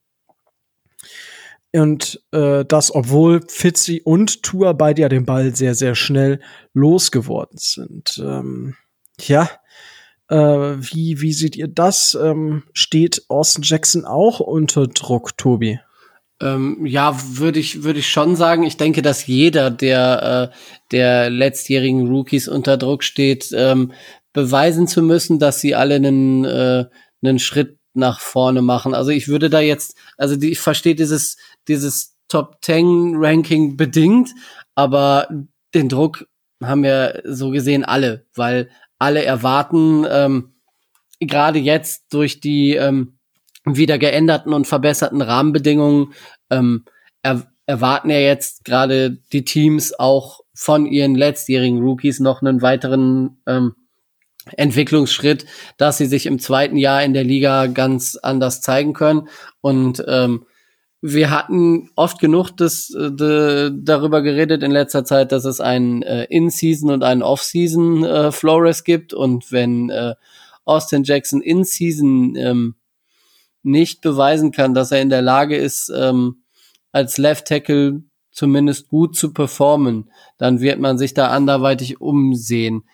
und 1.73 2.23
äh, 2.33 2.65
das, 2.65 2.95
obwohl 2.95 3.43
Fitzy 3.49 4.01
und 4.05 4.43
Tour 4.43 4.75
beide 4.75 5.03
ja 5.03 5.09
den 5.09 5.27
Ball 5.27 5.55
sehr, 5.55 5.75
sehr 5.75 5.95
schnell 5.95 6.41
losgeworden 6.73 7.59
sind. 7.59 8.23
Ähm, 8.25 8.77
ja, 9.21 9.51
Äh, 10.29 10.37
wie, 10.37 11.21
wie 11.21 11.33
seht 11.33 11.57
ihr 11.57 11.69
das? 11.69 12.17
Ähm, 12.21 12.65
steht 12.73 13.25
Austin 13.29 13.63
Jackson 13.65 14.05
auch 14.05 14.41
unter 14.41 14.87
Druck, 14.87 15.37
Tobi? 15.37 15.81
Ähm, 16.41 16.85
ja, 16.85 17.17
würde 17.37 17.61
ich, 17.61 17.85
würde 17.85 18.01
ich 18.01 18.09
schon 18.09 18.35
sagen. 18.37 18.65
Ich 18.65 18.77
denke, 18.77 19.03
dass 19.03 19.27
jeder 19.27 19.71
der, 19.71 20.51
äh, 20.53 20.57
der 20.91 21.31
letztjährigen 21.31 22.09
Rookies 22.09 22.49
unter 22.49 22.77
Druck 22.77 23.05
steht, 23.05 23.51
ähm, 23.55 23.93
beweisen 24.33 24.89
zu 24.89 25.03
müssen, 25.03 25.39
dass 25.39 25.61
sie 25.61 25.75
alle 25.75 25.97
einen, 25.97 26.45
äh, 26.45 26.87
einen 27.23 27.39
Schritt 27.39 27.79
nach 27.95 28.21
vorne 28.21 28.63
machen. 28.63 28.95
Also 28.95 29.11
ich 29.11 29.29
würde 29.29 29.49
da 29.49 29.61
jetzt, 29.61 29.97
also 30.19 30.37
die, 30.37 30.51
ich 30.51 30.61
verstehe 30.61 30.97
dieses, 30.97 31.37
dieses 31.69 32.17
Top 32.29 32.61
Ten 32.61 33.15
Ranking 33.17 33.77
bedingt, 33.77 34.31
aber 34.75 35.29
den 35.75 35.89
Druck 35.89 36.27
haben 36.63 36.83
wir 36.83 37.23
so 37.25 37.51
gesehen 37.51 37.85
alle, 37.85 38.27
weil 38.35 38.69
alle 38.99 39.25
erwarten, 39.25 40.07
ähm, 40.09 40.55
gerade 41.21 41.59
jetzt 41.59 42.13
durch 42.13 42.41
die 42.41 42.75
ähm, 42.75 43.19
wieder 43.65 43.99
geänderten 43.99 44.53
und 44.53 44.67
verbesserten 44.67 45.23
Rahmenbedingungen 45.23 46.13
ähm, 46.51 46.85
er, 47.23 47.47
erwarten 47.67 48.11
ja 48.11 48.19
jetzt 48.19 48.65
gerade 48.65 49.19
die 49.33 49.45
Teams 49.45 49.99
auch 49.99 50.41
von 50.55 50.87
ihren 50.87 51.15
letztjährigen 51.15 51.83
Rookies 51.83 52.21
noch 52.21 52.43
einen 52.43 52.63
weiteren 52.63 53.39
ähm, 53.47 53.75
Entwicklungsschritt, 54.53 55.47
dass 55.79 55.97
sie 55.97 56.07
sich 56.07 56.27
im 56.27 56.39
zweiten 56.39 56.77
Jahr 56.77 57.03
in 57.03 57.15
der 57.15 57.25
Liga 57.25 57.67
ganz 57.67 58.17
anders 58.17 58.61
zeigen 58.61 58.93
können. 58.93 59.29
Und 59.63 60.05
ähm, 60.07 60.45
wir 61.07 61.31
hatten 61.31 61.91
oft 61.97 62.19
genug 62.19 62.53
das, 62.57 62.89
äh, 62.89 63.13
de, 63.13 63.71
darüber 63.75 64.23
geredet 64.23 64.63
in 64.63 64.71
letzter 64.71 65.05
Zeit, 65.05 65.33
dass 65.33 65.45
es 65.45 65.61
einen 65.61 66.01
äh, 66.01 66.25
In-Season 66.31 66.91
und 66.91 67.05
einen 67.05 67.23
Off-Season 67.23 68.05
äh, 68.05 68.33
Flores 68.33 68.85
gibt. 68.85 69.13
Und 69.13 69.53
wenn 69.53 69.91
äh, 69.91 70.15
Austin 70.65 71.05
Jackson 71.05 71.43
In-Season 71.43 72.37
ähm, 72.37 72.75
nicht 73.63 74.01
beweisen 74.01 74.51
kann, 74.51 74.73
dass 74.73 74.93
er 74.93 75.03
in 75.03 75.11
der 75.11 75.21
Lage 75.21 75.59
ist, 75.59 75.93
ähm, 75.95 76.43
als 76.91 77.19
Left 77.19 77.49
Tackle 77.49 78.03
zumindest 78.31 78.89
gut 78.89 79.15
zu 79.15 79.35
performen, 79.35 80.11
dann 80.39 80.61
wird 80.61 80.81
man 80.81 80.97
sich 80.97 81.13
da 81.13 81.29
anderweitig 81.29 82.01
umsehen. 82.01 82.85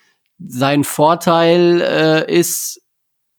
Sein 0.44 0.82
Vorteil 0.82 1.80
äh, 1.80 2.32
ist 2.32 2.82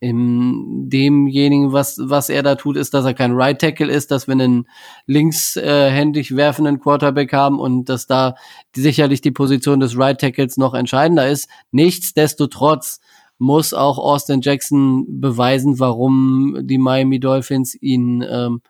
in 0.02 0.90
demjenigen, 0.90 1.74
was, 1.74 2.00
was 2.02 2.30
er 2.30 2.42
da 2.42 2.56
tut, 2.56 2.76
ist, 2.76 2.96
dass 2.96 3.06
er 3.06 3.14
kein 3.14 3.34
Right 3.34 3.62
Tackle 3.62 3.92
ist, 3.92 4.10
dass 4.10 4.28
wir 4.28 4.34
einen 4.34 4.68
linkshändig 5.06 6.32
äh, 6.32 6.36
werfenden 6.36 6.80
Quarterback 6.80 7.32
haben 7.34 7.60
und 7.60 7.88
dass 7.88 8.08
da 8.08 8.34
sicherlich 8.76 9.22
die 9.22 9.30
Position 9.30 9.80
des 9.80 9.96
Right 9.96 10.20
Tackles 10.20 10.58
noch 10.58 10.74
entscheidender 10.74 11.30
ist. 11.30 11.48
Nichtsdestotrotz 11.70 13.00
muss 13.38 13.76
auch 13.76 14.00
Austin 14.00 14.42
Jackson 14.42 15.06
beweisen, 15.22 15.80
warum 15.80 16.58
die 16.64 16.80
Miami 16.80 17.20
Dolphins 17.20 17.76
ihn 17.80 18.26
ähm, 18.28 18.62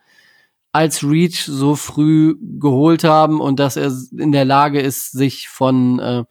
als 0.74 1.02
Reach 1.02 1.46
so 1.46 1.76
früh 1.76 2.36
geholt 2.60 3.06
haben 3.06 3.40
und 3.40 3.58
dass 3.60 3.78
er 3.78 3.94
in 4.18 4.34
der 4.34 4.46
Lage 4.46 4.82
ist, 4.82 5.12
sich 5.12 5.48
von 5.48 6.00
äh, 6.00 6.24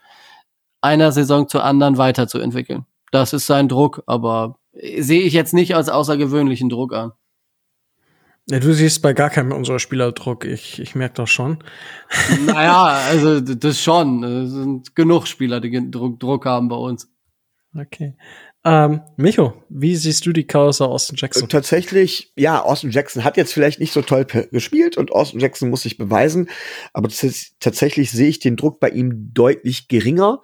einer 0.83 1.11
Saison 1.13 1.49
zur 1.49 1.65
anderen 1.65 1.97
weiterzuentwickeln. 1.97 2.85
Das 3.13 3.33
ist 3.33 3.47
sein 3.47 3.69
Druck, 3.69 4.03
aber 4.07 4.60
sehe 4.99 5.23
ich 5.23 5.33
jetzt 5.33 5.55
nicht 5.55 5.75
als 5.75 5.89
außergewöhnlichen 5.89 6.69
Druck 6.69 6.95
an. 6.95 7.13
Ja, 8.49 8.59
du 8.59 8.73
siehst 8.73 9.03
bei 9.03 9.13
gar 9.13 9.31
keinem 9.31 9.53
unserer 9.53 9.79
Spieler 9.79 10.11
Druck. 10.13 10.45
Ich, 10.45 10.81
ich 10.81 10.95
merke 10.95 11.15
das 11.15 11.31
schon. 11.31 11.63
Naja, 12.47 12.99
also 13.09 13.41
das 13.41 13.81
schon. 13.81 14.25
Es 14.25 14.51
sind 14.51 14.97
genug 14.97 15.27
Spieler, 15.27 15.61
die 15.61 15.91
Druck, 15.91 16.19
Druck 16.19 16.47
haben 16.47 16.69
bei 16.69 16.77
uns. 16.77 17.09
Okay. 17.79 18.17
Ähm, 18.63 19.01
Micho, 19.17 19.55
wie 19.71 19.97
siehst 19.97 20.27
du 20.27 20.33
die 20.33 20.47
Causa 20.47 20.85
Austin 20.85 21.17
Jackson? 21.17 21.49
Tatsächlich, 21.49 22.33
ja, 22.37 22.61
Austin 22.61 22.91
Jackson 22.91 23.25
hat 23.25 23.39
jetzt 23.39 23.55
vielleicht 23.55 23.81
nicht 23.81 23.93
so 23.93 24.03
toll 24.03 24.27
gespielt 24.51 24.99
und 24.99 25.13
Austin 25.13 25.41
Jackson 25.41 25.71
muss 25.71 25.83
sich 25.83 25.97
beweisen, 25.97 26.51
aber 26.93 27.09
tatsächlich 27.61 28.11
sehe 28.11 28.29
ich 28.29 28.39
den 28.39 28.57
Druck 28.57 28.79
bei 28.79 28.91
ihm 28.91 29.33
deutlich 29.33 29.89
geringer. 29.89 30.43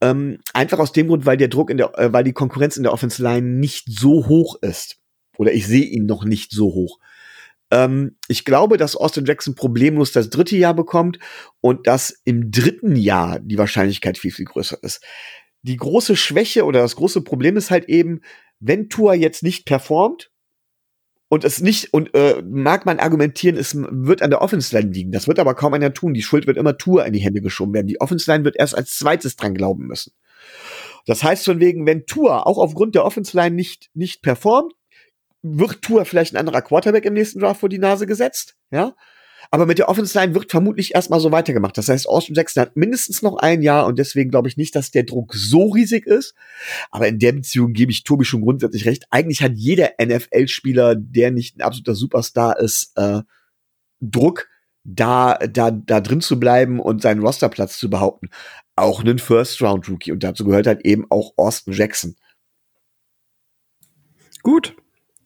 Ähm, 0.00 0.38
einfach 0.52 0.78
aus 0.78 0.92
dem 0.92 1.08
Grund, 1.08 1.26
weil 1.26 1.36
der 1.36 1.48
Druck 1.48 1.70
in 1.70 1.76
der, 1.76 1.98
äh, 1.98 2.12
weil 2.12 2.24
die 2.24 2.32
Konkurrenz 2.32 2.76
in 2.76 2.84
der 2.84 2.92
Offense 2.92 3.22
Line 3.22 3.46
nicht 3.46 3.86
so 3.88 4.28
hoch 4.28 4.56
ist. 4.62 4.98
Oder 5.36 5.52
ich 5.52 5.66
sehe 5.66 5.84
ihn 5.84 6.06
noch 6.06 6.24
nicht 6.24 6.52
so 6.52 6.66
hoch. 6.66 6.98
Ähm, 7.70 8.16
ich 8.28 8.44
glaube, 8.44 8.76
dass 8.76 8.96
Austin 8.96 9.24
Jackson 9.24 9.54
problemlos 9.54 10.12
das 10.12 10.30
dritte 10.30 10.56
Jahr 10.56 10.74
bekommt 10.74 11.18
und 11.60 11.86
dass 11.86 12.20
im 12.24 12.50
dritten 12.50 12.96
Jahr 12.96 13.40
die 13.40 13.58
Wahrscheinlichkeit 13.58 14.18
viel, 14.18 14.32
viel 14.32 14.46
größer 14.46 14.78
ist 14.82 15.00
die 15.62 15.76
große 15.76 16.16
Schwäche 16.16 16.64
oder 16.64 16.80
das 16.80 16.96
große 16.96 17.22
Problem 17.22 17.56
ist 17.56 17.70
halt 17.70 17.88
eben, 17.88 18.20
wenn 18.60 18.88
Tua 18.88 19.14
jetzt 19.14 19.42
nicht 19.42 19.66
performt 19.66 20.30
und 21.28 21.44
es 21.44 21.60
nicht, 21.60 21.92
und 21.92 22.14
äh, 22.14 22.42
mag 22.42 22.86
man 22.86 22.98
argumentieren, 22.98 23.56
es 23.56 23.76
wird 23.76 24.22
an 24.22 24.30
der 24.30 24.40
Offense 24.40 24.74
Line 24.76 24.92
liegen. 24.92 25.12
Das 25.12 25.28
wird 25.28 25.38
aber 25.38 25.54
kaum 25.54 25.74
einer 25.74 25.92
tun. 25.92 26.14
Die 26.14 26.22
Schuld 26.22 26.46
wird 26.46 26.56
immer 26.56 26.78
Tua 26.78 27.04
in 27.04 27.12
die 27.12 27.20
Hände 27.20 27.42
geschoben 27.42 27.74
werden. 27.74 27.86
Die 27.86 28.00
Offense 28.00 28.30
Line 28.30 28.44
wird 28.44 28.56
erst 28.56 28.74
als 28.74 28.96
zweites 28.98 29.36
dran 29.36 29.54
glauben 29.54 29.86
müssen. 29.86 30.12
Das 31.06 31.22
heißt 31.22 31.44
von 31.44 31.60
wegen, 31.60 31.86
wenn 31.86 32.06
Tua 32.06 32.42
auch 32.42 32.58
aufgrund 32.58 32.94
der 32.94 33.04
Offense 33.04 33.36
Line 33.36 33.54
nicht, 33.54 33.90
nicht 33.94 34.22
performt, 34.22 34.72
wird 35.42 35.82
Tua 35.82 36.04
vielleicht 36.04 36.34
ein 36.34 36.38
anderer 36.38 36.62
Quarterback 36.62 37.04
im 37.04 37.14
nächsten 37.14 37.40
Draft 37.40 37.60
vor 37.60 37.68
die 37.68 37.78
Nase 37.78 38.06
gesetzt, 38.06 38.56
ja? 38.70 38.94
Aber 39.50 39.64
mit 39.64 39.78
der 39.78 39.88
Offense 39.88 40.18
Line 40.18 40.34
wird 40.34 40.50
vermutlich 40.50 40.94
erstmal 40.94 41.20
so 41.20 41.32
weitergemacht. 41.32 41.78
Das 41.78 41.88
heißt, 41.88 42.08
Austin 42.08 42.34
Jackson 42.34 42.60
hat 42.60 42.76
mindestens 42.76 43.22
noch 43.22 43.36
ein 43.36 43.62
Jahr 43.62 43.86
und 43.86 43.98
deswegen 43.98 44.30
glaube 44.30 44.48
ich 44.48 44.56
nicht, 44.56 44.74
dass 44.74 44.90
der 44.90 45.04
Druck 45.04 45.34
so 45.34 45.68
riesig 45.68 46.06
ist. 46.06 46.34
Aber 46.90 47.08
in 47.08 47.18
der 47.18 47.32
Beziehung 47.32 47.72
gebe 47.72 47.90
ich 47.90 48.04
Tobi 48.04 48.24
schon 48.24 48.42
grundsätzlich 48.42 48.84
recht. 48.84 49.06
Eigentlich 49.10 49.42
hat 49.42 49.52
jeder 49.54 49.92
NFL-Spieler, 50.00 50.96
der 50.96 51.30
nicht 51.30 51.56
ein 51.56 51.62
absoluter 51.62 51.94
Superstar 51.94 52.58
ist, 52.58 52.92
äh, 52.96 53.22
Druck, 54.00 54.48
da, 54.84 55.34
da, 55.34 55.70
da 55.70 56.00
drin 56.00 56.20
zu 56.20 56.38
bleiben 56.38 56.80
und 56.80 57.02
seinen 57.02 57.22
Rosterplatz 57.22 57.78
zu 57.78 57.90
behaupten. 57.90 58.28
Auch 58.76 59.00
einen 59.00 59.18
First-Round-Rookie. 59.18 60.12
Und 60.12 60.22
dazu 60.22 60.44
gehört 60.44 60.66
halt 60.66 60.84
eben 60.84 61.06
auch 61.10 61.32
Austin 61.36 61.72
Jackson. 61.72 62.16
Gut, 64.42 64.76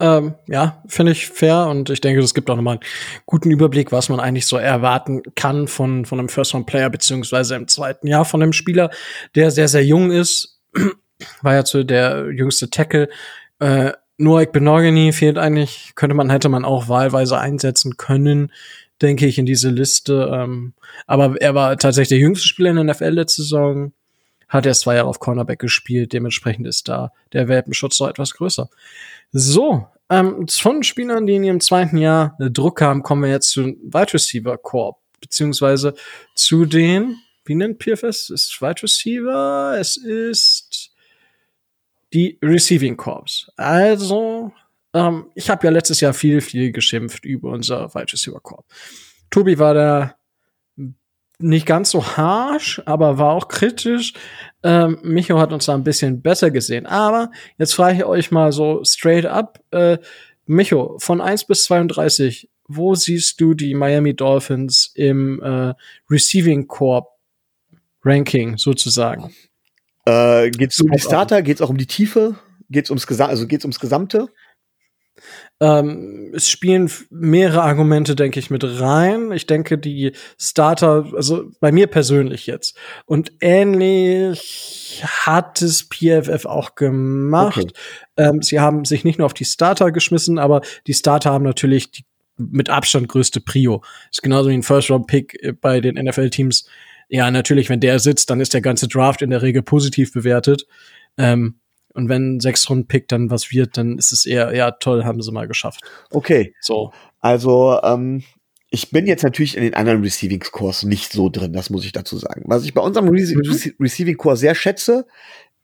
ähm, 0.03 0.35
ja, 0.49 0.83
finde 0.89 1.13
ich 1.13 1.29
fair 1.29 1.69
und 1.69 1.89
ich 1.89 2.01
denke, 2.01 2.21
das 2.21 2.35
gibt 2.35 2.51
auch 2.51 2.57
nochmal 2.57 2.79
einen 2.79 2.85
guten 3.25 3.53
Überblick, 3.53 3.93
was 3.93 4.09
man 4.09 4.19
eigentlich 4.19 4.47
so 4.47 4.57
erwarten 4.57 5.23
kann 5.37 5.69
von, 5.69 6.05
von 6.05 6.19
einem 6.19 6.29
First-Round-Player, 6.29 6.91
beziehungsweise 6.91 7.55
im 7.55 7.69
zweiten 7.69 8.09
Jahr 8.09 8.25
von 8.25 8.43
einem 8.43 8.53
Spieler, 8.53 8.91
der 9.37 9.53
sehr, 9.53 9.69
sehr 9.69 9.85
jung 9.85 10.11
ist. 10.11 10.61
War 11.43 11.55
ja 11.55 11.65
zu 11.65 11.85
der 11.85 12.33
jüngste 12.33 12.69
Tackle. 12.69 13.11
Äh, 13.61 13.93
Noak 14.19 14.51
Benogany 14.53 15.13
fehlt 15.13 15.39
eigentlich, 15.39 15.93
könnte 15.95 16.17
man, 16.17 16.31
hätte 16.31 16.49
man 16.49 16.65
auch 16.65 16.89
wahlweise 16.89 17.39
einsetzen 17.39 17.97
können, 17.97 18.51
denke 19.01 19.27
ich, 19.27 19.39
in 19.39 19.47
diese 19.47 19.71
Liste. 19.71 20.31
Ähm, 20.35 20.75
aber 21.07 21.41
er 21.41 21.55
war 21.55 21.77
tatsächlich 21.77 22.09
der 22.09 22.19
jüngste 22.19 22.49
Spieler 22.49 22.71
in 22.71 22.77
der 22.77 22.85
NFL 22.87 23.11
letzte 23.11 23.43
Saison 23.43 23.93
hat 24.53 24.67
erst 24.67 24.83
zwei 24.83 24.97
Jahre 24.97 25.09
auf 25.09 25.19
Cornerback 25.19 25.59
gespielt, 25.59 26.13
dementsprechend 26.13 26.67
ist 26.67 26.87
da 26.89 27.13
der 27.33 27.49
Welpenschutz 27.49 27.97
so 27.97 28.07
etwas 28.07 28.35
größer. 28.35 28.69
So, 29.33 29.87
ähm, 30.11 30.47
von 30.47 30.83
Spielern, 30.83 31.27
die 31.27 31.37
in 31.37 31.45
ihrem 31.45 31.61
zweiten 31.61 31.97
Jahr 31.97 32.37
Druck 32.39 32.83
haben, 32.83 33.03
kommen 33.03 33.23
wir 33.23 33.31
jetzt 33.31 33.49
zu 33.49 33.65
Wide 33.65 34.13
Receiver 34.13 34.59
Corp, 34.59 34.99
beziehungsweise 35.23 35.95
zu 36.35 36.67
den, 36.67 37.17
wie 37.47 37.55
nennt 37.55 37.79
PFS? 37.79 38.29
Ist 38.29 38.61
Wide 38.61 38.83
Receiver? 38.83 39.75
Es 39.79 39.97
ist 39.97 40.93
die 42.13 42.39
Receiving 42.43 42.99
Corps. 42.99 43.51
Also, 43.57 44.53
ähm, 44.93 45.31
ich 45.35 45.49
habe 45.49 45.67
ja 45.67 45.73
letztes 45.73 46.01
Jahr 46.01 46.13
viel, 46.13 46.43
viel 46.43 46.73
geschimpft 46.73 47.25
über 47.25 47.51
unser 47.51 47.95
Wide 47.95 48.13
Receiver 48.13 48.41
Corp. 48.41 48.67
Tobi 49.31 49.59
war 49.59 49.73
da 49.73 50.15
nicht 51.43 51.67
ganz 51.67 51.91
so 51.91 52.05
harsh, 52.17 52.81
aber 52.87 53.19
war 53.19 53.33
auch 53.33 53.49
kritisch. 53.49 54.15
Ähm, 54.63 54.99
Micho 55.03 55.39
hat 55.39 55.53
uns 55.53 55.67
da 55.67 55.75
ein 55.75 55.85
bisschen 55.85 56.23
besser 56.23 56.51
gesehen. 56.51 56.87
Aber 56.87 57.31
jetzt 57.59 57.75
frage 57.75 57.99
ich 57.99 58.05
euch 58.05 58.31
mal 58.31 58.53
so 58.53 58.83
straight 58.85 59.27
up, 59.27 59.61
äh, 59.71 59.99
Micho, 60.47 60.97
von 60.99 61.21
1 61.21 61.45
bis 61.45 61.65
32, 61.65 62.49
wo 62.69 62.95
siehst 62.95 63.41
du 63.41 63.55
die 63.55 63.75
Miami 63.75 64.15
Dolphins 64.15 64.93
im 64.95 65.43
äh, 65.43 65.75
Receiving 66.11 66.67
Corp 66.67 67.09
Ranking 68.05 68.59
sozusagen? 68.59 69.35
Äh, 70.05 70.51
geht's 70.51 70.81
um 70.81 70.91
die 70.91 70.99
Starter? 70.99 71.43
Geht's 71.43 71.61
auch 71.61 71.71
um 71.71 71.79
die 71.79 71.87
Tiefe? 71.87 72.37
Geht's 72.71 72.91
ums 72.91 73.07
Gesa 73.07 73.27
also 73.27 73.47
geht's 73.47 73.65
ums 73.65 73.79
Gesamte? 73.79 74.29
Ähm, 75.63 76.33
es 76.35 76.51
spielen 76.51 76.91
mehrere 77.09 77.63
Argumente, 77.63 78.17
denke 78.17 78.41
ich, 78.41 78.51
mit 78.51 78.65
rein. 78.65 79.31
Ich 79.31 79.47
denke, 79.47 79.79
die 79.79 80.11
Starter, 80.37 81.13
also 81.15 81.53
bei 81.61 81.71
mir 81.71 81.87
persönlich 81.87 82.49
jetzt. 82.49 82.77
Und 83.07 83.31
ähnlich 83.41 85.05
hat 85.07 85.63
es 85.63 85.89
PFF 85.89 86.47
auch 86.47 86.75
gemacht. 86.75 87.59
Okay. 87.59 87.73
Ähm, 88.17 88.43
sie 88.43 88.59
haben 88.59 88.85
sich 88.85 89.05
nicht 89.05 89.21
nur 89.21 89.27
auf 89.27 89.35
die 89.35 89.45
Starter 89.45 89.93
geschmissen, 89.93 90.41
aber 90.41 90.63
die 90.89 90.95
Starter 90.95 91.31
haben 91.31 91.45
natürlich 91.45 91.93
die 91.93 92.05
mit 92.37 92.69
Abstand 92.69 93.09
größte 93.09 93.41
Prio. 93.41 93.85
Ist 94.11 94.25
genauso 94.25 94.51
wie 94.51 94.55
ein 94.55 94.65
First-Round-Pick 94.65 95.61
bei 95.61 95.81
den 95.81 95.95
NFL-Teams. 95.95 96.67
Ja, 97.09 97.31
natürlich, 97.31 97.69
wenn 97.69 97.79
der 97.79 98.01
sitzt, 98.01 98.31
dann 98.31 98.41
ist 98.41 98.53
der 98.53 98.63
ganze 98.63 98.89
Draft 98.89 99.23
in 99.23 99.31
der 99.31 99.43
Regel 99.43 99.63
positiv 99.63 100.13
bewertet. 100.13 100.67
Ähm, 101.19 101.61
Und 101.95 102.09
wenn 102.09 102.41
sechs 102.41 102.69
Runden 102.69 102.87
Pick 102.87 103.09
dann 103.09 103.31
was 103.31 103.51
wird, 103.51 103.77
dann 103.77 103.99
ist 103.99 104.13
es 104.13 104.27
eher, 104.27 104.55
ja, 104.55 104.71
toll, 104.71 105.05
haben 105.05 105.23
sie 105.23 105.33
mal 105.33 105.49
geschafft. 105.49 105.81
Okay. 106.11 106.55
So. 106.61 106.93
Also, 107.21 107.79
ähm, 107.83 108.23
ich 108.71 108.91
bin 108.91 109.07
jetzt 109.07 109.23
natürlich 109.23 109.57
in 109.57 109.63
den 109.63 109.75
anderen 109.75 110.03
Receiving 110.03 110.41
Cores 110.41 110.83
nicht 110.83 111.13
so 111.13 111.29
drin, 111.29 111.53
das 111.53 111.69
muss 111.69 111.85
ich 111.85 111.93
dazu 111.93 112.17
sagen. 112.17 112.45
Was 112.47 112.65
ich 112.65 112.73
bei 112.73 112.81
unserem 112.81 113.09
Re 113.09 113.21
mhm. 113.21 113.75
Receiving 113.79 114.17
Core 114.17 114.37
sehr 114.37 114.55
schätze, 114.55 115.07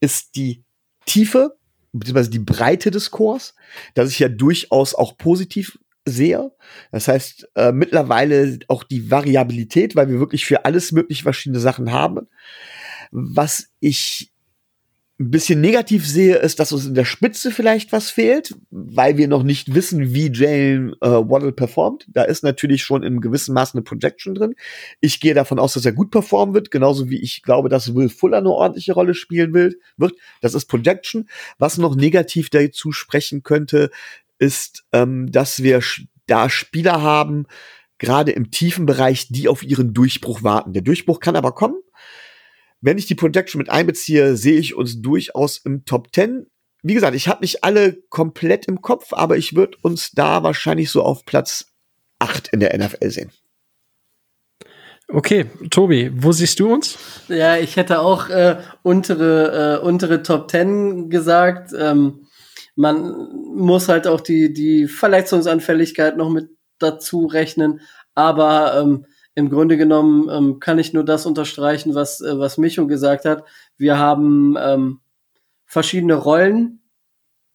ist 0.00 0.36
die 0.36 0.62
Tiefe, 1.06 1.56
beziehungsweise 1.92 2.30
die 2.30 2.38
Breite 2.38 2.90
des 2.90 3.10
Cores, 3.10 3.54
dass 3.94 4.10
ich 4.10 4.18
ja 4.18 4.28
durchaus 4.28 4.94
auch 4.94 5.16
positiv 5.16 5.78
sehe. 6.04 6.52
Das 6.92 7.08
heißt, 7.08 7.48
äh, 7.54 7.72
mittlerweile 7.72 8.58
auch 8.68 8.84
die 8.84 9.10
Variabilität, 9.10 9.96
weil 9.96 10.08
wir 10.08 10.20
wirklich 10.20 10.44
für 10.44 10.66
alles 10.66 10.92
mögliche 10.92 11.22
verschiedene 11.22 11.60
Sachen 11.60 11.92
haben. 11.92 12.28
Was 13.10 13.68
ich 13.80 14.32
ein 15.20 15.30
bisschen 15.32 15.60
negativ 15.60 16.06
sehe, 16.06 16.36
ist, 16.36 16.60
dass 16.60 16.70
uns 16.70 16.86
in 16.86 16.94
der 16.94 17.04
Spitze 17.04 17.50
vielleicht 17.50 17.90
was 17.90 18.08
fehlt, 18.08 18.54
weil 18.70 19.16
wir 19.16 19.26
noch 19.26 19.42
nicht 19.42 19.74
wissen, 19.74 20.14
wie 20.14 20.30
Jalen 20.32 20.94
äh, 21.00 21.08
Waddle 21.08 21.50
performt. 21.50 22.06
Da 22.08 22.22
ist 22.22 22.44
natürlich 22.44 22.84
schon 22.84 23.02
in 23.02 23.20
gewissem 23.20 23.54
Maße 23.54 23.74
eine 23.74 23.82
Projection 23.82 24.36
drin. 24.36 24.54
Ich 25.00 25.18
gehe 25.18 25.34
davon 25.34 25.58
aus, 25.58 25.74
dass 25.74 25.84
er 25.84 25.92
gut 25.92 26.12
performen 26.12 26.54
wird, 26.54 26.70
genauso 26.70 27.10
wie 27.10 27.20
ich 27.20 27.42
glaube, 27.42 27.68
dass 27.68 27.96
Will 27.96 28.08
Fuller 28.08 28.38
eine 28.38 28.50
ordentliche 28.50 28.92
Rolle 28.92 29.14
spielen 29.14 29.54
will, 29.54 29.80
wird. 29.96 30.14
Das 30.40 30.54
ist 30.54 30.66
Projection. 30.66 31.28
Was 31.58 31.78
noch 31.78 31.96
negativ 31.96 32.48
dazu 32.48 32.92
sprechen 32.92 33.42
könnte, 33.42 33.90
ist, 34.38 34.84
ähm, 34.92 35.32
dass 35.32 35.64
wir 35.64 35.82
da 36.28 36.48
Spieler 36.48 37.02
haben, 37.02 37.46
gerade 37.98 38.30
im 38.30 38.52
tiefen 38.52 38.86
Bereich, 38.86 39.26
die 39.28 39.48
auf 39.48 39.64
ihren 39.64 39.94
Durchbruch 39.94 40.44
warten. 40.44 40.72
Der 40.72 40.82
Durchbruch 40.82 41.18
kann 41.18 41.34
aber 41.34 41.52
kommen. 41.52 41.80
Wenn 42.80 42.98
ich 42.98 43.06
die 43.06 43.14
Projection 43.14 43.58
mit 43.58 43.70
einbeziehe, 43.70 44.36
sehe 44.36 44.58
ich 44.58 44.74
uns 44.74 45.02
durchaus 45.02 45.58
im 45.58 45.84
Top 45.84 46.14
10. 46.14 46.46
Wie 46.82 46.94
gesagt, 46.94 47.16
ich 47.16 47.28
habe 47.28 47.40
nicht 47.40 47.64
alle 47.64 47.94
komplett 48.08 48.66
im 48.66 48.80
Kopf, 48.80 49.12
aber 49.12 49.36
ich 49.36 49.56
würde 49.56 49.76
uns 49.82 50.12
da 50.12 50.42
wahrscheinlich 50.42 50.90
so 50.90 51.02
auf 51.02 51.24
Platz 51.24 51.72
8 52.20 52.48
in 52.48 52.60
der 52.60 52.76
NFL 52.78 53.10
sehen. 53.10 53.32
Okay, 55.10 55.46
Tobi, 55.70 56.10
wo 56.14 56.32
siehst 56.32 56.60
du 56.60 56.72
uns? 56.72 56.98
Ja, 57.28 57.56
ich 57.56 57.76
hätte 57.76 58.00
auch 58.00 58.28
äh, 58.28 58.58
untere, 58.82 59.80
äh, 59.80 59.84
untere 59.84 60.22
Top 60.22 60.50
10 60.50 61.08
gesagt. 61.08 61.72
Ähm, 61.76 62.26
man 62.76 63.32
muss 63.56 63.88
halt 63.88 64.06
auch 64.06 64.20
die, 64.20 64.52
die 64.52 64.86
Verletzungsanfälligkeit 64.86 66.16
noch 66.16 66.28
mit 66.28 66.50
dazu 66.78 67.26
rechnen. 67.26 67.80
Aber 68.14 68.78
ähm, 68.78 69.06
im 69.38 69.50
Grunde 69.50 69.76
genommen 69.76 70.28
ähm, 70.28 70.58
kann 70.58 70.80
ich 70.80 70.92
nur 70.92 71.04
das 71.04 71.24
unterstreichen, 71.24 71.94
was, 71.94 72.20
äh, 72.20 72.36
was 72.40 72.58
Micho 72.58 72.88
gesagt 72.88 73.24
hat. 73.24 73.44
Wir 73.76 73.96
haben 73.96 74.56
ähm, 74.60 74.98
verschiedene 75.64 76.14
Rollen 76.14 76.82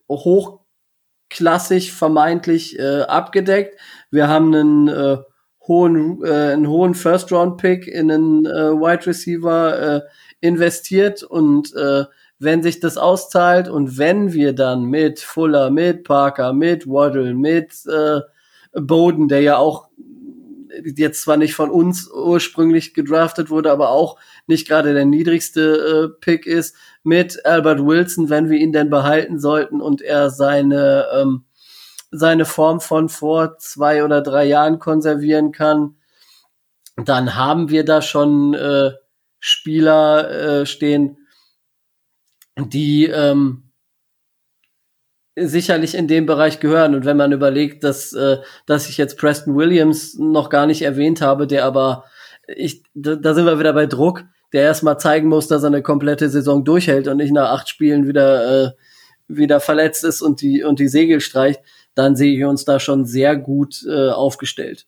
hochklassig 0.10 1.92
vermeintlich 1.92 2.80
äh, 2.80 3.02
abgedeckt. 3.02 3.78
Wir 4.12 4.30
haben 4.30 4.56
einen 4.56 4.88
äh, 4.88 5.18
hohen, 5.68 6.24
äh, 6.24 6.54
einen 6.54 6.70
hohen 6.70 6.96
First-Round-Pick 6.96 7.88
in 7.88 8.10
einen 8.10 8.46
äh, 8.46 8.72
Wide 8.72 9.06
Receiver 9.06 9.98
äh, 9.98 10.02
investiert 10.40 11.22
und 11.22 11.76
äh, 11.76 12.06
wenn 12.40 12.64
sich 12.64 12.80
das 12.80 12.98
auszahlt 12.98 13.68
und 13.68 13.98
wenn 13.98 14.32
wir 14.32 14.54
dann 14.54 14.86
mit 14.86 15.20
Fuller, 15.20 15.70
mit 15.70 16.06
Parker, 16.06 16.54
mit 16.54 16.88
Waddle, 16.88 17.34
mit 17.34 17.74
äh, 17.88 18.22
Bowden, 18.72 19.28
der 19.28 19.42
ja 19.42 19.58
auch 19.58 19.90
jetzt 20.96 21.22
zwar 21.22 21.38
nicht 21.38 21.56
von 21.56 21.70
uns 21.70 22.10
ursprünglich 22.12 22.94
gedraftet 22.94 23.50
wurde, 23.50 23.72
aber 23.72 23.90
auch 23.90 24.18
nicht 24.48 24.68
gerade 24.68 24.94
der 24.94 25.06
niedrigste 25.06 26.12
äh, 26.14 26.20
Pick 26.20 26.46
ist, 26.46 26.76
mit 27.04 27.46
Albert 27.46 27.86
Wilson, 27.86 28.30
wenn 28.30 28.50
wir 28.50 28.58
ihn 28.58 28.72
denn 28.72 28.90
behalten 28.90 29.40
sollten 29.40 29.82
und 29.82 30.02
er 30.02 30.30
seine, 30.30 31.08
ähm, 31.14 31.46
seine 32.12 32.46
Form 32.46 32.80
von 32.80 33.10
vor 33.10 33.58
zwei 33.58 34.04
oder 34.04 34.22
drei 34.22 34.46
Jahren 34.46 34.80
konservieren 34.80 35.52
kann, 35.52 35.96
dann 36.96 37.36
haben 37.36 37.70
wir 37.70 37.84
da 37.84 38.02
schon 38.02 38.54
äh, 38.54 38.92
Spieler 39.40 40.62
äh, 40.62 40.66
stehen, 40.66 41.18
die 42.58 43.06
ähm, 43.08 43.63
sicherlich 45.36 45.96
in 45.96 46.08
dem 46.08 46.26
Bereich 46.26 46.60
gehören. 46.60 46.96
Und 46.96 47.06
wenn 47.06 47.18
man 47.18 47.32
überlegt, 47.32 47.84
dass, 47.84 48.14
äh, 48.14 48.38
dass 48.66 48.90
ich 48.90 48.98
jetzt 48.98 49.18
Preston 49.18 49.56
Williams 49.56 50.16
noch 50.18 50.50
gar 50.50 50.66
nicht 50.68 50.82
erwähnt 50.82 51.22
habe, 51.22 51.48
der 51.48 51.66
aber, 51.66 52.06
ich, 52.48 52.84
da, 52.94 53.16
da 53.16 53.34
sind 53.34 53.46
wir 53.46 53.60
wieder 53.60 53.74
bei 53.74 53.86
Druck, 53.86 54.24
der 54.54 54.64
erstmal 54.64 55.00
zeigen 55.00 55.30
muss, 55.30 55.48
dass 55.48 55.64
er 55.64 55.68
eine 55.68 55.82
komplette 55.82 56.30
Saison 56.30 56.64
durchhält 56.64 57.08
und 57.08 57.18
nicht 57.18 57.34
nach 57.34 57.50
acht 57.50 57.68
Spielen 57.68 58.08
wieder, 58.08 58.66
äh, 58.66 58.72
wieder 59.28 59.60
verletzt 59.60 60.04
ist 60.04 60.22
und 60.22 60.42
die, 60.42 60.64
und 60.64 60.80
die 60.80 60.88
Segel 60.88 61.22
streicht, 61.22 61.62
dann 61.96 62.16
sehe 62.16 62.38
ich 62.38 62.44
uns 62.46 62.66
da 62.66 62.80
schon 62.80 63.06
sehr 63.06 63.36
gut 63.36 63.84
äh, 63.88 64.10
aufgestellt. 64.10 64.86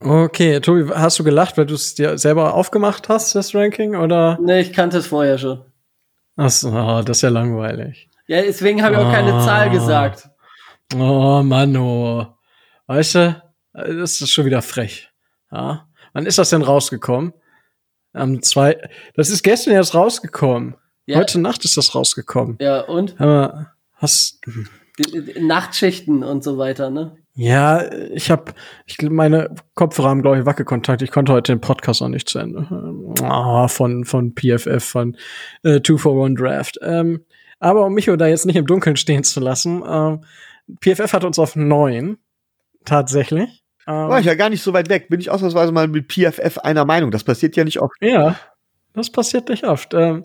Okay, 0.00 0.58
Tobi, 0.58 0.90
hast 0.92 1.20
du 1.20 1.24
gelacht, 1.24 1.56
weil 1.56 1.66
du 1.66 1.74
es 1.74 1.94
dir 1.94 2.18
selber 2.18 2.54
aufgemacht 2.54 3.08
hast, 3.08 3.36
das 3.36 3.54
Ranking, 3.54 3.94
oder? 3.94 4.36
Nee, 4.42 4.60
ich 4.60 4.72
kannte 4.72 4.98
es 4.98 5.06
vorher 5.06 5.38
schon. 5.38 5.60
Ach 6.36 6.50
so, 6.50 6.70
das 7.02 7.18
ist 7.18 7.22
ja 7.22 7.28
langweilig. 7.28 8.08
Ja, 8.32 8.40
deswegen 8.40 8.82
habe 8.82 8.94
ich 8.94 8.98
auch 8.98 9.12
keine 9.12 9.32
Zahl 9.40 9.68
ah. 9.68 9.70
gesagt. 9.70 10.26
Oh, 10.94 11.42
Mann, 11.44 11.76
oh. 11.76 12.26
Weißt 12.86 13.16
du, 13.16 13.42
das 13.74 14.22
ist 14.22 14.30
schon 14.30 14.46
wieder 14.46 14.62
frech. 14.62 15.10
Ja. 15.50 15.86
Wann 16.14 16.24
ist 16.24 16.38
das 16.38 16.48
denn 16.48 16.62
rausgekommen? 16.62 17.34
Am 18.14 18.40
zwei, 18.40 18.78
das 19.16 19.28
ist 19.28 19.42
gestern 19.42 19.74
erst 19.74 19.94
rausgekommen. 19.94 20.76
Ja. 21.04 21.18
Heute 21.18 21.40
Nacht 21.40 21.66
ist 21.66 21.76
das 21.76 21.94
rausgekommen. 21.94 22.56
Ja, 22.58 22.80
und? 22.80 23.20
Aber 23.20 23.72
hast 23.96 24.40
die, 24.46 25.34
die 25.34 25.40
Nachtschichten 25.42 26.22
und 26.22 26.42
so 26.42 26.56
weiter, 26.56 26.88
ne? 26.88 27.14
Ja, 27.34 27.92
ich 28.12 28.30
habe, 28.30 28.54
ich 28.86 28.96
meine 29.02 29.54
Kopfhörer 29.74 30.08
haben 30.08 30.22
glaube 30.22 30.38
ich 30.38 30.46
Wackelkontakt. 30.46 31.02
Ich 31.02 31.10
konnte 31.10 31.34
heute 31.34 31.52
den 31.52 31.60
Podcast 31.60 32.00
noch 32.00 32.08
nicht 32.08 32.30
zu 32.30 32.38
Ende. 32.38 32.66
Oh, 33.22 33.68
von 33.68 34.06
von 34.06 34.34
PFF 34.34 34.82
von 34.82 35.18
äh, 35.64 35.80
Two 35.80 35.98
for 35.98 36.14
One 36.14 36.34
Draft. 36.34 36.78
Ähm, 36.80 37.26
aber 37.62 37.86
um 37.86 37.94
Micho 37.94 38.16
da 38.16 38.26
jetzt 38.26 38.44
nicht 38.44 38.56
im 38.56 38.66
Dunkeln 38.66 38.96
stehen 38.96 39.22
zu 39.22 39.38
lassen, 39.38 39.82
äh, 39.82 40.18
PFF 40.80 41.12
hat 41.12 41.24
uns 41.24 41.38
auf 41.38 41.54
neun 41.54 42.18
tatsächlich. 42.84 43.62
Ähm, 43.86 44.08
War 44.08 44.18
ich 44.18 44.26
ja 44.26 44.34
gar 44.34 44.50
nicht 44.50 44.62
so 44.62 44.72
weit 44.72 44.88
weg. 44.88 45.08
Bin 45.08 45.20
ich 45.20 45.30
ausnahmsweise 45.30 45.70
mal 45.70 45.86
mit 45.86 46.12
PFF 46.12 46.58
einer 46.58 46.84
Meinung. 46.84 47.12
Das 47.12 47.22
passiert 47.22 47.56
ja 47.56 47.62
nicht 47.62 47.80
oft. 47.80 47.94
Ja, 48.00 48.36
das 48.94 49.10
passiert 49.10 49.48
nicht 49.48 49.64
oft. 49.64 49.94
Ähm, 49.94 50.24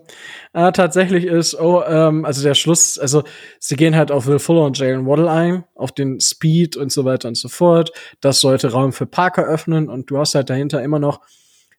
äh, 0.52 0.72
tatsächlich 0.72 1.26
ist, 1.26 1.54
oh, 1.58 1.82
ähm, 1.86 2.24
also 2.24 2.42
der 2.42 2.54
Schluss, 2.54 2.98
also 2.98 3.22
sie 3.60 3.76
gehen 3.76 3.94
halt 3.94 4.10
auf 4.10 4.26
Will 4.26 4.40
Fuller 4.40 4.64
und 4.64 4.76
Jalen 4.76 5.06
Waddle 5.06 5.30
ein, 5.30 5.64
auf 5.76 5.92
den 5.92 6.20
Speed 6.20 6.76
und 6.76 6.90
so 6.90 7.04
weiter 7.04 7.28
und 7.28 7.36
so 7.36 7.48
fort. 7.48 7.92
Das 8.20 8.40
sollte 8.40 8.72
Raum 8.72 8.92
für 8.92 9.06
Parker 9.06 9.44
öffnen 9.44 9.88
und 9.88 10.10
du 10.10 10.18
hast 10.18 10.34
halt 10.34 10.50
dahinter 10.50 10.82
immer 10.82 10.98
noch 10.98 11.20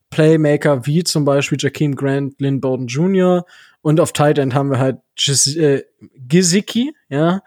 Playmaker 0.09 0.85
wie 0.85 1.03
zum 1.03 1.25
Beispiel 1.25 1.57
Jakeem 1.59 1.95
Grant, 1.95 2.39
Lynn 2.39 2.61
Bowden 2.61 2.87
Jr. 2.87 3.45
Und 3.81 3.99
auf 3.99 4.11
Tight 4.11 4.37
End 4.37 4.53
haben 4.53 4.71
wir 4.71 4.79
halt 4.79 4.97
Giz 5.15 5.47
äh, 5.55 5.83
Giziki, 6.15 6.93
ja. 7.09 7.41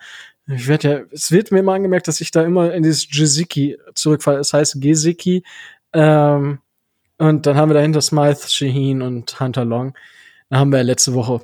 Ich 0.47 0.67
werde 0.67 0.89
ja, 0.89 1.01
es 1.13 1.31
wird 1.31 1.53
mir 1.53 1.61
immer 1.61 1.75
angemerkt, 1.75 2.09
dass 2.09 2.21
ich 2.21 2.31
da 2.31 2.43
immer 2.43 2.75
in 2.75 2.83
dieses 2.83 3.09
Giziki 3.09 3.79
zurückfalle. 3.95 4.39
Es 4.39 4.53
heißt 4.53 4.81
Giziki. 4.81 5.45
Ähm, 5.93 6.59
und 7.19 7.47
dann 7.47 7.57
haben 7.57 7.71
wir 7.71 7.75
dahinter 7.75 8.01
Smythe, 8.01 8.49
Shaheen 8.49 9.03
und 9.03 9.39
Hunter 9.39 9.65
Long. 9.65 9.95
Da 10.51 10.59
haben 10.59 10.73
wir 10.73 10.83
letzte 10.83 11.15
Woche 11.15 11.43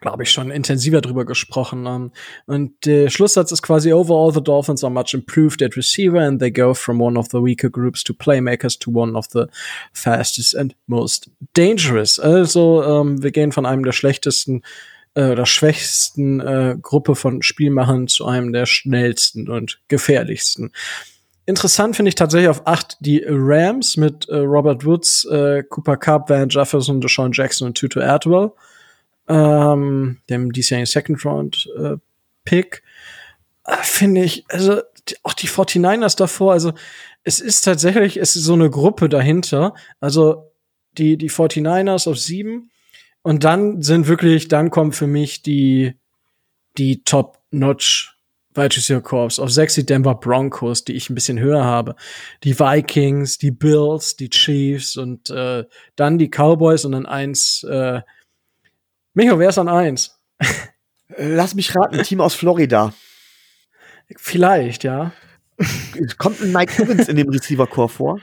glaube 0.00 0.22
ich, 0.22 0.30
schon 0.30 0.50
intensiver 0.50 1.00
drüber 1.00 1.24
gesprochen. 1.24 1.86
Ähm, 1.86 2.12
und 2.46 2.86
der 2.86 3.10
Schlusssatz 3.10 3.52
ist 3.52 3.62
quasi, 3.62 3.92
overall 3.92 4.32
the 4.32 4.42
Dolphins 4.42 4.84
are 4.84 4.92
much 4.92 5.14
improved 5.14 5.62
at 5.62 5.76
receiver 5.76 6.20
and 6.20 6.40
they 6.40 6.50
go 6.50 6.74
from 6.74 7.00
one 7.00 7.18
of 7.18 7.26
the 7.30 7.38
weaker 7.38 7.70
groups 7.70 8.02
to 8.04 8.12
playmakers 8.12 8.78
to 8.78 8.90
one 8.90 9.16
of 9.16 9.26
the 9.32 9.46
fastest 9.92 10.56
and 10.56 10.74
most 10.86 11.30
dangerous. 11.54 12.18
Also 12.18 12.82
ähm, 12.82 13.22
wir 13.22 13.30
gehen 13.30 13.52
von 13.52 13.66
einem 13.66 13.84
der 13.84 13.92
schlechtesten 13.92 14.62
äh, 15.14 15.30
oder 15.30 15.46
schwächsten 15.46 16.40
äh, 16.40 16.76
Gruppe 16.80 17.14
von 17.14 17.42
Spielmachern 17.42 18.08
zu 18.08 18.26
einem 18.26 18.52
der 18.52 18.66
schnellsten 18.66 19.48
und 19.48 19.80
gefährlichsten. 19.88 20.72
Interessant 21.46 21.96
finde 21.96 22.10
ich 22.10 22.14
tatsächlich 22.14 22.50
auf 22.50 22.66
acht 22.66 22.98
die 23.00 23.24
Rams 23.26 23.96
mit 23.96 24.28
äh, 24.28 24.36
Robert 24.36 24.84
Woods, 24.84 25.24
äh, 25.24 25.62
Cooper 25.62 25.96
Cup, 25.96 26.28
Van 26.28 26.50
Jefferson, 26.50 27.00
Deshaun 27.00 27.32
Jackson 27.32 27.68
und 27.68 27.78
Tutu 27.78 28.00
Atwell 28.00 28.52
ähm, 29.28 30.18
dem 30.28 30.52
diesjährigen 30.52 30.86
Second 30.86 31.24
Round 31.24 31.68
äh, 31.78 31.96
Pick, 32.44 32.82
äh, 33.64 33.76
finde 33.82 34.22
ich, 34.22 34.44
also 34.48 34.80
auch 35.22 35.34
die 35.34 35.48
49ers 35.48 36.16
davor, 36.16 36.52
also 36.52 36.72
es 37.24 37.40
ist 37.40 37.62
tatsächlich, 37.62 38.16
es 38.16 38.36
ist 38.36 38.44
so 38.44 38.54
eine 38.54 38.70
Gruppe 38.70 39.08
dahinter, 39.08 39.74
also 40.00 40.50
die, 40.96 41.16
die 41.16 41.30
49ers 41.30 42.08
auf 42.08 42.18
sieben 42.18 42.70
und 43.22 43.44
dann 43.44 43.82
sind 43.82 44.08
wirklich, 44.08 44.48
dann 44.48 44.70
kommen 44.70 44.92
für 44.92 45.06
mich 45.06 45.42
die, 45.42 45.94
die 46.76 47.02
Top-Notch 47.04 48.18
Wide 48.54 48.76
Receiver 48.76 49.00
Corps. 49.00 49.38
Auf 49.38 49.50
sechs 49.50 49.74
die 49.74 49.86
Denver 49.86 50.14
Broncos, 50.14 50.84
die 50.84 50.94
ich 50.94 51.08
ein 51.08 51.14
bisschen 51.14 51.38
höher 51.38 51.64
habe. 51.64 51.94
Die 52.44 52.58
Vikings, 52.58 53.38
die 53.38 53.50
Bills, 53.50 54.16
die 54.16 54.30
Chiefs 54.30 54.96
und 54.96 55.30
äh, 55.30 55.64
dann 55.96 56.18
die 56.18 56.28
Cowboys 56.28 56.84
und 56.84 56.92
dann 56.92 57.06
eins 57.06 57.64
äh, 57.64 58.00
Micho, 59.18 59.36
wer 59.40 59.48
ist 59.48 59.58
an 59.58 59.68
eins? 59.68 60.16
Lass 61.16 61.56
mich 61.56 61.74
raten, 61.74 62.00
Team 62.04 62.20
aus 62.20 62.36
Florida. 62.36 62.94
Vielleicht, 64.16 64.84
ja. 64.84 65.10
Kommt 66.18 66.40
ein 66.40 66.52
Mike 66.52 66.80
Evans 66.80 67.08
in 67.08 67.16
dem 67.16 67.28
Receiver-Core 67.28 67.88
vor? 67.88 68.20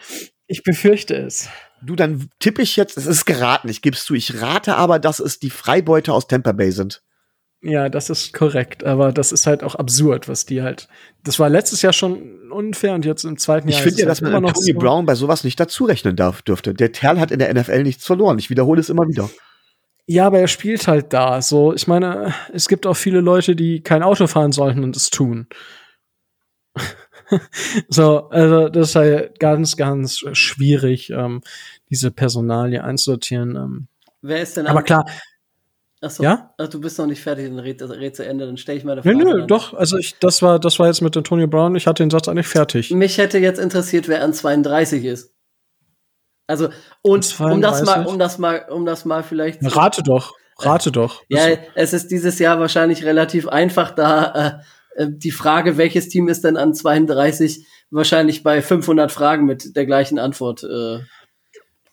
Ich 0.47 0.63
befürchte 0.63 1.13
es. 1.17 1.49
Du, 1.81 1.97
dann 1.97 2.29
tippe 2.39 2.61
ich 2.61 2.77
jetzt, 2.77 2.95
es 2.95 3.07
ist 3.07 3.25
geraten, 3.25 3.67
ich 3.67 3.81
gebe 3.81 3.97
es 3.97 4.05
zu, 4.05 4.13
ich 4.13 4.41
rate 4.41 4.77
aber, 4.77 4.97
dass 4.97 5.19
es 5.19 5.37
die 5.37 5.49
Freibeuter 5.49 6.13
aus 6.13 6.27
Tampa 6.27 6.53
Bay 6.53 6.71
sind. 6.71 7.03
Ja, 7.61 7.89
das 7.89 8.09
ist 8.09 8.31
korrekt, 8.31 8.85
aber 8.85 9.11
das 9.11 9.33
ist 9.33 9.47
halt 9.47 9.63
auch 9.63 9.75
absurd, 9.75 10.29
was 10.29 10.45
die 10.45 10.61
halt. 10.61 10.87
Das 11.25 11.39
war 11.39 11.49
letztes 11.49 11.81
Jahr 11.81 11.91
schon 11.91 12.49
unfair 12.51 12.93
und 12.93 13.03
jetzt 13.03 13.25
im 13.25 13.37
zweiten 13.37 13.67
Jahr. 13.67 13.79
Ich 13.79 13.83
finde 13.83 13.99
ja, 13.99 14.05
dass 14.05 14.21
halt 14.21 14.31
man 14.31 14.43
Tony 14.43 14.71
so. 14.71 14.79
Brown 14.79 15.05
bei 15.05 15.15
sowas 15.15 15.43
nicht 15.43 15.59
dazurechnen 15.59 16.15
darf, 16.15 16.41
dürfte. 16.41 16.73
Der 16.73 16.87
Kerl 16.87 17.19
hat 17.19 17.31
in 17.31 17.39
der 17.39 17.53
NFL 17.53 17.83
nichts 17.83 18.05
verloren. 18.05 18.39
Ich 18.39 18.49
wiederhole 18.49 18.79
es 18.79 18.89
immer 18.89 19.09
wieder. 19.09 19.29
Ja, 20.07 20.27
aber 20.27 20.39
er 20.39 20.47
spielt 20.47 20.87
halt 20.87 21.13
da. 21.13 21.41
So, 21.41 21.73
ich 21.73 21.87
meine, 21.87 22.33
es 22.53 22.67
gibt 22.67 22.85
auch 22.85 22.95
viele 22.95 23.21
Leute, 23.21 23.55
die 23.55 23.81
kein 23.81 24.03
Auto 24.03 24.27
fahren 24.27 24.51
sollten 24.51 24.83
und 24.83 24.95
es 24.95 25.09
tun. 25.09 25.47
so, 27.89 28.29
also 28.29 28.69
das 28.69 28.89
ist 28.89 28.95
halt 28.95 29.39
ganz, 29.39 29.77
ganz 29.77 30.23
schwierig, 30.33 31.09
ähm, 31.09 31.41
diese 31.89 32.11
Personalie 32.11 32.83
einzusortieren. 32.83 33.55
Ähm. 33.55 33.87
Wer 34.21 34.41
ist 34.41 34.57
denn? 34.57 34.67
Aber 34.67 34.83
klar. 34.83 35.05
Achso, 36.01 36.21
ja? 36.21 36.53
Ach, 36.57 36.67
du 36.67 36.79
bist 36.79 36.99
noch 36.99 37.07
nicht 37.07 37.21
fertig, 37.21 37.47
dann 37.47 37.57
red, 37.57 37.81
red 37.81 38.15
zu 38.15 38.23
Ende, 38.23 38.45
dann 38.45 38.57
stelle 38.57 38.77
ich 38.77 38.83
mal 38.83 38.91
eine 38.91 39.01
Frage. 39.01 39.17
Nö, 39.17 39.23
nö, 39.23 39.47
doch, 39.47 39.73
also 39.73 39.97
ich, 39.97 40.19
das 40.19 40.41
war, 40.43 40.59
das 40.59 40.77
war 40.77 40.87
jetzt 40.87 41.01
mit 41.01 41.17
Antonio 41.17 41.47
Brown, 41.47 41.75
ich 41.75 41.87
hatte 41.87 42.03
den 42.03 42.11
Satz 42.11 42.27
eigentlich 42.27 42.47
fertig. 42.47 42.91
Mich 42.91 43.17
hätte 43.17 43.39
jetzt 43.39 43.59
interessiert, 43.59 44.07
wer 44.07 44.23
an 44.23 44.33
32 44.33 45.03
ist. 45.03 45.34
Also, 46.47 46.69
und 47.01 47.39
um 47.39 47.61
das 47.61 47.83
mal, 47.83 48.05
um 48.05 48.19
das 48.19 48.37
mal, 48.37 48.65
um 48.69 48.85
das 48.85 49.05
mal 49.05 49.23
vielleicht. 49.23 49.59
Rate 49.75 50.03
doch, 50.03 50.33
rate 50.59 50.91
doch. 50.91 51.23
Ja, 51.27 51.47
es 51.73 51.93
ist 51.93 52.11
dieses 52.11 52.37
Jahr 52.39 52.59
wahrscheinlich 52.59 53.03
relativ 53.03 53.47
einfach, 53.47 53.91
da 53.91 54.61
äh, 54.95 55.03
äh 55.03 55.07
die 55.09 55.31
Frage, 55.31 55.77
welches 55.77 56.07
Team 56.09 56.27
ist 56.27 56.43
denn 56.43 56.57
an 56.57 56.73
32, 56.73 57.65
wahrscheinlich 57.89 58.43
bei 58.43 58.61
500 58.61 59.11
Fragen 59.11 59.45
mit 59.45 59.75
der 59.75 59.85
gleichen 59.87 60.19
Antwort. 60.19 60.63
Äh, 60.63 60.99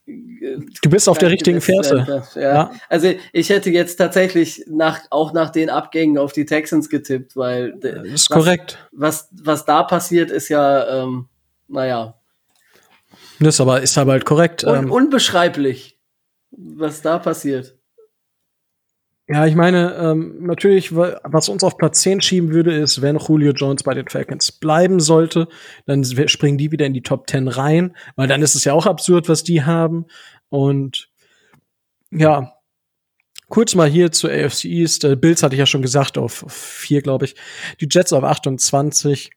du 0.04 0.90
bist 0.90 1.08
auf 1.08 1.16
der 1.16 1.30
richtigen 1.30 1.60
Fährte. 1.62 2.24
Ja. 2.34 2.40
ja. 2.40 2.70
Also 2.90 3.12
ich 3.32 3.48
hätte 3.48 3.70
jetzt 3.70 3.96
tatsächlich 3.96 4.64
nach 4.68 5.00
auch 5.10 5.32
nach 5.32 5.50
den 5.50 5.70
Abgängen 5.70 6.18
auf 6.18 6.32
die 6.32 6.44
Texans 6.44 6.90
getippt, 6.90 7.36
weil 7.36 7.74
das 7.78 8.04
ist 8.04 8.30
was, 8.30 8.36
korrekt. 8.36 8.78
Was 8.92 9.28
was 9.32 9.64
da 9.64 9.82
passiert, 9.84 10.30
ist 10.30 10.48
ja, 10.48 11.02
ähm, 11.02 11.28
naja. 11.68 12.18
Das 13.42 13.60
aber 13.60 13.82
ist 13.82 13.98
aber 13.98 14.12
halt 14.12 14.24
korrekt. 14.24 14.64
Un 14.64 14.84
ähm, 14.84 14.90
unbeschreiblich, 14.90 15.98
was 16.50 17.02
da 17.02 17.18
passiert. 17.18 17.76
Ja, 19.28 19.46
ich 19.46 19.54
meine, 19.54 19.94
ähm, 19.94 20.44
natürlich, 20.44 20.94
was 20.94 21.48
uns 21.48 21.62
auf 21.62 21.78
Platz 21.78 22.02
10 22.02 22.20
schieben 22.20 22.52
würde, 22.52 22.74
ist, 22.74 23.02
wenn 23.02 23.16
Julio 23.16 23.52
Jones 23.52 23.82
bei 23.82 23.94
den 23.94 24.08
Falcons 24.08 24.52
bleiben 24.52 25.00
sollte, 25.00 25.48
dann 25.86 26.04
springen 26.04 26.58
die 26.58 26.72
wieder 26.72 26.86
in 26.86 26.92
die 26.92 27.02
Top 27.02 27.30
10 27.30 27.48
rein, 27.48 27.96
weil 28.16 28.28
dann 28.28 28.42
ist 28.42 28.56
es 28.56 28.64
ja 28.64 28.72
auch 28.72 28.86
absurd, 28.86 29.28
was 29.28 29.44
die 29.44 29.62
haben. 29.62 30.06
Und 30.48 31.08
ja, 32.10 32.52
kurz 33.48 33.74
mal 33.74 33.88
hier 33.88 34.12
zur 34.12 34.30
AFC 34.30 34.64
East. 34.64 35.04
Äh, 35.04 35.16
Bills 35.16 35.42
hatte 35.42 35.54
ich 35.54 35.60
ja 35.60 35.66
schon 35.66 35.82
gesagt, 35.82 36.18
auf, 36.18 36.42
auf 36.42 36.52
4, 36.52 37.00
glaube 37.00 37.24
ich. 37.24 37.34
Die 37.80 37.88
Jets 37.90 38.12
auf 38.12 38.24
28 38.24 39.30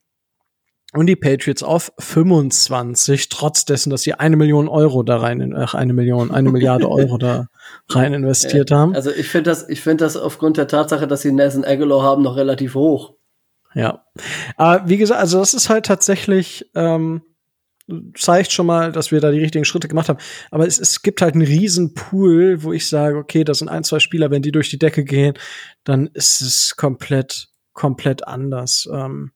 und 0.96 1.08
die 1.08 1.16
Patriots 1.16 1.62
auf 1.62 1.92
25, 2.00 3.30
trotz 3.30 3.66
dessen, 3.66 3.90
dass 3.90 4.04
sie 4.04 4.14
eine 4.14 4.38
Million 4.38 4.70
Euro 4.70 5.04
da 5.04 5.18
rein, 5.18 5.54
ach, 5.56 5.74
eine 5.74 5.94
Million, 5.94 6.32
eine 6.32 6.50
Milliarde 6.52 6.90
Euro 6.90 7.18
da 7.18 7.48
rein 7.90 8.14
investiert 8.16 8.72
haben. 8.72 8.96
Also 8.96 9.12
ich 9.12 9.28
finde 9.28 9.50
das, 9.50 9.68
ich 9.68 9.82
finde 9.82 10.06
das 10.06 10.16
aufgrund 10.16 10.58
der 10.58 10.68
Tatsache, 10.68 11.08
dass 11.08 11.22
sie 11.22 11.32
Nelson 11.32 11.66
Aguilar 11.66 12.02
haben, 12.02 12.24
noch 12.24 12.38
relativ 12.38 12.76
hoch. 12.76 13.16
Ja. 13.74 14.06
Aber 14.56 14.88
wie 14.88 14.96
gesagt, 14.96 15.20
also 15.20 15.40
das 15.40 15.54
ist 15.54 15.68
halt 15.70 15.86
tatsächlich, 15.86 16.72
ähm, 16.76 17.22
zeigt 18.16 18.54
schon 18.54 18.66
mal, 18.66 18.94
dass 18.94 19.12
wir 19.12 19.20
da 19.20 19.32
die 19.32 19.40
richtigen 19.40 19.66
Schritte 19.66 19.90
gemacht 19.90 20.08
haben. 20.08 20.20
Aber 20.50 20.66
es, 20.66 20.80
es 20.80 21.02
gibt 21.02 21.22
halt 21.22 21.36
einen 21.36 21.46
riesen 21.46 21.94
Pool, 21.94 22.64
wo 22.64 22.72
ich 22.72 22.88
sage, 22.88 23.18
okay, 23.18 23.44
das 23.44 23.60
sind 23.60 23.68
ein, 23.68 23.84
zwei 23.84 24.00
Spieler, 24.00 24.32
wenn 24.32 24.42
die 24.42 24.54
durch 24.54 24.70
die 24.70 24.80
Decke 24.80 25.04
gehen, 25.04 25.34
dann 25.84 26.08
ist 26.08 26.42
es 26.42 26.76
komplett, 26.78 27.50
komplett 27.74 28.26
anders. 28.28 28.88
Ähm, 28.92 29.32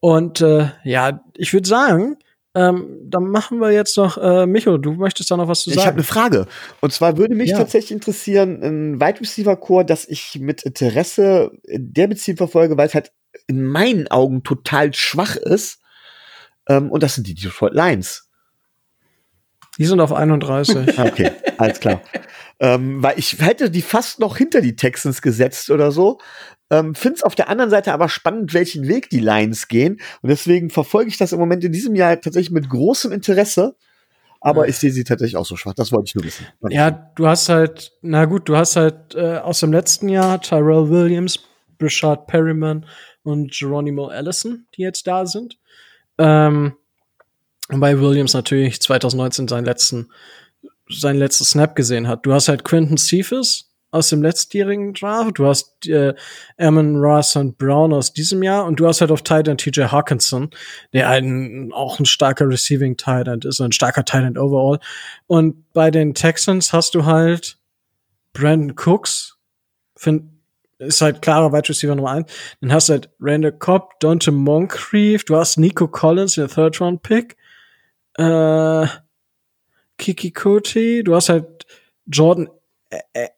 und 0.00 0.40
äh, 0.40 0.70
ja, 0.84 1.24
ich 1.34 1.52
würde 1.52 1.68
sagen, 1.68 2.18
ähm, 2.56 3.02
dann 3.04 3.24
machen 3.24 3.60
wir 3.60 3.70
jetzt 3.70 3.98
noch, 3.98 4.16
äh, 4.16 4.46
Micho, 4.46 4.78
du 4.78 4.92
möchtest 4.92 5.30
da 5.30 5.36
noch 5.36 5.46
was 5.46 5.60
zu 5.60 5.70
sagen? 5.70 5.80
Ich 5.80 5.86
habe 5.86 5.96
eine 5.96 6.04
Frage. 6.04 6.46
Und 6.80 6.90
zwar 6.90 7.18
würde 7.18 7.34
mich 7.34 7.50
ja. 7.50 7.58
tatsächlich 7.58 7.92
interessieren, 7.92 8.62
ein 8.62 9.00
Wide 9.00 9.20
Receiver 9.20 9.56
Core, 9.56 9.84
das 9.84 10.08
ich 10.08 10.38
mit 10.40 10.62
Interesse 10.62 11.50
in 11.64 11.92
der 11.92 12.06
Beziehung 12.06 12.38
verfolge, 12.38 12.78
weil 12.78 12.86
es 12.86 12.94
halt 12.94 13.12
in 13.46 13.62
meinen 13.62 14.08
Augen 14.08 14.42
total 14.42 14.94
schwach 14.94 15.36
ist. 15.36 15.80
Ähm, 16.66 16.90
und 16.90 17.02
das 17.02 17.14
sind 17.14 17.26
die 17.26 17.34
Detroit 17.34 17.74
Lions. 17.74 18.30
Die 19.78 19.84
sind 19.84 20.00
auf 20.00 20.14
31. 20.14 20.98
okay, 20.98 21.32
alles 21.58 21.80
klar. 21.80 22.00
ähm, 22.58 23.02
weil 23.02 23.18
ich 23.18 23.38
hätte 23.38 23.70
die 23.70 23.82
fast 23.82 24.18
noch 24.18 24.38
hinter 24.38 24.62
die 24.62 24.76
Texans 24.76 25.20
gesetzt 25.20 25.70
oder 25.70 25.92
so. 25.92 26.18
Ähm, 26.70 26.94
Finde 26.94 27.16
es 27.16 27.22
auf 27.22 27.34
der 27.34 27.48
anderen 27.48 27.70
Seite 27.70 27.92
aber 27.92 28.08
spannend, 28.08 28.52
welchen 28.52 28.88
Weg 28.88 29.10
die 29.10 29.20
Lions 29.20 29.68
gehen. 29.68 30.00
Und 30.22 30.28
deswegen 30.30 30.70
verfolge 30.70 31.08
ich 31.08 31.16
das 31.16 31.32
im 31.32 31.38
Moment 31.38 31.62
in 31.64 31.72
diesem 31.72 31.94
Jahr 31.94 32.20
tatsächlich 32.20 32.50
mit 32.50 32.68
großem 32.68 33.12
Interesse. 33.12 33.76
Aber 34.40 34.64
ja. 34.64 34.70
ich 34.70 34.76
sehe 34.76 34.90
sie 34.90 35.04
tatsächlich 35.04 35.36
auch 35.36 35.46
so 35.46 35.56
schwach. 35.56 35.74
Das 35.74 35.92
wollte 35.92 36.08
ich 36.08 36.14
nur 36.14 36.24
wissen. 36.24 36.46
Ja, 36.70 36.90
du 36.90 37.26
hast 37.26 37.48
halt, 37.48 37.92
na 38.02 38.24
gut, 38.24 38.48
du 38.48 38.56
hast 38.56 38.76
halt 38.76 39.14
äh, 39.14 39.38
aus 39.38 39.60
dem 39.60 39.72
letzten 39.72 40.08
Jahr 40.08 40.40
Tyrell 40.40 40.88
Williams, 40.90 41.38
Brishard 41.78 42.26
Perryman 42.26 42.86
und 43.22 43.52
Geronimo 43.52 44.06
Allison, 44.06 44.66
die 44.76 44.82
jetzt 44.82 45.06
da 45.06 45.26
sind. 45.26 45.58
Ähm, 46.18 46.74
bei 47.68 47.98
Williams 47.98 48.34
natürlich 48.34 48.80
2019 48.80 49.48
seinen 49.48 49.64
letzten, 49.64 50.10
seinen 50.88 51.18
letzten 51.18 51.44
Snap 51.44 51.74
gesehen 51.74 52.06
hat. 52.06 52.24
Du 52.24 52.32
hast 52.32 52.48
halt 52.48 52.64
Quentin 52.64 52.98
Cephas, 52.98 53.70
aus 53.96 54.10
dem 54.10 54.22
letztjährigen 54.22 54.92
Draft, 54.92 55.38
du 55.38 55.46
hast 55.46 55.86
äh, 55.86 56.14
Ammon 56.58 56.96
Ross 56.96 57.34
und 57.34 57.56
Brown 57.58 57.92
aus 57.92 58.12
diesem 58.12 58.42
Jahr 58.42 58.66
und 58.66 58.78
du 58.78 58.86
hast 58.86 59.00
halt 59.00 59.10
auf 59.10 59.22
Titan 59.22 59.56
TJ 59.56 59.84
Hawkinson, 59.84 60.50
der 60.92 61.08
ein, 61.08 61.70
auch 61.72 61.98
ein 61.98 62.04
starker 62.04 62.48
Receiving 62.48 62.96
Titan 62.96 63.40
ist, 63.40 63.60
ein 63.60 63.72
starker 63.72 64.04
Titan 64.04 64.36
overall. 64.36 64.78
Und 65.26 65.72
bei 65.72 65.90
den 65.90 66.14
Texans 66.14 66.72
hast 66.72 66.94
du 66.94 67.06
halt 67.06 67.58
Brandon 68.32 68.76
Cooks, 68.76 69.38
find, 69.96 70.24
ist 70.78 71.00
halt 71.00 71.22
klarer 71.22 71.52
Wide 71.52 71.68
Receiver 71.70 71.94
Nummer 71.94 72.10
eins. 72.10 72.30
Dann 72.60 72.72
hast 72.72 72.90
du 72.90 72.92
halt 72.92 73.10
Randall 73.18 73.52
Cobb, 73.52 73.98
Dante 74.00 74.30
Moncrief, 74.30 75.24
du 75.24 75.36
hast 75.36 75.56
Nico 75.56 75.88
Collins, 75.88 76.34
der 76.34 76.48
Third 76.48 76.80
Round 76.82 77.02
Pick, 77.02 77.36
äh, 78.18 78.86
Kiki 79.96 80.32
Kuti, 80.32 81.02
du 81.02 81.14
hast 81.14 81.30
halt 81.30 81.66
Jordan 82.06 82.48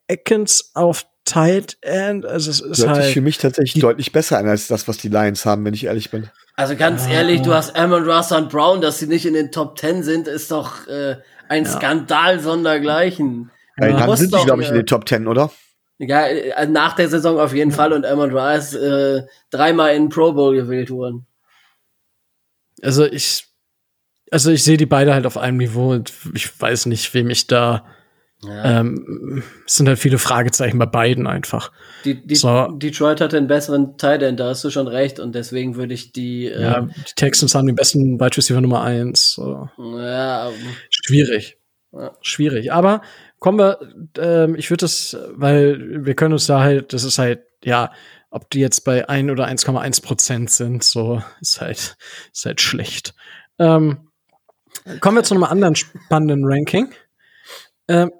Eckens 0.07 0.71
auf 0.73 1.05
Tight 1.25 1.77
End. 1.81 2.25
Also 2.25 2.49
es 2.49 2.59
ist 2.59 2.79
Hört 2.79 2.89
halt 2.89 3.03
sich 3.03 3.13
für 3.13 3.21
mich 3.21 3.37
tatsächlich 3.37 3.81
deutlich 3.81 4.11
besser 4.11 4.37
an 4.39 4.47
als 4.47 4.67
das, 4.67 4.87
was 4.87 4.97
die 4.97 5.09
Lions 5.09 5.45
haben, 5.45 5.63
wenn 5.65 5.73
ich 5.73 5.85
ehrlich 5.85 6.09
bin. 6.09 6.29
Also 6.55 6.75
ganz 6.75 7.05
ah. 7.05 7.11
ehrlich, 7.11 7.41
du 7.41 7.53
hast 7.53 7.75
Amon 7.75 8.09
Russ 8.09 8.31
und 8.31 8.49
Brown, 8.49 8.81
dass 8.81 8.99
sie 8.99 9.07
nicht 9.07 9.25
in 9.25 9.33
den 9.33 9.51
Top 9.51 9.75
Ten 9.75 10.03
sind, 10.03 10.27
ist 10.27 10.51
doch 10.51 10.87
äh, 10.87 11.17
ein 11.47 11.65
ja. 11.65 11.69
Skandal 11.69 12.39
sondergleichen. 12.39 13.51
Ja, 13.77 13.87
ja. 13.87 13.97
dann 13.97 14.17
sind 14.17 14.33
sie, 14.33 14.45
glaube 14.45 14.63
ich, 14.63 14.69
in 14.69 14.75
den 14.75 14.85
Top 14.85 15.05
Ten, 15.05 15.27
oder? 15.27 15.51
Ja, 15.99 16.25
äh, 16.25 16.65
nach 16.67 16.95
der 16.95 17.09
Saison 17.09 17.39
auf 17.39 17.53
jeden 17.53 17.71
Fall 17.71 17.93
und 17.93 18.05
Amon 18.05 18.35
Russ 18.35 18.73
äh, 18.73 19.23
dreimal 19.51 19.95
in 19.95 20.09
Pro 20.09 20.33
Bowl 20.33 20.55
gewählt 20.55 20.89
worden. 20.89 21.27
Also 22.81 23.05
ich, 23.05 23.45
also 24.31 24.51
ich 24.51 24.63
sehe 24.63 24.77
die 24.77 24.85
beide 24.85 25.13
halt 25.13 25.25
auf 25.25 25.37
einem 25.37 25.57
Niveau 25.57 25.91
und 25.91 26.11
ich 26.33 26.59
weiß 26.59 26.87
nicht, 26.87 27.13
wem 27.13 27.29
ich 27.29 27.47
da 27.47 27.85
ja. 28.41 28.79
Ähm, 28.79 29.43
es 29.65 29.75
sind 29.75 29.87
halt 29.87 29.99
viele 29.99 30.17
Fragezeichen 30.17 30.79
bei 30.79 30.85
beiden 30.85 31.27
einfach. 31.27 31.71
Die, 32.05 32.25
die, 32.25 32.35
so. 32.35 32.67
Detroit 32.67 33.19
hat 33.19 33.33
den 33.33 33.47
besseren 33.47 33.97
Tight 33.97 34.21
End, 34.21 34.39
da 34.39 34.49
hast 34.49 34.63
du 34.63 34.69
schon 34.69 34.87
recht, 34.87 35.19
und 35.19 35.35
deswegen 35.35 35.75
würde 35.75 35.93
ich 35.93 36.13
die. 36.13 36.45
Äh, 36.45 36.61
ja, 36.61 36.81
die 36.81 37.13
Texans 37.15 37.53
haben 37.53 37.67
den 37.67 37.75
besten 37.75 38.19
Wide 38.19 38.37
Receiver 38.37 38.61
Nummer 38.61 38.81
eins. 38.81 39.33
So. 39.33 39.69
Ja. 39.77 40.51
Schwierig. 40.89 41.57
Ja. 41.91 42.15
Schwierig. 42.21 42.71
Aber 42.71 43.01
kommen 43.39 43.59
wir, 43.59 43.79
ähm, 44.17 44.55
ich 44.55 44.69
würde 44.69 44.81
das, 44.81 45.17
weil 45.33 46.05
wir 46.05 46.13
können 46.13 46.33
uns 46.33 46.45
da 46.45 46.61
halt, 46.61 46.93
das 46.93 47.03
ist 47.03 47.17
halt, 47.17 47.41
ja, 47.63 47.91
ob 48.31 48.49
die 48.51 48.59
jetzt 48.59 48.85
bei 48.85 49.09
1 49.09 49.31
oder 49.31 49.47
1,1 49.47 50.03
Prozent 50.03 50.49
sind, 50.49 50.83
so 50.83 51.21
ist 51.41 51.59
halt, 51.59 51.97
ist 52.31 52.45
halt 52.45 52.61
schlecht. 52.61 53.15
Ähm, 53.57 54.09
kommen 55.01 55.17
wir 55.17 55.23
zu 55.23 55.33
einem 55.33 55.43
anderen 55.43 55.75
spannenden 55.75 56.45
Ranking. 56.45 56.93
Ähm, 57.89 58.11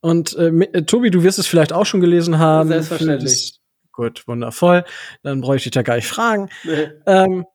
und 0.00 0.36
äh, 0.36 0.48
äh, 0.48 0.82
Tobi, 0.82 1.10
du 1.10 1.24
wirst 1.24 1.40
es 1.40 1.48
vielleicht 1.48 1.72
auch 1.72 1.86
schon 1.86 2.00
gelesen 2.00 2.38
haben. 2.38 2.68
Selbstverständlich. 2.68 3.58
Gut, 3.90 4.28
wundervoll. 4.28 4.84
Dann 5.24 5.40
bräuchte 5.40 5.68
ich 5.68 5.72
da 5.72 5.82
gar 5.82 5.96
nicht 5.96 6.06
fragen. 6.06 6.48
Nee. 6.62 6.88
Ähm, 7.06 7.46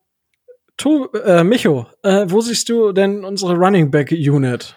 to, 0.76 1.10
äh, 1.14 1.46
Micho, 1.46 1.86
äh, 2.04 2.26
wo 2.28 2.42
siehst 2.42 2.68
du 2.68 2.92
denn 2.92 3.24
unsere 3.24 3.56
Running 3.56 3.92
Back 3.92 4.12
Unit? 4.12 4.76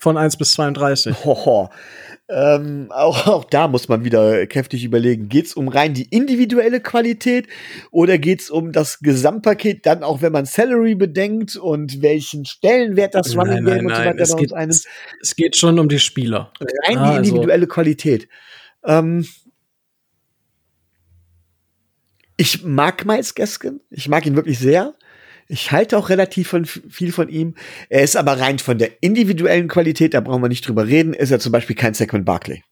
von 0.00 0.16
1 0.16 0.36
bis 0.38 0.52
32. 0.54 1.24
Hoho. 1.24 1.70
Ähm, 2.32 2.86
auch, 2.90 3.26
auch 3.26 3.44
da 3.44 3.66
muss 3.66 3.88
man 3.88 4.04
wieder 4.04 4.46
kräftig 4.46 4.84
überlegen, 4.84 5.28
geht's 5.28 5.54
um 5.54 5.68
rein 5.68 5.94
die 5.94 6.04
individuelle 6.04 6.80
Qualität 6.80 7.48
oder 7.90 8.18
geht's 8.18 8.50
um 8.50 8.72
das 8.72 9.00
Gesamtpaket, 9.00 9.84
dann 9.84 10.04
auch 10.04 10.22
wenn 10.22 10.32
man 10.32 10.46
Salary 10.46 10.94
bedenkt 10.94 11.56
und 11.56 12.02
welchen 12.02 12.44
Stellenwert 12.44 13.14
das 13.14 13.36
Running 13.36 13.64
Game 13.64 13.86
und 13.86 13.94
so 13.94 14.00
weiter 14.00 14.20
es 14.20 14.36
geht, 14.36 14.52
einem. 14.52 14.76
Es 15.20 15.36
geht 15.36 15.56
schon 15.56 15.78
um 15.78 15.88
die 15.88 15.98
Spieler. 15.98 16.52
Rein 16.60 16.98
ah, 16.98 17.10
die 17.10 17.16
also 17.16 17.18
individuelle 17.18 17.64
also. 17.64 17.74
Qualität. 17.74 18.28
Ähm, 18.84 19.26
ich 22.36 22.64
mag 22.64 23.04
Miles 23.04 23.34
Gaskin, 23.34 23.80
ich 23.90 24.08
mag 24.08 24.24
ihn 24.24 24.36
wirklich 24.36 24.58
sehr. 24.58 24.94
Ich 25.50 25.72
halte 25.72 25.98
auch 25.98 26.10
relativ 26.10 26.48
von, 26.48 26.64
viel 26.64 27.10
von 27.10 27.28
ihm. 27.28 27.56
Er 27.88 28.02
ist 28.02 28.16
aber 28.16 28.38
rein 28.38 28.60
von 28.60 28.78
der 28.78 29.02
individuellen 29.02 29.66
Qualität, 29.66 30.14
da 30.14 30.20
brauchen 30.20 30.42
wir 30.42 30.48
nicht 30.48 30.66
drüber 30.66 30.86
reden, 30.86 31.12
ist 31.12 31.32
er 31.32 31.40
zum 31.40 31.50
Beispiel 31.50 31.74
kein 31.74 31.92
Saquon 31.92 32.24
Barkley. 32.24 32.62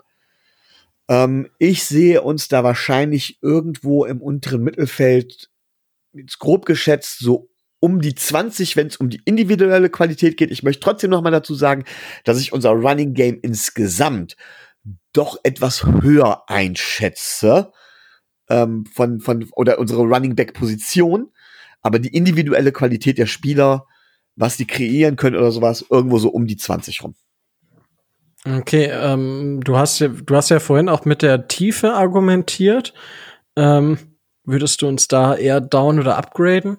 Ähm, 1.09 1.49
ich 1.59 1.85
sehe 1.85 2.23
uns 2.23 2.47
da 2.47 2.63
wahrscheinlich 2.63 3.39
irgendwo 3.43 4.05
im 4.05 4.23
unteren 4.23 4.63
Mittelfeld, 4.63 5.51
jetzt 6.13 6.39
grob 6.39 6.67
geschätzt, 6.67 7.19
so 7.19 7.51
um 7.81 8.01
die 8.01 8.15
20, 8.15 8.77
wenn 8.77 8.87
es 8.87 8.97
um 8.97 9.11
die 9.11 9.23
individuelle 9.25 9.91
Qualität 9.91 10.37
geht. 10.37 10.53
Ich 10.53 10.63
möchte 10.63 10.81
trotzdem 10.81 11.11
noch 11.11 11.23
mal 11.23 11.31
dazu 11.31 11.55
sagen, 11.55 11.85
dass 12.25 12.41
ich 12.41 12.53
unser 12.53 12.71
Running 12.71 13.15
Game 13.15 13.41
insgesamt 13.43 14.37
doch 15.13 15.39
etwas 15.43 15.85
höher 15.85 16.45
einschätze 16.49 17.73
ähm, 18.49 18.87
von 18.87 19.21
von 19.21 19.49
oder 19.57 19.81
unsere 19.81 20.03
Running 20.03 20.37
Back 20.37 20.55
Position 20.55 21.33
aber 21.83 21.99
die 21.99 22.15
individuelle 22.15 22.73
Qualität 22.73 23.19
der 23.19 23.27
Spieler, 23.27 23.87
was 24.37 24.57
die 24.57 24.67
kreieren 24.67 25.17
können 25.17 25.37
oder 25.37 25.51
sowas, 25.51 25.85
irgendwo 25.91 26.19
so 26.19 26.31
um 26.31 26.47
die 26.47 26.57
20 26.57 27.03
rum. 27.03 27.15
Okay, 28.47 28.91
ähm, 28.93 29.61
du 29.65 29.77
hast 29.77 29.99
ja, 29.99 30.09
du 30.09 30.37
hast 30.37 30.49
ja 30.49 30.61
vorhin 30.61 30.89
auch 30.89 31.05
mit 31.05 31.23
der 31.23 31.49
Tiefe 31.49 31.95
argumentiert. 31.95 32.95
Ähm, 33.57 33.99
würdest 34.45 34.81
du 34.81 34.89
uns 34.89 35.09
da 35.09 35.35
eher 35.35 35.61
down 35.61 35.99
oder 35.99 36.17
upgraden? 36.17 36.79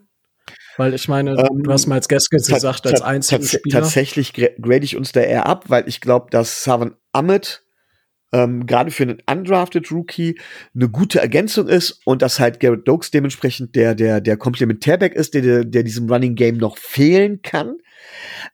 Weil 0.77 0.93
ich 0.93 1.09
meine, 1.09 1.31
ähm, 1.31 1.63
du 1.63 1.71
hast 1.73 1.87
mal 1.87 1.95
als 1.95 2.07
Gaskins 2.07 2.47
gesagt, 2.47 2.87
als 2.87 3.01
einzigen 3.01 3.45
Spieler. 3.45 3.81
Tatsächlich 3.81 4.33
grade 4.33 4.85
ich 4.85 4.95
uns 4.95 5.11
da 5.11 5.19
eher 5.19 5.45
ab, 5.45 5.65
weil 5.67 5.87
ich 5.89 5.99
glaube, 5.99 6.27
dass 6.31 6.63
Savan 6.63 6.95
Ahmed 7.11 7.63
ähm, 8.31 8.65
gerade 8.65 8.91
für 8.91 9.03
einen 9.03 9.21
undrafted 9.29 9.91
Rookie 9.91 10.39
eine 10.75 10.89
gute 10.89 11.19
Ergänzung 11.19 11.67
ist 11.67 12.01
und 12.05 12.21
dass 12.21 12.39
halt 12.39 12.59
Garrett 12.59 12.87
Dokes 12.87 13.11
dementsprechend 13.11 13.75
der 13.75 13.95
der 13.95 14.21
der 14.21 14.37
Komplementärback 14.37 15.13
ist, 15.13 15.33
der 15.33 15.65
der 15.65 15.83
diesem 15.83 16.09
Running 16.09 16.35
Game 16.35 16.57
noch 16.57 16.77
fehlen 16.77 17.41
kann. 17.41 17.77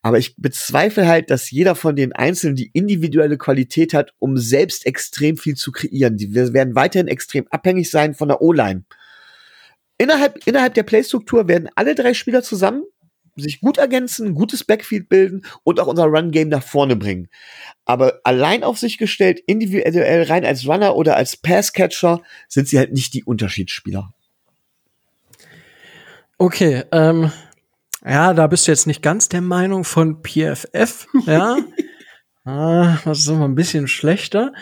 Aber 0.01 0.17
ich 0.17 0.35
bezweifle 0.37 1.07
halt, 1.07 1.29
dass 1.29 1.51
jeder 1.51 1.75
von 1.75 1.95
den 1.95 2.13
Einzelnen 2.13 2.55
die 2.55 2.71
individuelle 2.73 3.37
Qualität 3.37 3.93
hat, 3.93 4.13
um 4.19 4.37
selbst 4.37 4.85
extrem 4.85 5.37
viel 5.37 5.55
zu 5.55 5.71
kreieren. 5.71 6.17
Die 6.17 6.33
werden 6.33 6.75
weiterhin 6.75 7.07
extrem 7.07 7.47
abhängig 7.49 7.89
sein 7.89 8.13
von 8.13 8.27
der 8.27 8.41
O-Line. 8.41 8.85
Innerhalb, 9.97 10.45
innerhalb 10.45 10.73
der 10.73 10.83
Playstruktur 10.83 11.47
werden 11.47 11.69
alle 11.75 11.95
drei 11.95 12.13
Spieler 12.13 12.43
zusammen 12.43 12.83
sich 13.35 13.61
gut 13.61 13.77
ergänzen, 13.77 14.33
gutes 14.33 14.63
Backfield 14.63 15.09
bilden 15.09 15.45
und 15.63 15.79
auch 15.79 15.87
unser 15.87 16.05
Run-Game 16.05 16.49
nach 16.49 16.63
vorne 16.63 16.95
bringen. 16.95 17.29
Aber 17.85 18.19
allein 18.23 18.63
auf 18.63 18.77
sich 18.77 18.97
gestellt, 18.97 19.39
individuell 19.45 20.23
rein 20.23 20.45
als 20.45 20.67
Runner 20.67 20.95
oder 20.95 21.15
als 21.15 21.37
Passcatcher, 21.37 22.21
sind 22.47 22.67
sie 22.67 22.77
halt 22.77 22.93
nicht 22.93 23.13
die 23.13 23.23
Unterschiedsspieler. 23.23 24.13
Okay, 26.37 26.83
ähm, 26.91 27.31
ja, 28.05 28.33
da 28.33 28.47
bist 28.47 28.67
du 28.67 28.71
jetzt 28.71 28.87
nicht 28.87 29.01
ganz 29.01 29.29
der 29.29 29.41
Meinung 29.41 29.83
von 29.83 30.21
PFF, 30.21 31.07
ja. 31.25 31.57
ah, 32.43 32.97
das 33.05 33.19
ist 33.19 33.27
immer 33.27 33.47
ein 33.47 33.55
bisschen 33.55 33.87
schlechter. 33.87 34.53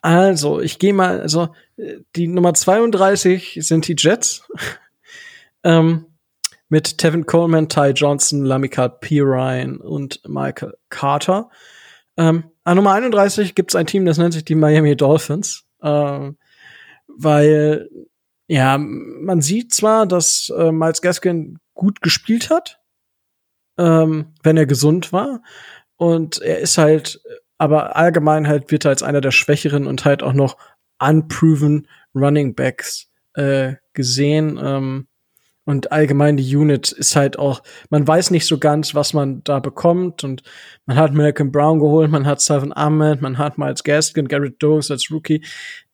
Also, 0.00 0.60
ich 0.60 0.78
gehe 0.78 0.92
mal, 0.92 1.20
also, 1.20 1.54
die 2.14 2.28
Nummer 2.28 2.52
32 2.52 3.58
sind 3.62 3.88
die 3.88 3.96
Jets. 3.98 4.46
ähm, 5.64 6.06
mit 6.68 6.98
Tevin 6.98 7.26
Coleman, 7.26 7.68
Ty 7.68 7.90
Johnson, 7.90 8.44
Lamika 8.44 8.88
Pirine 8.88 9.78
und 9.78 10.20
Michael 10.26 10.74
Carter. 10.88 11.50
Ähm, 12.16 12.44
an 12.64 12.76
Nummer 12.76 12.92
31 12.92 13.54
gibt 13.54 13.72
es 13.72 13.76
ein 13.76 13.86
Team, 13.86 14.04
das 14.06 14.18
nennt 14.18 14.34
sich 14.34 14.44
die 14.44 14.54
Miami 14.54 14.96
Dolphins. 14.96 15.64
Ähm, 15.82 16.38
weil, 17.06 17.88
ja, 18.46 18.78
man 18.78 19.40
sieht 19.40 19.74
zwar, 19.74 20.06
dass 20.06 20.50
äh, 20.56 20.72
Miles 20.72 21.02
Gaskin 21.02 21.58
gut 21.74 22.00
gespielt 22.00 22.50
hat, 22.50 22.80
ähm, 23.78 24.32
wenn 24.42 24.56
er 24.56 24.66
gesund 24.66 25.12
war. 25.12 25.42
Und 25.96 26.40
er 26.40 26.58
ist 26.60 26.78
halt, 26.78 27.20
aber 27.58 27.96
allgemein 27.96 28.48
halt 28.48 28.70
wird 28.70 28.84
er 28.84 28.90
als 28.90 29.02
einer 29.02 29.20
der 29.20 29.30
schwächeren 29.30 29.86
und 29.86 30.04
halt 30.04 30.22
auch 30.22 30.32
noch 30.32 30.56
unproven 30.98 31.88
Running 32.14 32.54
Backs 32.54 33.10
äh, 33.34 33.74
gesehen. 33.92 34.58
Ähm, 34.62 35.08
und 35.66 35.92
allgemein 35.92 36.36
die 36.36 36.56
Unit 36.56 36.92
ist 36.92 37.16
halt 37.16 37.38
auch, 37.38 37.62
man 37.88 38.06
weiß 38.06 38.30
nicht 38.30 38.46
so 38.46 38.58
ganz, 38.58 38.94
was 38.94 39.14
man 39.14 39.42
da 39.44 39.60
bekommt. 39.60 40.22
Und 40.22 40.42
man 40.84 40.96
hat 40.98 41.14
Malcolm 41.14 41.52
Brown 41.52 41.78
geholt, 41.78 42.10
man 42.10 42.26
hat 42.26 42.42
Seven 42.42 42.76
Ahmed, 42.76 43.22
man 43.22 43.38
hat 43.38 43.56
Miles 43.56 43.82
Gaskin, 43.82 44.28
Garrett 44.28 44.62
Dogs 44.62 44.90
als 44.90 45.10
Rookie. 45.10 45.42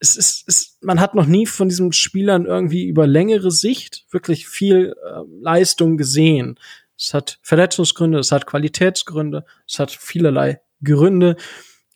Es 0.00 0.16
ist, 0.16 0.44
es, 0.48 0.78
man 0.80 0.98
hat 0.98 1.14
noch 1.14 1.26
nie 1.26 1.46
von 1.46 1.68
diesen 1.68 1.92
Spielern 1.92 2.46
irgendwie 2.46 2.86
über 2.86 3.06
längere 3.06 3.52
Sicht 3.52 4.06
wirklich 4.10 4.48
viel 4.48 4.94
äh, 5.04 5.20
Leistung 5.40 5.96
gesehen. 5.96 6.58
Es 6.98 7.14
hat 7.14 7.38
Verletzungsgründe, 7.42 8.18
es 8.18 8.32
hat 8.32 8.46
Qualitätsgründe, 8.46 9.44
es 9.68 9.78
hat 9.78 9.92
vielerlei 9.92 10.60
Gründe. 10.82 11.36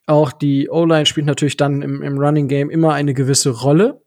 Auch 0.07 0.31
die 0.31 0.69
O-Line 0.71 1.07
spielt 1.07 1.27
natürlich 1.27 1.57
dann 1.57 1.83
im, 1.83 2.03
im 2.03 2.19
Running 2.19 2.47
Game 2.47 2.71
immer 2.71 2.93
eine 2.93 3.15
gewisse 3.15 3.51
Rolle, 3.51 4.01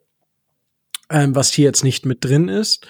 ähm, 1.10 1.36
was 1.36 1.52
hier 1.52 1.66
jetzt 1.66 1.84
nicht 1.84 2.06
mit 2.06 2.24
drin 2.24 2.48
ist. 2.48 2.88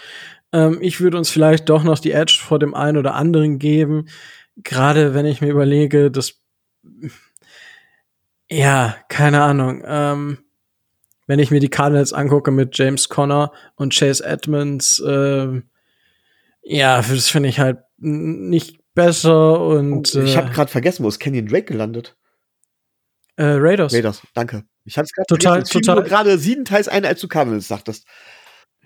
Ähm, 0.53 0.79
ich 0.81 1.01
würde 1.01 1.17
uns 1.17 1.29
vielleicht 1.29 1.69
doch 1.69 1.83
noch 1.83 1.99
die 1.99 2.11
Edge 2.11 2.39
vor 2.41 2.59
dem 2.59 2.73
einen 2.73 2.97
oder 2.97 3.15
anderen 3.15 3.59
geben. 3.59 4.07
Gerade 4.57 5.13
wenn 5.13 5.25
ich 5.25 5.41
mir 5.41 5.49
überlege, 5.49 6.09
dass 6.11 6.41
ja, 8.49 8.95
keine 9.09 9.41
Ahnung. 9.43 9.83
Ähm, 9.85 10.37
wenn 11.27 11.39
ich 11.39 11.51
mir 11.51 11.59
die 11.59 11.69
Cardinals 11.69 12.13
angucke 12.13 12.51
mit 12.51 12.77
James 12.77 13.09
Conner 13.09 13.51
und 13.75 13.93
Chase 13.93 14.23
Edmonds, 14.23 14.99
äh, 15.05 15.61
ja, 16.61 17.01
das 17.01 17.29
finde 17.29 17.49
ich 17.49 17.59
halt 17.59 17.79
nicht 17.97 18.79
besser 18.93 19.59
und 19.59 20.15
oh, 20.15 20.21
ich 20.21 20.37
habe 20.37 20.51
gerade 20.51 20.71
vergessen, 20.71 21.03
wo 21.03 21.09
ist 21.09 21.19
Kenyon 21.19 21.47
Drake 21.47 21.65
gelandet? 21.65 22.15
Äh, 23.35 23.43
Raiders. 23.45 23.93
Raiders, 23.93 24.21
danke. 24.33 24.63
Ich 24.85 24.97
es 24.97 25.11
gerade 25.11 25.27
total, 25.27 25.63
total. 25.63 26.03
gerade 26.03 26.37
sieben 26.37 26.65
Teils 26.65 26.87
ein, 26.87 27.05
als 27.05 27.19
du 27.19 27.27
Cardinals 27.27 27.67
sagtest. 27.67 28.07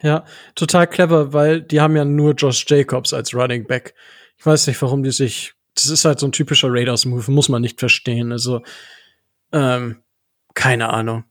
Ja, 0.04 0.26
total 0.56 0.88
clever, 0.88 1.34
weil 1.34 1.62
die 1.62 1.80
haben 1.80 1.96
ja 1.96 2.06
nur 2.06 2.34
Josh 2.34 2.66
Jacobs 2.68 3.14
als 3.14 3.36
Running 3.36 3.68
Back. 3.68 3.94
Ich 4.38 4.46
weiß 4.46 4.68
nicht, 4.68 4.82
warum 4.82 5.04
die 5.04 5.12
sich. 5.12 5.54
Das 5.76 5.88
ist 5.88 6.06
halt 6.06 6.20
so 6.20 6.28
ein 6.28 6.32
typischer 6.32 6.68
Raiders-Move, 6.72 7.32
muss 7.32 7.50
man 7.50 7.62
nicht 7.62 7.80
verstehen. 7.80 8.32
Also, 8.32 8.62
ähm, 9.52 10.02
keine 10.54 10.90
Ahnung. 10.90 11.24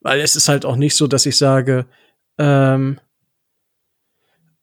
Weil 0.00 0.20
es 0.20 0.36
ist 0.36 0.48
halt 0.48 0.66
auch 0.66 0.76
nicht 0.76 0.94
so, 0.94 1.06
dass 1.06 1.26
ich 1.26 1.38
sage, 1.38 1.86
ähm, 2.38 3.00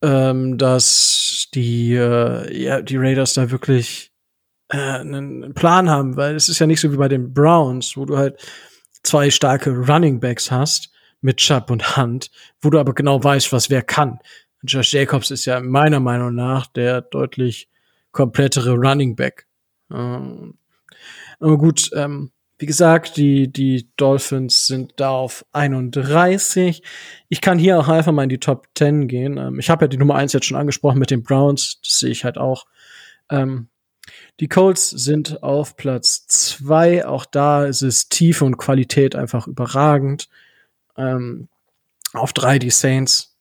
ähm, 0.01 0.57
dass 0.57 1.47
die, 1.53 1.93
äh, 1.95 2.55
ja, 2.55 2.81
die 2.81 2.97
Raiders 2.97 3.33
da 3.33 3.49
wirklich 3.51 4.11
äh, 4.69 4.77
einen 4.77 5.53
Plan 5.53 5.89
haben, 5.89 6.17
weil 6.17 6.35
es 6.35 6.49
ist 6.49 6.59
ja 6.59 6.67
nicht 6.67 6.81
so 6.81 6.91
wie 6.91 6.97
bei 6.97 7.07
den 7.07 7.33
Browns, 7.33 7.97
wo 7.97 8.05
du 8.05 8.17
halt 8.17 8.39
zwei 9.03 9.31
starke 9.31 9.71
Running 9.71 10.19
Backs 10.19 10.51
hast 10.51 10.94
mit 11.25 11.37
Chubb 11.37 11.71
und 11.71 11.97
Hunt, 11.97 12.29
wo 12.61 12.69
du 12.69 12.79
aber 12.79 12.93
genau 12.93 13.21
weißt, 13.21 13.51
was 13.51 13.69
wer 13.71 13.81
kann. 13.81 14.19
Josh 14.63 14.93
Jacobs 14.93 15.31
ist 15.31 15.45
ja 15.45 15.59
meiner 15.59 15.99
Meinung 15.99 16.33
nach 16.35 16.67
der 16.67 17.01
deutlich 17.01 17.67
komplettere 18.11 18.75
Running 18.75 19.15
Back. 19.15 19.47
Ähm, 19.91 20.57
aber 21.39 21.57
gut, 21.57 21.89
ähm, 21.93 22.31
wie 22.59 22.67
gesagt, 22.67 23.17
die, 23.17 23.51
die 23.51 23.89
Dolphins 23.97 24.67
sind 24.67 24.93
da 24.97 25.09
auf 25.09 25.45
31. 25.51 26.81
Ich 27.27 27.41
kann 27.41 27.59
hier 27.59 27.79
auch 27.79 27.89
einfach 27.89 28.11
mal 28.11 28.23
in 28.23 28.29
die 28.29 28.39
Top 28.39 28.67
10 28.75 29.07
gehen. 29.07 29.37
Ähm, 29.37 29.59
ich 29.59 29.69
habe 29.69 29.85
ja 29.85 29.87
die 29.89 29.97
Nummer 29.97 30.15
1 30.15 30.31
jetzt 30.31 30.45
schon 30.45 30.57
angesprochen 30.57 30.99
mit 30.99 31.11
den 31.11 31.23
Browns. 31.23 31.79
Das 31.83 31.99
sehe 31.99 32.11
ich 32.11 32.23
halt 32.23 32.37
auch. 32.37 32.65
Ähm, 33.29 33.67
die 34.39 34.47
Colts 34.47 34.91
sind 34.91 35.41
auf 35.43 35.75
Platz 35.75 36.27
2. 36.27 37.07
Auch 37.07 37.25
da 37.25 37.65
ist 37.65 37.81
es 37.81 38.09
Tiefe 38.09 38.45
und 38.45 38.57
Qualität 38.57 39.15
einfach 39.15 39.47
überragend. 39.47 40.29
Ähm, 40.97 41.47
auf 42.13 42.33
drei 42.33 42.59
die 42.59 42.69
Saints, 42.69 43.35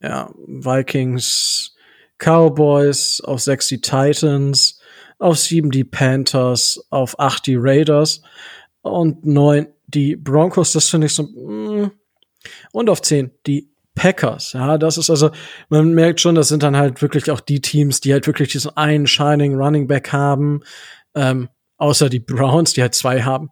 ja, 0.00 0.30
Vikings, 0.46 1.74
Cowboys, 2.18 3.20
auf 3.20 3.40
sechs 3.40 3.68
die 3.68 3.80
Titans, 3.80 4.80
auf 5.18 5.38
sieben 5.38 5.70
die 5.70 5.84
Panthers, 5.84 6.84
auf 6.90 7.18
acht 7.18 7.46
die 7.46 7.56
Raiders 7.56 8.22
und 8.82 9.24
neun 9.24 9.68
die 9.86 10.16
Broncos, 10.16 10.72
das 10.72 10.88
finde 10.88 11.06
ich 11.06 11.14
so, 11.14 11.22
mm, 11.22 11.90
und 12.72 12.90
auf 12.90 13.02
zehn 13.02 13.30
die 13.46 13.70
Packers. 13.94 14.52
Ja, 14.52 14.76
das 14.76 14.98
ist 14.98 15.08
also, 15.08 15.30
man 15.68 15.94
merkt 15.94 16.20
schon, 16.20 16.34
das 16.34 16.48
sind 16.48 16.62
dann 16.62 16.76
halt 16.76 17.00
wirklich 17.00 17.30
auch 17.30 17.40
die 17.40 17.60
Teams, 17.60 18.00
die 18.00 18.12
halt 18.12 18.26
wirklich 18.26 18.50
diesen 18.52 18.76
einen 18.76 19.06
Shining 19.06 19.54
Running 19.54 19.86
Back 19.86 20.12
haben. 20.12 20.62
Ähm, 21.14 21.48
Außer 21.78 22.08
die 22.08 22.20
Browns, 22.20 22.72
die 22.72 22.82
halt 22.82 22.94
zwei 22.94 23.22
haben. 23.22 23.50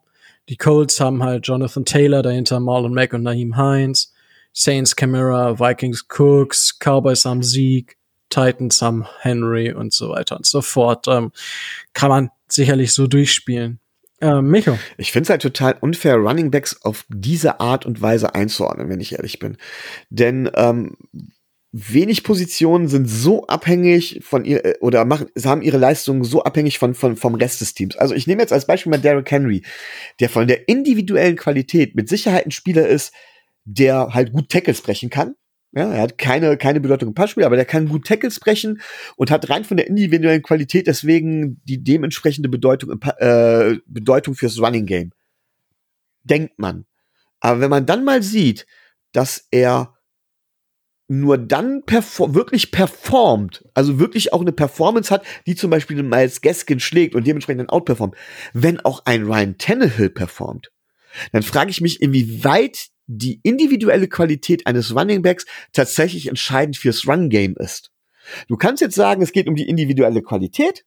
Die 0.49 0.57
Colts 0.57 1.01
haben 1.01 1.23
halt 1.23 1.47
Jonathan 1.47 1.85
Taylor, 1.85 2.23
dahinter 2.23 2.61
Marlon 2.61 2.93
Mack 2.95 3.12
und 3.12 3.23
Naheem 3.23 3.57
Hines. 3.57 4.12
Saints 4.53 4.95
Camara, 4.95 5.59
Vikings 5.59 6.07
Cooks, 6.16 6.79
Cowboys 6.79 7.25
haben 7.25 7.43
Sieg, 7.43 7.97
Titans 8.31 8.81
haben 8.81 9.05
Henry 9.21 9.73
und 9.73 9.93
so 9.93 10.11
weiter 10.11 10.37
und 10.37 10.47
so 10.47 10.62
fort. 10.62 11.09
Ähm, 11.09 11.33
kann 11.93 12.09
man 12.09 12.31
sicherlich 12.49 12.93
so 12.93 13.07
durchspielen. 13.07 13.81
Ähm, 14.21 14.47
Micho. 14.47 14.79
Ich 14.97 15.12
finde 15.12 15.25
es 15.25 15.31
halt 15.31 15.43
total 15.43 15.77
unfair, 15.81 16.16
Running 16.16 16.51
Backs 16.51 16.83
auf 16.85 17.05
diese 17.09 17.61
Art 17.61 17.85
und 17.85 18.01
Weise 18.01 18.35
einzuordnen, 18.35 18.89
wenn 18.89 19.01
ich 19.01 19.12
ehrlich 19.12 19.41
bin. 19.41 19.57
Denn 20.09 20.51
ähm, 20.55 20.97
wenig 21.76 22.22
Positionen 22.22 22.86
sind 22.86 23.06
so 23.09 23.48
abhängig 23.48 24.20
von 24.22 24.44
ihr 24.44 24.64
äh, 24.64 24.74
oder 24.80 25.05
machen, 25.05 25.26
haben 25.44 25.60
ihre 25.60 25.76
Leistungen 25.76 26.22
so 26.22 26.44
abhängig 26.44 26.78
von, 26.78 26.94
von, 26.94 27.16
vom 27.16 27.34
Rest 27.34 27.60
des 27.60 27.74
Teams. 27.74 27.96
Also 27.96 28.14
ich 28.14 28.28
nehme 28.28 28.40
jetzt 28.40 28.52
als 28.52 28.66
Beispiel 28.66 28.90
mal 28.90 29.01
Derrick 29.01 29.28
Henry, 29.28 29.62
der 30.20 30.28
von 30.28 30.46
der 30.46 30.68
individuellen 30.68 31.34
Qualität 31.34 31.96
mit 31.96 32.09
Sicherheit 32.09 32.46
ein 32.46 32.52
Spieler 32.52 32.86
ist, 32.86 33.12
der 33.64 34.14
halt 34.14 34.32
gut 34.32 34.51
Tackles 34.51 34.82
brechen 34.82 35.10
kann. 35.10 35.34
Ja, 35.72 35.92
er 35.92 36.02
hat 36.02 36.16
keine, 36.16 36.56
keine 36.56 36.78
Bedeutung 36.78 37.09
im 37.09 37.14
Passspiel, 37.14 37.42
aber 37.42 37.56
der 37.56 37.64
kann 37.64 37.88
gut 37.88 38.06
Tackles 38.06 38.38
brechen 38.38 38.80
und 39.16 39.32
hat 39.32 39.51
rein 39.51 39.64
von 39.64 39.76
der 39.76 39.88
individuellen 39.88 40.42
Qualität 40.42 40.86
deswegen 40.86 41.60
die 41.64 41.82
dementsprechende 41.82 42.48
Bedeutung, 42.48 43.01
äh, 43.18 43.78
Bedeutung 43.86 44.36
fürs 44.36 44.60
Running 44.60 44.86
Game. 44.86 45.10
Denkt 46.22 46.60
man. 46.60 46.86
Aber 47.40 47.59
wenn 47.59 47.70
man 47.70 47.84
dann 47.84 48.05
mal 48.05 48.22
sieht, 48.22 48.64
dass 49.10 49.48
er 49.51 49.94
nur 51.20 51.39
dann 51.39 51.82
perform 51.85 52.35
wirklich 52.35 52.70
performt, 52.70 53.65
also 53.74 53.99
wirklich 53.99 54.32
auch 54.32 54.41
eine 54.41 54.53
Performance 54.53 55.12
hat, 55.12 55.24
die 55.47 55.55
zum 55.55 55.70
Beispiel 55.70 55.97
den 55.97 56.09
Miles 56.09 56.41
Gaskin 56.41 56.81
schlägt 56.81 57.15
und 57.15 57.27
dementsprechend 57.27 57.61
dann 57.61 57.69
outperformt, 57.69 58.15
wenn 58.53 58.81
auch 58.81 59.03
ein 59.05 59.24
Ryan 59.24 59.59
Tannehill 59.59 60.11
performt, 60.11 60.70
dann 61.32 61.43
frage 61.43 61.70
ich 61.70 61.81
mich, 61.81 62.03
inwieweit 62.03 62.89
die 63.07 63.41
individuelle 63.43 64.09
Qualität 64.09 64.66
eines 64.66 64.95
Running 64.95 65.23
Backs 65.23 65.47
tatsächlich 65.73 66.28
entscheidend 66.28 66.77
fürs 66.77 67.07
Run 67.07 67.28
Game 67.28 67.55
ist. 67.59 67.91
Du 68.49 68.57
kannst 68.57 68.81
jetzt 68.81 68.95
sagen, 68.95 69.23
es 69.23 69.32
geht 69.32 69.47
um 69.47 69.55
die 69.55 69.69
individuelle 69.69 70.23
Qualität, 70.23 70.85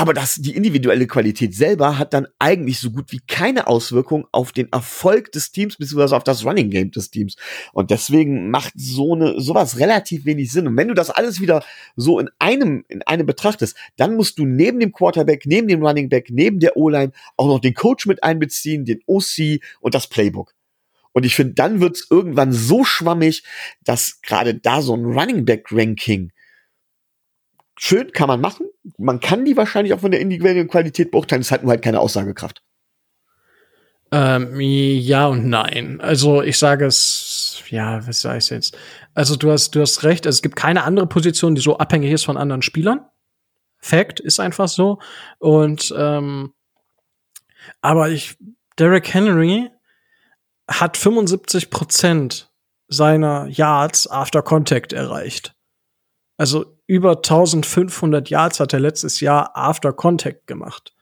aber 0.00 0.14
das, 0.14 0.36
die 0.36 0.56
individuelle 0.56 1.06
Qualität 1.06 1.54
selber 1.54 1.98
hat 1.98 2.14
dann 2.14 2.26
eigentlich 2.38 2.78
so 2.78 2.90
gut 2.90 3.12
wie 3.12 3.20
keine 3.28 3.66
Auswirkung 3.66 4.26
auf 4.32 4.50
den 4.50 4.72
Erfolg 4.72 5.30
des 5.32 5.52
Teams, 5.52 5.76
beziehungsweise 5.76 6.16
auf 6.16 6.24
das 6.24 6.42
Running 6.42 6.70
Game 6.70 6.90
des 6.90 7.10
Teams. 7.10 7.36
Und 7.74 7.90
deswegen 7.90 8.48
macht 8.48 8.72
so 8.76 9.14
eine, 9.14 9.38
sowas 9.38 9.78
relativ 9.78 10.24
wenig 10.24 10.50
Sinn. 10.52 10.66
Und 10.66 10.78
wenn 10.78 10.88
du 10.88 10.94
das 10.94 11.10
alles 11.10 11.42
wieder 11.42 11.62
so 11.96 12.18
in 12.18 12.30
einem, 12.38 12.82
in 12.88 13.02
einem 13.02 13.26
betrachtest, 13.26 13.76
dann 13.98 14.16
musst 14.16 14.38
du 14.38 14.46
neben 14.46 14.80
dem 14.80 14.90
Quarterback, 14.90 15.44
neben 15.44 15.68
dem 15.68 15.84
Running 15.84 16.08
Back, 16.08 16.28
neben 16.30 16.60
der 16.60 16.78
O-Line 16.78 17.12
auch 17.36 17.48
noch 17.48 17.60
den 17.60 17.74
Coach 17.74 18.06
mit 18.06 18.24
einbeziehen, 18.24 18.86
den 18.86 19.02
OC 19.04 19.60
und 19.80 19.94
das 19.94 20.06
Playbook. 20.06 20.54
Und 21.12 21.26
ich 21.26 21.34
finde, 21.34 21.52
dann 21.52 21.82
wird's 21.82 22.06
irgendwann 22.08 22.54
so 22.54 22.84
schwammig, 22.84 23.42
dass 23.84 24.22
gerade 24.22 24.54
da 24.54 24.80
so 24.80 24.96
ein 24.96 25.04
Running 25.04 25.44
Back 25.44 25.66
Ranking 25.70 26.32
schön 27.80 28.12
kann 28.12 28.28
man 28.28 28.40
machen. 28.40 28.66
Man 28.98 29.20
kann 29.20 29.44
die 29.44 29.56
wahrscheinlich 29.56 29.94
auch 29.94 30.00
von 30.00 30.10
der 30.10 30.20
individuellen 30.20 30.68
Qualität 30.68 31.10
beurteilen. 31.10 31.40
Es 31.40 31.50
hat 31.50 31.62
nur 31.62 31.70
halt 31.70 31.82
keine 31.82 32.00
Aussagekraft. 32.00 32.62
Ähm, 34.12 34.60
ja 34.60 35.28
und 35.28 35.46
nein. 35.48 36.00
Also 36.00 36.42
ich 36.42 36.58
sage 36.58 36.84
es, 36.84 37.62
ja, 37.70 38.06
was 38.06 38.20
sage 38.20 38.38
ich 38.38 38.50
jetzt? 38.50 38.76
Also 39.14 39.34
du 39.36 39.50
hast, 39.50 39.74
du 39.74 39.80
hast 39.80 40.02
recht. 40.02 40.26
Also 40.26 40.36
es 40.36 40.42
gibt 40.42 40.56
keine 40.56 40.84
andere 40.84 41.06
Position, 41.06 41.54
die 41.54 41.62
so 41.62 41.78
abhängig 41.78 42.12
ist 42.12 42.24
von 42.24 42.36
anderen 42.36 42.62
Spielern. 42.62 43.06
Fact 43.78 44.20
ist 44.20 44.40
einfach 44.40 44.68
so. 44.68 44.98
Und 45.38 45.94
ähm, 45.96 46.52
aber 47.80 48.10
ich, 48.10 48.36
Derek 48.78 49.14
Henry 49.14 49.70
hat 50.68 50.98
75 50.98 51.70
Prozent 51.70 52.52
seiner 52.88 53.46
Yards 53.46 54.06
after 54.10 54.42
Contact 54.42 54.92
erreicht. 54.92 55.54
Also 56.36 56.79
über 56.90 57.12
1500 57.12 58.30
Yards 58.30 58.58
hat 58.58 58.72
er 58.72 58.80
letztes 58.80 59.20
Jahr 59.20 59.56
after 59.56 59.92
Contact 59.92 60.48
gemacht. 60.48 60.92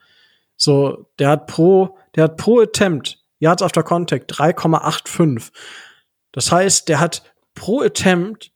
So, 0.55 1.09
der 1.17 1.29
hat 1.29 1.47
pro, 1.47 1.97
der 2.15 2.25
hat 2.25 2.37
pro 2.37 2.59
Attempt 2.59 3.17
Yards 3.39 3.63
after 3.63 3.81
Contact 3.81 4.31
3,85. 4.31 5.51
Das 6.31 6.51
heißt, 6.51 6.89
der 6.89 6.99
hat 6.99 7.33
pro 7.55 7.81
Attempt, 7.81 8.51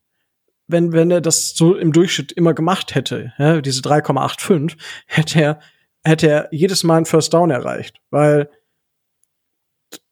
wenn, 0.67 0.91
wenn 0.91 1.09
er 1.09 1.21
das 1.21 1.55
so 1.55 1.75
im 1.75 1.91
Durchschnitt 1.91 2.31
immer 2.33 2.53
gemacht 2.53 2.93
hätte, 2.93 3.33
ja, 3.39 3.61
diese 3.61 3.81
3,85, 3.81 4.77
hätte 5.07 5.41
er, 5.41 5.59
hätte 6.03 6.27
er 6.27 6.49
jedes 6.51 6.83
Mal 6.83 6.97
ein 6.97 7.05
First 7.05 7.33
Down 7.33 7.49
erreicht, 7.49 7.99
weil 8.11 8.47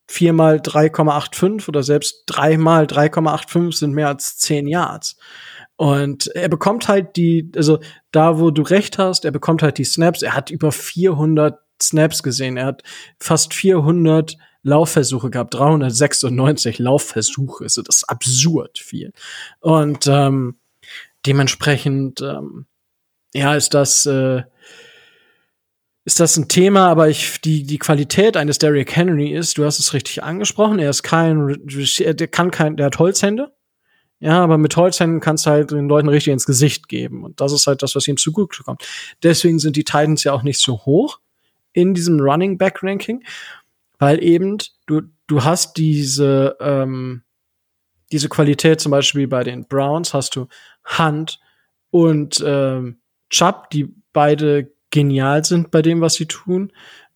viermal 0.07 0.57
3,85 0.57 1.67
oder 1.67 1.83
selbst 1.83 2.23
dreimal 2.25 2.85
3,85 2.85 3.77
sind 3.77 3.93
mehr 3.93 4.07
als 4.07 4.37
10 4.39 4.65
Yards. 4.67 5.17
Und 5.81 6.27
er 6.35 6.47
bekommt 6.47 6.87
halt 6.87 7.15
die, 7.15 7.51
also 7.55 7.79
da, 8.11 8.37
wo 8.37 8.51
du 8.51 8.61
recht 8.61 8.99
hast, 8.99 9.25
er 9.25 9.31
bekommt 9.31 9.63
halt 9.63 9.79
die 9.79 9.83
Snaps. 9.83 10.21
Er 10.21 10.35
hat 10.35 10.51
über 10.51 10.71
400 10.71 11.57
Snaps 11.81 12.21
gesehen. 12.21 12.55
Er 12.55 12.67
hat 12.67 12.83
fast 13.19 13.55
400 13.55 14.37
Laufversuche 14.61 15.31
gehabt, 15.31 15.55
396 15.55 16.77
Laufversuche. 16.77 17.63
Also 17.63 17.81
das 17.81 17.95
ist 17.95 18.03
absurd 18.03 18.77
viel. 18.77 19.11
Und 19.59 20.05
ähm, 20.05 20.59
dementsprechend, 21.25 22.21
ähm, 22.21 22.67
ja, 23.33 23.55
ist 23.55 23.73
das 23.73 24.05
äh, 24.05 24.43
ist 26.05 26.19
das 26.19 26.37
ein 26.37 26.47
Thema, 26.47 26.89
aber 26.89 27.09
ich, 27.09 27.41
die, 27.41 27.63
die 27.63 27.79
Qualität 27.79 28.37
eines 28.37 28.59
Derrick 28.59 28.95
Henry 28.95 29.33
ist, 29.33 29.57
du 29.57 29.65
hast 29.65 29.79
es 29.79 29.95
richtig 29.95 30.21
angesprochen, 30.21 30.77
er 30.77 30.91
ist 30.91 31.01
kein, 31.01 31.59
der 31.65 32.27
kann 32.27 32.51
kein, 32.51 32.77
der 32.77 32.87
hat 32.87 32.99
Holzhände, 32.99 33.51
ja, 34.21 34.43
aber 34.43 34.59
mit 34.59 34.77
Holzhänden 34.77 35.19
kannst 35.19 35.47
du 35.47 35.49
halt 35.49 35.71
den 35.71 35.89
Leuten 35.89 36.07
richtig 36.07 36.31
ins 36.31 36.45
Gesicht 36.45 36.87
geben. 36.87 37.23
Und 37.23 37.41
das 37.41 37.51
ist 37.51 37.65
halt 37.65 37.81
das, 37.81 37.95
was 37.95 38.07
ihm 38.07 38.17
zu 38.17 38.31
kommt. 38.31 38.87
Deswegen 39.23 39.57
sind 39.57 39.75
die 39.75 39.83
Titans 39.83 40.23
ja 40.23 40.31
auch 40.31 40.43
nicht 40.43 40.59
so 40.59 40.85
hoch 40.85 41.19
in 41.73 41.95
diesem 41.95 42.19
Running 42.19 42.59
Back 42.59 42.83
Ranking, 42.83 43.23
weil 43.97 44.23
eben 44.23 44.59
du, 44.85 45.01
du 45.25 45.43
hast 45.43 45.75
diese, 45.75 46.55
ähm, 46.59 47.23
diese 48.11 48.29
Qualität 48.29 48.79
zum 48.79 48.91
Beispiel 48.91 49.27
bei 49.27 49.43
den 49.43 49.65
Browns 49.65 50.13
hast 50.13 50.35
du 50.35 50.47
Hunt 50.99 51.39
und 51.89 52.43
ähm, 52.45 52.99
Chubb, 53.31 53.71
die 53.71 53.91
beide 54.13 54.71
genial 54.91 55.43
sind 55.43 55.71
bei 55.71 55.81
dem, 55.81 55.99
was 55.99 56.13
sie 56.13 56.27
tun. 56.27 56.71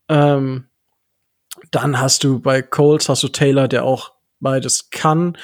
Ähm, 0.09 0.65
dann 1.69 1.99
hast 1.99 2.23
du 2.23 2.39
bei 2.39 2.63
Colts 2.63 3.09
hast 3.09 3.21
du 3.21 3.27
Taylor, 3.27 3.67
der 3.67 3.83
auch 3.83 4.14
beides 4.39 4.89
kann. 4.89 5.37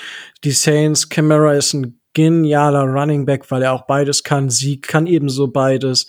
Die 0.43 0.51
Saints, 0.51 1.09
Camara 1.09 1.53
ist 1.53 1.73
ein 1.73 1.99
genialer 2.13 2.83
Running 2.83 3.25
Back, 3.25 3.49
weil 3.51 3.63
er 3.63 3.73
auch 3.73 3.85
beides 3.85 4.23
kann. 4.23 4.49
Sie 4.49 4.81
kann 4.81 5.07
ebenso 5.07 5.47
beides. 5.47 6.07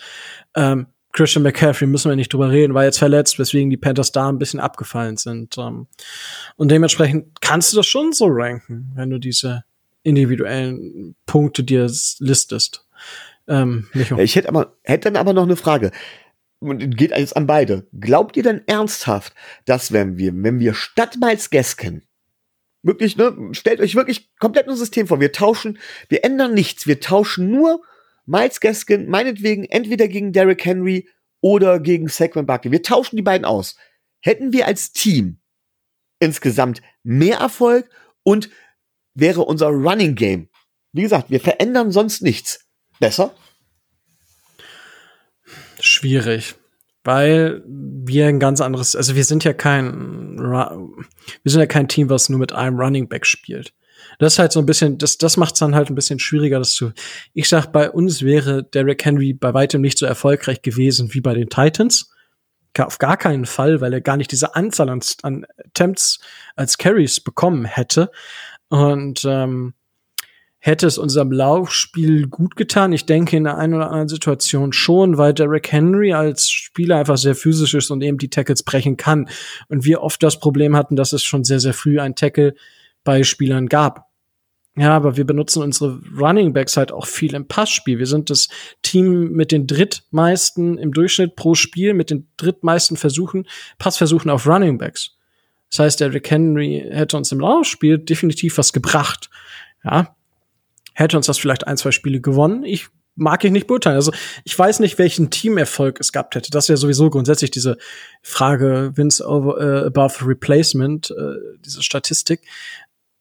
Ähm, 0.55 0.87
Christian 1.13 1.43
McCaffrey 1.43 1.87
müssen 1.87 2.11
wir 2.11 2.17
nicht 2.17 2.33
drüber 2.33 2.51
reden, 2.51 2.75
war 2.75 2.85
jetzt 2.85 2.99
verletzt, 2.99 3.39
weswegen 3.39 3.69
die 3.69 3.77
Panthers 3.77 4.13
da 4.13 4.29
ein 4.29 4.39
bisschen 4.39 4.61
abgefallen 4.61 5.19
sind. 5.19 5.59
Ähm, 5.59 5.87
und 6.57 6.71
dementsprechend 6.71 7.41
kannst 7.41 7.73
du 7.73 7.77
das 7.77 7.87
schon 7.87 8.13
so 8.13 8.27
ranken, 8.29 8.93
wenn 8.95 9.11
du 9.11 9.19
diese 9.19 9.65
individuellen 10.03 11.15
Punkte 11.27 11.65
dir 11.65 11.91
listest. 12.19 12.87
Ähm, 13.47 13.89
ich 14.17 14.37
hätte 14.37 14.49
aber 14.49 14.77
hätte 14.83 15.11
dann 15.11 15.21
aber 15.21 15.33
noch 15.33 15.43
eine 15.43 15.57
Frage. 15.57 15.93
Und 16.61 16.97
geht 16.97 17.11
jetzt 17.11 17.37
an 17.37 17.47
beide. 17.47 17.89
Glaubt 17.99 18.37
ihr 18.37 18.45
denn 18.45 18.63
ernsthaft, 18.67 19.35
dass 19.65 19.91
wenn 19.93 20.17
wir, 20.17 20.33
wenn 20.33 20.61
wir 20.61 20.75
statt 20.75 21.17
Miles 21.21 21.51
Gaskin 21.51 22.03
Wirklich, 22.83 23.17
ne? 23.17 23.51
Stellt 23.53 23.81
euch 23.81 23.95
wirklich 23.95 24.31
komplett 24.39 24.69
ein 24.69 24.77
System 24.77 25.07
vor. 25.07 25.21
Wir 25.21 25.33
tauschen, 25.33 25.79
wir 26.09 26.25
ändern 26.25 26.55
nichts. 26.55 26.87
Wir 26.87 27.01
tauschen 27.01 27.51
nur 27.51 27.83
Miles 28.27 28.61
Gaskin, 28.61 29.09
meinetwegen 29.09 29.65
entweder 29.65 30.09
gegen 30.09 30.33
Derrick 30.33 30.65
Henry 30.65 31.09
oder 31.41 31.81
gegen 31.81 32.09
Saquon 32.09 32.47
Barkley. 32.47 32.73
Wir 32.73 32.83
tauschen 32.83 33.17
die 33.17 33.23
beiden 33.23 33.45
aus. 33.45 33.77
Hätten 34.21 34.53
wir 34.53 34.67
als 34.67 34.93
Team 34.93 35.41
insgesamt 36.19 36.83
mehr 37.03 37.39
Erfolg 37.39 37.89
und 38.23 38.51
wäre 39.15 39.43
unser 39.43 39.69
Running 39.69 40.15
Game, 40.15 40.49
wie 40.93 41.03
gesagt, 41.03 41.31
wir 41.31 41.41
verändern 41.41 41.91
sonst 41.91 42.23
nichts, 42.23 42.67
besser? 43.01 43.35
Schwierig 45.81 46.55
weil 47.05 47.63
wir 47.67 48.27
ein 48.29 48.41
ganz 48.41 48.61
anderes, 48.61 48.95
also 48.95 49.15
wir 49.15 49.25
sind 49.25 49.45
ja 49.45 49.53
kein, 49.53 50.37
wir 50.39 51.51
sind 51.51 51.61
ja 51.61 51.67
kein 51.67 51.89
Team, 51.89 52.11
was 52.11 52.29
nur 52.29 52.39
mit 52.39 52.53
einem 52.53 52.79
Running 52.79 53.09
Back 53.09 53.27
spielt. 53.27 53.75
Das 54.19 54.35
ist 54.35 54.39
halt 54.39 54.53
so 54.53 54.61
ein 54.61 54.67
bisschen, 54.67 54.99
das, 54.99 55.19
das 55.19 55.37
macht 55.37 55.55
es 55.55 55.61
dann 55.61 55.75
halt 55.75 55.91
ein 55.91 55.95
bisschen 55.95 56.19
schwieriger, 56.19 56.59
das 56.59 56.75
zu. 56.75 56.93
Ich 57.35 57.49
sag, 57.49 57.73
bei 57.73 57.91
uns 57.91 58.23
wäre 58.23 58.63
Derrick 58.63 59.05
Henry 59.05 59.33
bei 59.33 59.55
weitem 59.55 59.81
nicht 59.81 59.99
so 59.99 60.07
erfolgreich 60.07 60.63
gewesen 60.63 61.15
wie 61.15 61.21
bei 61.21 61.35
den 61.35 61.49
Titans. 61.49 62.11
Auf 62.79 62.99
gar 62.99 63.17
keinen 63.17 63.45
Fall, 63.45 63.81
weil 63.81 63.93
er 63.93 64.01
gar 64.01 64.17
nicht 64.17 64.33
diese 64.33 64.55
Anzahl 64.55 64.89
an, 64.89 65.01
an 65.23 65.47
Attempts 65.59 66.21
als 66.57 66.79
Carries 66.79 67.21
bekommen 67.21 67.65
hätte. 67.65 68.11
Und 68.69 69.25
ähm, 69.27 69.75
Hätte 70.65 70.87
es 70.87 70.97
unserem 70.97 71.33
Laufspiel 71.33 72.29
gut 72.29 72.55
getan? 72.55 72.93
Ich 72.93 73.05
denke 73.05 73.37
in 73.37 73.43
der 73.43 73.59
einen 73.59 73.75
oder 73.75 73.89
anderen 73.89 74.07
Situation 74.07 74.73
schon, 74.73 75.19
weil 75.19 75.35
Derrick 75.35 75.73
Henry 75.73 76.13
als 76.13 76.49
Spieler 76.51 76.99
einfach 76.99 77.19
sehr 77.19 77.35
physisch 77.35 77.75
ist 77.75 77.91
und 77.91 78.01
eben 78.01 78.17
die 78.17 78.31
Tackles 78.31 78.63
brechen 78.63 78.97
kann. 78.97 79.29
Und 79.69 79.85
wir 79.85 80.03
oft 80.03 80.23
das 80.23 80.39
Problem 80.39 80.77
hatten, 80.77 80.95
dass 80.95 81.13
es 81.13 81.25
schon 81.25 81.43
sehr, 81.43 81.59
sehr 81.59 81.75
früh 81.75 81.99
ein 81.99 82.15
Tackle 82.15 82.55
bei 83.03 83.25
Spielern 83.25 83.67
gab. 83.67 84.07
Ja, 84.77 84.95
aber 84.95 85.17
wir 85.17 85.27
benutzen 85.27 85.65
unsere 85.65 86.01
Running 86.17 86.53
Backs 86.53 86.77
halt 86.77 86.93
auch 86.93 87.07
viel 87.07 87.35
im 87.35 87.49
Passspiel. 87.49 87.99
Wir 87.99 88.07
sind 88.07 88.31
das 88.31 88.49
Team 88.83 89.33
mit 89.33 89.51
den 89.51 89.67
drittmeisten 89.67 90.79
im 90.79 90.93
Durchschnitt 90.93 91.35
pro 91.35 91.57
Spiel, 91.57 91.93
mit 91.93 92.11
den 92.11 92.29
drittmeisten 92.37 92.97
Versuchen, 92.97 93.49
Passversuchen 93.79 94.31
auf 94.31 94.47
Running 94.47 94.79
Backs. 94.79 95.17
Das 95.71 95.81
heißt, 95.81 95.99
der 95.99 96.15
Rick 96.15 96.31
Henry 96.31 96.87
hätte 96.89 97.17
uns 97.17 97.33
im 97.33 97.41
Laufspiel 97.41 97.99
definitiv 97.99 98.59
was 98.59 98.73
gebracht. 98.73 99.29
Ja, 99.83 100.15
hätte 100.95 101.17
uns 101.17 101.27
das 101.27 101.39
vielleicht 101.39 101.67
ein, 101.67 101.77
zwei 101.77 101.91
Spiele 101.91 102.21
gewonnen. 102.21 102.65
Ich 102.65 102.89
mag 103.15 103.45
ich 103.45 103.53
nicht 103.53 103.67
beurteilen. 103.67 103.97
Also 103.97 104.13
ich 104.45 104.59
weiß 104.59 104.81
nicht, 104.81 104.99
welchen 104.99 105.31
Teamerfolg 105.31 106.01
es 106.01 106.13
gehabt 106.13 106.35
hätte. 106.35 106.51
Das 106.51 106.65
ist 106.65 106.69
ja 106.69 106.77
sowieso 106.77 107.11
grundsätzlich 107.11 107.51
diese 107.51 107.77
Frage 108.23 108.93
Wins 108.95 109.21
over, 109.21 109.57
uh, 109.57 109.87
above 109.87 110.27
replacement, 110.27 111.11
uh, 111.11 111.35
diese 111.65 111.83
Statistik. 111.83 112.43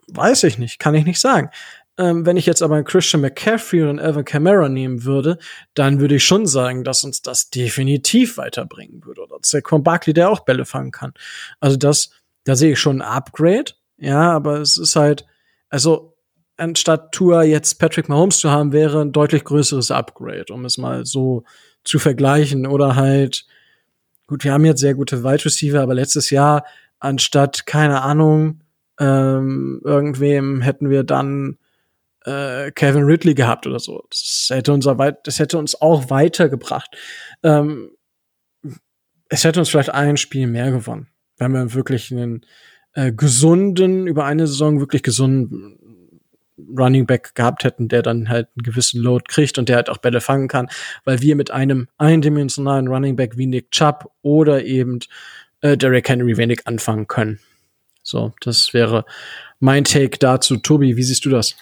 Weiß 0.07 0.43
ich 0.43 0.57
nicht, 0.57 0.79
kann 0.79 0.95
ich 0.95 1.05
nicht 1.05 1.19
sagen. 1.19 1.49
Ähm, 1.97 2.25
wenn 2.25 2.37
ich 2.37 2.45
jetzt 2.45 2.61
aber 2.61 2.75
einen 2.75 2.85
Christian 2.85 3.21
McCaffrey 3.21 3.83
und 3.83 3.99
einen 3.99 3.99
Evan 3.99 4.25
Kamara 4.25 4.69
nehmen 4.69 5.03
würde, 5.03 5.37
dann 5.73 5.99
würde 5.99 6.15
ich 6.15 6.23
schon 6.23 6.47
sagen, 6.47 6.83
dass 6.83 7.03
uns 7.03 7.21
das 7.21 7.49
definitiv 7.49 8.37
weiterbringen 8.37 9.05
würde. 9.05 9.21
Oder 9.21 9.37
Saquon 9.41 9.83
Barkley, 9.83 10.13
der 10.13 10.29
auch 10.29 10.41
Bälle 10.41 10.65
fangen 10.65 10.91
kann. 10.91 11.13
Also 11.59 11.75
das, 11.75 12.11
da 12.45 12.55
sehe 12.55 12.73
ich 12.73 12.79
schon 12.79 13.01
ein 13.01 13.07
Upgrade. 13.07 13.73
Ja, 13.97 14.31
aber 14.31 14.61
es 14.61 14.77
ist 14.77 14.95
halt, 14.95 15.25
also 15.69 16.10
anstatt 16.61 17.11
Tour 17.11 17.43
jetzt 17.43 17.79
Patrick 17.79 18.07
Mahomes 18.07 18.39
zu 18.39 18.51
haben, 18.51 18.71
wäre 18.71 19.01
ein 19.01 19.11
deutlich 19.11 19.43
größeres 19.43 19.91
Upgrade, 19.91 20.53
um 20.53 20.63
es 20.65 20.77
mal 20.77 21.05
so 21.05 21.43
zu 21.83 21.99
vergleichen. 21.99 22.67
Oder 22.67 22.95
halt, 22.95 23.45
gut, 24.27 24.43
wir 24.43 24.53
haben 24.53 24.65
jetzt 24.65 24.79
sehr 24.79 24.93
gute 24.93 25.23
Wide 25.23 25.43
Receiver, 25.43 25.81
aber 25.81 25.95
letztes 25.95 26.29
Jahr 26.29 26.63
anstatt, 26.99 27.65
keine 27.65 28.01
Ahnung, 28.03 28.61
ähm, 28.99 29.81
irgendwem 29.83 30.61
hätten 30.61 30.89
wir 30.89 31.03
dann 31.03 31.57
äh, 32.25 32.71
Kevin 32.71 33.03
Ridley 33.03 33.33
gehabt 33.33 33.65
oder 33.65 33.79
so. 33.79 34.03
Das 34.09 34.47
hätte 34.49 34.71
uns, 34.73 34.87
das 35.23 35.39
hätte 35.39 35.57
uns 35.57 35.81
auch 35.81 36.11
weitergebracht. 36.11 36.95
Ähm, 37.41 37.89
es 39.29 39.43
hätte 39.43 39.59
uns 39.59 39.69
vielleicht 39.69 39.93
ein 39.93 40.17
Spiel 40.17 40.45
mehr 40.45 40.71
gewonnen, 40.71 41.07
wenn 41.37 41.53
wir 41.53 41.73
wirklich 41.73 42.11
einen 42.11 42.45
äh, 42.93 43.11
gesunden, 43.11 44.05
über 44.05 44.25
eine 44.25 44.45
Saison 44.45 44.79
wirklich 44.79 45.01
gesunden 45.01 45.79
Running 46.57 47.05
Back 47.05 47.35
gehabt 47.35 47.63
hätten, 47.63 47.87
der 47.87 48.01
dann 48.01 48.29
halt 48.29 48.49
einen 48.55 48.63
gewissen 48.63 49.01
Load 49.01 49.25
kriegt 49.27 49.57
und 49.57 49.69
der 49.69 49.77
halt 49.77 49.89
auch 49.89 49.97
Bälle 49.97 50.21
fangen 50.21 50.47
kann, 50.47 50.69
weil 51.05 51.21
wir 51.21 51.35
mit 51.35 51.51
einem 51.51 51.87
eindimensionalen 51.97 52.87
Running 52.87 53.15
Back 53.15 53.37
wie 53.37 53.47
Nick 53.47 53.71
Chubb 53.71 54.11
oder 54.21 54.63
eben 54.63 54.99
äh, 55.61 55.77
Derrick 55.77 56.09
Henry 56.09 56.37
wenig 56.37 56.67
anfangen 56.67 57.07
können. 57.07 57.39
So, 58.03 58.33
das 58.41 58.73
wäre 58.73 59.05
mein 59.59 59.83
Take 59.83 60.17
dazu. 60.17 60.57
Tobi, 60.57 60.97
wie 60.97 61.03
siehst 61.03 61.25
du 61.25 61.29
das? 61.29 61.55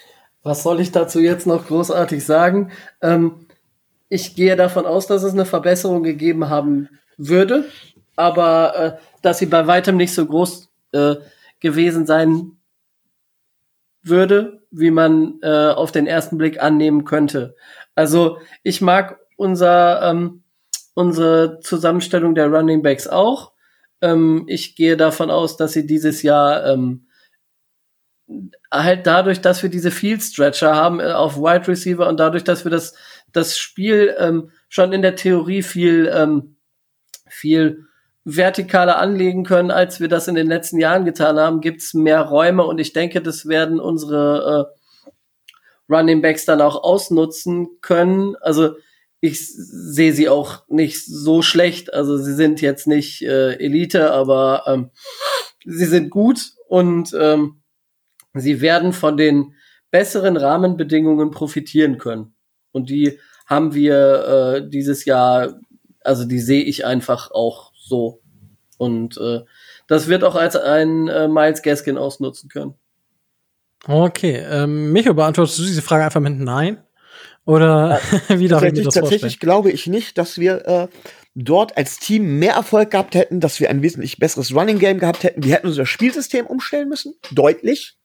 Was 0.44 0.64
soll 0.64 0.80
ich 0.80 0.92
dazu 0.92 1.20
jetzt 1.20 1.48
noch 1.48 1.68
großartig 1.68 2.26
sagen? 2.26 2.72
Ähm, 3.02 3.48
ich 4.08 4.36
gehe 4.36 4.56
davon 4.56 4.86
aus, 4.86 5.06
dass 5.06 5.24
es 5.24 5.34
eine 5.34 5.46
Verbesserung 5.46 6.04
gegeben 6.04 6.50
haben 6.50 6.90
würde, 7.18 7.66
aber 8.16 8.76
äh, 8.76 8.98
dass 9.22 9.40
sie 9.40 9.46
bei 9.46 9.68
weitem 9.68 9.98
nicht 9.98 10.14
so 10.14 10.26
groß 10.26 10.70
äh, 10.94 11.16
gewesen 11.60 12.06
sein 12.06 12.54
würde, 14.02 14.64
wie 14.72 14.92
man 14.92 15.40
äh, 15.42 15.70
auf 15.70 15.92
den 15.92 16.08
ersten 16.08 16.38
Blick 16.38 16.62
annehmen 16.62 17.06
könnte. 17.06 17.56
Also 17.96 18.40
ich 18.64 18.82
mag 18.82 19.20
unser 19.36 20.02
ähm, 20.04 20.44
unsere 20.94 21.60
Zusammenstellung 21.62 22.36
der 22.36 22.48
Running 22.48 22.82
Backs 22.82 23.08
auch. 23.08 23.54
Ähm, 24.02 24.46
ich 24.48 24.76
gehe 24.76 24.98
davon 24.98 25.32
aus, 25.32 25.58
dass 25.58 25.74
sie 25.74 25.86
dieses 25.88 26.24
Jahr 26.24 26.66
ähm, 26.66 27.08
halt 28.72 29.08
dadurch, 29.08 29.42
dass 29.42 29.64
wir 29.64 29.70
diese 29.70 29.92
Field 29.92 30.22
Stretcher 30.22 30.76
haben 30.76 31.00
äh, 31.00 31.12
auf 31.12 31.38
Wide 31.38 31.68
Receiver 31.68 32.08
und 32.08 32.20
dadurch, 32.20 32.44
dass 32.44 32.64
wir 32.64 32.72
das 32.72 32.96
das 33.32 33.58
Spiel 33.58 34.16
ähm, 34.18 34.52
schon 34.70 34.94
in 34.94 35.02
der 35.02 35.16
Theorie 35.16 35.64
viel 35.64 36.12
ähm, 36.14 36.58
viel 37.28 37.86
vertikaler 38.36 38.98
anlegen 38.98 39.44
können, 39.44 39.72
als 39.72 40.00
wir 40.00 40.08
das 40.08 40.28
in 40.28 40.36
den 40.36 40.48
letzten 40.48 40.80
Jahren 40.80 41.06
getan 41.06 41.40
haben, 41.40 41.62
gibt's 41.62 41.94
mehr 41.94 42.22
Räume 42.22 42.66
und 42.66 42.80
ich 42.80 42.94
denke, 42.94 43.22
das 43.22 43.48
werden 43.48 43.80
unsere 43.80 44.70
äh, 44.70 45.94
Running 45.94 46.22
Backs 46.22 46.46
dann 46.46 46.62
auch 46.62 46.84
ausnutzen 46.84 47.68
können. 47.82 48.36
Also 48.42 48.76
ich 49.22 49.46
sehe 49.48 50.14
sie 50.14 50.30
auch 50.30 50.64
nicht 50.70 51.04
so 51.06 51.42
schlecht. 51.42 51.94
Also 51.94 52.18
sie 52.18 52.34
sind 52.34 52.62
jetzt 52.62 52.88
nicht 52.88 53.22
äh, 53.22 53.54
Elite, 53.54 54.12
aber 54.12 54.64
ähm, 54.68 54.92
sie 55.66 55.86
sind 55.86 56.10
gut 56.10 56.54
und 56.68 57.14
ähm, 57.20 57.62
sie 58.34 58.62
werden 58.62 58.94
von 58.94 59.18
den 59.18 59.56
besseren 59.92 60.38
Rahmenbedingungen 60.38 61.32
profitieren 61.32 61.98
können. 61.98 62.36
Und 62.72 62.90
die 62.90 63.20
haben 63.46 63.74
wir 63.74 64.62
äh, 64.64 64.70
dieses 64.70 65.06
Jahr, 65.06 65.60
also 66.02 66.26
die 66.26 66.40
sehe 66.40 66.64
ich 66.64 66.86
einfach 66.86 67.32
auch 67.32 67.69
so. 67.90 68.22
Und 68.78 69.18
äh, 69.18 69.42
das 69.88 70.08
wird 70.08 70.24
auch 70.24 70.36
als 70.36 70.56
ein 70.56 71.10
äh, 71.10 71.28
Miles 71.28 71.62
Gaskin 71.62 71.98
ausnutzen 71.98 72.50
können. 72.50 72.76
Okay, 73.88 74.36
ähm, 74.50 74.92
Micho, 74.92 75.14
beantwortest 75.14 75.60
du 75.60 75.64
diese 75.64 75.82
Frage 75.82 76.06
einfach 76.06 76.22
mit 76.22 76.40
Nein? 76.40 76.82
Oder 77.46 78.00
wie 78.30 78.48
darf 78.48 78.64
ich 78.64 78.74
mir 78.74 78.84
das 78.84 78.94
Tatsächlich 78.94 79.40
glaube 79.40 79.72
ich 79.72 79.88
nicht, 79.88 80.18
dass 80.18 80.38
wir 80.38 80.66
äh, 80.68 80.88
dort 81.36 81.78
als 81.78 81.98
Team 81.98 82.40
mehr 82.40 82.54
Erfolg 82.54 82.92
gehabt 82.92 83.16
hätten, 83.16 83.40
dass 83.40 83.60
wir 83.60 83.70
ein 83.70 83.82
wesentlich 83.82 84.18
besseres 84.18 84.54
Running 84.54 84.80
Game 84.80 85.00
gehabt 85.00 85.24
hätten. 85.24 85.44
Wir 85.44 85.56
hätten 85.56 85.68
unser 85.68 85.86
Spielsystem 85.86 86.46
umstellen 86.46 86.90
müssen, 86.90 87.16
deutlich. 87.32 87.98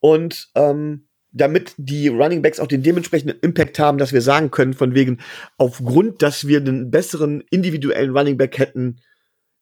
Und 0.00 0.48
ähm, 0.54 1.06
damit 1.32 1.74
die 1.76 2.08
Running 2.08 2.42
Backs 2.42 2.60
auch 2.60 2.66
den 2.66 2.82
dementsprechenden 2.82 3.38
Impact 3.40 3.78
haben, 3.78 3.98
dass 3.98 4.12
wir 4.12 4.22
sagen 4.22 4.50
können, 4.50 4.74
von 4.74 4.94
wegen, 4.94 5.18
aufgrund, 5.56 6.22
dass 6.22 6.46
wir 6.46 6.58
einen 6.58 6.90
besseren 6.90 7.42
individuellen 7.50 8.16
Running 8.16 8.36
Back 8.36 8.58
hätten, 8.58 9.00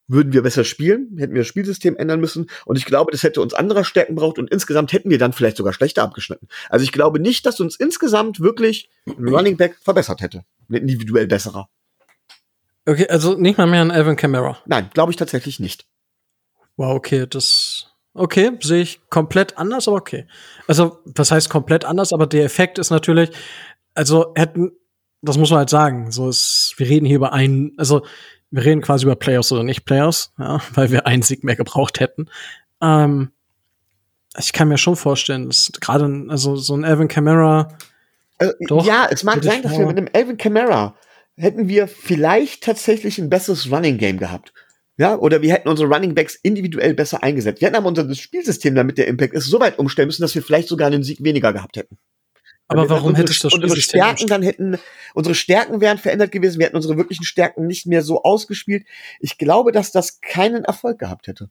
würden 0.09 0.33
wir 0.33 0.43
besser 0.43 0.65
spielen, 0.65 1.17
hätten 1.19 1.35
wir 1.35 1.43
das 1.43 1.49
Spielsystem 1.49 1.97
ändern 1.97 2.21
müssen. 2.21 2.51
Und 2.65 2.77
ich 2.77 2.85
glaube, 2.85 3.13
das 3.13 3.23
hätte 3.23 3.41
uns 3.41 3.55
anderer 3.55 3.85
Stärken 3.85 4.17
braucht 4.17 4.39
und 4.39 4.51
insgesamt 4.51 4.93
hätten 4.93 5.09
wir 5.09 5.19
dann 5.19 5.33
vielleicht 5.33 5.57
sogar 5.57 5.73
schlechter 5.73 6.03
abgeschnitten. 6.03 6.49
Also 6.69 6.83
ich 6.83 6.91
glaube 6.91 7.21
nicht, 7.21 7.47
dass 7.47 7.61
uns 7.61 7.77
insgesamt 7.77 8.41
wirklich 8.41 8.91
ein 9.07 9.29
Running 9.29 9.57
Back 9.57 9.79
verbessert 9.81 10.21
hätte. 10.21 10.45
Ein 10.69 10.75
individuell 10.75 11.29
besserer. 11.29 11.69
Okay, 12.87 13.07
also 13.09 13.37
nicht 13.37 13.57
mal 13.57 13.67
mehr 13.67 13.83
ein 13.83 13.93
Alvin 13.93 14.17
Kamara. 14.17 14.59
Nein, 14.67 14.91
glaube 14.93 15.13
ich 15.13 15.17
tatsächlich 15.17 15.61
nicht. 15.61 15.87
Wow, 16.77 16.97
okay, 16.97 17.27
das 17.29 17.80
okay, 18.15 18.53
sehe 18.61 18.83
ich 18.83 19.01
komplett 19.11 19.59
anders, 19.59 19.89
aber 19.89 19.99
okay. 19.99 20.27
Also, 20.67 20.99
was 21.05 21.31
heißt 21.31 21.51
komplett 21.51 21.85
anders, 21.85 22.13
aber 22.13 22.27
der 22.27 22.45
Effekt 22.45 22.79
ist 22.79 22.91
natürlich, 22.91 23.31
also 23.95 24.33
hätten, 24.35 24.73
das 25.23 25.39
muss 25.39 25.51
man 25.51 25.61
halt 25.61 25.71
sagen, 25.71 26.11
so 26.11 26.29
ist, 26.29 26.75
wir 26.77 26.89
reden 26.89 27.07
hier 27.07 27.17
über 27.17 27.33
einen, 27.33 27.73
also 27.77 28.03
wir 28.51 28.65
reden 28.65 28.81
quasi 28.81 29.05
über 29.05 29.17
Playoffs 29.17 29.53
oder 29.53 29.63
nicht 29.63 29.85
Playoffs, 29.85 30.33
ja, 30.39 30.61
weil 30.75 30.91
wir 30.91 31.07
einen 31.07 31.23
Sieg 31.23 31.45
mehr 31.45 31.57
gebraucht 31.57 32.01
hätten. 32.01 32.29
Ähm, 32.81 33.31
ich 34.39 34.53
kann 34.53 34.69
mir 34.69 34.79
schon 34.79 34.97
vorstellen, 34.97 35.47
dass 35.47 35.73
gerade 35.81 36.27
also 36.29 36.57
so 36.57 36.75
ein 36.75 36.85
Alvin 36.85 37.09
Kamara. 37.09 37.77
Also, 38.39 38.55
doch, 38.69 38.87
ja, 38.87 39.09
es 39.11 39.25
mag 39.25 39.43
sein, 39.43 39.63
dass 39.63 39.77
wir 39.77 39.87
mit 39.87 39.99
einem 39.99 40.09
Alvin 40.13 40.37
Kamara 40.37 40.95
hätten 41.37 41.69
wir 41.69 41.89
vielleicht 41.89 42.63
tatsächlich 42.63 43.19
ein 43.19 43.31
besseres 43.31 43.71
Running 43.71 43.99
Game 43.99 44.19
gehabt. 44.19 44.53
Ja, 45.01 45.17
oder 45.17 45.41
wir 45.41 45.51
hätten 45.55 45.71
unsere 45.71 45.89
Running 45.89 46.15
Backs 46.15 46.39
individuell 46.43 46.93
besser 46.93 47.23
eingesetzt. 47.23 47.63
Wir 47.63 47.69
hätten 47.69 47.77
aber 47.79 47.87
unser 47.87 48.15
Spielsystem, 48.15 48.75
damit 48.75 48.99
der 48.99 49.07
Impact 49.07 49.33
ist, 49.33 49.47
so 49.47 49.59
weit 49.59 49.79
umstellen 49.79 50.09
müssen, 50.09 50.21
dass 50.21 50.35
wir 50.35 50.43
vielleicht 50.43 50.69
sogar 50.69 50.89
einen 50.89 51.03
Sieg 51.03 51.25
weniger 51.25 51.55
gehabt 51.55 51.79
hätten. 51.79 51.97
Aber 52.69 52.87
warum 52.91 53.15
hättest 53.15 53.43
du 53.43 53.49
das 53.49 53.55
unsere 53.55 53.81
Stärken 53.81 54.27
dann 54.27 54.43
hätten 54.43 54.77
unsere 55.15 55.35
Stärken 55.35 55.81
wären 55.81 55.97
verändert 55.97 56.33
gewesen, 56.33 56.59
wir 56.59 56.67
hätten 56.67 56.77
unsere 56.77 56.99
wirklichen 56.99 57.25
Stärken 57.25 57.67
nicht 57.67 57.87
mehr 57.87 58.03
so 58.03 58.25
ausgespielt. 58.25 58.85
Ich 59.21 59.39
glaube, 59.39 59.73
dass 59.73 59.91
das 59.91 60.21
keinen 60.21 60.67
Erfolg 60.67 60.99
gehabt 60.99 61.29
hätte. 61.29 61.49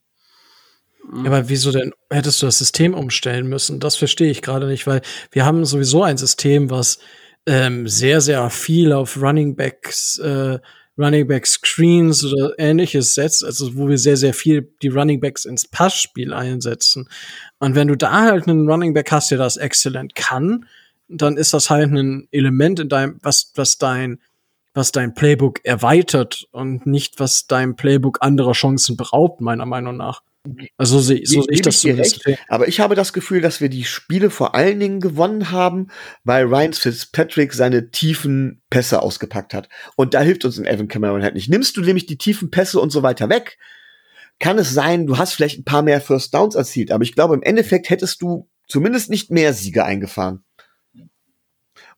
aber 1.11 1.49
wieso 1.49 1.71
denn 1.71 1.91
hättest 2.11 2.43
du 2.43 2.45
das 2.45 2.59
System 2.59 2.93
umstellen 2.93 3.47
müssen? 3.47 3.79
Das 3.79 3.95
verstehe 3.95 4.29
ich 4.29 4.43
gerade 4.43 4.67
nicht, 4.67 4.85
weil 4.85 5.01
wir 5.31 5.43
haben 5.43 5.65
sowieso 5.65 6.03
ein 6.03 6.19
System, 6.19 6.69
was 6.69 6.99
ähm, 7.47 7.87
sehr, 7.87 8.21
sehr 8.21 8.47
viel 8.51 8.93
auf 8.93 9.19
Running 9.19 9.55
Backs, 9.55 10.19
äh, 10.19 10.59
Running 10.99 11.27
Back 11.27 11.47
Screens 11.47 12.25
oder 12.25 12.53
ähnliches 12.57 13.15
setzt, 13.15 13.43
also 13.43 13.75
wo 13.75 13.87
wir 13.87 13.97
sehr, 13.97 14.17
sehr 14.17 14.33
viel 14.33 14.69
die 14.81 14.89
Running 14.89 15.21
Backs 15.21 15.45
ins 15.45 15.67
Passspiel 15.67 16.33
einsetzen. 16.33 17.07
Und 17.59 17.75
wenn 17.75 17.87
du 17.87 17.95
da 17.95 18.11
halt 18.11 18.47
einen 18.47 18.69
Running 18.69 18.93
Back 18.93 19.11
hast, 19.11 19.31
der 19.31 19.37
das 19.37 19.57
exzellent 19.57 20.15
kann, 20.15 20.65
dann 21.07 21.37
ist 21.37 21.53
das 21.53 21.69
halt 21.69 21.91
ein 21.91 22.27
Element 22.31 22.81
in 22.81 22.89
deinem, 22.89 23.19
was, 23.23 23.51
was 23.55 23.77
dein, 23.77 24.19
was 24.73 24.91
dein 24.91 25.13
Playbook 25.13 25.63
erweitert 25.63 26.47
und 26.51 26.85
nicht, 26.85 27.19
was 27.19 27.47
dein 27.47 27.75
Playbook 27.75 28.19
anderer 28.21 28.51
Chancen 28.51 28.97
beraubt, 28.97 29.41
meiner 29.41 29.65
Meinung 29.65 29.97
nach. 29.97 30.21
Also 30.77 30.99
so 30.99 31.03
sehe 31.03 31.25
so 31.25 31.41
seh 31.41 31.47
ich 31.51 31.61
das 31.61 31.79
zumindest. 31.81 32.25
Recht, 32.25 32.39
aber 32.47 32.67
ich 32.67 32.79
habe 32.79 32.95
das 32.95 33.13
Gefühl, 33.13 33.41
dass 33.41 33.61
wir 33.61 33.69
die 33.69 33.83
Spiele 33.83 34.29
vor 34.29 34.55
allen 34.55 34.79
Dingen 34.79 34.99
gewonnen 34.99 35.51
haben, 35.51 35.87
weil 36.23 36.45
Ryan 36.45 36.73
Fitzpatrick 36.73 37.53
seine 37.53 37.91
tiefen 37.91 38.61
Pässe 38.69 39.01
ausgepackt 39.01 39.53
hat. 39.53 39.69
Und 39.95 40.13
da 40.13 40.21
hilft 40.21 40.45
uns 40.45 40.59
ein 40.59 40.65
Evan 40.65 40.87
Cameron 40.87 41.23
halt 41.23 41.35
nicht. 41.35 41.49
Nimmst 41.49 41.77
du 41.77 41.81
nämlich 41.81 42.05
die 42.05 42.17
tiefen 42.17 42.51
Pässe 42.51 42.79
und 42.79 42.91
so 42.91 43.03
weiter 43.03 43.29
weg, 43.29 43.57
kann 44.39 44.57
es 44.57 44.73
sein, 44.73 45.05
du 45.05 45.17
hast 45.17 45.33
vielleicht 45.33 45.59
ein 45.59 45.65
paar 45.65 45.81
mehr 45.81 46.01
First 46.01 46.33
Downs 46.33 46.55
erzielt, 46.55 46.91
aber 46.91 47.03
ich 47.03 47.13
glaube, 47.13 47.35
im 47.35 47.43
Endeffekt 47.43 47.89
hättest 47.89 48.21
du 48.21 48.49
zumindest 48.67 49.09
nicht 49.09 49.31
mehr 49.31 49.53
Siege 49.53 49.83
eingefahren. 49.83 50.43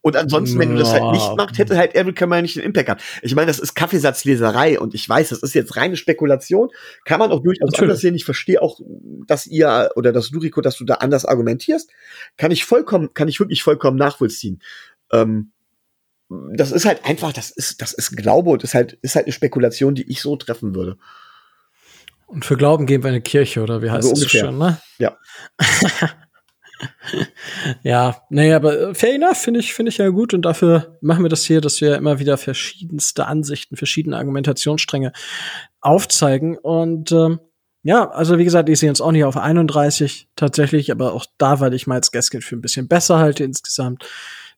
Und 0.02 0.16
ansonsten, 0.16 0.58
wenn 0.58 0.72
du 0.72 0.78
das 0.78 0.92
halt 0.92 1.12
nicht 1.12 1.38
machst, 1.38 1.60
hätte 1.60 1.78
halt 1.78 1.94
Eric 1.94 2.16
Kamel 2.16 2.42
nicht 2.42 2.56
den 2.56 2.64
Impact 2.64 2.88
gehabt. 2.88 3.04
Ich 3.22 3.36
meine, 3.36 3.48
das 3.48 3.60
ist 3.60 3.76
Kaffeesatzleserei 3.76 4.80
und 4.80 4.96
ich 4.96 5.08
weiß, 5.08 5.30
das 5.30 5.44
ist 5.44 5.54
jetzt 5.54 5.78
reine 5.78 5.96
Spekulation. 5.96 6.70
Kann 7.06 7.20
man 7.20 7.32
auch 7.32 7.42
durchaus 7.44 7.72
Natürlich. 7.72 7.90
anders 7.90 8.02
sehen. 8.02 8.16
Ich 8.16 8.26
verstehe 8.26 8.62
auch, 8.62 8.80
dass 9.28 9.46
ihr 9.46 9.92
oder 9.96 10.12
dass 10.12 10.32
du, 10.32 10.40
Rico, 10.40 10.62
dass 10.62 10.78
du 10.78 10.86
da 10.86 10.96
anders 10.96 11.26
argumentierst. 11.26 11.92
Kann 12.38 12.52
ich 12.52 12.66
vollkommen, 12.66 13.14
kann 13.14 13.28
ich 13.28 13.40
wirklich 13.40 13.62
vollkommen 13.62 13.98
nachvollziehen. 13.98 14.62
Ähm, 15.12 15.52
das 16.54 16.72
ist 16.72 16.86
halt 16.86 17.06
einfach, 17.06 17.34
das 17.34 17.52
ist, 17.52 17.82
das 17.82 17.94
ist 17.94 18.16
Glaube 18.16 18.50
und 18.50 18.64
ist 18.64 18.74
halt, 18.74 18.94
ist 19.02 19.16
halt 19.16 19.26
eine 19.26 19.34
Spekulation, 19.34 19.96
die 19.96 20.10
ich 20.10 20.22
so 20.22 20.36
treffen 20.36 20.74
würde. 20.74 20.98
Und 22.26 22.46
für 22.46 22.56
Glauben 22.56 22.86
geben 22.86 23.04
wir 23.04 23.10
eine 23.10 23.22
Kirche, 23.22 23.62
oder 23.62 23.82
wie 23.82 23.92
heißt 23.92 24.10
also 24.10 24.24
das 24.24 24.32
schon, 24.32 24.58
ne? 24.58 24.82
Ja. 24.98 25.18
ja, 27.84 28.22
nee, 28.30 28.54
aber 28.54 28.80
äh, 28.80 28.94
fair 28.96 29.16
enough 29.16 29.38
finde 29.38 29.60
ich, 29.60 29.74
finde 29.74 29.90
ich 29.90 29.98
ja 29.98 30.10
gut 30.10 30.34
und 30.34 30.44
dafür 30.44 30.98
machen 31.02 31.24
wir 31.24 31.30
das 31.30 31.46
hier, 31.46 31.62
dass 31.62 31.82
wir 31.82 31.96
immer 31.96 32.20
wieder 32.20 32.38
verschiedenste 32.38 33.26
Ansichten, 33.28 33.78
verschiedene 33.78 34.18
Argumentationsstränge 34.18 35.12
aufzeigen 35.80 36.58
und 36.58 37.12
ähm, 37.12 37.40
ja, 37.84 38.10
also 38.12 38.38
wie 38.38 38.44
gesagt, 38.44 38.70
ich 38.70 38.80
sehe 38.80 38.90
uns 38.90 39.02
auch 39.02 39.12
nicht 39.12 39.24
auf 39.24 39.38
31 39.38 40.28
tatsächlich, 40.36 40.92
aber 40.92 41.14
auch 41.14 41.26
da, 41.38 41.60
weil 41.60 41.74
ich 41.74 41.88
Miles 41.88 42.12
Gaskin 42.12 42.42
für 42.42 42.56
ein 42.56 42.62
bisschen 42.62 42.88
besser 42.88 43.18
halte 43.18 43.44
insgesamt, 43.44 44.06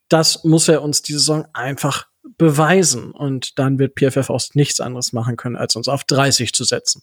das 0.09 0.43
muss 0.43 0.67
er 0.67 0.81
uns 0.81 1.01
die 1.01 1.13
Saison 1.13 1.45
einfach 1.53 2.07
beweisen 2.37 3.11
und 3.11 3.59
dann 3.59 3.79
wird 3.79 3.97
PFF 3.97 4.29
auch 4.29 4.41
nichts 4.53 4.81
anderes 4.81 5.13
machen 5.13 5.37
können, 5.37 5.55
als 5.55 5.75
uns 5.75 5.87
auf 5.87 6.03
30 6.03 6.53
zu 6.53 6.63
setzen. 6.65 7.01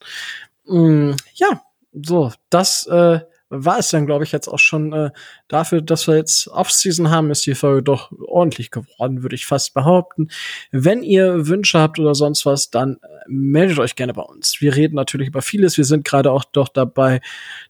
Mm, 0.66 1.12
ja, 1.34 1.62
so, 1.92 2.32
das 2.50 2.86
äh, 2.86 3.20
war 3.50 3.80
es 3.80 3.90
dann, 3.90 4.06
glaube 4.06 4.24
ich, 4.24 4.32
jetzt 4.32 4.46
auch 4.46 4.58
schon 4.58 4.92
äh, 4.92 5.10
dafür, 5.48 5.82
dass 5.82 6.06
wir 6.06 6.16
jetzt 6.16 6.46
Off-Season 6.48 7.10
haben, 7.10 7.30
ist 7.30 7.44
die 7.44 7.56
Folge 7.56 7.82
doch 7.82 8.12
ordentlich 8.24 8.70
geworden, 8.70 9.22
würde 9.22 9.34
ich 9.34 9.44
fast 9.44 9.74
behaupten. 9.74 10.28
Wenn 10.70 11.02
ihr 11.02 11.48
Wünsche 11.48 11.78
habt 11.78 11.98
oder 11.98 12.14
sonst 12.14 12.46
was, 12.46 12.70
dann 12.70 12.98
äh, 13.02 13.08
meldet 13.26 13.80
euch 13.80 13.96
gerne 13.96 14.14
bei 14.14 14.22
uns. 14.22 14.60
Wir 14.60 14.76
reden 14.76 14.94
natürlich 14.94 15.28
über 15.28 15.42
vieles. 15.42 15.76
Wir 15.76 15.84
sind 15.84 16.04
gerade 16.04 16.30
auch 16.30 16.44
doch 16.44 16.68
dabei, 16.68 17.20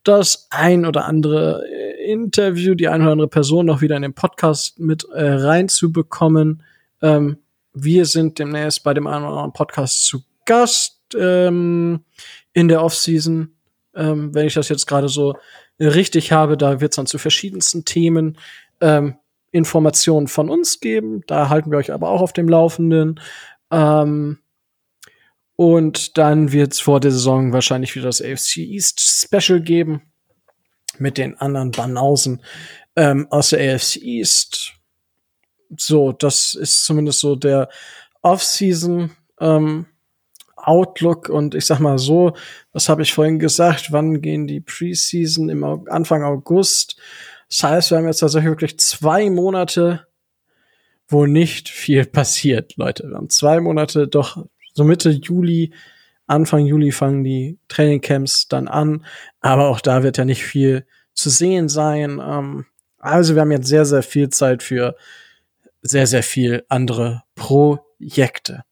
das 0.05 0.48
ein 0.51 0.85
oder 0.85 1.07
andere 1.07 1.65
äh, 1.66 2.12
Interview, 2.12 2.74
die 2.74 2.89
ein 2.89 3.01
oder 3.01 3.12
andere 3.12 3.28
Person 3.28 3.66
noch 3.66 3.81
wieder 3.81 3.97
in 3.97 4.02
den 4.02 4.15
Podcast 4.15 4.78
mit 4.78 5.07
äh, 5.15 5.24
reinzubekommen. 5.24 6.62
Ähm, 7.01 7.39
wir 7.73 8.05
sind 8.05 8.39
demnächst 8.39 8.85
bei 8.85 8.93
dem 8.93 9.07
einen 9.07 9.24
oder 9.24 9.36
anderen 9.36 9.52
Podcast 9.55 10.05
zu 10.05 10.23
Gast 10.44 10.98
ähm, 11.16 12.05
in 12.52 12.69
der 12.69 12.82
Off-Season. 12.82 13.55
Ähm, 13.94 14.35
wenn 14.35 14.47
ich 14.47 14.55
das 14.55 14.69
jetzt 14.69 14.86
gerade 14.86 15.09
so 15.09 15.36
richtig 15.81 16.32
habe. 16.32 16.57
Da 16.57 16.81
wird 16.81 16.93
es 16.93 16.97
dann 16.97 17.07
zu 17.07 17.19
verschiedensten 17.19 17.85
Themen 17.85 18.39
ähm, 18.81 19.16
Informationen 19.51 20.28
von 20.28 20.48
uns 20.48 20.81
geben. 20.81 21.23
Da 21.27 21.48
halten 21.48 21.70
wir 21.70 21.78
euch 21.78 21.93
aber 21.93 22.11
auch 22.11 22.20
auf 22.20 22.32
dem 22.32 22.48
Laufenden. 22.48 23.20
Ähm, 23.70 24.39
und 25.57 26.16
dann 26.16 26.52
wird 26.52 26.73
es 26.73 26.81
vor 26.81 27.01
der 27.01 27.11
Saison 27.11 27.52
wahrscheinlich 27.52 27.94
wieder 27.94 28.07
das 28.07 28.23
AFC 28.23 28.59
East 28.59 29.01
Special 29.01 29.61
geben 29.61 30.02
mit 30.98 31.19
den 31.19 31.36
anderen 31.39 31.70
Banausen 31.70 32.43
ähm, 32.97 33.27
aus 33.31 33.51
der 33.51 33.74
AFC 33.74 33.97
East. 33.97 34.74
So, 35.77 36.12
das 36.12 36.55
ist 36.55 36.85
zumindest 36.85 37.20
so 37.20 37.36
der 37.36 37.69
Off-Season. 38.23 39.11
Ähm, 39.39 39.86
Outlook 40.66 41.28
und 41.28 41.54
ich 41.54 41.66
sag 41.66 41.80
mal 41.80 41.98
so, 41.98 42.32
was 42.72 42.88
habe 42.88 43.02
ich 43.02 43.12
vorhin 43.12 43.38
gesagt, 43.38 43.92
wann 43.92 44.20
gehen 44.20 44.46
die 44.46 44.60
Preseason 44.60 45.48
im 45.48 45.64
Anfang 45.64 46.22
August? 46.22 47.00
Das 47.48 47.62
heißt, 47.64 47.90
wir 47.90 47.98
haben 47.98 48.06
jetzt 48.06 48.20
tatsächlich 48.20 48.50
wirklich 48.50 48.78
zwei 48.78 49.28
Monate, 49.30 50.06
wo 51.08 51.26
nicht 51.26 51.68
viel 51.68 52.04
passiert, 52.06 52.76
Leute. 52.76 53.08
Wir 53.08 53.16
haben 53.16 53.30
zwei 53.30 53.60
Monate, 53.60 54.08
doch 54.08 54.46
so 54.74 54.84
Mitte 54.84 55.10
Juli, 55.10 55.72
Anfang 56.26 56.64
Juli 56.64 56.92
fangen 56.92 57.24
die 57.24 57.58
Trainingcamps 57.66 58.46
dann 58.46 58.68
an, 58.68 59.04
aber 59.40 59.68
auch 59.68 59.80
da 59.80 60.04
wird 60.04 60.16
ja 60.16 60.24
nicht 60.24 60.44
viel 60.44 60.86
zu 61.12 61.28
sehen 61.28 61.68
sein. 61.68 62.20
Ähm, 62.22 62.66
also 62.98 63.34
wir 63.34 63.42
haben 63.42 63.50
jetzt 63.50 63.66
sehr, 63.66 63.84
sehr 63.84 64.04
viel 64.04 64.28
Zeit 64.28 64.62
für 64.62 64.94
sehr, 65.82 66.06
sehr 66.06 66.22
viel 66.22 66.64
andere 66.68 67.24
Projekte. 67.34 68.64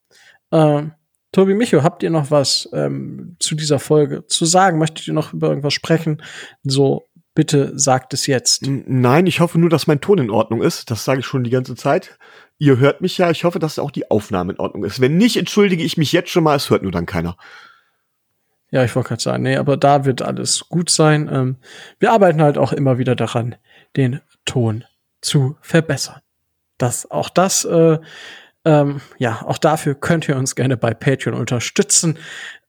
Ähm, 0.53 0.93
Tobi 1.39 1.55
Micho, 1.55 1.85
habt 1.85 2.03
ihr 2.03 2.11
noch 2.11 2.33
was 2.33 2.69
ähm, 2.73 3.37
zu 3.39 3.55
dieser 3.55 3.79
Folge 3.79 4.27
zu 4.27 4.45
sagen? 4.45 4.77
Möchtet 4.77 5.07
ihr 5.07 5.15
noch 5.15 5.33
über 5.33 5.51
irgendwas 5.51 5.73
sprechen? 5.73 6.21
So, 6.65 7.05
bitte 7.33 7.79
sagt 7.79 8.13
es 8.13 8.27
jetzt. 8.27 8.67
Nein, 8.67 9.29
ich 9.29 9.39
hoffe 9.39 9.57
nur, 9.61 9.71
dass 9.71 9.87
mein 9.87 10.01
Ton 10.01 10.19
in 10.19 10.31
Ordnung 10.31 10.63
ist. 10.63 10.91
Das 10.91 11.05
sage 11.05 11.21
ich 11.21 11.27
schon 11.27 11.45
die 11.45 11.51
ganze 11.51 11.77
Zeit. 11.77 12.19
Ihr 12.59 12.79
hört 12.79 13.03
mich 13.03 13.19
ja. 13.19 13.31
Ich 13.31 13.45
hoffe, 13.45 13.61
dass 13.61 13.79
auch 13.79 13.93
die 13.93 14.11
Aufnahme 14.11 14.55
in 14.55 14.59
Ordnung 14.59 14.83
ist. 14.83 15.01
Wenn 15.01 15.17
nicht, 15.17 15.37
entschuldige 15.37 15.85
ich 15.85 15.97
mich 15.97 16.11
jetzt 16.11 16.31
schon 16.31 16.43
mal. 16.43 16.57
Es 16.57 16.71
hört 16.71 16.83
nur 16.83 16.91
dann 16.91 17.07
keiner. 17.07 17.37
Ja, 18.73 18.83
ich 18.83 18.97
wollte 18.97 19.11
gerade 19.11 19.23
sagen, 19.23 19.45
nee, 19.45 19.59
aber 19.59 19.77
da 19.77 20.05
wird 20.05 20.23
alles 20.23 20.69
gut 20.69 20.91
sein. 20.91 21.31
Ähm, 21.33 21.59
wir 22.01 22.11
arbeiten 22.11 22.43
halt 22.43 22.59
auch 22.59 22.73
immer 22.73 22.99
wieder 22.99 23.15
daran, 23.15 23.55
den 23.95 24.23
Ton 24.45 24.83
zu 25.21 25.57
verbessern. 25.61 26.21
Das, 26.79 27.09
auch 27.09 27.31
das 27.31 27.65
äh, 27.65 27.99
ähm, 28.65 29.01
ja, 29.19 29.43
auch 29.47 29.59
dafür 29.59 29.95
könnt 29.95 30.29
ihr 30.29 30.37
uns 30.37 30.55
gerne 30.55 30.77
bei 30.77 30.95
Patreon 30.95 31.35
unterstützen. 31.35 32.19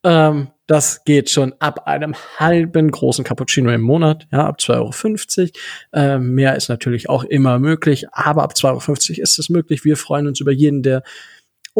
Ähm, 0.04 0.48
das 0.66 1.04
geht 1.04 1.30
schon 1.30 1.52
ab 1.58 1.88
einem 1.88 2.14
halben 2.38 2.90
großen 2.90 3.24
Cappuccino 3.24 3.70
im 3.70 3.80
Monat, 3.80 4.28
ja, 4.30 4.46
ab 4.46 4.58
2,50 4.60 5.38
Euro. 5.40 5.50
Ähm, 5.92 6.34
mehr 6.34 6.54
ist 6.56 6.68
natürlich 6.68 7.08
auch 7.08 7.24
immer 7.24 7.58
möglich, 7.58 8.06
aber 8.12 8.44
ab 8.44 8.52
2,50 8.56 9.10
Euro 9.10 9.22
ist 9.22 9.38
es 9.38 9.48
möglich. 9.50 9.84
Wir 9.84 9.96
freuen 9.96 10.28
uns 10.28 10.40
über 10.40 10.52
jeden, 10.52 10.82
der 10.82 11.02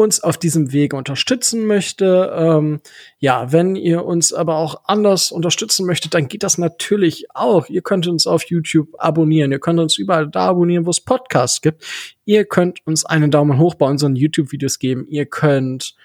uns 0.01 0.21
auf 0.21 0.37
diesem 0.37 0.71
Wege 0.71 0.95
unterstützen 0.95 1.65
möchte. 1.65 2.33
Ähm, 2.35 2.81
ja, 3.19 3.51
wenn 3.51 3.75
ihr 3.75 4.05
uns 4.05 4.33
aber 4.33 4.57
auch 4.57 4.81
anders 4.85 5.31
unterstützen 5.31 5.85
möchtet, 5.85 6.13
dann 6.13 6.27
geht 6.27 6.43
das 6.43 6.57
natürlich 6.57 7.27
auch. 7.33 7.69
Ihr 7.69 7.81
könnt 7.81 8.07
uns 8.07 8.27
auf 8.27 8.43
YouTube 8.43 8.89
abonnieren. 8.97 9.51
Ihr 9.51 9.59
könnt 9.59 9.79
uns 9.79 9.97
überall 9.97 10.27
da 10.27 10.47
abonnieren, 10.47 10.85
wo 10.85 10.89
es 10.89 11.01
Podcasts 11.01 11.61
gibt. 11.61 11.85
Ihr 12.25 12.45
könnt 12.45 12.85
uns 12.85 13.05
einen 13.05 13.31
Daumen 13.31 13.57
hoch 13.57 13.75
bei 13.75 13.87
unseren 13.87 14.15
YouTube-Videos 14.15 14.79
geben. 14.79 15.05
Ihr 15.07 15.25
könnt 15.25 15.95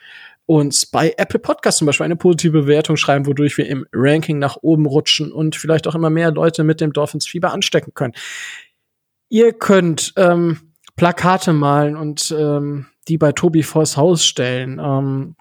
uns 0.46 0.86
bei 0.86 1.12
Apple 1.16 1.40
Podcasts 1.40 1.78
zum 1.78 1.86
Beispiel 1.86 2.04
eine 2.04 2.16
positive 2.16 2.62
Bewertung 2.62 2.96
schreiben, 2.96 3.26
wodurch 3.26 3.58
wir 3.58 3.66
im 3.66 3.84
Ranking 3.92 4.38
nach 4.38 4.58
oben 4.62 4.86
rutschen 4.86 5.32
und 5.32 5.56
vielleicht 5.56 5.88
auch 5.88 5.94
immer 5.94 6.10
mehr 6.10 6.30
Leute 6.30 6.62
mit 6.62 6.80
dem 6.80 6.92
Dolphins-Fieber 6.92 7.52
anstecken 7.52 7.94
können. 7.94 8.14
Ihr 9.28 9.52
könnt 9.52 10.12
ähm, 10.16 10.72
Plakate 10.96 11.52
malen 11.52 11.96
und 11.96 12.34
ähm, 12.36 12.86
die 13.08 13.18
bei 13.18 13.32
Tobi 13.32 13.62
vors 13.62 13.96
Haus 13.96 14.24
stellen. 14.24 14.80
Ähm, 14.82 15.36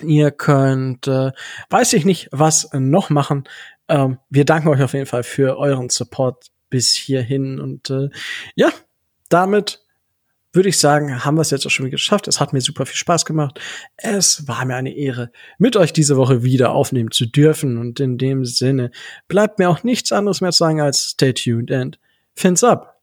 ihr 0.00 0.30
könnt, 0.30 1.06
äh, 1.06 1.32
weiß 1.70 1.92
ich 1.92 2.04
nicht, 2.04 2.28
was 2.32 2.68
noch 2.72 3.10
machen. 3.10 3.44
Ähm, 3.88 4.18
wir 4.30 4.44
danken 4.44 4.68
euch 4.68 4.82
auf 4.82 4.94
jeden 4.94 5.06
Fall 5.06 5.22
für 5.22 5.58
euren 5.58 5.90
Support 5.90 6.46
bis 6.70 6.94
hierhin 6.94 7.60
und 7.60 7.90
äh, 7.90 8.08
ja, 8.56 8.70
damit 9.28 9.84
würde 10.54 10.68
ich 10.68 10.78
sagen, 10.78 11.24
haben 11.24 11.36
wir 11.36 11.42
es 11.42 11.50
jetzt 11.50 11.66
auch 11.66 11.70
schon 11.70 11.90
geschafft. 11.90 12.28
Es 12.28 12.40
hat 12.40 12.52
mir 12.52 12.60
super 12.60 12.86
viel 12.86 12.96
Spaß 12.96 13.24
gemacht. 13.24 13.60
Es 13.96 14.46
war 14.46 14.64
mir 14.64 14.76
eine 14.76 14.94
Ehre, 14.94 15.32
mit 15.58 15.76
euch 15.76 15.92
diese 15.92 16.16
Woche 16.16 16.44
wieder 16.44 16.70
aufnehmen 16.70 17.10
zu 17.10 17.26
dürfen. 17.26 17.76
Und 17.76 17.98
in 17.98 18.18
dem 18.18 18.44
Sinne 18.44 18.92
bleibt 19.26 19.58
mir 19.58 19.68
auch 19.68 19.82
nichts 19.82 20.12
anderes 20.12 20.40
mehr 20.40 20.52
zu 20.52 20.58
sagen 20.58 20.80
als 20.80 21.10
stay 21.10 21.32
tuned 21.32 21.72
and 21.72 21.98
fins 22.34 22.62
up. 22.62 22.93